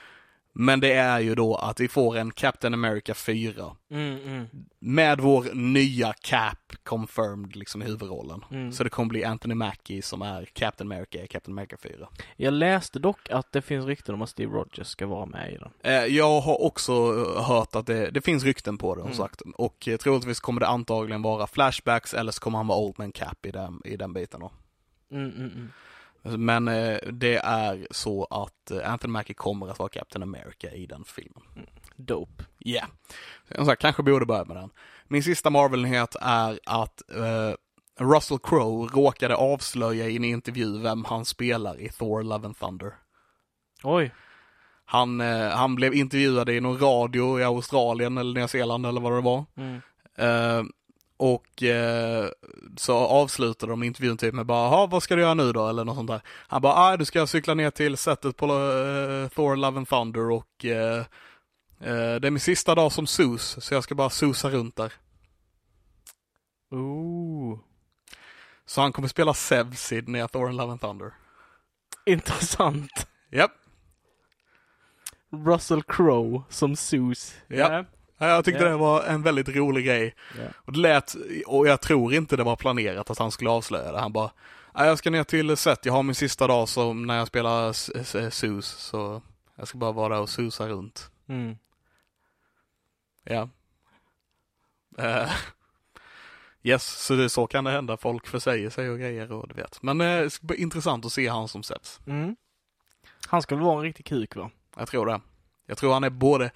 Men 0.58 0.80
det 0.80 0.92
är 0.92 1.20
ju 1.20 1.34
då 1.34 1.54
att 1.56 1.80
vi 1.80 1.88
får 1.88 2.16
en 2.16 2.30
Captain 2.32 2.74
America 2.74 3.14
4. 3.14 3.76
Mm, 3.90 4.18
mm, 4.26 4.46
Med 4.78 5.20
vår 5.20 5.54
nya 5.54 6.12
Cap 6.12 6.58
confirmed 6.84 7.56
liksom 7.56 7.82
i 7.82 7.84
huvudrollen. 7.84 8.44
mm. 8.50 8.72
Så 8.72 8.84
det 8.84 8.90
kommer 8.90 9.08
bli 9.08 9.24
Anthony 9.24 9.54
Mackie 9.54 10.02
som 10.02 10.22
är 10.22 10.44
Captain 10.44 10.92
America 10.92 11.22
i 11.22 11.26
Captain 11.26 11.54
America 11.58 11.76
4. 11.82 12.08
Jag 12.36 12.52
läste 12.54 12.98
dock 12.98 13.30
att 13.30 13.52
det 13.52 13.62
finns 13.62 13.86
rykten 13.86 14.14
om 14.14 14.22
att 14.22 14.28
Steve 14.30 14.52
Rogers 14.52 14.86
ska 14.86 15.06
vara 15.06 15.26
med 15.26 15.52
i 15.52 15.56
den. 15.56 15.70
Eh, 15.82 16.04
Jag 16.16 16.40
har 16.40 16.62
också 16.62 16.92
eh, 16.92 17.42
hört 17.44 17.74
att 17.76 17.86
det, 17.86 18.10
det 18.10 18.20
finns 18.20 18.44
rykten 18.44 18.78
på 18.78 18.94
det 18.94 19.00
som 19.00 19.06
Mm. 19.06 19.16
sagt. 19.16 19.42
Och 19.54 19.88
eh, 19.88 19.96
troligtvis 19.96 20.40
kommer 20.40 20.60
det 20.60 20.66
antagligen 20.68 21.22
vara 21.22 21.46
flashbacks 21.46 22.14
eller 22.14 22.32
så 22.32 22.40
kommer 22.40 22.58
han 22.58 22.66
vara 22.66 22.78
Old 22.78 22.94
Man 22.98 23.12
Cap 23.12 23.46
i 23.46 23.50
den, 23.50 23.80
i 23.84 23.96
den 23.96 24.12
biten 24.12 24.40
då. 24.40 24.50
Mm, 26.26 26.34
mm, 26.34 26.58
mm. 26.58 26.64
Men 26.64 26.92
eh, 26.92 26.98
det 27.12 27.36
är 27.36 27.86
så 27.90 28.24
att 28.24 28.70
eh, 28.70 28.92
Anthony 28.92 29.12
Mackie 29.12 29.34
kommer 29.34 29.68
att 29.68 29.78
vara 29.78 29.88
Captain 29.88 30.22
America 30.22 30.70
i 30.70 30.86
den 30.86 31.04
filmen. 31.04 31.42
Dope. 31.96 32.44
Ja. 32.58 32.72
Yeah. 32.72 32.88
Som 33.54 33.66
sagt, 33.66 33.82
kanske 33.82 34.02
borde 34.02 34.26
börja 34.26 34.44
med 34.44 34.56
den. 34.56 34.70
Min 35.08 35.22
sista 35.22 35.50
Marvel-nyhet 35.50 36.16
är 36.20 36.60
att 36.64 37.10
eh, 37.10 37.54
Russell 37.98 38.38
Crowe 38.38 38.88
råkade 38.94 39.36
avslöja 39.36 40.08
i 40.08 40.16
en 40.16 40.24
intervju 40.24 40.78
vem 40.78 41.04
han 41.04 41.24
spelar 41.24 41.80
i 41.80 41.88
Thor 41.88 42.22
Love 42.22 42.46
and 42.46 42.58
Thunder. 42.58 42.94
Oj. 43.82 44.14
Han, 44.84 45.20
eh, 45.20 45.48
han 45.48 45.74
blev 45.74 45.94
intervjuad 45.94 46.48
i 46.48 46.60
någon 46.60 46.78
radio 46.78 47.40
i 47.40 47.44
Australien 47.44 48.18
eller 48.18 48.34
Nya 48.34 48.48
Zeeland 48.48 48.86
eller 48.86 49.00
vad 49.00 49.12
det 49.12 49.20
var. 49.20 49.44
Mm. 49.56 49.80
Eh, 50.18 50.64
och 51.16 51.62
eh, 51.62 52.28
så 52.76 52.96
avslutade 52.96 53.72
de 53.72 53.82
intervjun 53.82 54.16
typ 54.16 54.34
med 54.34 54.46
bara, 54.46 54.64
"Jaha, 54.70 54.86
vad 54.86 55.02
ska 55.02 55.16
du 55.16 55.22
göra 55.22 55.34
nu 55.34 55.52
då? 55.52 55.68
Eller 55.68 55.84
något 55.84 55.96
sånt 55.96 56.10
där. 56.10 56.20
Han 56.26 56.62
bara, 56.62 56.72
ah, 56.74 56.96
du 56.96 57.04
ska 57.04 57.26
cykla 57.26 57.54
ner 57.54 57.70
till 57.70 57.96
setet 57.96 58.36
på 58.36 58.46
eh, 58.46 59.28
Thor 59.28 59.56
Love 59.56 59.76
and 59.78 59.88
Thunder 59.88 60.30
och 60.30 60.64
eh, 60.64 60.98
eh, 61.80 62.14
det 62.20 62.26
är 62.26 62.30
min 62.30 62.40
sista 62.40 62.74
dag 62.74 62.92
som 62.92 63.06
sus, 63.06 63.64
så 63.64 63.74
jag 63.74 63.82
ska 63.84 63.94
bara 63.94 64.10
susa 64.10 64.50
runt 64.50 64.76
där. 64.76 64.92
Ooh. 66.70 67.58
Så 68.66 68.80
han 68.80 68.92
kommer 68.92 69.08
spela 69.08 69.34
Zev 69.34 69.74
Sidney 69.74 70.24
i 70.24 70.28
Thor 70.28 70.48
and 70.48 70.56
Love 70.56 70.72
and 70.72 70.80
Thunder. 70.80 71.12
Intressant. 72.06 73.06
Japp. 73.30 73.52
Russell 75.30 75.82
Crowe 75.82 76.42
som 76.48 76.76
Zeus. 76.76 77.34
Ja. 77.48 77.72
Ja, 77.72 77.84
Jag 78.18 78.44
tyckte 78.44 78.62
Ja. 78.64 78.68
det 78.70 78.76
var 78.76 79.02
en 79.04 79.22
väldigt 79.22 79.48
rolig 79.48 79.84
grej. 79.86 80.14
Ja. 80.38 80.44
Och 80.56 80.72
det 80.72 80.78
lät, 80.78 81.14
och 81.46 81.66
jag 81.68 81.80
tror 81.80 82.14
inte 82.14 82.36
det 82.36 82.42
var 82.44 82.56
planerat 82.56 83.10
att 83.10 83.18
han 83.18 83.30
skulle 83.30 83.50
avslöja 83.50 83.92
det. 83.92 83.98
Han 83.98 84.12
bara, 84.12 84.30
"Ja, 84.74 84.86
jag 84.86 84.98
ska 84.98 85.10
ner 85.10 85.24
till 85.24 85.56
set, 85.56 85.86
jag 85.86 85.92
har 85.92 86.02
min 86.02 86.14
sista 86.14 86.46
dag 86.46 86.68
som 86.68 87.06
när 87.06 87.16
jag 87.18 87.26
spelar 87.28 87.72
sus, 88.30 88.66
så 88.66 89.22
jag 89.56 89.68
ska 89.68 89.78
bara 89.78 89.92
vara 89.92 90.14
där 90.14 90.22
och 90.22 90.30
susa 90.30 90.68
runt. 90.68 91.10
Mm. 91.28 91.56
Ja. 93.24 93.48
Eh, 94.98 95.30
yes, 96.62 97.04
så 97.06 97.14
det, 97.14 97.28
så 97.28 97.46
kan 97.46 97.64
det 97.64 97.70
hända. 97.70 97.96
Folk 97.96 98.26
försäger 98.26 98.70
sig 98.70 98.90
och 98.90 98.98
grejer 98.98 99.32
och 99.32 99.48
du 99.48 99.54
vet. 99.54 99.82
Men 99.82 99.98
bli 100.42 100.56
intressant 100.56 101.04
att 101.04 101.12
se 101.12 101.28
han 101.28 101.48
som 101.48 101.62
sätts. 101.62 102.00
Mm. 102.06 102.36
Han 103.26 103.42
skulle 103.42 103.62
vara 103.62 103.76
en 103.76 103.82
riktig 103.82 104.06
kuk 104.06 104.36
va? 104.36 104.50
Jag 104.76 104.88
tror 104.88 105.06
det. 105.06 105.20
Jag 105.66 105.78
tror 105.78 105.92
han 105.92 106.04
är 106.04 106.10
både, 106.10 106.50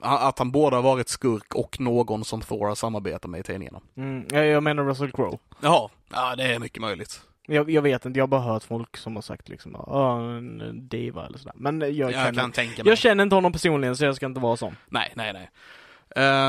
att 0.00 0.38
han 0.38 0.50
både 0.50 0.76
har 0.76 0.82
varit 0.82 1.08
skurk 1.08 1.54
och 1.54 1.80
någon 1.80 2.24
som 2.24 2.40
Thor 2.40 2.66
har 2.68 2.74
samarbetat 2.74 3.30
med 3.30 3.40
i 3.40 3.42
tidningarna. 3.42 3.80
Mm. 3.96 4.26
Jag, 4.30 4.62
menar 4.62 4.84
Russell 4.84 5.12
Crowe. 5.12 5.38
Jaha, 5.60 5.88
ja 6.12 6.36
det 6.36 6.42
är 6.54 6.58
mycket 6.58 6.80
möjligt. 6.80 7.20
Jag, 7.46 7.70
jag 7.70 7.82
vet 7.82 8.04
inte, 8.04 8.18
jag 8.18 8.22
har 8.22 8.28
bara 8.28 8.40
hört 8.40 8.62
folk 8.64 8.96
som 8.96 9.14
har 9.14 9.22
sagt 9.22 9.48
liksom, 9.48 9.72
ja, 9.86 10.20
en 10.20 10.88
diva 10.88 11.26
eller 11.26 11.38
sådär. 11.38 11.54
Men 11.56 11.80
jag, 11.80 11.92
Jag, 11.92 12.12
känner, 12.12 12.40
kan 12.40 12.52
tänka 12.52 12.82
mig. 12.84 12.90
jag 12.90 12.98
känner 12.98 13.22
inte 13.24 13.34
honom 13.34 13.52
personligen 13.52 13.96
så 13.96 14.04
jag 14.04 14.16
ska 14.16 14.26
inte 14.26 14.40
vara 14.40 14.56
sån. 14.56 14.76
Nej, 14.88 15.12
nej, 15.16 15.32
nej. 15.32 15.50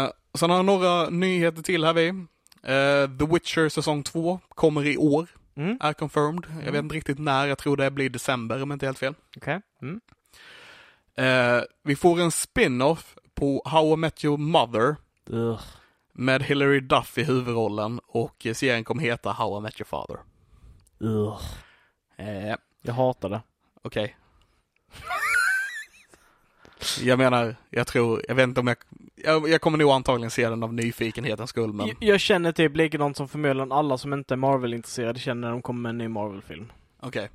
Uh, 0.03 0.09
sen 0.34 0.49
har 0.49 0.57
jag 0.57 0.66
några 0.66 1.09
nyheter 1.09 1.61
till 1.61 1.84
här 1.86 1.93
vi. 1.93 2.07
Eh, 2.07 3.18
The 3.20 3.26
Witcher 3.34 3.70
säsong 3.70 4.03
2 4.03 4.39
kommer 4.49 4.86
i 4.88 4.97
år, 4.97 5.28
Mm. 5.57 5.78
är 5.82 5.93
confirmed. 5.93 6.43
Jag 6.49 6.61
Mm. 6.61 6.74
vet 6.74 6.84
inte 6.84 6.95
riktigt 6.95 7.20
när, 7.20 7.47
jag 7.47 7.57
tror 7.57 7.78
det 7.78 7.91
blir 7.91 8.09
december 8.09 8.63
om 8.63 8.72
inte 8.72 8.86
helt 8.86 8.99
fel. 8.99 9.13
Okej. 9.38 9.61
Mm. 9.82 10.01
Eh, 11.18 11.61
vi 11.84 11.95
får 11.95 12.20
en 12.22 12.32
spin-off 12.32 13.18
på 13.34 13.61
How 13.66 13.93
I 13.93 13.95
Met 13.95 14.26
Your 14.26 14.38
Mother 14.38 14.95
Ugh. 15.30 15.59
med 16.13 16.43
Hilary 16.43 16.80
Duff 16.80 17.18
i 17.18 17.24
huvudrollen 17.24 17.99
och 18.07 18.47
serien 18.53 18.84
kommer 18.84 19.01
heta 19.01 19.32
How 19.32 19.57
I 19.57 19.61
Met 19.61 19.80
Your 19.80 19.86
Father. 19.86 20.18
Ugh. 20.99 21.41
Eh, 22.18 22.55
Jag 22.82 22.93
hatar 22.93 23.30
det. 23.30 23.41
Okej. 23.82 24.18
jag 27.01 27.18
menar, 27.18 27.55
jag 27.70 27.88
tror, 27.88 28.22
jag 28.28 28.36
vet 28.36 28.43
inte 28.43 28.59
om 28.59 28.68
jag, 28.68 28.78
jag, 29.16 29.49
jag 29.49 29.61
kommer 29.61 29.78
nog 29.78 29.91
antagligen 29.91 30.32
se 30.32 30.49
den 30.49 30.63
av 30.63 30.74
nyfikenhetens 30.74 31.49
skull 31.49 31.74
men 31.74 31.88
Jag, 31.88 31.97
jag 31.99 32.20
känner 32.20 32.51
typ 32.51 32.76
likadant 32.76 33.18
som 33.18 33.28
förmodligen 33.28 33.72
alla 33.72 33.97
som 33.97 34.13
inte 34.13 34.34
är 34.34 34.38
Marvel-intresserade 34.38 35.20
känner 35.20 35.41
när 35.41 35.51
de 35.51 35.61
kommer 35.61 35.82
med 35.82 35.89
en 35.89 35.97
ny 35.97 36.07
Marvel-film. 36.07 36.72
okej. 36.99 37.30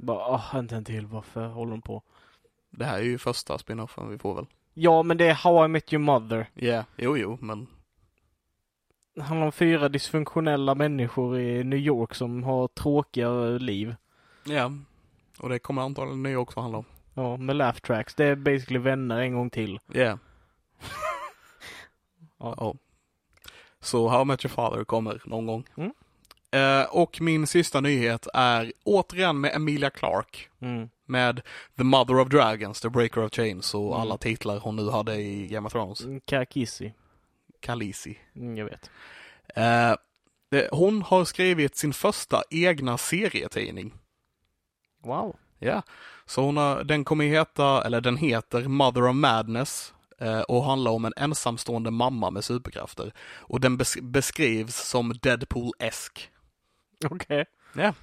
Bara, 0.00 0.18
ah, 0.18 0.58
inte 0.58 0.76
en 0.76 0.84
till, 0.84 1.06
varför 1.06 1.46
håller 1.48 1.70
de 1.70 1.82
på? 1.82 2.02
Det 2.70 2.84
här 2.84 2.98
är 2.98 3.02
ju 3.02 3.18
första 3.18 3.58
spin-offen 3.58 4.10
vi 4.10 4.18
får 4.18 4.34
väl. 4.34 4.46
Ja, 4.74 5.02
men 5.02 5.16
det 5.16 5.24
är 5.28 5.34
How 5.34 5.64
I 5.64 5.68
Met 5.68 5.92
Your 5.92 6.02
Mother. 6.04 6.50
Ja, 6.54 6.66
yeah. 6.66 6.84
jo 6.96 7.16
jo, 7.16 7.38
men 7.40 7.66
Det 9.14 9.22
handlar 9.22 9.46
om 9.46 9.52
fyra 9.52 9.88
dysfunktionella 9.88 10.74
människor 10.74 11.38
i 11.38 11.64
New 11.64 11.78
York 11.78 12.14
som 12.14 12.42
har 12.42 12.68
tråkiga 12.68 13.30
liv. 13.44 13.94
ja. 14.44 14.72
Och 15.38 15.48
det 15.48 15.58
kommer 15.58 15.82
antagligen 15.82 16.22
nya 16.22 16.38
också 16.38 16.60
handla 16.60 16.78
om. 16.78 16.84
Ja, 17.14 17.36
med 17.36 17.56
laugh 17.56 17.78
tracks. 17.78 18.14
Det 18.14 18.24
är 18.24 18.36
basically 18.36 18.78
vänner 18.78 19.18
en 19.20 19.34
gång 19.34 19.50
till. 19.50 19.78
Ja. 19.86 20.00
Yeah. 20.00 20.18
Ja. 22.38 22.54
ja. 22.56 22.74
Så 23.80 24.08
How 24.08 24.22
I 24.22 24.24
Met 24.24 24.44
Your 24.44 24.50
Father 24.54 24.84
kommer 24.84 25.22
någon 25.24 25.46
gång. 25.46 25.64
Mm. 25.76 25.92
Eh, 26.50 26.86
och 26.90 27.20
min 27.20 27.46
sista 27.46 27.80
nyhet 27.80 28.26
är 28.34 28.72
återigen 28.84 29.40
med 29.40 29.54
Emilia 29.54 29.90
Clarke. 29.90 30.38
Mm. 30.60 30.88
Med 31.08 31.40
The 31.76 31.84
Mother 31.84 32.18
of 32.20 32.28
Dragons, 32.28 32.80
The 32.80 32.88
Breaker 32.88 33.20
of 33.24 33.32
Chains 33.32 33.74
och 33.74 33.86
Mm. 33.94 34.00
alla 34.00 34.16
titlar 34.18 34.58
hon 34.58 34.76
nu 34.76 34.90
hade 34.90 35.14
i 35.16 35.46
Game 35.46 35.66
of 35.66 35.72
Thrones. 35.72 36.02
Kakissi. 36.26 36.92
Khaleesi. 37.60 38.18
Mm, 38.36 38.56
jag 38.56 38.64
vet. 38.64 38.90
Eh, 39.54 39.94
det- 40.50 40.68
hon 40.72 41.02
har 41.02 41.24
skrivit 41.24 41.76
sin 41.76 41.92
första 41.92 42.42
egna 42.50 42.98
serietidning. 42.98 43.94
Wow. 45.04 45.36
Ja, 45.58 45.82
så 46.26 46.42
hon 46.42 46.56
har, 46.56 46.84
den 46.84 47.04
kommer 47.04 47.24
heta, 47.24 47.82
eller 47.84 48.00
den 48.00 48.16
heter 48.16 48.68
Mother 48.68 49.08
of 49.08 49.14
Madness 49.16 49.94
eh, 50.18 50.40
och 50.40 50.64
handlar 50.64 50.90
om 50.90 51.04
en 51.04 51.12
ensamstående 51.16 51.90
mamma 51.90 52.30
med 52.30 52.44
superkrafter. 52.44 53.12
Och 53.36 53.60
den 53.60 53.78
bes- 53.78 54.02
beskrivs 54.10 54.76
som 54.76 55.12
Deadpool-esk. 55.12 56.28
Okej. 57.10 57.44
Ja. 57.74 57.94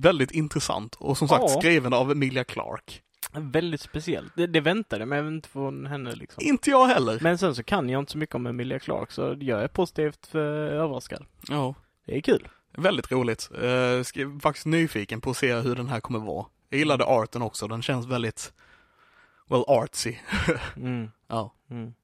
Väldigt 0.00 0.30
intressant 0.30 0.94
och 0.94 1.18
som 1.18 1.28
sagt 1.28 1.44
Ja. 1.48 1.60
skriven 1.60 1.92
av 1.92 2.10
Emilia 2.10 2.44
Clarke. 2.44 2.94
Väldigt 3.32 3.80
speciellt. 3.80 4.32
Det, 4.36 4.46
det 4.46 4.60
väntade 4.60 5.06
mig 5.06 5.18
även 5.18 5.34
inte 5.34 5.48
från 5.48 5.86
henne 5.86 6.12
liksom. 6.14 6.42
Inte 6.46 6.70
jag 6.70 6.86
heller. 6.86 7.18
Men 7.20 7.38
sen 7.38 7.54
så 7.54 7.62
kan 7.62 7.88
jag 7.88 7.98
inte 8.02 8.12
så 8.12 8.18
mycket 8.18 8.34
om 8.34 8.46
Emilia 8.46 8.78
Clarke 8.78 9.12
så 9.12 9.36
jag 9.40 9.62
är 9.62 9.68
positivt 9.68 10.26
för 10.26 10.66
överraskad. 10.66 11.24
Ja, 11.48 11.74
Det 12.06 12.16
är 12.16 12.20
kul. 12.20 12.48
väldigt 12.76 13.12
roligt. 13.12 13.50
Eh, 13.62 14.02
ska, 14.02 14.38
faktiskt 14.42 14.66
nyfiken 14.66 15.20
på 15.20 15.30
att 15.30 15.36
se 15.36 15.54
hur 15.54 15.76
den 15.76 15.88
här 15.88 16.00
kommer 16.00 16.18
vara. 16.18 16.46
Jag 16.68 16.78
gillade 16.78 17.04
arten 17.04 17.42
också, 17.42 17.68
den 17.68 17.82
känns 17.82 18.06
väldigt, 18.06 18.52
well 19.50 19.64
artsy. 19.68 20.16
Mm. 20.76 21.10
ja. 21.28 21.54
Mm. 21.70 21.94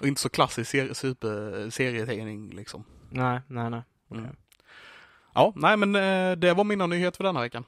Och 0.00 0.06
inte 0.06 0.20
så 0.20 0.28
klassisk 0.28 0.70
ser- 0.70 0.94
super 0.94 1.70
serietidning 1.70 2.50
liksom. 2.50 2.84
Nej, 3.10 3.40
nej, 3.48 3.70
nej. 3.70 3.82
Mm. 4.10 4.36
Ja, 5.36 5.52
nej 5.56 5.76
men 5.76 5.94
eh, 5.94 6.36
det 6.36 6.54
var 6.54 6.64
mina 6.64 6.86
nyheter 6.86 7.16
för 7.16 7.24
denna 7.24 7.40
veckan. 7.40 7.64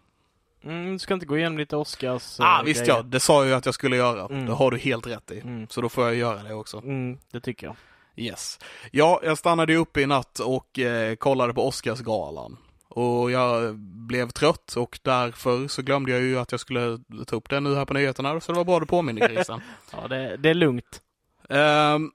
Mm, 0.65 0.93
du 0.93 0.99
ska 0.99 1.15
inte 1.15 1.27
gå 1.27 1.39
igenom 1.39 1.59
lite 1.59 1.77
Oscars 1.77 2.41
ah, 2.41 2.59
eh, 2.59 2.65
visst 2.65 2.81
grejer? 2.81 2.97
ja, 2.97 3.03
det 3.03 3.21
sa 3.21 3.41
jag 3.41 3.49
ju 3.49 3.55
att 3.55 3.67
jag 3.67 3.75
skulle 3.75 3.97
göra. 3.97 4.27
Mm. 4.27 4.47
Det 4.47 4.53
har 4.53 4.71
du 4.71 4.79
helt 4.79 5.07
rätt 5.07 5.31
i. 5.31 5.41
Mm. 5.41 5.67
Så 5.69 5.81
då 5.81 5.89
får 5.89 6.05
jag 6.05 6.15
göra 6.15 6.43
det 6.43 6.55
också. 6.55 6.79
Mm, 6.79 7.19
det 7.33 7.41
tycker 7.41 7.67
jag. 7.67 7.77
Yes. 8.17 8.59
Ja, 8.91 9.21
jag 9.23 9.39
stannade 9.39 9.73
ju 9.73 9.79
uppe 9.79 10.01
i 10.01 10.07
natt 10.07 10.39
och 10.39 10.79
eh, 10.79 11.15
kollade 11.15 11.55
på 11.55 11.67
Oscarsgalan. 11.67 12.57
Och 12.89 13.31
jag 13.31 13.75
blev 13.79 14.29
trött 14.29 14.75
och 14.77 14.99
därför 15.03 15.69
så 15.69 15.83
glömde 15.83 16.13
jag 16.13 16.21
ju 16.21 16.39
att 16.39 16.53
jag 16.53 16.61
skulle 16.61 16.99
ta 17.27 17.37
upp 17.37 17.51
det 17.51 17.61
nu 17.61 17.75
här 17.75 17.85
på 17.85 17.95
nyheterna. 17.95 18.41
Så 18.41 18.53
det 18.53 18.57
var 18.57 18.65
bra 18.65 18.81
du 18.81 18.87
påminner 18.87 19.29
Christian. 19.29 19.61
Ja, 19.93 20.09
det, 20.09 20.37
det 20.37 20.51
är 20.51 20.55
lugnt. 20.55 21.03
Ehm, 21.49 22.11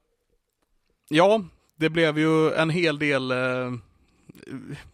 ja, 1.10 1.42
det 1.76 1.90
blev 1.90 2.20
ju 2.20 2.54
en 2.54 2.70
hel 2.70 3.00
del, 3.00 3.32
eh, 3.32 3.72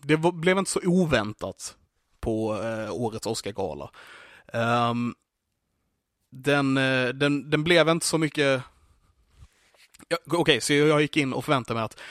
det 0.01 0.15
var, 0.15 0.31
blev 0.31 0.57
inte 0.57 0.71
så 0.71 0.79
oväntat 0.83 1.75
på 2.19 2.63
eh, 2.63 2.93
årets 2.93 3.27
Oscargala. 3.27 3.89
Um, 4.53 5.15
den, 6.29 6.77
eh, 6.77 7.09
den, 7.09 7.49
den 7.49 7.63
blev 7.63 7.89
inte 7.89 8.05
så 8.05 8.17
mycket, 8.17 8.63
ja, 10.07 10.17
okej, 10.25 10.61
så 10.61 10.73
jag 10.73 11.01
gick 11.01 11.17
in 11.17 11.33
och 11.33 11.45
förväntade 11.45 11.75
mig 11.75 11.85
att 11.85 12.01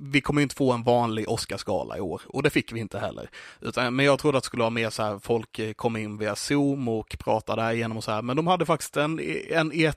vi 0.00 0.20
kommer 0.20 0.40
ju 0.40 0.42
inte 0.42 0.54
få 0.54 0.72
en 0.72 0.82
vanlig 0.82 1.28
Oscarsgala 1.28 1.96
i 1.96 2.00
år 2.00 2.22
och 2.26 2.42
det 2.42 2.50
fick 2.50 2.72
vi 2.72 2.80
inte 2.80 2.98
heller. 2.98 3.30
Utan, 3.60 3.96
men 3.96 4.06
jag 4.06 4.18
trodde 4.18 4.38
att 4.38 4.44
det 4.44 4.46
skulle 4.46 4.62
vara 4.62 4.70
mer 4.70 4.90
så 4.90 5.02
här, 5.02 5.18
folk 5.18 5.58
eh, 5.58 5.72
kom 5.72 5.96
in 5.96 6.18
via 6.18 6.36
Zoom 6.36 6.88
och 6.88 7.16
pratade 7.18 7.62
där 7.62 7.72
igenom 7.72 7.96
och 7.96 8.04
så 8.04 8.10
här, 8.10 8.22
men 8.22 8.36
de 8.36 8.46
hade 8.46 8.66
faktiskt 8.66 8.96
en, 8.96 9.20
en, 9.50 9.72
en, 9.72 9.92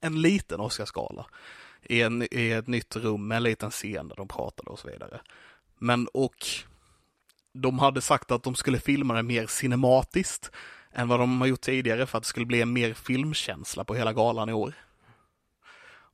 en 0.00 0.22
liten 0.22 0.60
Oscarsgala 0.60 1.26
i, 1.82 2.02
en, 2.02 2.22
i 2.30 2.50
ett 2.50 2.66
nytt 2.66 2.96
rum 2.96 3.28
med 3.28 3.36
en 3.36 3.42
liten 3.42 3.70
scen 3.70 4.08
där 4.08 4.16
de 4.16 4.28
pratade 4.28 4.70
och 4.70 4.78
så 4.78 4.88
vidare. 4.88 5.20
Men 5.78 6.08
och 6.14 6.46
de 7.52 7.78
hade 7.78 8.00
sagt 8.00 8.30
att 8.30 8.42
de 8.42 8.54
skulle 8.54 8.78
filma 8.80 9.14
det 9.14 9.22
mer 9.22 9.46
cinematiskt 9.46 10.50
än 10.92 11.08
vad 11.08 11.20
de 11.20 11.40
har 11.40 11.48
gjort 11.48 11.60
tidigare 11.60 12.06
för 12.06 12.18
att 12.18 12.24
det 12.24 12.28
skulle 12.28 12.46
bli 12.46 12.60
en 12.60 12.72
mer 12.72 12.94
filmkänsla 12.94 13.84
på 13.84 13.94
hela 13.94 14.12
galan 14.12 14.48
i 14.48 14.52
år. 14.52 14.74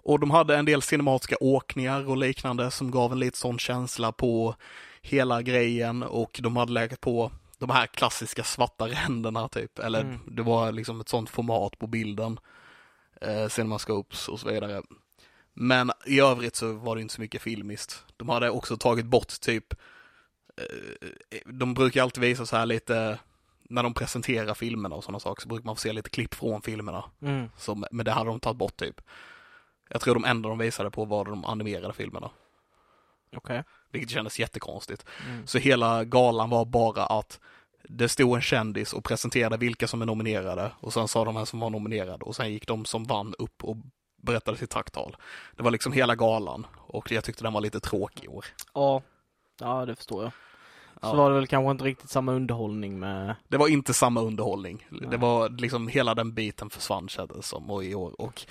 Och 0.03 0.21
de 0.21 0.31
hade 0.31 0.57
en 0.57 0.65
del 0.65 0.83
cinematiska 0.83 1.37
åkningar 1.41 2.09
och 2.09 2.17
liknande 2.17 2.71
som 2.71 2.91
gav 2.91 3.13
en 3.13 3.19
lite 3.19 3.39
sån 3.39 3.59
känsla 3.59 4.13
på 4.13 4.55
hela 5.03 5.43
grejen 5.43 6.03
och 6.03 6.41
de 6.43 6.57
hade 6.57 6.73
läggat 6.73 7.01
på 7.01 7.33
de 7.59 7.71
här 7.71 7.87
klassiska 7.87 8.45
svarta 8.45 8.89
ränderna 8.89 9.49
typ, 9.49 9.79
eller 9.79 10.01
Mm. 10.01 10.19
det 10.27 10.43
var 10.43 10.73
liksom 10.73 11.01
ett 11.01 11.09
sånt 11.09 11.31
format 11.31 11.79
på 11.79 11.87
bilden, 11.87 12.41
eh, 13.21 13.49
cinemascopes 13.49 14.29
och 14.29 14.41
så 14.41 14.49
vidare. 14.49 14.83
Men 15.63 15.91
i 16.07 16.21
övrigt 16.21 16.57
så 16.57 16.73
var 16.73 16.97
det 16.97 17.03
inte 17.03 17.15
så 17.15 17.21
mycket 17.21 17.43
filmiskt. 17.43 18.05
De 18.17 18.29
hade 18.29 18.51
också 18.51 18.77
tagit 18.77 19.07
bort 19.07 19.41
typ, 19.41 19.75
eh, 20.57 21.39
de 21.47 21.75
brukar 21.75 22.03
alltid 22.03 22.21
visa 22.21 22.47
så 22.47 22.57
här 22.57 22.67
lite, 22.67 23.19
när 23.63 23.83
de 23.83 23.95
presenterar 23.95 24.55
filmerna 24.55 24.97
och 24.97 25.05
sådana 25.05 25.21
saker 25.21 25.43
så 25.43 25.49
brukar 25.49 25.67
man 25.67 25.77
få 25.77 25.81
se 25.81 25.93
lite 25.93 26.11
klipp 26.11 26.35
från 26.35 26.63
filmerna. 26.63 27.05
Mm. 27.23 27.51
Som, 27.57 27.85
men 27.91 28.05
det 28.05 28.11
hade 28.11 28.31
de 28.31 28.41
tagit 28.41 28.57
bort 28.57 28.77
typ. 28.77 29.01
Jag 29.89 30.01
tror 30.01 30.15
de 30.15 30.25
enda 30.25 30.49
de 30.49 30.59
visade 30.59 30.91
på 30.91 31.05
var 31.05 31.25
de 31.25 31.45
animerade 31.45 31.95
filmerna. 31.95 32.31
Okej. 33.37 33.65
Vilket 33.93 34.11
kändes 34.11 34.39
jättekonstigt. 34.39 35.05
Mm. 35.27 35.47
Så 35.47 35.59
hela 35.59 36.05
galan 36.05 36.51
var 36.51 36.65
bara 36.65 37.07
att 37.07 37.41
det 37.89 38.09
stod 38.09 38.37
en 38.37 38.43
kändis 38.43 38.93
och 38.93 39.05
presenterade 39.05 39.57
vilka 39.57 39.89
som 39.89 40.03
är 40.03 40.07
nominerade 40.07 40.73
och 40.81 40.93
sen 40.93 41.09
sa 41.09 41.25
de 41.25 41.35
vem 41.35 41.47
som 41.47 41.61
var 41.61 41.71
nominerad 41.71 42.23
och 42.23 42.37
sen 42.37 42.53
gick 42.53 42.67
de 42.67 42.85
som 42.85 43.05
vann 43.05 43.35
upp 43.39 43.65
och 43.65 43.77
berättade 44.23 44.57
sitt 44.59 44.71
tacktal. 44.71 45.17
Det 45.57 45.63
var 45.63 45.71
liksom 45.71 45.93
hela 45.93 46.15
galan 46.15 46.67
och 46.77 47.13
jag 47.13 47.25
tyckte 47.25 47.43
den 47.45 47.53
var 47.53 47.61
lite 47.61 47.81
tråkig 47.81 48.25
i 48.25 48.29
år. 48.29 48.45
Ja, 48.75 49.03
ja 49.61 49.87
det 49.87 49.97
förstår 49.97 50.23
jag. 50.23 50.33
Så 51.03 51.07
Ja. 51.09 51.15
var 51.15 51.31
det 51.31 51.37
väl 51.37 51.47
kanske 51.47 51.71
inte 51.71 51.85
riktigt 51.85 52.11
samma 52.11 52.33
underhållning 52.33 52.99
med... 53.01 53.35
Det 53.49 53.57
var 53.57 53.69
inte 53.69 53.95
samma 53.95 54.21
underhållning. 54.21 54.87
Nej. 54.89 55.09
Det 55.11 55.17
var 55.17 55.49
liksom 55.49 55.89
hela 55.89 56.15
den 56.15 56.35
biten 56.35 56.71
försvann 56.71 57.09
kändes 57.09 57.47
som 57.47 57.71
och 57.71 57.85
i 57.85 57.95
år. 57.95 58.21
Och, 58.21 58.43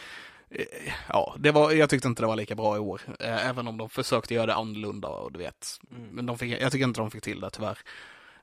eh, 0.50 0.66
ja, 1.10 1.36
det 1.40 1.52
var, 1.52 1.72
jag 1.72 1.90
tyckte 1.90 2.08
inte 2.08 2.24
det 2.24 2.28
var 2.28 2.36
lika 2.36 2.56
bra 2.56 2.76
i 2.76 2.80
år. 2.80 3.02
Eh, 3.20 3.50
Även 3.50 3.68
om 3.68 3.78
de 3.78 3.90
försökte 3.90 4.34
göra 4.34 4.46
det 4.46 4.54
annorlunda 4.56 5.08
och 5.08 5.32
du 5.32 5.40
vet. 5.40 5.68
Mm. 5.92 6.08
Men 6.10 6.26
de 6.26 6.38
fick, 6.38 6.62
jag 6.62 6.72
tycker 6.72 6.84
inte 6.86 7.02
de 7.02 7.12
fick 7.12 7.24
till 7.24 7.40
det 7.40 7.50
tyvärr. 7.50 7.78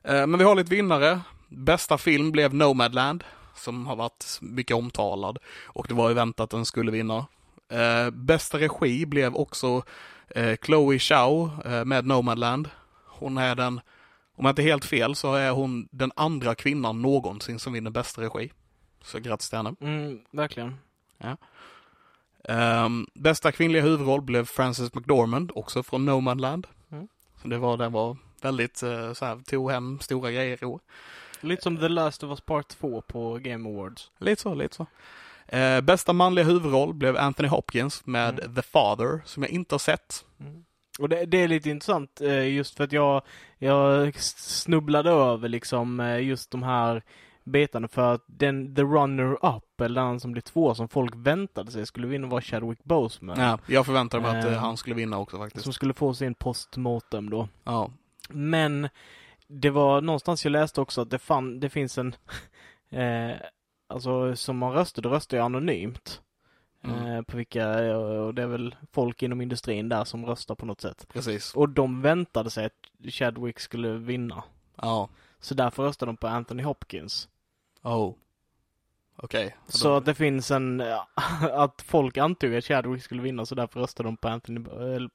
Eh, 0.03 0.27
Men 0.27 0.37
vi 0.37 0.43
har 0.45 0.55
lite 0.55 0.75
vinnare. 0.75 1.19
Bästa 1.49 1.97
film 1.97 2.31
blev 2.31 2.53
Nomadland. 2.53 3.23
Som 3.57 3.87
har 3.87 3.95
varit 3.95 4.39
mycket 4.41 4.75
omtalad. 4.75 5.37
Och 5.65 5.85
det 5.87 5.93
var 5.93 6.09
ju 6.09 6.15
väntat 6.15 6.43
att 6.43 6.49
den 6.49 6.65
skulle 6.65 6.91
vinna. 6.91 7.25
Eh, 7.69 8.09
Bästa 8.09 8.59
regi 8.59 9.05
blev 9.05 9.35
också 9.35 9.83
eh, 10.29 10.57
Chloe 10.65 10.99
Zhao 10.99 11.51
eh, 11.65 11.85
med 11.85 12.05
Nomadland. 12.05 12.69
Hon 13.07 13.37
är 13.37 13.55
den, 13.55 13.81
om 14.35 14.45
jag 14.45 14.51
inte 14.51 14.61
är 14.61 14.63
helt 14.63 14.85
fel, 14.85 15.15
så 15.15 15.33
är 15.33 15.51
hon 15.51 15.87
den 15.91 16.11
andra 16.15 16.55
kvinnan 16.55 17.01
någonsin 17.01 17.59
som 17.59 17.73
vinner 17.73 17.91
bästa 17.91 18.21
regi. 18.21 18.51
Så 19.03 19.19
grattis 19.19 19.49
till 19.49 19.57
henne. 19.57 19.75
Mm, 19.81 20.19
verkligen. 20.31 20.75
Ehm, 22.43 23.07
bästa 23.13 23.51
kvinnliga 23.51 23.81
huvudroll 23.81 24.21
blev 24.21 24.45
Frances 24.45 24.93
McDormand, 24.93 25.51
också 25.55 25.83
från 25.83 26.05
Nomadland. 26.05 26.67
Mm. 26.91 27.07
Så 27.41 27.47
det 27.47 27.57
var, 27.57 27.77
den 27.77 27.91
var 27.91 28.17
väldigt, 28.41 28.83
eh, 28.83 29.13
så 29.13 29.25
här, 29.25 29.39
tog 29.45 29.71
hem 29.71 29.99
stora 29.99 30.31
grejer 30.31 30.63
i 30.63 30.65
år. 30.65 30.79
Lite 31.41 31.61
som 31.63 31.77
The 31.77 31.87
Last 31.89 32.23
of 32.23 32.29
Us 32.29 32.41
Part 32.41 32.67
2 32.67 33.01
på 33.01 33.33
Game 33.41 33.69
Awards. 33.69 34.11
Lite 34.19 34.41
så, 34.41 34.53
lite 34.55 34.75
så. 34.75 34.85
Eh, 35.47 35.81
bästa 35.81 36.13
manliga 36.13 36.45
huvudroll 36.45 36.93
blev 36.93 37.17
Anthony 37.17 37.47
Hopkins 37.49 38.05
med 38.05 38.39
Mm. 38.39 38.55
The 38.55 38.61
Father, 38.61 39.21
som 39.25 39.43
jag 39.43 39.51
inte 39.51 39.73
har 39.75 39.79
sett. 39.79 40.25
Och 40.99 41.09
det, 41.09 41.25
det 41.25 41.37
är 41.43 41.47
lite 41.47 41.69
intressant 41.69 42.21
eh, 42.21 42.47
just 42.49 42.77
för 42.77 42.83
att 42.83 42.91
jag, 42.91 43.21
jag 43.57 44.15
snubblade 44.19 45.09
över 45.09 45.49
liksom 45.49 45.99
eh, 45.99 46.19
just 46.23 46.51
de 46.51 46.63
här 46.63 47.03
bitarna 47.43 47.87
för 47.87 48.13
att 48.13 48.23
den, 48.27 48.75
the 48.75 48.81
runner-up, 48.81 49.81
eller 49.81 50.01
den 50.01 50.19
som 50.19 50.31
blir 50.31 50.41
två 50.41 50.75
som 50.75 50.87
folk 50.87 51.13
väntade 51.15 51.71
sig 51.71 51.85
skulle 51.85 52.07
vinna 52.07 52.27
var 52.27 52.41
Chadwick 52.41 52.83
Boseman. 52.83 53.39
Ja, 53.39 53.59
jag 53.67 53.85
förväntade 53.85 54.23
mig 54.23 54.39
att 54.39 54.45
eh, 54.45 54.53
Eh, 54.53 54.59
han 54.59 54.77
skulle 54.77 54.95
vinna 54.95 55.17
också 55.17 55.37
faktiskt. 55.37 55.63
Som 55.63 55.73
skulle 55.73 55.93
få 55.93 56.13
sin 56.13 56.35
postmortem 56.35 57.29
då. 57.29 57.49
Ja, 57.63 57.89
Men 58.29 58.89
det 59.47 59.69
var 59.69 60.01
någonstans 60.01 60.45
jag 60.45 60.51
läste 60.51 60.81
också 60.81 61.01
att 61.01 61.09
det, 61.09 61.19
fann, 61.19 61.59
det 61.59 61.69
finns 61.69 61.97
en, 61.97 62.15
eh, 62.89 63.35
alltså 63.87 64.35
som 64.35 64.57
man 64.57 64.73
röstade, 64.73 65.09
röstar 65.09 65.37
ju 65.37 65.43
anonymt. 65.43 66.21
Mm. 66.83 67.05
Eh, 67.05 67.21
på 67.21 67.37
vilka, 67.37 67.97
och 67.97 68.33
det 68.33 68.41
är 68.41 68.47
väl 68.47 68.75
folk 68.91 69.23
inom 69.23 69.41
industrin 69.41 69.89
där 69.89 70.03
som 70.03 70.25
röstar 70.25 70.55
på 70.55 70.65
något 70.65 70.81
sätt. 70.81 71.07
precis. 71.13 71.55
Och 71.55 71.69
de 71.69 72.01
väntade 72.01 72.49
sig 72.49 72.65
att 72.65 73.11
Chadwick 73.13 73.59
skulle 73.59 73.89
vinna. 73.89 74.43
Ja, 74.81 75.09
Så 75.39 75.53
därför 75.53 75.83
röstade 75.83 76.09
de 76.09 76.17
på 76.17 76.27
Anthony 76.27 76.63
Hopkins. 76.63 77.29
oh. 77.81 78.13
Okej. 79.19 79.55
Så 79.67 79.95
att 79.95 80.05
det 80.05 80.15
finns 80.15 80.51
en, 80.51 80.81
att 81.51 81.81
folk 81.81 82.17
antog 82.17 82.55
att 82.55 82.63
Chadwick 82.63 83.03
skulle 83.03 83.21
vinna 83.21 83.45
så 83.45 83.55
därför 83.55 83.79
röstade 83.79 84.07
de 84.07 84.17
på 84.17 84.27
Anthony, 84.27 84.69
eller, 84.69 85.09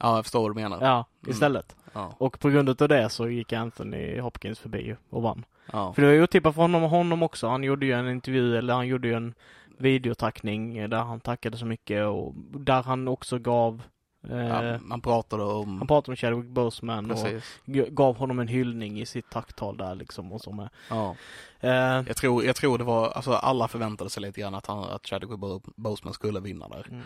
ja, 0.00 0.08
Ja, 0.08 0.16
jag 0.16 0.24
förstår 0.24 0.40
vad 0.40 0.50
du 0.50 0.54
menar. 0.62 0.78
ja, 0.80 1.04
Mm. 1.22 1.30
istället. 1.30 1.76
Ja, 1.92 2.14
Och 2.18 2.38
på 2.40 2.48
grund 2.50 2.82
av 2.82 2.88
det 2.88 3.08
så 3.08 3.28
gick 3.28 3.52
Anthony 3.52 4.20
Hopkins 4.20 4.58
förbi 4.58 4.96
och 5.10 5.22
vann. 5.22 5.44
ja. 5.72 5.92
För 5.92 6.02
det 6.02 6.08
var 6.08 6.14
ju 6.14 6.22
otippat 6.22 6.54
för 6.54 6.62
honom, 6.62 6.82
honom 6.82 7.22
också. 7.22 7.48
Han 7.48 7.64
gjorde 7.64 7.86
ju 7.86 7.92
en 7.92 8.08
intervju, 8.10 8.56
eller 8.58 8.74
han 8.74 8.86
gjorde 8.86 9.08
ju 9.08 9.14
en 9.14 9.34
videotackning 9.78 10.90
där 10.90 11.02
han 11.02 11.20
tackade 11.20 11.56
så 11.56 11.66
mycket 11.66 12.06
och 12.06 12.34
där 12.60 12.82
han 12.82 13.08
också 13.08 13.38
gav 13.38 13.82
eh, 14.30 14.36
ja 14.38 14.78
man 14.78 15.00
pratade 15.00 15.42
om... 15.44 15.78
Han 15.78 15.86
pratade 15.86 16.12
om 16.12 16.16
Chadwick 16.16 16.46
Boseman 16.50 17.10
och 17.10 17.16
Precis. 17.22 17.60
g- 17.64 17.86
gav 17.90 18.16
honom 18.16 18.38
en 18.38 18.48
hyllning 18.48 19.00
i 19.00 19.06
sitt 19.06 19.30
tacktal 19.30 19.76
där 19.76 19.94
liksom 19.94 20.32
och 20.32 20.40
så 20.40 20.52
med. 20.52 20.68
Ja. 20.90 21.14
Eh, 21.60 21.70
Jag 22.06 22.16
tror, 22.16 22.44
jag 22.44 22.56
tror 22.56 22.78
det 22.78 22.84
var, 22.84 23.08
alltså 23.10 23.32
alla 23.32 23.68
förväntade 23.68 24.10
sig 24.10 24.22
lite 24.22 24.40
grann 24.40 24.54
att, 24.54 24.66
han, 24.66 24.84
att 24.84 25.06
Chadwick 25.06 25.38
Bo- 25.38 25.60
Boseman 25.76 26.14
skulle 26.14 26.40
vinna 26.40 26.68
där. 26.68 26.86
Mm. 26.90 27.02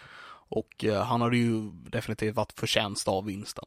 Och 0.48 0.84
eh, 0.84 1.02
han 1.02 1.20
hade 1.20 1.36
ju 1.36 1.70
definitivt 1.70 2.36
varit 2.36 2.52
förtjänst 2.52 3.08
av 3.08 3.24
vinsten. 3.24 3.64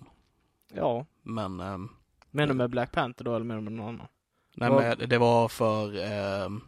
ja, 0.74 1.06
Men, 1.22 1.60
ehm, 1.60 1.90
menar 2.32 2.48
du 2.48 2.54
med 2.54 2.70
Black 2.70 2.92
Panther 2.92 3.26
då 3.26 3.36
eller 3.36 3.46
menar 3.46 3.62
du 3.62 3.64
med 3.64 3.74
någon 3.74 3.88
annan? 3.96 4.08
nej 4.56 4.70
Vad- 4.70 4.84
men 5.00 5.10
det 5.10 5.18
var 5.18 5.48
för, 5.48 5.96
ehm, 6.12 6.62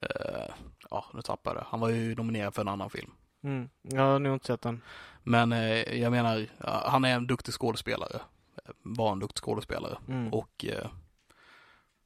eh, 0.00 0.54
ja 0.90 1.04
nu 1.14 1.22
tappade 1.22 1.58
jag. 1.60 1.66
Han 1.70 1.80
var 1.80 1.88
ju 1.88 2.14
nominerad 2.14 2.54
för 2.54 2.62
en 2.62 2.68
annan 2.68 2.90
film. 2.90 3.10
Mm. 3.44 3.68
Jag 3.82 4.02
har 4.02 4.18
nog 4.18 4.34
inte 4.34 4.46
sett 4.46 4.62
den. 4.62 4.82
Men 5.22 5.52
eh, 5.52 6.00
jag 6.00 6.10
menar, 6.12 6.46
han 6.90 7.04
är 7.04 7.14
en 7.14 7.26
duktig 7.26 7.54
skådespelare. 7.54 8.20
Eh, 8.64 8.70
Var 8.82 9.12
en 9.12 9.18
duktig 9.18 9.40
skådespelare. 9.42 9.98
Mm. 10.08 10.32
Och 10.32 10.64
eh, 10.64 10.86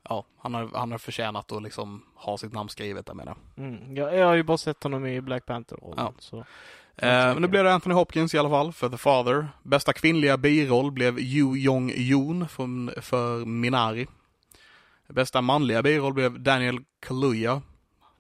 ja, 0.08 0.24
han 0.38 0.54
har, 0.54 0.70
han 0.74 0.90
har 0.90 0.98
förtjänat 0.98 1.52
att 1.52 1.62
liksom 1.62 2.02
ha 2.14 2.38
sitt 2.38 2.52
namn 2.52 2.68
skrivet 2.68 3.06
där 3.06 3.14
menar 3.14 3.36
jag. 3.54 3.64
Mm. 3.66 3.96
Jag, 3.96 4.16
jag 4.16 4.26
har 4.26 4.34
ju 4.34 4.42
bara 4.42 4.58
sett 4.58 4.82
honom 4.82 5.06
i 5.06 5.20
Black 5.20 5.46
Panther 5.46 5.78
Ja. 5.96 6.12
så. 6.18 6.36
Eh, 6.36 6.44
men 7.06 7.42
nu 7.42 7.48
blev 7.48 7.64
det 7.64 7.74
Anthony 7.74 7.94
Hopkins 7.94 8.34
i 8.34 8.38
alla 8.38 8.48
fall 8.48 8.72
för 8.72 8.88
The 8.88 8.96
Father. 8.96 9.48
Bästa 9.62 9.92
kvinnliga 9.92 10.36
biroll 10.36 10.92
blev 10.92 11.18
Yu 11.18 11.56
Jong 11.56 11.90
Yoon 11.90 12.48
från, 12.48 12.90
för 13.00 13.44
Minari. 13.44 14.06
Bästa 15.08 15.40
manliga 15.40 15.82
biroll 15.82 16.12
blev 16.14 16.40
Daniel 16.40 16.78
Kaluuya, 17.00 17.62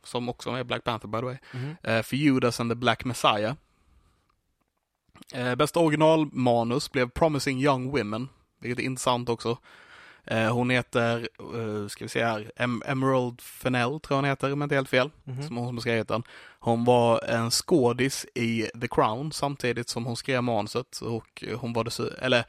som 0.04 0.28
också 0.28 0.50
är 0.50 0.64
Black 0.64 0.84
Panther 0.84 1.08
by 1.08 1.18
the 1.18 1.24
way, 1.24 1.36
Mhm. 1.52 1.76
eh, 1.82 2.02
för 2.02 2.16
Judas 2.16 2.60
and 2.60 2.70
the 2.70 2.74
Black 2.74 3.04
Messiah. 3.04 3.54
Eh, 5.34 5.54
bästa 5.54 5.80
originalmanus 5.80 6.92
blev 6.92 7.08
Promising 7.10 7.60
Young 7.60 7.90
Women, 7.90 8.28
vilket 8.58 8.78
är 8.78 8.82
intressant 8.86 9.28
också. 9.28 9.58
Eh, 10.24 10.52
hon 10.54 10.70
heter, 10.70 11.28
eh, 11.38 11.88
ska 11.88 12.04
vi 12.04 12.08
se 12.08 12.24
här, 12.24 12.52
em 12.56 12.82
Emerald 12.86 13.40
Fennell 13.40 13.88
tror 14.00 14.02
jag 14.08 14.16
hon 14.16 14.24
heter, 14.24 14.52
om 14.52 14.62
inte 14.62 14.74
helt 14.74 14.88
fel 14.88 15.10
som 15.46 15.56
hon 15.56 15.66
som 15.66 15.76
har 15.76 15.80
skrivit 15.80 16.08
den. 16.08 16.22
Hon 16.60 16.84
var 16.84 17.24
en 17.24 17.50
skådis 17.50 18.26
i 18.34 18.62
The 18.80 18.88
Crown 18.88 19.32
samtidigt 19.32 19.88
som 19.88 20.04
hon 20.06 20.16
skrev 20.16 20.42
manuset 20.42 21.00
och 21.00 21.44
hon 21.56 21.72
var 21.72 21.84
dessutom, 21.84 22.16
eller 22.22 22.44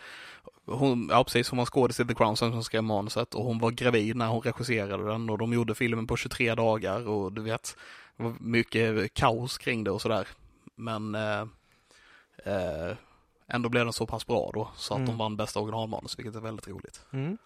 hon, 0.65 1.07
ja 1.11 1.23
precis, 1.23 1.49
hon 1.49 1.57
var 1.57 1.65
skådis 1.65 1.99
i 1.99 2.05
The 2.05 2.13
Crown 2.15 2.37
som 2.37 2.51
hon 2.53 2.63
skrev 2.63 2.83
manuset 2.83 3.35
och 3.35 3.43
hon 3.45 3.59
var 3.59 3.71
gravid 3.71 4.15
när 4.15 4.27
hon 4.27 4.41
regisserade 4.41 5.05
den 5.11 5.29
och 5.29 5.37
de 5.37 5.53
gjorde 5.53 5.75
filmen 5.75 6.07
på 6.07 6.17
23 6.17 6.55
dagar 6.55 7.07
och 7.07 7.33
du 7.33 7.41
vet, 7.41 7.77
det 8.17 8.23
var 8.23 8.35
mycket 8.39 9.13
kaos 9.13 9.57
kring 9.57 9.83
det 9.83 9.91
och 9.91 10.01
sådär. 10.01 10.27
Men 10.75 11.15
eh, 11.15 11.41
eh, 12.45 12.95
ändå 13.47 13.69
blev 13.69 13.85
den 13.85 13.93
så 13.93 14.05
pass 14.05 14.27
bra 14.27 14.51
då 14.53 14.69
så 14.75 14.93
att 14.93 14.97
Mm. 14.97 15.09
de 15.09 15.17
vann 15.17 15.37
bästa 15.37 15.59
originalmanus, 15.59 16.19
vilket 16.19 16.35
är 16.35 16.39
väldigt 16.39 16.67
roligt. 16.67 17.01
Mm. 17.13 17.37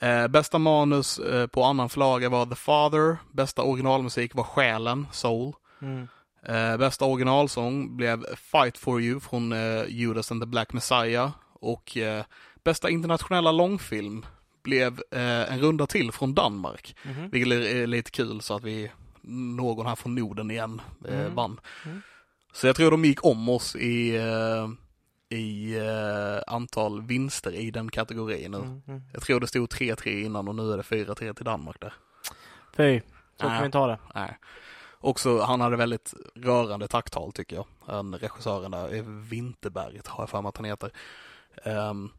Eh, 0.00 0.28
bästa 0.28 0.58
manus 0.58 1.18
eh, 1.18 1.46
på 1.46 1.64
annan 1.64 1.88
förlaga 1.88 2.28
var 2.28 2.46
The 2.46 2.54
Father. 2.54 3.16
Bästa 3.32 3.62
originalmusik 3.62 4.34
var 4.34 4.44
Själen, 4.44 5.06
Soul. 5.12 5.52
Mm. 5.82 6.08
Eh, 6.46 6.76
bästa 6.76 7.04
originalsång 7.04 7.96
blev 7.96 8.24
Fight 8.36 8.78
for 8.78 9.00
you 9.00 9.20
från 9.20 9.52
eh, 9.52 9.84
Judas 9.88 10.30
and 10.30 10.42
the 10.42 10.46
Black 10.46 10.72
Messiah. 10.72 11.30
Och 11.52 11.96
eh, 11.96 12.24
bästa 12.64 12.90
internationella 12.90 13.52
långfilm 13.52 14.26
blev 14.62 15.02
eh, 15.10 15.52
En 15.52 15.60
runda 15.60 15.86
till 15.86 16.12
från 16.12 16.34
Danmark. 16.34 16.96
Mhm. 17.04 17.30
Vilket 17.30 17.52
är 17.52 17.86
lite 17.86 18.10
kul 18.10 18.40
så 18.40 18.54
att 18.56 18.62
vi, 18.62 18.90
någon 19.20 19.86
här 19.86 19.96
från 19.96 20.14
Norden 20.14 20.50
igen, 20.50 20.80
Mm. 21.08 21.34
vann. 21.34 21.60
Mm. 21.84 22.02
Så 22.52 22.66
jag 22.66 22.76
tror 22.76 22.90
de 22.90 23.04
gick 23.04 23.24
om 23.24 23.48
oss 23.48 23.76
i, 23.76 24.16
i 25.32 25.78
eh, 25.78 26.54
antal 26.54 27.02
vinster 27.02 27.54
i 27.54 27.70
den 27.70 27.90
kategorin 27.90 28.50
nu. 28.50 28.58
Mm. 28.58 28.82
Mm. 28.86 29.02
Jag 29.12 29.22
tror 29.22 29.40
det 29.40 29.46
stod 29.46 29.68
3-3 29.68 30.08
innan 30.24 30.48
och 30.48 30.54
nu 30.54 30.72
är 30.72 30.76
det 30.76 30.82
4-3 30.82 31.34
till 31.34 31.44
Danmark 31.44 31.80
där. 31.80 31.94
Fy, 32.76 33.00
så 33.40 33.46
kan 33.48 33.58
vi 33.60 33.66
inte 33.66 33.78
ha 33.78 33.86
det. 33.86 33.98
Nej. 34.14 34.38
Också, 35.00 35.40
han 35.40 35.60
hade 35.60 35.76
väldigt 35.76 36.14
rörande 36.34 36.88
tacktal 36.88 37.32
tycker 37.32 37.56
jag. 37.56 37.66
Han, 37.86 38.14
regissören 38.14 38.70
där, 38.70 38.94
eh, 38.94 39.02
Vinterberg 39.04 40.00
har 40.06 40.22
jag 40.22 40.30
för 40.30 40.42
mig 40.42 40.48
att 40.48 40.56
han 40.56 40.66
heter. 40.66 40.90
Ehm, 41.62 42.10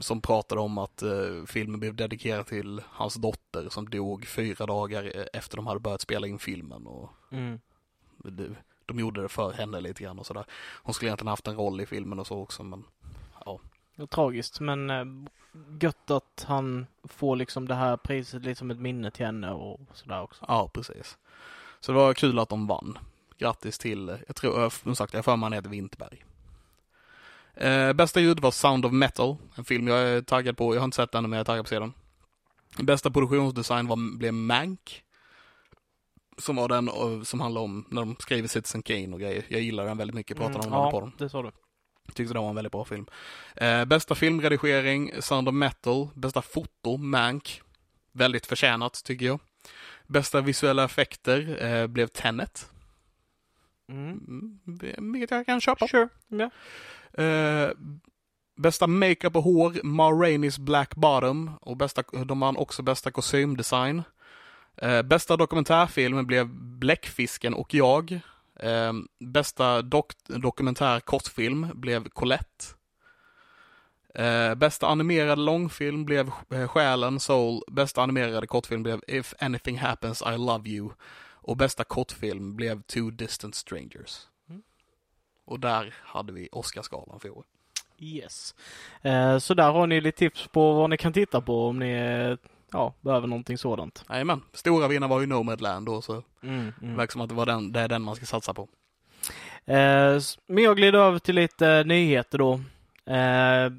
som 0.00 0.20
pratade 0.20 0.60
om 0.60 0.78
att 0.78 1.02
eh, 1.02 1.44
filmen 1.46 1.80
blev 1.80 1.94
dedikerad 1.94 2.46
till 2.46 2.82
hans 2.86 3.14
dotter 3.14 3.68
som 3.68 3.88
dog 3.90 4.26
fyra 4.26 4.66
dagar 4.66 5.12
eh, 5.16 5.24
efter 5.32 5.56
de 5.56 5.66
hade 5.66 5.80
börjat 5.80 6.00
spela 6.00 6.26
in 6.26 6.38
filmen. 6.38 6.86
Och 6.86 7.10
Mm. 7.32 7.60
det, 8.24 8.48
de 8.90 8.98
gjorde 8.98 9.22
det 9.22 9.28
för 9.28 9.52
henne 9.52 9.80
lite 9.80 10.02
grann 10.02 10.18
och 10.18 10.26
sådär. 10.26 10.44
Hon 10.82 10.94
skulle 10.94 11.08
egentligen 11.08 11.28
haft 11.28 11.48
en 11.48 11.56
roll 11.56 11.80
i 11.80 11.86
filmen 11.86 12.18
och 12.18 12.26
så 12.26 12.42
också 12.42 12.62
men 12.62 12.84
är 14.02 14.06
Tragiskt 14.06 14.60
men 14.60 14.90
eh, 14.90 15.04
gött 15.80 16.10
att 16.10 16.44
han 16.48 16.86
får 17.04 17.36
liksom 17.36 17.68
det 17.68 17.74
här 17.74 17.96
priset 17.96 18.42
lite 18.42 18.58
som 18.58 18.70
ett 18.70 18.78
minne 18.78 19.10
till 19.10 19.26
henne 19.26 19.50
och 19.52 19.80
sådär 19.92 20.22
också. 20.22 20.44
ja, 20.48 20.70
precis. 20.74 21.18
Så 21.80 21.92
det 21.92 21.98
var 21.98 22.14
kul 22.14 22.38
att 22.38 22.48
de 22.48 22.66
vann. 22.66 22.98
Grattis 23.38 23.78
till, 23.78 24.18
jag 24.26 24.36
tror, 24.36 24.62
eh, 24.62 24.68
som 24.68 24.96
sagt, 24.96 25.14
jag 25.14 25.24
för 25.24 25.36
mig 25.36 25.44
han 25.44 25.52
heter 25.52 25.70
Vinterberg. 25.70 26.24
Eh, 27.54 27.92
bästa 27.92 28.20
ljud 28.20 28.40
var 28.40 28.50
Sound 28.50 28.86
of 28.86 28.92
Metal, 28.92 29.36
en 29.54 29.64
film 29.64 29.88
jag 29.88 29.98
är 29.98 30.22
taggad 30.22 30.56
på. 30.56 30.74
Jag 30.74 30.80
har 30.80 30.84
inte 30.84 30.96
sett 30.96 31.12
den 31.12 31.22
men 31.22 31.32
jag 31.32 31.40
är 31.40 31.44
taggad 31.44 31.64
på 31.64 31.66
att 31.66 31.68
se 31.68 31.78
den. 31.78 31.92
Bästa 32.86 33.10
produktionsdesign 33.10 33.86
var, 33.86 34.18
blev 34.18 34.34
Mank. 34.34 35.04
Som 36.40 36.56
var 36.56 36.68
den 36.68 36.88
och, 36.88 37.26
som 37.26 37.40
handlar 37.40 37.60
om 37.60 37.84
när 37.90 38.00
de 38.02 38.16
skriver 38.18 38.48
Citizen 38.48 38.82
Kane 38.82 39.12
och 39.12 39.20
grejer. 39.20 39.44
Jag 39.48 39.60
gillar 39.60 39.86
den 39.86 39.96
väldigt 39.98 40.14
mycket, 40.14 40.36
pratade 40.36 40.58
om 40.58 40.62
den 40.64 40.72
Mm, 40.72 40.84
ja, 40.84 40.90
på 40.90 41.00
den. 41.00 41.12
det 41.18 41.28
sa 41.28 41.42
du. 41.42 41.50
Tyckte 42.14 42.34
det 42.34 42.40
var 42.40 42.48
en 42.48 42.54
väldigt 42.54 42.72
bra 42.72 42.84
film. 42.84 43.06
Eh, 43.56 43.84
bästa 43.84 44.14
filmredigering, 44.14 45.12
Sound 45.20 45.48
of 45.48 45.54
Metal. 45.54 46.08
Bästa 46.14 46.42
foto, 46.42 46.96
Mank. 46.96 47.62
Väldigt 48.12 48.46
förtjänat, 48.46 49.04
tycker 49.04 49.26
jag. 49.26 49.40
Bästa 50.06 50.40
visuella 50.40 50.84
effekter 50.84 51.64
eh, 51.66 51.86
blev 51.86 52.06
Tenet. 52.06 52.70
Mm. 53.88 54.08
Mm, 54.66 55.12
vilket 55.12 55.30
jag 55.30 55.46
kan 55.46 55.60
köpa. 55.60 55.88
Sure. 55.88 56.08
Ja. 56.28 56.50
Eh, 57.24 57.70
bästa 58.56 58.86
makeup 58.86 59.36
och 59.36 59.42
hår, 59.42 59.82
Ma 59.82 60.10
Rainey's 60.10 60.60
Black 60.60 60.94
Bottom. 60.94 61.50
Och 61.60 61.76
bästa, 61.76 62.02
de 62.24 62.40
vann 62.40 62.56
också 62.56 62.82
bästa 62.82 63.10
kostymdesign. 63.10 64.02
Eh, 64.76 65.02
bästa 65.02 65.36
dokumentärfilmen 65.36 66.26
blev 66.26 66.48
Bläckfisken 66.54 67.54
och 67.54 67.74
jag. 67.74 68.20
Eh, 68.60 68.92
bästa 69.18 69.82
dok- 69.82 70.38
dokumentär 70.40 71.00
kortfilm 71.00 71.70
blev 71.74 72.08
Colette. 72.08 72.64
Eh, 74.14 74.54
bästa 74.54 74.86
animerade 74.86 75.42
långfilm 75.42 76.04
blev 76.04 76.30
eh, 76.50 76.68
Själen, 76.68 77.20
Soul. 77.20 77.62
Bästa 77.66 78.02
animerade 78.02 78.46
kortfilm 78.46 78.82
blev 78.82 79.00
If 79.06 79.34
Anything 79.38 79.78
Happens 79.78 80.22
I 80.22 80.38
Love 80.38 80.70
You. 80.70 80.90
Och 81.42 81.56
bästa 81.56 81.84
kortfilm 81.84 82.56
blev 82.56 82.82
Two 82.82 83.10
Distant 83.10 83.54
Strangers. 83.54 84.18
Mm. 84.48 84.62
Och 85.44 85.60
där 85.60 85.94
hade 86.02 86.32
vi 86.32 86.48
Oscarsgalan 86.52 87.20
för 87.20 87.30
år. 87.30 87.44
Yes. 87.98 88.54
Eh, 89.02 89.38
så 89.38 89.54
där 89.54 89.72
har 89.72 89.86
ni 89.86 90.00
lite 90.00 90.18
tips 90.18 90.48
på 90.48 90.72
vad 90.72 90.90
ni 90.90 90.96
kan 90.96 91.12
titta 91.12 91.40
på 91.40 91.68
om 91.68 91.78
ni 91.78 92.36
ja, 92.72 92.94
behöver 93.00 93.26
någonting 93.26 93.58
sådant. 93.58 94.04
Jajamän, 94.08 94.42
stora 94.52 94.88
vinnare 94.88 95.10
var 95.10 95.20
ju 95.20 95.26
Nomadland 95.26 95.86
då, 95.86 96.02
så 96.02 96.22
Mm, 96.42 96.72
det 96.80 96.86
verkar 96.86 97.12
som 97.12 97.20
att 97.20 97.28
det, 97.28 97.34
var 97.34 97.46
den, 97.46 97.72
det 97.72 97.80
är 97.80 97.88
den 97.88 98.02
man 98.02 98.16
ska 98.16 98.26
satsa 98.26 98.54
på. 98.54 98.68
Eh, 99.64 100.20
men 100.46 100.64
jag 100.64 100.76
glider 100.76 100.98
över 100.98 101.18
till 101.18 101.34
lite 101.34 101.84
nyheter 101.84 102.38
då. 102.38 102.60
Eh, 103.06 103.72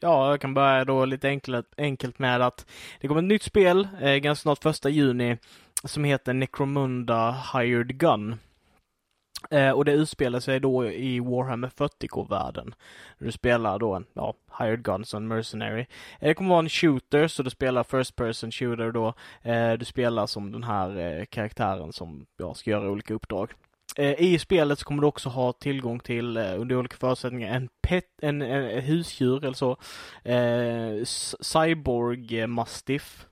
ja, 0.00 0.30
jag 0.30 0.40
kan 0.40 0.54
börja 0.54 0.84
då 0.84 1.04
lite 1.04 1.28
enkelt, 1.28 1.66
enkelt 1.76 2.18
med 2.18 2.42
att 2.42 2.66
det 3.00 3.08
kommer 3.08 3.20
ett 3.22 3.28
nytt 3.28 3.42
spel 3.42 3.88
eh, 4.00 4.14
ganska 4.14 4.42
snart 4.42 4.62
första 4.62 4.88
juni 4.88 5.38
som 5.84 6.04
heter 6.04 6.32
Necromunda 6.32 7.36
Hired 7.52 7.98
Gun. 7.98 8.36
Eh, 9.50 9.70
och 9.70 9.84
det 9.84 9.92
utspelar 9.92 10.40
sig 10.40 10.60
då 10.60 10.86
i 10.86 11.20
Warhammer 11.20 11.68
40K-världen. 11.68 12.74
Du 13.18 13.32
spelar 13.32 13.78
då 13.78 13.94
en, 13.94 14.06
ja, 14.12 14.34
Hired 14.58 14.82
Guns 14.82 15.14
och 15.14 15.20
en 15.20 15.28
mercenary. 15.28 15.86
Eh, 16.20 16.28
det 16.28 16.34
kommer 16.34 16.50
vara 16.50 16.58
en 16.58 16.68
shooter, 16.68 17.28
så 17.28 17.42
du 17.42 17.50
spelar 17.50 17.84
First 17.84 18.16
Person 18.16 18.52
Shooter 18.52 18.92
då. 18.92 19.14
Eh, 19.42 19.72
du 19.72 19.84
spelar 19.84 20.26
som 20.26 20.52
den 20.52 20.64
här 20.64 20.98
eh, 20.98 21.24
karaktären 21.24 21.92
som 21.92 22.26
ja, 22.36 22.54
ska 22.54 22.70
göra 22.70 22.90
olika 22.90 23.14
uppdrag. 23.14 23.52
Eh, 23.96 24.20
I 24.20 24.38
spelet 24.38 24.78
så 24.78 24.84
kommer 24.84 25.00
du 25.00 25.06
också 25.06 25.28
ha 25.28 25.52
tillgång 25.52 26.00
till, 26.00 26.36
eh, 26.36 26.60
under 26.60 26.76
olika 26.76 26.96
förutsättningar, 26.96 27.54
en 27.54 27.68
pet, 27.82 28.04
en, 28.22 28.42
en, 28.42 28.64
en 28.70 28.82
husdjur 28.82 29.44
eller 29.44 29.52
så. 29.52 29.76
Eh, 30.22 31.04
cyborg 31.40 32.46
mastiff. 32.46 33.26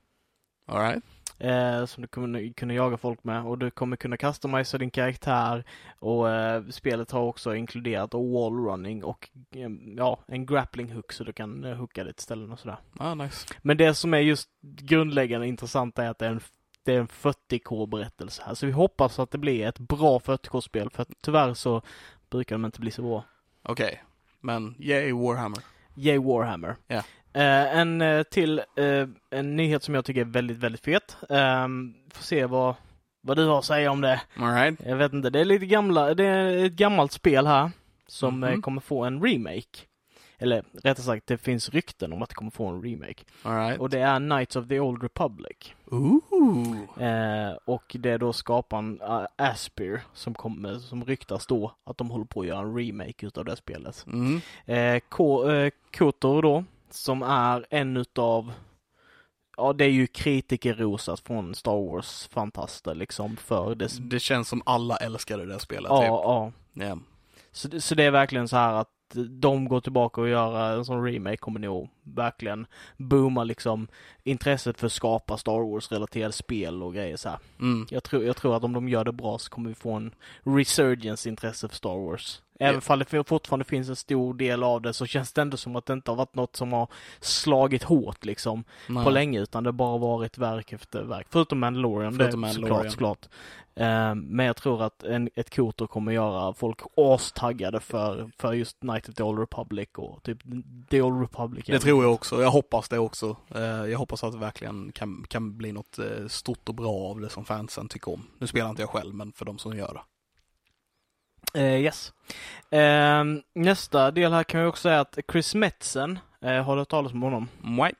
Alright. 0.67 1.03
Eh, 1.37 1.85
som 1.85 2.01
du 2.01 2.07
kommer 2.07 2.53
kunna 2.53 2.73
jaga 2.73 2.97
folk 2.97 3.23
med 3.23 3.45
och 3.45 3.57
du 3.57 3.71
kommer 3.71 3.97
kunna 3.97 4.17
customisa 4.17 4.77
din 4.77 4.91
karaktär 4.91 5.63
och 5.99 6.29
eh, 6.29 6.63
spelet 6.69 7.11
har 7.11 7.21
också 7.21 7.55
inkluderat 7.55 8.13
wall 8.13 8.65
running 8.65 9.03
och 9.03 9.29
eh, 9.51 9.69
ja, 9.97 10.19
en 10.27 10.45
grappling 10.45 10.91
hook 10.91 11.11
så 11.11 11.23
du 11.23 11.33
kan 11.33 11.63
eh, 11.63 11.75
hooka 11.75 12.03
dit 12.03 12.19
ställen 12.19 12.51
och 12.51 12.59
sådär. 12.59 12.77
Ah, 12.97 13.15
nice. 13.15 13.47
Men 13.61 13.77
det 13.77 13.93
som 13.93 14.13
är 14.13 14.19
just 14.19 14.49
grundläggande 14.61 15.47
intressant 15.47 15.99
är 15.99 16.09
att 16.09 16.19
det 16.19 16.25
är 16.25 16.31
en, 16.31 16.41
det 16.83 16.95
är 16.95 16.99
en 16.99 17.07
40k 17.07 17.87
berättelse 17.87 18.43
här. 18.45 18.53
Så 18.53 18.65
vi 18.65 18.71
hoppas 18.71 19.19
att 19.19 19.31
det 19.31 19.37
blir 19.37 19.67
ett 19.67 19.79
bra 19.79 20.19
40k-spel 20.19 20.89
för 20.89 21.01
att 21.01 21.09
tyvärr 21.21 21.53
så 21.53 21.81
brukar 22.29 22.55
de 22.55 22.65
inte 22.65 22.79
bli 22.79 22.91
så 22.91 23.01
bra. 23.01 23.23
Okej, 23.63 24.03
men 24.39 24.75
yay 24.79 25.13
Warhammer. 25.13 25.59
Yay 25.95 26.17
Warhammer. 26.17 26.75
Ja. 26.87 27.03
Eh, 27.33 27.77
en 27.77 28.01
eh, 28.01 28.23
till 28.23 28.59
eh, 28.59 29.07
en 29.29 29.55
nyhet 29.55 29.83
som 29.83 29.95
jag 29.95 30.05
tycker 30.05 30.21
är 30.21 30.25
väldigt, 30.25 30.57
väldigt 30.57 30.81
fet. 30.85 31.17
Um, 31.29 31.95
får 32.13 32.23
se 32.23 32.45
vad, 32.45 32.75
vad 33.21 33.37
du 33.37 33.45
har 33.45 33.59
att 33.59 33.65
säga 33.65 33.91
om 33.91 34.01
det. 34.01 34.21
Alright. 34.35 34.79
Jag 34.85 34.95
vet 34.95 35.13
inte, 35.13 35.29
det 35.29 35.39
är 35.39 35.45
lite 35.45 35.65
gamla, 35.65 36.13
det 36.13 36.25
är 36.25 36.65
ett 36.65 36.73
gammalt 36.73 37.11
spel 37.11 37.47
här 37.47 37.71
som 38.07 38.39
Mhm. 38.39 38.43
eh, 38.43 38.59
kommer 38.59 38.81
få 38.81 39.03
en 39.03 39.23
remake. 39.23 39.79
Eller 40.37 40.63
rättare 40.83 41.05
sagt, 41.05 41.27
det 41.27 41.37
finns 41.37 41.69
rykten 41.69 42.13
om 42.13 42.21
att 42.21 42.29
det 42.29 42.35
kommer 42.35 42.51
få 42.51 42.67
en 42.67 42.81
remake. 42.83 43.23
Alright. 43.43 43.79
Och 43.79 43.89
det 43.89 43.99
är 43.99 44.19
Knights 44.19 44.55
of 44.55 44.67
the 44.67 44.79
Old 44.79 45.03
Republic. 45.03 45.57
Ooh. 45.91 46.77
Eh, 47.07 47.53
och 47.65 47.95
det 47.99 48.09
är 48.09 48.17
då 48.17 48.33
skaparen 48.33 49.01
uh, 49.01 49.25
Aspyr 49.35 50.01
som 50.13 50.33
kommer, 50.33 50.75
som 50.75 51.05
ryktas 51.05 51.47
då 51.47 51.71
att 51.83 51.97
de 51.97 52.09
håller 52.09 52.25
på 52.25 52.41
att 52.41 52.47
göra 52.47 52.59
en 52.59 52.77
remake 52.77 53.25
utav 53.27 53.45
det 53.45 53.55
spelet. 53.55 54.05
Mm. 54.07 54.41
Eh, 54.65 55.01
K- 55.09 55.49
eh, 55.51 55.69
Kotor 55.97 56.41
då, 56.41 56.63
som 56.93 57.21
är 57.23 57.65
en 57.69 57.97
utav 57.97 58.51
Ja, 59.57 59.73
det 59.73 59.85
är 59.85 59.89
ju 59.89 60.07
kritikerrosat 60.07 61.19
från 61.19 61.55
Star 61.55 61.71
Wars-fantaster 61.91 62.95
liksom 62.95 63.37
för 63.37 63.75
dess... 63.75 63.97
Det 63.97 64.19
känns 64.19 64.47
som 64.49 64.61
alla 64.65 64.97
älskade 64.97 65.45
det 65.45 65.59
spelet. 65.59 65.89
Ja, 65.89 65.99
typ. 66.01 66.07
ja. 66.07 66.51
Ja. 66.73 66.97
Så, 67.51 67.67
det- 67.67 67.81
så 67.81 67.95
det 67.95 68.03
är 68.03 68.11
verkligen 68.11 68.47
så 68.47 68.55
här 68.57 68.73
att 68.73 68.89
de 69.29 69.67
går 69.67 69.81
tillbaka 69.81 70.21
och 70.21 70.29
gör 70.29 70.77
en 70.77 70.85
sån 70.85 71.05
remake 71.05 71.37
kommer 71.37 71.59
nog 71.59 71.89
verkligen 72.03 72.67
booma 72.97 73.43
liksom 73.43 73.87
intresset 74.23 74.79
för 74.79 74.85
att 74.87 74.91
skapa 74.93 75.37
Star 75.37 75.71
Wars-relaterade 75.71 76.31
spel 76.33 76.83
och 76.83 76.93
grejer 76.93 77.17
så. 77.17 77.29
Mm. 77.59 77.87
Jag 77.89 78.03
tror, 78.03 78.23
jag 78.23 78.35
tror 78.37 78.55
att 78.57 78.63
om 78.63 78.73
de 78.73 78.89
gör 78.89 79.03
det 79.05 79.11
bra 79.11 79.37
så 79.37 79.49
kommer 79.49 79.69
vi 79.69 79.75
få 79.75 79.91
en 79.93 80.15
resurgence 80.43 81.29
intresse 81.29 81.67
för 81.69 81.75
Star 81.75 82.05
Wars. 82.05 82.41
Även 82.59 82.81
om 82.87 82.99
det 83.11 83.23
fortfarande 83.27 83.65
finns 83.65 83.89
en 83.89 83.95
stor 83.95 84.33
del 84.33 84.63
av 84.63 84.81
det 84.81 84.93
så 84.93 85.05
känns 85.05 85.33
det 85.33 85.41
ändå 85.41 85.57
som 85.57 85.75
att 85.75 85.85
det 85.85 85.93
inte 85.93 86.11
har 86.11 86.15
varit 86.15 86.35
något 86.35 86.55
som 86.55 86.73
har 86.73 86.87
slagit 87.19 87.83
hårt 87.83 88.25
liksom 88.25 88.63
Nej. 88.87 89.03
på 89.03 89.09
länge 89.09 89.39
utan 89.39 89.63
det 89.63 89.71
bara 89.71 89.97
varit 89.97 90.37
verk 90.37 90.73
efter 90.73 91.03
verk. 91.03 91.27
Förutom 91.29 91.59
Mandalorian, 91.59 92.13
Förutom 92.13 92.41
det 92.41 92.47
Mandalorian. 92.47 92.91
såklart, 92.91 93.21
såklart. 93.21 93.29
Eh, 93.75 94.15
men 94.15 94.45
jag 94.45 94.55
tror 94.55 94.83
att 94.83 95.03
en, 95.03 95.29
ett 95.35 95.55
Kotor 95.55 95.87
kommer 95.87 96.11
göra 96.11 96.53
folk 96.53 96.79
astaggade 96.95 97.79
för, 97.79 98.31
för 98.37 98.53
just 98.53 98.83
Night 98.83 99.09
of 99.09 99.15
the 99.15 99.23
Old 99.23 99.39
Republic 99.39 99.89
och 99.97 100.23
typ 100.23 100.39
The 100.89 101.01
Old 101.01 101.21
Republic. 101.21 101.65
Det 101.65 101.79
tror 101.79 102.03
jag 102.03 102.13
också. 102.13 102.41
Jag 102.41 102.51
hoppas 102.51 102.89
det 102.89 102.99
också. 102.99 103.35
Eh, 103.55 103.61
Jag 103.61 103.99
hoppas 103.99 104.23
att 104.23 104.31
det 104.31 104.37
verkligen 104.39 104.91
kan, 104.91 105.25
kan 105.27 105.57
bli 105.57 105.71
något 105.71 105.99
eh, 105.99 106.27
stort 106.27 106.69
och 106.69 106.75
bra 106.75 107.09
av 107.09 107.19
det 107.19 107.29
som 107.29 107.45
fansen 107.45 107.87
tycker 107.87 108.13
om. 108.13 108.27
Nu 108.39 108.47
spelar 108.47 108.69
inte 108.69 108.81
jag 108.81 108.89
själv, 108.89 109.15
men 109.15 109.31
för 109.33 109.45
de 109.45 109.57
som 109.57 109.77
gör 109.77 109.93
det. 109.93 110.01
Eh, 111.53 111.81
yes. 111.81 112.13
Eh, 112.69 113.23
nästa 113.55 114.11
del 114.11 114.33
här 114.33 114.43
kan 114.43 114.61
vi 114.61 114.67
också 114.67 114.81
säga 114.81 114.99
att 114.99 115.17
Chris 115.31 115.55
Metzen, 115.55 116.19
eh, 116.41 116.63
har 116.63 116.75
du 116.75 116.81
hört 116.81 116.89
talas 116.89 117.11
om 117.13 117.21
honom? 117.21 117.49
Nej. 117.61 117.93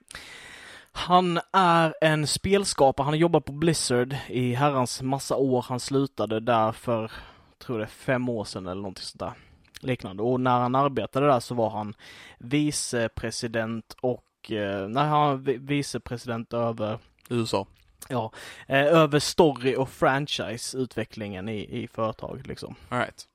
Han 0.92 1.40
är 1.54 1.96
en 2.02 2.28
spelskapare, 2.28 3.04
han 3.06 3.14
har 3.14 3.18
jobbat 3.20 3.46
på 3.46 3.52
Blizzard 3.52 4.16
i 4.28 4.54
herrans 4.54 5.02
massa 5.02 5.36
år. 5.36 5.66
Han 5.70 5.80
slutade 5.80 6.40
där 6.40 6.72
för, 6.72 7.12
tror 7.58 7.78
det 7.78 7.84
är 7.84 7.88
fem 7.88 8.30
år 8.30 8.44
sedan 8.46 8.66
eller 8.68 8.82
någonting 8.82 9.04
sånt 9.04 9.20
där. 9.20 9.34
Liknande. 9.80 10.24
Och 10.24 10.42
när 10.42 10.60
han 10.60 10.76
arbetade 10.76 11.28
där 11.28 11.40
så 11.40 11.56
var 11.56 11.70
han 11.70 11.94
vicepresident 12.38 13.96
och, 14.02 14.52
eh, 14.52 14.88
nej 14.88 15.04
han 15.08 15.20
var 15.22 15.36
vi- 15.36 15.58
vicepresident 15.58 16.54
över 16.54 17.00
USA. 17.30 17.68
Ja, 18.10 18.32
eh, 18.68 18.86
över 18.86 19.20
story 19.20 19.76
och 19.76 19.90
franchise-utvecklingen 19.90 21.50
i, 21.50 21.84
i 21.84 21.88
företaget 21.88 22.48
liksom. 22.48 22.76
Alright. 22.90 23.28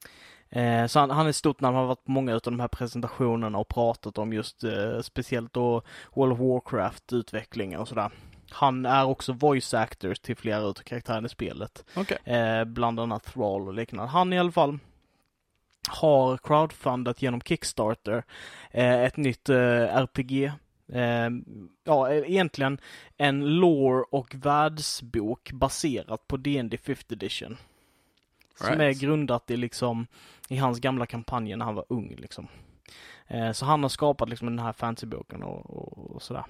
Eh, 0.50 0.86
så 0.86 1.00
han, 1.00 1.10
han 1.10 1.26
är 1.26 1.32
stort 1.32 1.60
namn, 1.60 1.74
han 1.74 1.82
har 1.82 1.88
varit 1.88 2.04
på 2.04 2.10
många 2.10 2.34
av 2.34 2.40
de 2.40 2.60
här 2.60 2.68
presentationerna 2.68 3.58
och 3.58 3.68
pratat 3.68 4.18
om 4.18 4.32
just 4.32 4.64
eh, 4.64 5.00
speciellt 5.00 5.52
då 5.52 5.82
World 6.14 6.32
of 6.32 6.38
Warcraft-utvecklingen 6.38 7.80
och 7.80 7.88
sådär. 7.88 8.10
Han 8.50 8.86
är 8.86 9.04
också 9.04 9.32
voice 9.32 9.74
actor 9.74 10.14
till 10.14 10.36
flera 10.36 10.58
utav 10.58 10.82
karaktärerna 10.82 11.26
i 11.26 11.28
spelet. 11.28 11.84
Okej. 11.94 12.18
Eh, 12.24 12.64
bland 12.64 13.00
annat 13.00 13.24
Thrall 13.24 13.68
och 13.68 13.74
liknande. 13.74 14.10
Han 14.10 14.32
i 14.32 14.38
alla 14.38 14.52
fall 14.52 14.78
har 15.88 16.36
crowdfundat 16.36 17.22
genom 17.22 17.40
Kickstarter 17.40 18.24
eh, 18.70 19.02
ett 19.02 19.16
nytt 19.16 19.48
eh, 19.48 19.96
RPG. 19.96 20.52
Eh, 20.93 21.28
ja, 21.85 22.10
egentligen 22.12 22.81
en 23.16 23.44
lore 23.60 24.05
och 24.10 24.35
världsbok 24.35 25.52
baserat 25.52 26.28
på 26.28 26.36
D&D 26.36 26.77
5th 26.77 27.12
edition. 27.12 27.56
Som 28.55 28.66
är 28.73 28.77
Right. 28.77 29.01
grundat 29.01 29.51
i 29.51 29.56
liksom 29.56 30.06
i 30.48 30.56
hans 30.56 30.81
gamla 30.81 31.06
kampanjer 31.06 31.56
när 31.56 31.65
han 31.65 31.74
var 31.74 31.85
ung 31.89 32.15
liksom. 32.19 32.48
Eh, 33.27 33.52
så 33.52 33.65
han 33.66 33.82
har 33.82 33.89
skapat 33.89 34.28
liksom 34.28 34.47
den 34.48 34.59
här 34.59 34.73
fantasyboken 34.73 35.43
och, 35.43 35.70
och, 35.70 36.10
och 36.10 36.23
sådär. 36.23 36.44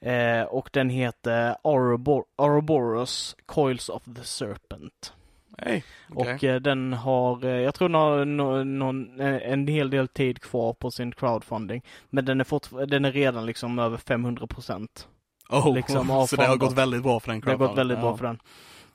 Eh, 0.00 0.42
och 0.42 0.70
den 0.72 0.90
heter 0.90 1.56
Ourobo- 1.64 2.24
Ouroboros 2.36 3.36
Coils 3.46 3.88
of 3.88 4.02
the 4.16 4.24
Serpent. 4.24 5.12
Hej. 5.58 5.84
Okej. 6.14 6.34
Och 6.34 6.44
eh, 6.44 6.60
den 6.60 6.92
har, 6.92 7.44
eh, 7.44 7.50
jag 7.50 7.74
tror 7.74 7.88
den 7.88 7.94
har 7.94 8.24
nå- 8.24 8.64
någon, 8.64 9.20
eh, 9.20 9.52
en 9.52 9.66
hel 9.68 9.90
del 9.90 10.08
tid 10.08 10.40
kvar 10.40 10.72
på 10.72 10.90
sin 10.90 11.12
crowdfunding. 11.12 11.82
Men 12.10 12.24
den 12.24 12.40
är, 12.40 12.44
fortfar- 12.44 12.86
den 12.86 13.04
är 13.04 13.12
redan 13.12 13.46
liksom 13.46 13.78
över 13.78 13.96
500 13.96 14.46
procent. 14.46 15.08
Oh, 15.50 15.74
liksom 15.74 16.26
så 16.28 16.36
det 16.36 16.46
har 16.46 16.56
gått 16.56 16.72
väldigt 16.78 17.02
bra 17.02 17.20
för 17.20 17.30
den 17.32 17.40
Det 17.40 17.46
har 17.50 17.56
gått 17.56 17.58
crowdfunding. 17.58 17.76
väldigt 17.76 17.98
bra 18.00 18.10
Ja. 18.10 18.16
för 18.16 18.24
den. 18.26 18.38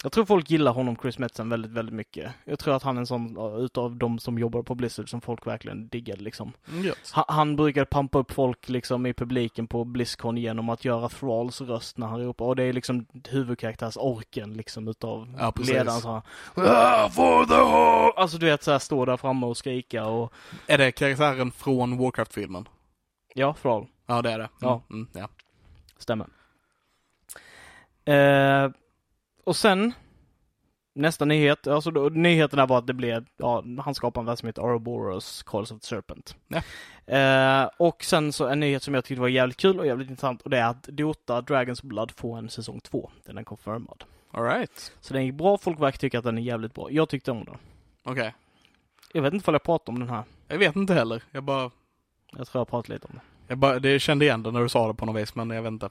Jag 0.04 0.12
tror 0.12 0.26
folk 0.26 0.50
gillar 0.50 0.72
honom, 0.72 0.96
Chris 1.02 1.20
Metzen, 1.20 1.50
väldigt, 1.50 1.72
väldigt 1.72 1.96
mycket. 1.96 2.32
Jag 2.46 2.60
tror 2.60 2.76
att 2.76 2.84
han 2.84 2.98
är 2.98 3.00
en 3.02 3.08
sån 3.08 3.38
utav 3.60 3.96
de 3.96 4.20
som 4.20 4.40
jobbar 4.40 4.64
på 4.64 4.76
Blizzard 4.76 5.10
som 5.10 5.22
folk 5.22 5.48
verkligen 5.48 5.88
diggade 5.88 6.24
liksom. 6.24 6.54
Mm. 6.72 6.94
Han, 7.12 7.26
han 7.28 7.56
brukar 7.56 7.86
pampa 7.86 8.20
upp 8.20 8.32
folk 8.32 8.70
liksom 8.70 9.06
i 9.06 9.14
publiken 9.14 9.68
på 9.68 9.84
Blizzcon 9.86 10.38
genom 10.38 10.70
att 10.70 10.86
göra 10.86 11.10
Thralls 11.10 11.62
röst 11.62 11.98
när 11.98 12.08
han 12.08 12.22
ropar. 12.24 12.46
Och 12.46 12.56
det 12.56 12.64
är 12.64 12.74
liksom 12.74 13.06
huvudkaraktärsorken 13.30 14.54
liksom 14.54 14.88
utav 14.88 15.36
Ja, 15.40 15.52
precis. 15.52 15.74
ledaren. 15.74 16.02
Så 16.02 16.12
här, 16.12 16.22
"Ah, 16.56 17.10
for 17.10 17.46
the 17.46 17.54
ho-" 17.54 18.14
Alltså 18.16 18.38
du 18.38 18.46
vet 18.46 18.64
såhär 18.64 18.80
stå 18.80 19.06
där 19.06 19.18
framme 19.18 19.46
och 19.46 19.58
skrika 19.58 20.06
och 20.06 20.34
Är 20.68 20.78
det 20.78 20.92
karaktären 20.92 21.52
från 21.52 21.98
Warcraft-filmen? 21.98 22.68
ja, 23.36 23.56
Thrall. 23.62 23.86
Ja, 24.08 24.22
det 24.22 24.32
är 24.32 24.40
det. 24.40 24.44
Mm, 24.44 24.50
Ja. 24.62 24.82
Mm, 24.90 25.08
ja. 25.14 25.28
Stämmer. 25.98 26.28
Eh, 28.06 28.72
och 29.44 29.56
sen 29.56 29.94
nästa 30.94 31.26
nyhet, 31.26 31.68
alltså 31.68 31.92
då, 31.92 32.10
nyheten 32.10 32.68
var 32.68 32.78
att 32.78 32.88
det 32.88 32.94
blev, 32.94 33.26
ja, 33.38 33.64
han 33.80 33.96
skapade 33.96 34.22
en 34.22 34.26
värld 34.26 34.40
som 34.40 34.48
heter 34.48 34.62
Ouroboros 34.62 35.44
Calls 35.44 35.72
of 35.72 35.80
the 35.80 35.88
Serpent. 35.88 36.36
Ja. 36.48 36.62
Eh, 37.16 37.70
och 37.78 38.04
sen 38.04 38.34
så 38.34 38.48
en 38.48 38.60
nyhet 38.60 38.84
som 38.84 38.94
jag 38.94 39.06
tyckte 39.06 39.22
var 39.22 39.28
jävligt 39.28 39.58
kul 39.58 39.80
och 39.80 39.88
jävligt 39.88 40.10
intressant 40.10 40.42
och 40.42 40.50
det 40.50 40.58
är 40.58 40.68
att 40.68 40.84
Dota 40.84 41.42
Dragons 41.42 41.84
Blood 41.84 42.12
får 42.12 42.38
en 42.38 42.50
säsong 42.50 42.80
två. 42.80 43.12
Den 43.26 43.38
är 43.38 43.44
confirmad. 43.44 44.04
All 44.32 44.44
right. 44.44 44.94
Så 45.00 45.14
den 45.14 45.26
gick 45.26 45.36
bra, 45.36 45.58
folk 45.58 45.80
verkar 45.80 45.98
tycka 45.98 46.18
att 46.20 46.26
den 46.26 46.38
är 46.38 46.42
jävligt 46.42 46.74
bra. 46.74 46.92
Jag 46.92 47.10
tyckte 47.10 47.32
om 47.32 47.46
den. 47.46 47.58
Okej. 48.04 48.34
Jag 49.14 49.22
vet 49.22 49.34
inte 49.34 49.52
om 49.52 49.54
jag 49.54 49.64
pratar 49.64 49.94
om 49.94 50.00
den 50.00 50.10
här. 50.10 50.24
Jag 50.48 50.58
vet 50.58 50.76
inte 50.76 50.94
heller. 50.94 51.24
Jag 51.32 51.44
bara, 51.44 51.72
Jag 52.32 52.48
tror 52.48 52.60
jag 52.60 52.68
pratat 52.68 52.90
lite 52.90 53.08
om 53.08 53.14
den. 53.14 53.22
Jag 53.50 53.58
bara 53.58 53.80
det 53.80 54.00
kände 54.00 54.26
igen 54.26 54.44
det 54.44 54.52
när 54.52 54.62
du 54.62 54.70
sa 54.70 54.88
det 54.88 54.94
på 54.94 55.06
något 55.06 55.22
vis, 55.22 55.36
men 55.36 55.50
jag 55.50 55.62
vet 55.62 55.72
inte. 55.72 55.90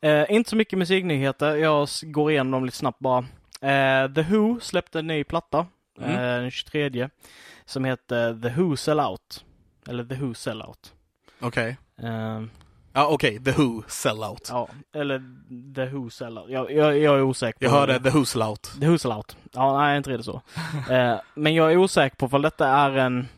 Eh, 0.00 0.24
inte 0.28 0.50
så 0.50 0.56
mycket 0.56 0.78
musiknyheter. 0.78 1.56
Jag 1.56 1.88
går 2.02 2.30
igenom 2.30 2.50
dem 2.50 2.64
lite 2.64 2.76
snabbt 2.76 2.98
bara. 2.98 3.18
Eh, 3.60 4.12
The 4.12 4.22
Who 4.22 4.60
släppte 4.60 4.98
en 4.98 5.06
ny 5.06 5.24
platta 5.24 5.66
Mm. 6.00 6.10
eh, 6.12 6.16
den 6.40 6.50
23 6.50 7.08
som 7.64 7.84
heter 7.84 8.40
The 8.42 8.48
Who 8.48 8.76
Sell 8.76 9.00
Out. 9.00 9.44
Eller 9.88 10.04
The 10.04 10.14
Who 10.14 10.34
Sell 10.34 10.62
Out. 10.62 10.92
Okej. 11.40 11.76
Eh, 12.02 12.42
Ja, 12.92 13.06
okej. 13.08 13.44
The 13.44 13.50
Who, 13.52 13.82
Sellout. 13.88 14.48
ja, 14.52 14.68
eller 14.94 15.22
The 15.74 15.84
Who 15.86 16.10
Sell 16.10 16.38
Out. 16.38 16.50
Jag, 16.50 16.72
jag, 16.72 16.98
jag 16.98 17.16
är 17.18 17.22
osäker. 17.22 17.64
Jag 17.64 17.70
hörde 17.70 18.00
The 18.00 18.10
Who 18.10 18.24
Sellout. 18.24 18.72
The 18.80 18.86
Who 18.88 18.98
Sell 18.98 19.12
Out. 19.12 19.36
Ja, 19.52 19.78
nej, 19.78 19.96
inte 19.96 20.10
riktigt 20.10 20.24
så. 20.26 20.42
eh, 20.92 21.20
men 21.34 21.54
jag 21.54 21.72
är 21.72 21.76
osäker 21.76 22.16
på 22.16 22.26
ifall 22.26 22.42
detta 22.42 22.68
är 22.68 22.90
en 22.90 23.28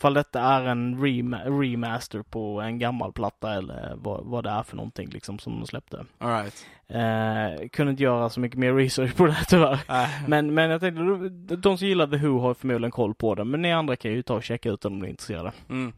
Ifall 0.00 0.14
detta 0.14 0.40
är 0.40 0.64
en 0.64 0.98
rema- 1.04 1.60
remaster 1.60 2.22
på 2.22 2.60
en 2.60 2.78
gammal 2.78 3.12
platta 3.12 3.54
eller 3.54 3.92
vad, 3.96 4.24
vad 4.24 4.44
det 4.44 4.50
är 4.50 4.62
för 4.62 4.76
någonting 4.76 5.08
liksom 5.08 5.38
som 5.38 5.60
de 5.60 5.66
släppte. 5.66 6.04
All 6.18 6.30
right. 6.42 6.66
Eh, 6.88 7.68
kunde 7.68 7.90
inte 7.90 8.02
göra 8.02 8.30
så 8.30 8.40
mycket 8.40 8.58
mer 8.58 8.74
research 8.74 9.16
på 9.16 9.26
det 9.26 9.32
här 9.32 9.44
tyvärr. 9.48 9.72
Äh, 10.02 10.08
Men, 10.26 10.54
men 10.54 10.70
jag 10.70 10.80
tänkte, 10.80 11.02
de- 11.56 11.78
som 11.78 11.88
gillar 11.88 12.06
The 12.06 12.16
Who 12.16 12.38
har 12.40 12.54
förmodligen 12.54 12.90
koll 12.90 13.14
på 13.14 13.34
det, 13.34 13.44
men 13.44 13.62
ni 13.62 13.72
andra 13.72 13.96
kan 13.96 14.10
ju 14.12 14.22
ta 14.22 14.34
och 14.34 14.42
checka 14.44 14.70
ut 14.70 14.80
den 14.80 14.92
om 14.92 14.98
ni 14.98 15.06
är 15.06 15.10
intresserade. 15.10 15.52
mm. 15.68 15.92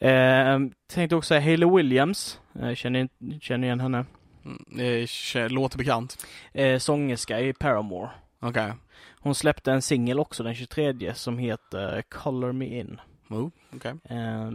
Eh, 0.00 0.70
tänkte 0.92 1.16
också 1.16 1.28
säga 1.28 1.40
Hayley 1.40 1.70
Williams, 1.76 2.40
eh, 2.62 2.74
känner, 2.74 3.08
känner 3.40 3.66
igen 3.66 3.80
henne? 3.80 4.04
Mm, 4.44 4.64
Det 4.76 5.48
låter 5.48 5.78
bekant. 5.78 6.26
Eh, 6.52 6.78
sångerska 6.78 7.40
i 7.40 7.52
Paramore. 7.52 8.10
Okej. 8.40 8.72
Hon 9.20 9.34
släppte 9.34 9.72
en 9.72 9.82
singel 9.82 10.18
också 10.20 10.42
den 10.42 10.54
23 10.54 11.14
som 11.14 11.38
heter 11.38 12.02
Color 12.08 12.52
Me 12.52 12.66
In. 12.80 13.00
Oh, 13.30 13.50
okej. 13.74 13.94
Eh, 14.04 14.50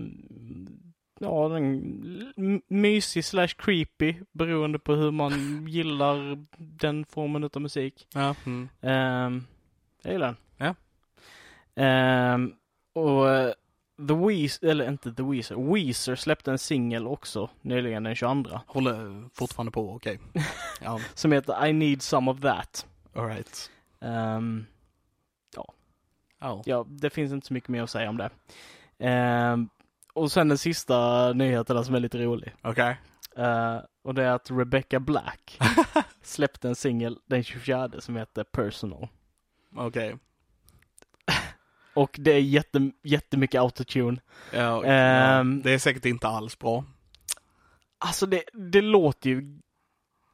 ja, 1.19 1.49
den 1.49 2.61
mysig 2.67 3.25
slash 3.25 3.55
creepy 3.57 4.15
beroende 4.31 4.79
på 4.79 4.95
hur 4.95 5.11
man 5.11 5.67
gillar 5.67 6.45
den 6.57 7.05
formen 7.05 7.43
av 7.43 7.61
musik. 7.61 8.07
Ja. 8.13 8.35
Mm. 8.45 8.69
Um, 8.81 9.47
jag 10.01 10.13
gillar 10.13 10.27
den. 10.27 10.35
Ja. 10.57 10.75
Ehm, 11.83 12.53
och 12.93 13.29
eh, 13.29 13.53
The 14.07 14.13
Weezer, 14.27 14.67
eller 14.67 14.87
inte 14.89 15.13
The 15.13 15.23
Weezer, 15.23 15.73
Weezer 15.73 16.15
släppte 16.15 16.51
en 16.51 16.59
singel 16.59 17.07
också 17.07 17.49
nyligen 17.61 18.03
den 18.03 18.15
22 18.15 18.59
Håller 18.67 19.29
fortfarande 19.33 19.71
på, 19.71 19.95
okej. 19.95 20.19
Ja, 20.81 20.99
som 21.13 21.31
heter 21.31 21.65
I 21.65 21.73
Need 21.73 22.01
Some 22.01 22.31
of 22.31 22.39
That. 22.41 22.87
all 23.15 23.27
right. 23.27 23.71
Ehm, 26.43 26.61
Ja. 26.65 26.85
det 26.89 27.09
finns 27.09 27.31
inte 27.31 27.47
så 27.47 27.53
mycket 27.53 27.69
mer 27.69 27.83
att 27.83 27.89
säga 27.89 28.09
om 28.09 28.17
det. 28.17 28.29
Ehm, 28.99 29.69
och 30.13 30.31
sen 30.31 30.47
den 30.47 30.57
sista 30.57 31.33
nyheten 31.33 31.85
som 31.85 31.95
är 31.95 31.99
lite 31.99 32.17
rolig. 32.17 32.53
Okej. 32.61 32.97
Eh, 33.37 33.77
och 34.03 34.13
det 34.15 34.23
är 34.23 34.31
att 34.31 34.51
Rebecca 34.51 34.99
Black 34.99 35.59
släppte 36.21 36.67
en 36.67 36.75
singel 36.75 37.19
den 37.25 37.43
24 37.43 37.89
som 37.99 38.15
heter 38.15 38.43
Personal. 38.43 39.07
Okej. 39.75 40.15
Och 41.95 42.15
det 42.19 42.31
är 42.33 42.39
jätte, 42.39 42.91
jättemycket 43.03 43.61
autotune. 43.61 44.21
Ja, 44.51 44.59
ja, 44.87 45.43
det 45.43 45.71
är 45.71 45.77
säkert 45.77 46.05
inte 46.05 46.27
alls 46.27 46.59
bra. 46.59 46.83
Alltså 47.97 48.25
det, 48.25 48.43
det 48.53 48.81
låter 48.81 49.29
ju 49.29 49.59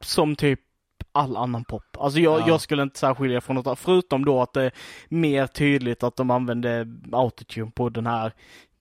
som 0.00 0.36
typ 0.36 0.60
all 1.12 1.36
annan 1.36 1.64
pop. 1.64 1.96
Alltså 1.98 2.20
jag, 2.20 2.40
Ja. 2.40 2.48
jag 2.48 2.60
skulle 2.60 2.82
inte 2.82 2.98
särskilja 2.98 3.40
från 3.40 3.56
något 3.56 3.78
förutom 3.78 4.24
då 4.24 4.42
att 4.42 4.52
det 4.52 4.62
är 4.62 4.72
mer 5.08 5.46
tydligt 5.46 6.02
att 6.02 6.16
de 6.16 6.30
använde 6.30 6.86
autotune 7.12 7.70
på 7.74 7.88
den 7.88 8.06
här 8.06 8.32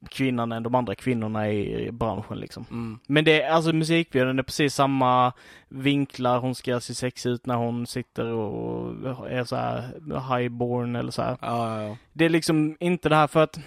kvinnan 0.10 0.52
än 0.52 0.64
de 0.64 0.76
andra 0.76 0.96
kvinnorna 0.96 1.50
i 1.52 1.92
branschen 1.92 2.38
liksom. 2.38 2.66
Mm. 2.72 3.00
Men 3.08 3.26
det 3.26 3.42
är 3.42 3.52
alltså 3.52 3.74
musikvideon 3.74 4.40
är 4.40 4.44
precis 4.44 4.76
samma 4.76 5.34
vinklar, 5.70 6.40
hon 6.40 6.56
ska 6.56 6.80
se 6.80 6.96
sexig 6.96 7.30
ut 7.30 7.46
när 7.46 7.56
hon 7.56 7.88
sitter 7.88 8.26
och 8.26 9.32
är 9.32 9.44
så 9.44 9.56
här 9.56 9.92
highborn 10.38 10.96
eller 10.96 11.12
så 11.12 11.22
ja, 11.22 11.38
ja. 11.42 11.98
Det 12.14 12.26
är 12.26 12.30
liksom 12.30 12.78
inte 12.80 13.10
det 13.10 13.16
här 13.16 13.28
för 13.28 13.44
att 13.44 13.60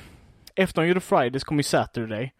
efter 0.54 0.82
hon 0.82 0.88
gjorde 0.88 1.00
Fridays 1.00 1.44
kom 1.44 1.56
ju 1.56 1.62
Saturday. 1.62 2.32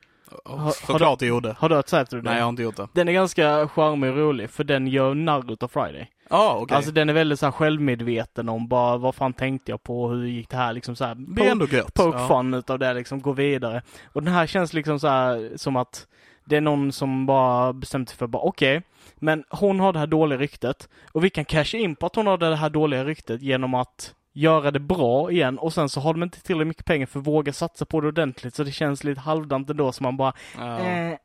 Oh, 0.44 0.70
Såklart 0.70 1.18
det 1.18 1.26
gjorde. 1.26 1.56
Har 1.59 1.68
du 1.68 1.74
hört 1.74 1.88
Saturday? 1.88 2.22
Nej, 2.22 2.36
jag 2.36 2.44
har 2.44 2.48
inte 2.48 2.62
gjort 2.62 2.76
det. 2.76 2.88
Den 2.92 3.09
är 3.09 3.12
ganska 3.12 3.68
charmig 3.68 4.10
och 4.10 4.16
rolig 4.16 4.50
för 4.50 4.64
den 4.64 4.86
gör 4.86 5.14
narr 5.14 5.52
utav 5.52 5.68
Friday. 5.68 6.10
Ja, 6.30 6.59
okej. 6.60 6.76
Alltså 6.76 6.92
den 6.92 7.09
är 7.09 7.12
väldigt 7.12 7.38
så 7.38 7.46
här 7.46 7.50
självmedveten 7.50 8.48
om 8.48 8.68
bara 8.68 8.96
vad 8.96 9.14
fan 9.14 9.32
tänkte 9.32 9.70
jag 9.70 9.82
på, 9.82 10.09
hur 10.09 10.26
gick 10.26 10.50
det 10.50 10.56
här 10.56 10.72
liksom 10.72 10.96
så 10.96 11.04
här. 11.04 11.14
det 11.14 11.46
är 11.46 11.50
ändå 11.50 11.66
gött. 11.66 11.94
poke 11.94 12.18
ja. 12.18 12.28
fun 12.28 12.54
utav 12.54 12.78
det 12.78 12.94
liksom, 12.94 13.20
gå 13.20 13.32
vidare. 13.32 13.82
Och 14.04 14.22
den 14.22 14.34
här 14.34 14.46
känns 14.46 14.72
liksom 14.72 15.00
så 15.00 15.09
här 15.09 15.52
som 15.56 15.76
att 15.76 16.06
det 16.44 16.56
är 16.56 16.60
någon 16.60 16.92
som 16.92 17.26
bara 17.26 17.72
bestämt 17.72 18.09
sig 18.09 18.18
för 18.18 18.26
bara 18.26 18.42
okej, 18.42 18.82
men 19.16 19.44
hon 19.50 19.80
har 19.80 19.92
det 19.92 19.98
här 19.98 20.06
dåliga 20.06 20.38
ryktet 20.38 20.88
och 21.12 21.24
vi 21.24 21.30
kan 21.30 21.44
casha 21.44 21.78
in 21.78 21.96
på 21.96 22.06
att 22.06 22.16
hon 22.16 22.26
har 22.26 22.38
det 22.38 22.56
här 22.56 22.70
dåliga 22.70 23.04
ryktet 23.04 23.42
genom 23.42 23.74
att 23.74 24.14
göra 24.32 24.70
det 24.70 24.80
bra 24.80 25.30
igen 25.30 25.59
och 25.59 25.72
sen 25.72 25.88
så 25.88 26.00
har 26.00 26.12
de 26.14 26.22
inte 26.22 26.40
tillräckligt 26.42 26.68
mycket 26.68 26.84
pengar 26.86 27.06
för 27.06 27.20
att 27.20 27.26
våga 27.26 27.52
satsa 27.52 27.84
på 27.84 28.00
det 28.00 28.09
ordentligt 28.09 28.54
så 28.54 28.64
det 28.64 28.72
känns 28.72 29.04
lite 29.04 29.20
halvdant 29.20 29.70
ändå 29.70 29.92
som 29.92 30.04
man 30.04 30.16
bara 30.16 30.32
Ja. 30.59 30.78
eh, 30.78 31.10
eh. 31.12 31.16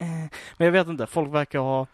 Men 0.58 0.66
jag 0.66 0.72
vet 0.72 0.88
inte, 0.88 1.08
folk 1.08 1.34
verkar 1.34 1.60
ha 1.60 1.88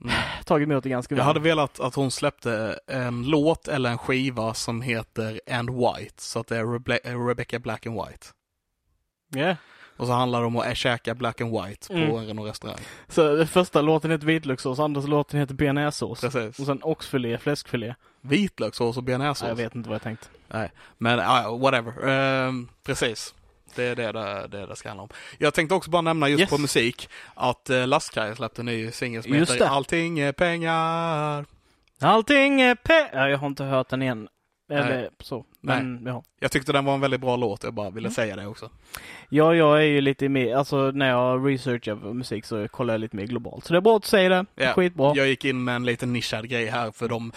Mm. 0.00 0.14
tagit 0.44 0.68
emot 0.68 0.82
det 0.84 0.88
ganska 0.90 1.14
väl. 1.14 1.18
Jag 1.20 1.24
hade 1.26 1.40
velat 1.40 1.80
att 1.80 1.94
hon 1.94 2.10
släppte 2.10 2.78
en 2.86 3.22
låt 3.22 3.68
eller 3.68 3.90
en 3.90 3.98
skiva 3.98 4.54
som 4.54 4.82
heter 4.82 5.40
And 5.50 5.70
White, 5.70 6.14
så 6.22 6.40
att 6.40 6.46
det 6.46 6.56
är 6.56 6.64
Rebe- 6.64 7.28
Rebecca 7.28 7.58
Black 7.58 7.86
and 7.86 7.94
White. 7.96 8.26
Ja. 9.34 9.56
Och 9.98 10.06
så 10.06 10.12
handlar 10.12 10.40
det 10.40 10.46
om 10.46 10.56
att 10.56 10.84
äta 10.84 11.14
Black 11.14 11.40
and 11.40 11.50
White 11.52 11.88
på 11.88 11.94
Mm. 11.94 12.38
en 12.38 12.40
restaurang. 12.44 12.76
Så 13.08 13.46
första 13.46 13.80
låten 13.82 14.10
heter 14.10 14.26
vitlökssås, 14.26 14.78
andra 14.78 15.00
låten 15.00 15.40
heter 15.40 15.54
bearnaisesås. 15.54 16.20
Precis. 16.20 16.58
Och 16.58 16.66
sen 16.66 16.80
oxfilé, 16.82 17.38
fläskfilé. 17.38 17.94
Vitlökssås 18.20 18.96
och 18.96 19.02
bearnaisesås. 19.02 19.48
jag 19.48 19.54
vet 19.56 19.74
inte 19.74 19.88
vad 19.88 19.94
jag 19.94 20.02
tänkt. 20.02 20.30
Men 20.98 21.18
ja, 21.18 21.56
whatever. 21.56 22.08
Ehm, 22.08 22.68
precis. 22.84 23.34
Det 23.74 23.84
är 23.84 23.96
det 23.96 24.12
det, 24.12 24.46
det 24.48 24.66
det 24.66 24.76
ska 24.76 24.88
handla 24.88 25.02
om. 25.02 25.08
Jag 25.38 25.54
tänkte 25.54 25.74
också 25.74 25.90
bara 25.90 26.02
nämna 26.02 26.28
just 26.28 26.40
Yes. 26.40 26.50
på 26.50 26.58
musik 26.58 27.08
att 27.34 27.70
uh, 27.70 27.86
Lastkaj 27.86 28.36
släppte 28.36 28.62
en 28.62 28.66
ny 28.66 28.90
singel 28.90 29.22
som 29.22 29.32
Just 29.34 29.52
heter 29.52 29.64
det. 29.64 29.70
Allting 29.70 30.18
är 30.18 30.32
pengar. 30.32 31.44
Allting 32.00 32.60
är 32.60 32.74
pe... 32.74 33.08
Ja, 33.12 33.28
jag 33.28 33.38
har 33.38 33.46
inte 33.46 33.64
hört 33.64 33.88
den 33.88 34.02
igen. 34.02 34.28
Eller 34.68 35.10
så. 35.20 35.44
Men 35.60 36.02
ja. 36.06 36.22
Jag 36.40 36.52
tyckte 36.52 36.72
den 36.72 36.84
var 36.84 36.94
en 36.94 37.00
väldigt 37.00 37.20
bra 37.20 37.36
låt, 37.36 37.64
jag 37.64 37.74
bara 37.74 37.90
ville 37.90 38.06
Mm. 38.08 38.14
säga 38.14 38.36
det 38.36 38.46
också. 38.46 38.70
Ja, 39.28 39.54
jag 39.54 39.78
är 39.78 39.82
ju 39.86 40.00
lite 40.00 40.28
mer, 40.28 40.54
alltså 40.56 40.90
när 40.90 41.08
jag 41.08 41.48
researchar 41.48 41.94
musik 42.14 42.44
så 42.44 42.68
kollar 42.68 42.94
jag 42.94 43.00
lite 43.00 43.16
mer 43.16 43.26
globalt. 43.26 43.64
Så 43.64 43.72
det 43.72 43.78
är 43.78 43.80
bra 43.80 43.96
att 43.96 44.04
säga 44.04 44.28
det. 44.28 44.46
Ja. 44.54 44.72
Skitbra. 44.72 45.12
Jag 45.16 45.28
gick 45.28 45.44
in 45.44 45.64
med 45.64 45.76
en 45.76 45.84
liten 45.84 46.12
nischad 46.12 46.48
grej 46.48 46.66
här 46.66 46.90
för 46.90 47.08
de 47.08 47.32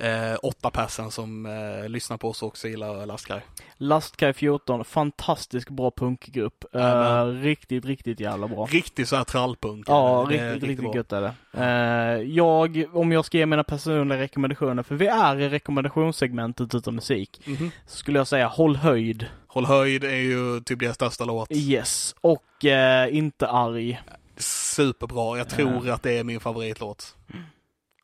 eh, 0.00 0.38
åtta 0.42 0.70
persen 0.70 1.10
som 1.10 1.46
eh, 1.46 1.88
lyssnar 1.88 2.16
på 2.16 2.28
oss 2.28 2.42
också 2.42 2.68
gillar 2.68 3.06
Lastkaj. 3.06 3.40
Lastkaj 3.76 4.32
14, 4.32 4.84
fantastisk 4.84 5.70
bra 5.70 5.90
punkgrupp. 5.90 6.64
Jajamän. 6.72 7.42
riktigt, 7.42 7.84
riktigt 7.84 8.20
jävla 8.20 8.48
bra. 8.48 8.66
Riktigt 8.70 9.08
så 9.08 9.16
här 9.16 9.24
trallpunk. 9.24 9.84
Ja, 9.88 10.26
riktigt, 10.30 10.62
riktigt 10.68 10.80
bra. 10.84 10.96
gött 10.96 11.12
är 11.12 11.20
det. 11.20 11.34
Eh, 11.64 12.22
jag, 12.28 12.84
om 12.92 13.12
jag 13.12 13.24
ska 13.24 13.38
ge 13.38 13.46
mina 13.46 13.64
personliga 13.64 14.18
rekommendationer, 14.18 14.82
för 14.82 14.94
vi 14.94 15.06
är 15.06 15.40
i 15.40 15.48
rekommendationssegmentet 15.48 16.74
utav 16.74 16.94
musik, 16.94 17.40
Mhm. 17.46 17.70
så 17.86 17.96
skulle 17.96 18.18
jag 18.18 18.26
säga 18.28 18.46
håll 18.46 18.76
höjd. 18.76 19.26
Håll 19.46 19.66
höjd 19.66 20.04
är 20.04 20.10
ju 20.16 20.60
typ 20.60 20.78
deras 20.80 20.94
största 20.94 21.24
låt. 21.24 21.52
Yes. 21.52 22.14
Och 22.20 22.64
eh, 22.64 23.16
inte 23.16 23.48
arg. 23.48 24.00
Superbra. 24.36 25.38
Jag 25.38 25.48
tror 25.48 25.90
att 25.90 26.02
det 26.02 26.18
är 26.18 26.24
min 26.24 26.40
favoritlåt. 26.40 27.16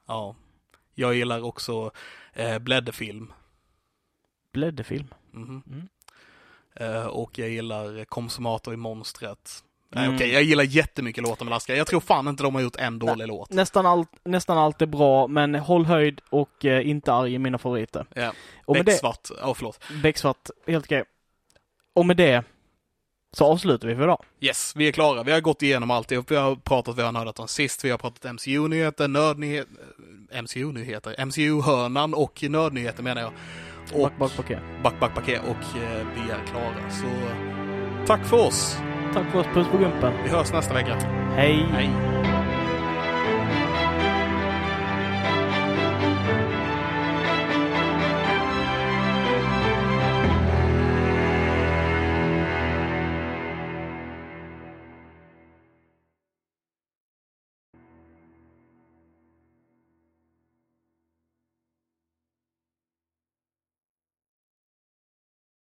Ja. 0.09 0.35
Jag 0.98 1.14
gillar 1.14 1.44
också 1.44 1.90
eh, 2.32 2.59
blädderfilm. 2.59 3.32
Blädderfilm. 4.52 5.14
Mhm. 5.31 5.62
Mm. 5.66 5.89
Eh, 6.74 7.06
och 7.06 7.39
jag 7.39 7.48
gillar 7.48 8.05
Konsumator 8.05 8.74
i 8.74 8.77
Monstret. 8.77 9.62
Nej 9.89 10.05
Mm. 10.05 10.16
okej, 10.16 10.32
jag 10.32 10.43
gillar 10.43 10.64
jättemycket 10.64 11.23
låtar 11.24 11.44
med 11.44 11.51
Laska. 11.51 11.77
Jag 11.77 11.86
tror 11.86 12.01
fan 12.01 12.28
inte 12.28 12.43
de 12.43 12.55
har 12.55 12.62
gjort 12.62 12.77
en 12.77 12.98
dålig 12.98 13.27
låt. 13.28 13.51
Nästan 13.51 13.86
allt, 13.86 14.10
nästan 14.24 14.59
allt 14.59 14.82
är 14.82 14.86
bra, 14.86 15.27
men 15.27 15.55
Håll 15.55 15.86
höjd 15.86 16.20
och 16.31 16.64
eh, 16.64 16.89
Inte 16.89 17.12
arg 17.12 17.35
är 17.35 17.39
mina 17.39 17.59
favoriter. 17.59 18.06
Ja. 18.14 18.32
Becksvart, 18.85 19.28
ja 19.40 19.55
förlåt. 19.55 19.85
Becksvart, 20.02 20.51
helt 20.66 20.85
okej. 20.85 21.05
Och 21.94 22.06
med 22.06 22.16
det 22.16 22.44
så 23.36 23.44
avslutar 23.44 23.88
vi 23.88 23.96
för 23.96 24.02
idag. 24.02 24.22
Yes, 24.40 24.72
vi 24.76 24.88
är 24.88 24.92
klara. 24.92 25.22
Vi 25.22 25.32
har 25.32 25.40
gått 25.40 25.62
igenom 25.62 25.90
alltihop. 25.90 26.30
Vi 26.30 26.36
har 26.36 26.56
pratat, 26.56 26.98
vi 26.98 27.02
har 27.02 27.12
nördat 27.12 27.38
om 27.38 27.48
sist, 27.48 27.84
vi 27.84 27.90
har 27.90 27.98
pratat 27.98 28.32
MCU-nyheter, 28.34 29.08
nördnyheter, 29.08 29.72
MCU-nyheter, 30.42 31.24
MCU-hörnan 31.26 32.14
och 32.14 32.44
nördnyheter 32.48 33.02
menar 33.02 33.22
jag. 33.22 33.32
Och 33.92 34.00
Back, 34.00 34.18
back, 34.18 34.36
back. 34.36 34.58
back, 34.82 35.00
back, 35.00 35.14
paket 35.14 35.40
och 35.40 35.78
eh, 35.78 36.06
vi 36.14 36.30
är 36.30 36.46
klara. 36.46 36.90
Så 36.90 37.06
tack 38.06 38.26
för 38.26 38.46
oss. 38.46 38.76
Tack 39.14 39.30
för 39.32 39.38
oss, 39.38 39.46
puss 39.54 39.68
på 39.68 39.78
gumpen. 39.78 40.12
Vi 40.24 40.30
hörs 40.30 40.52
nästa 40.52 40.74
vecka. 40.74 40.94
Hej! 41.36 41.66
Hej. 41.72 42.15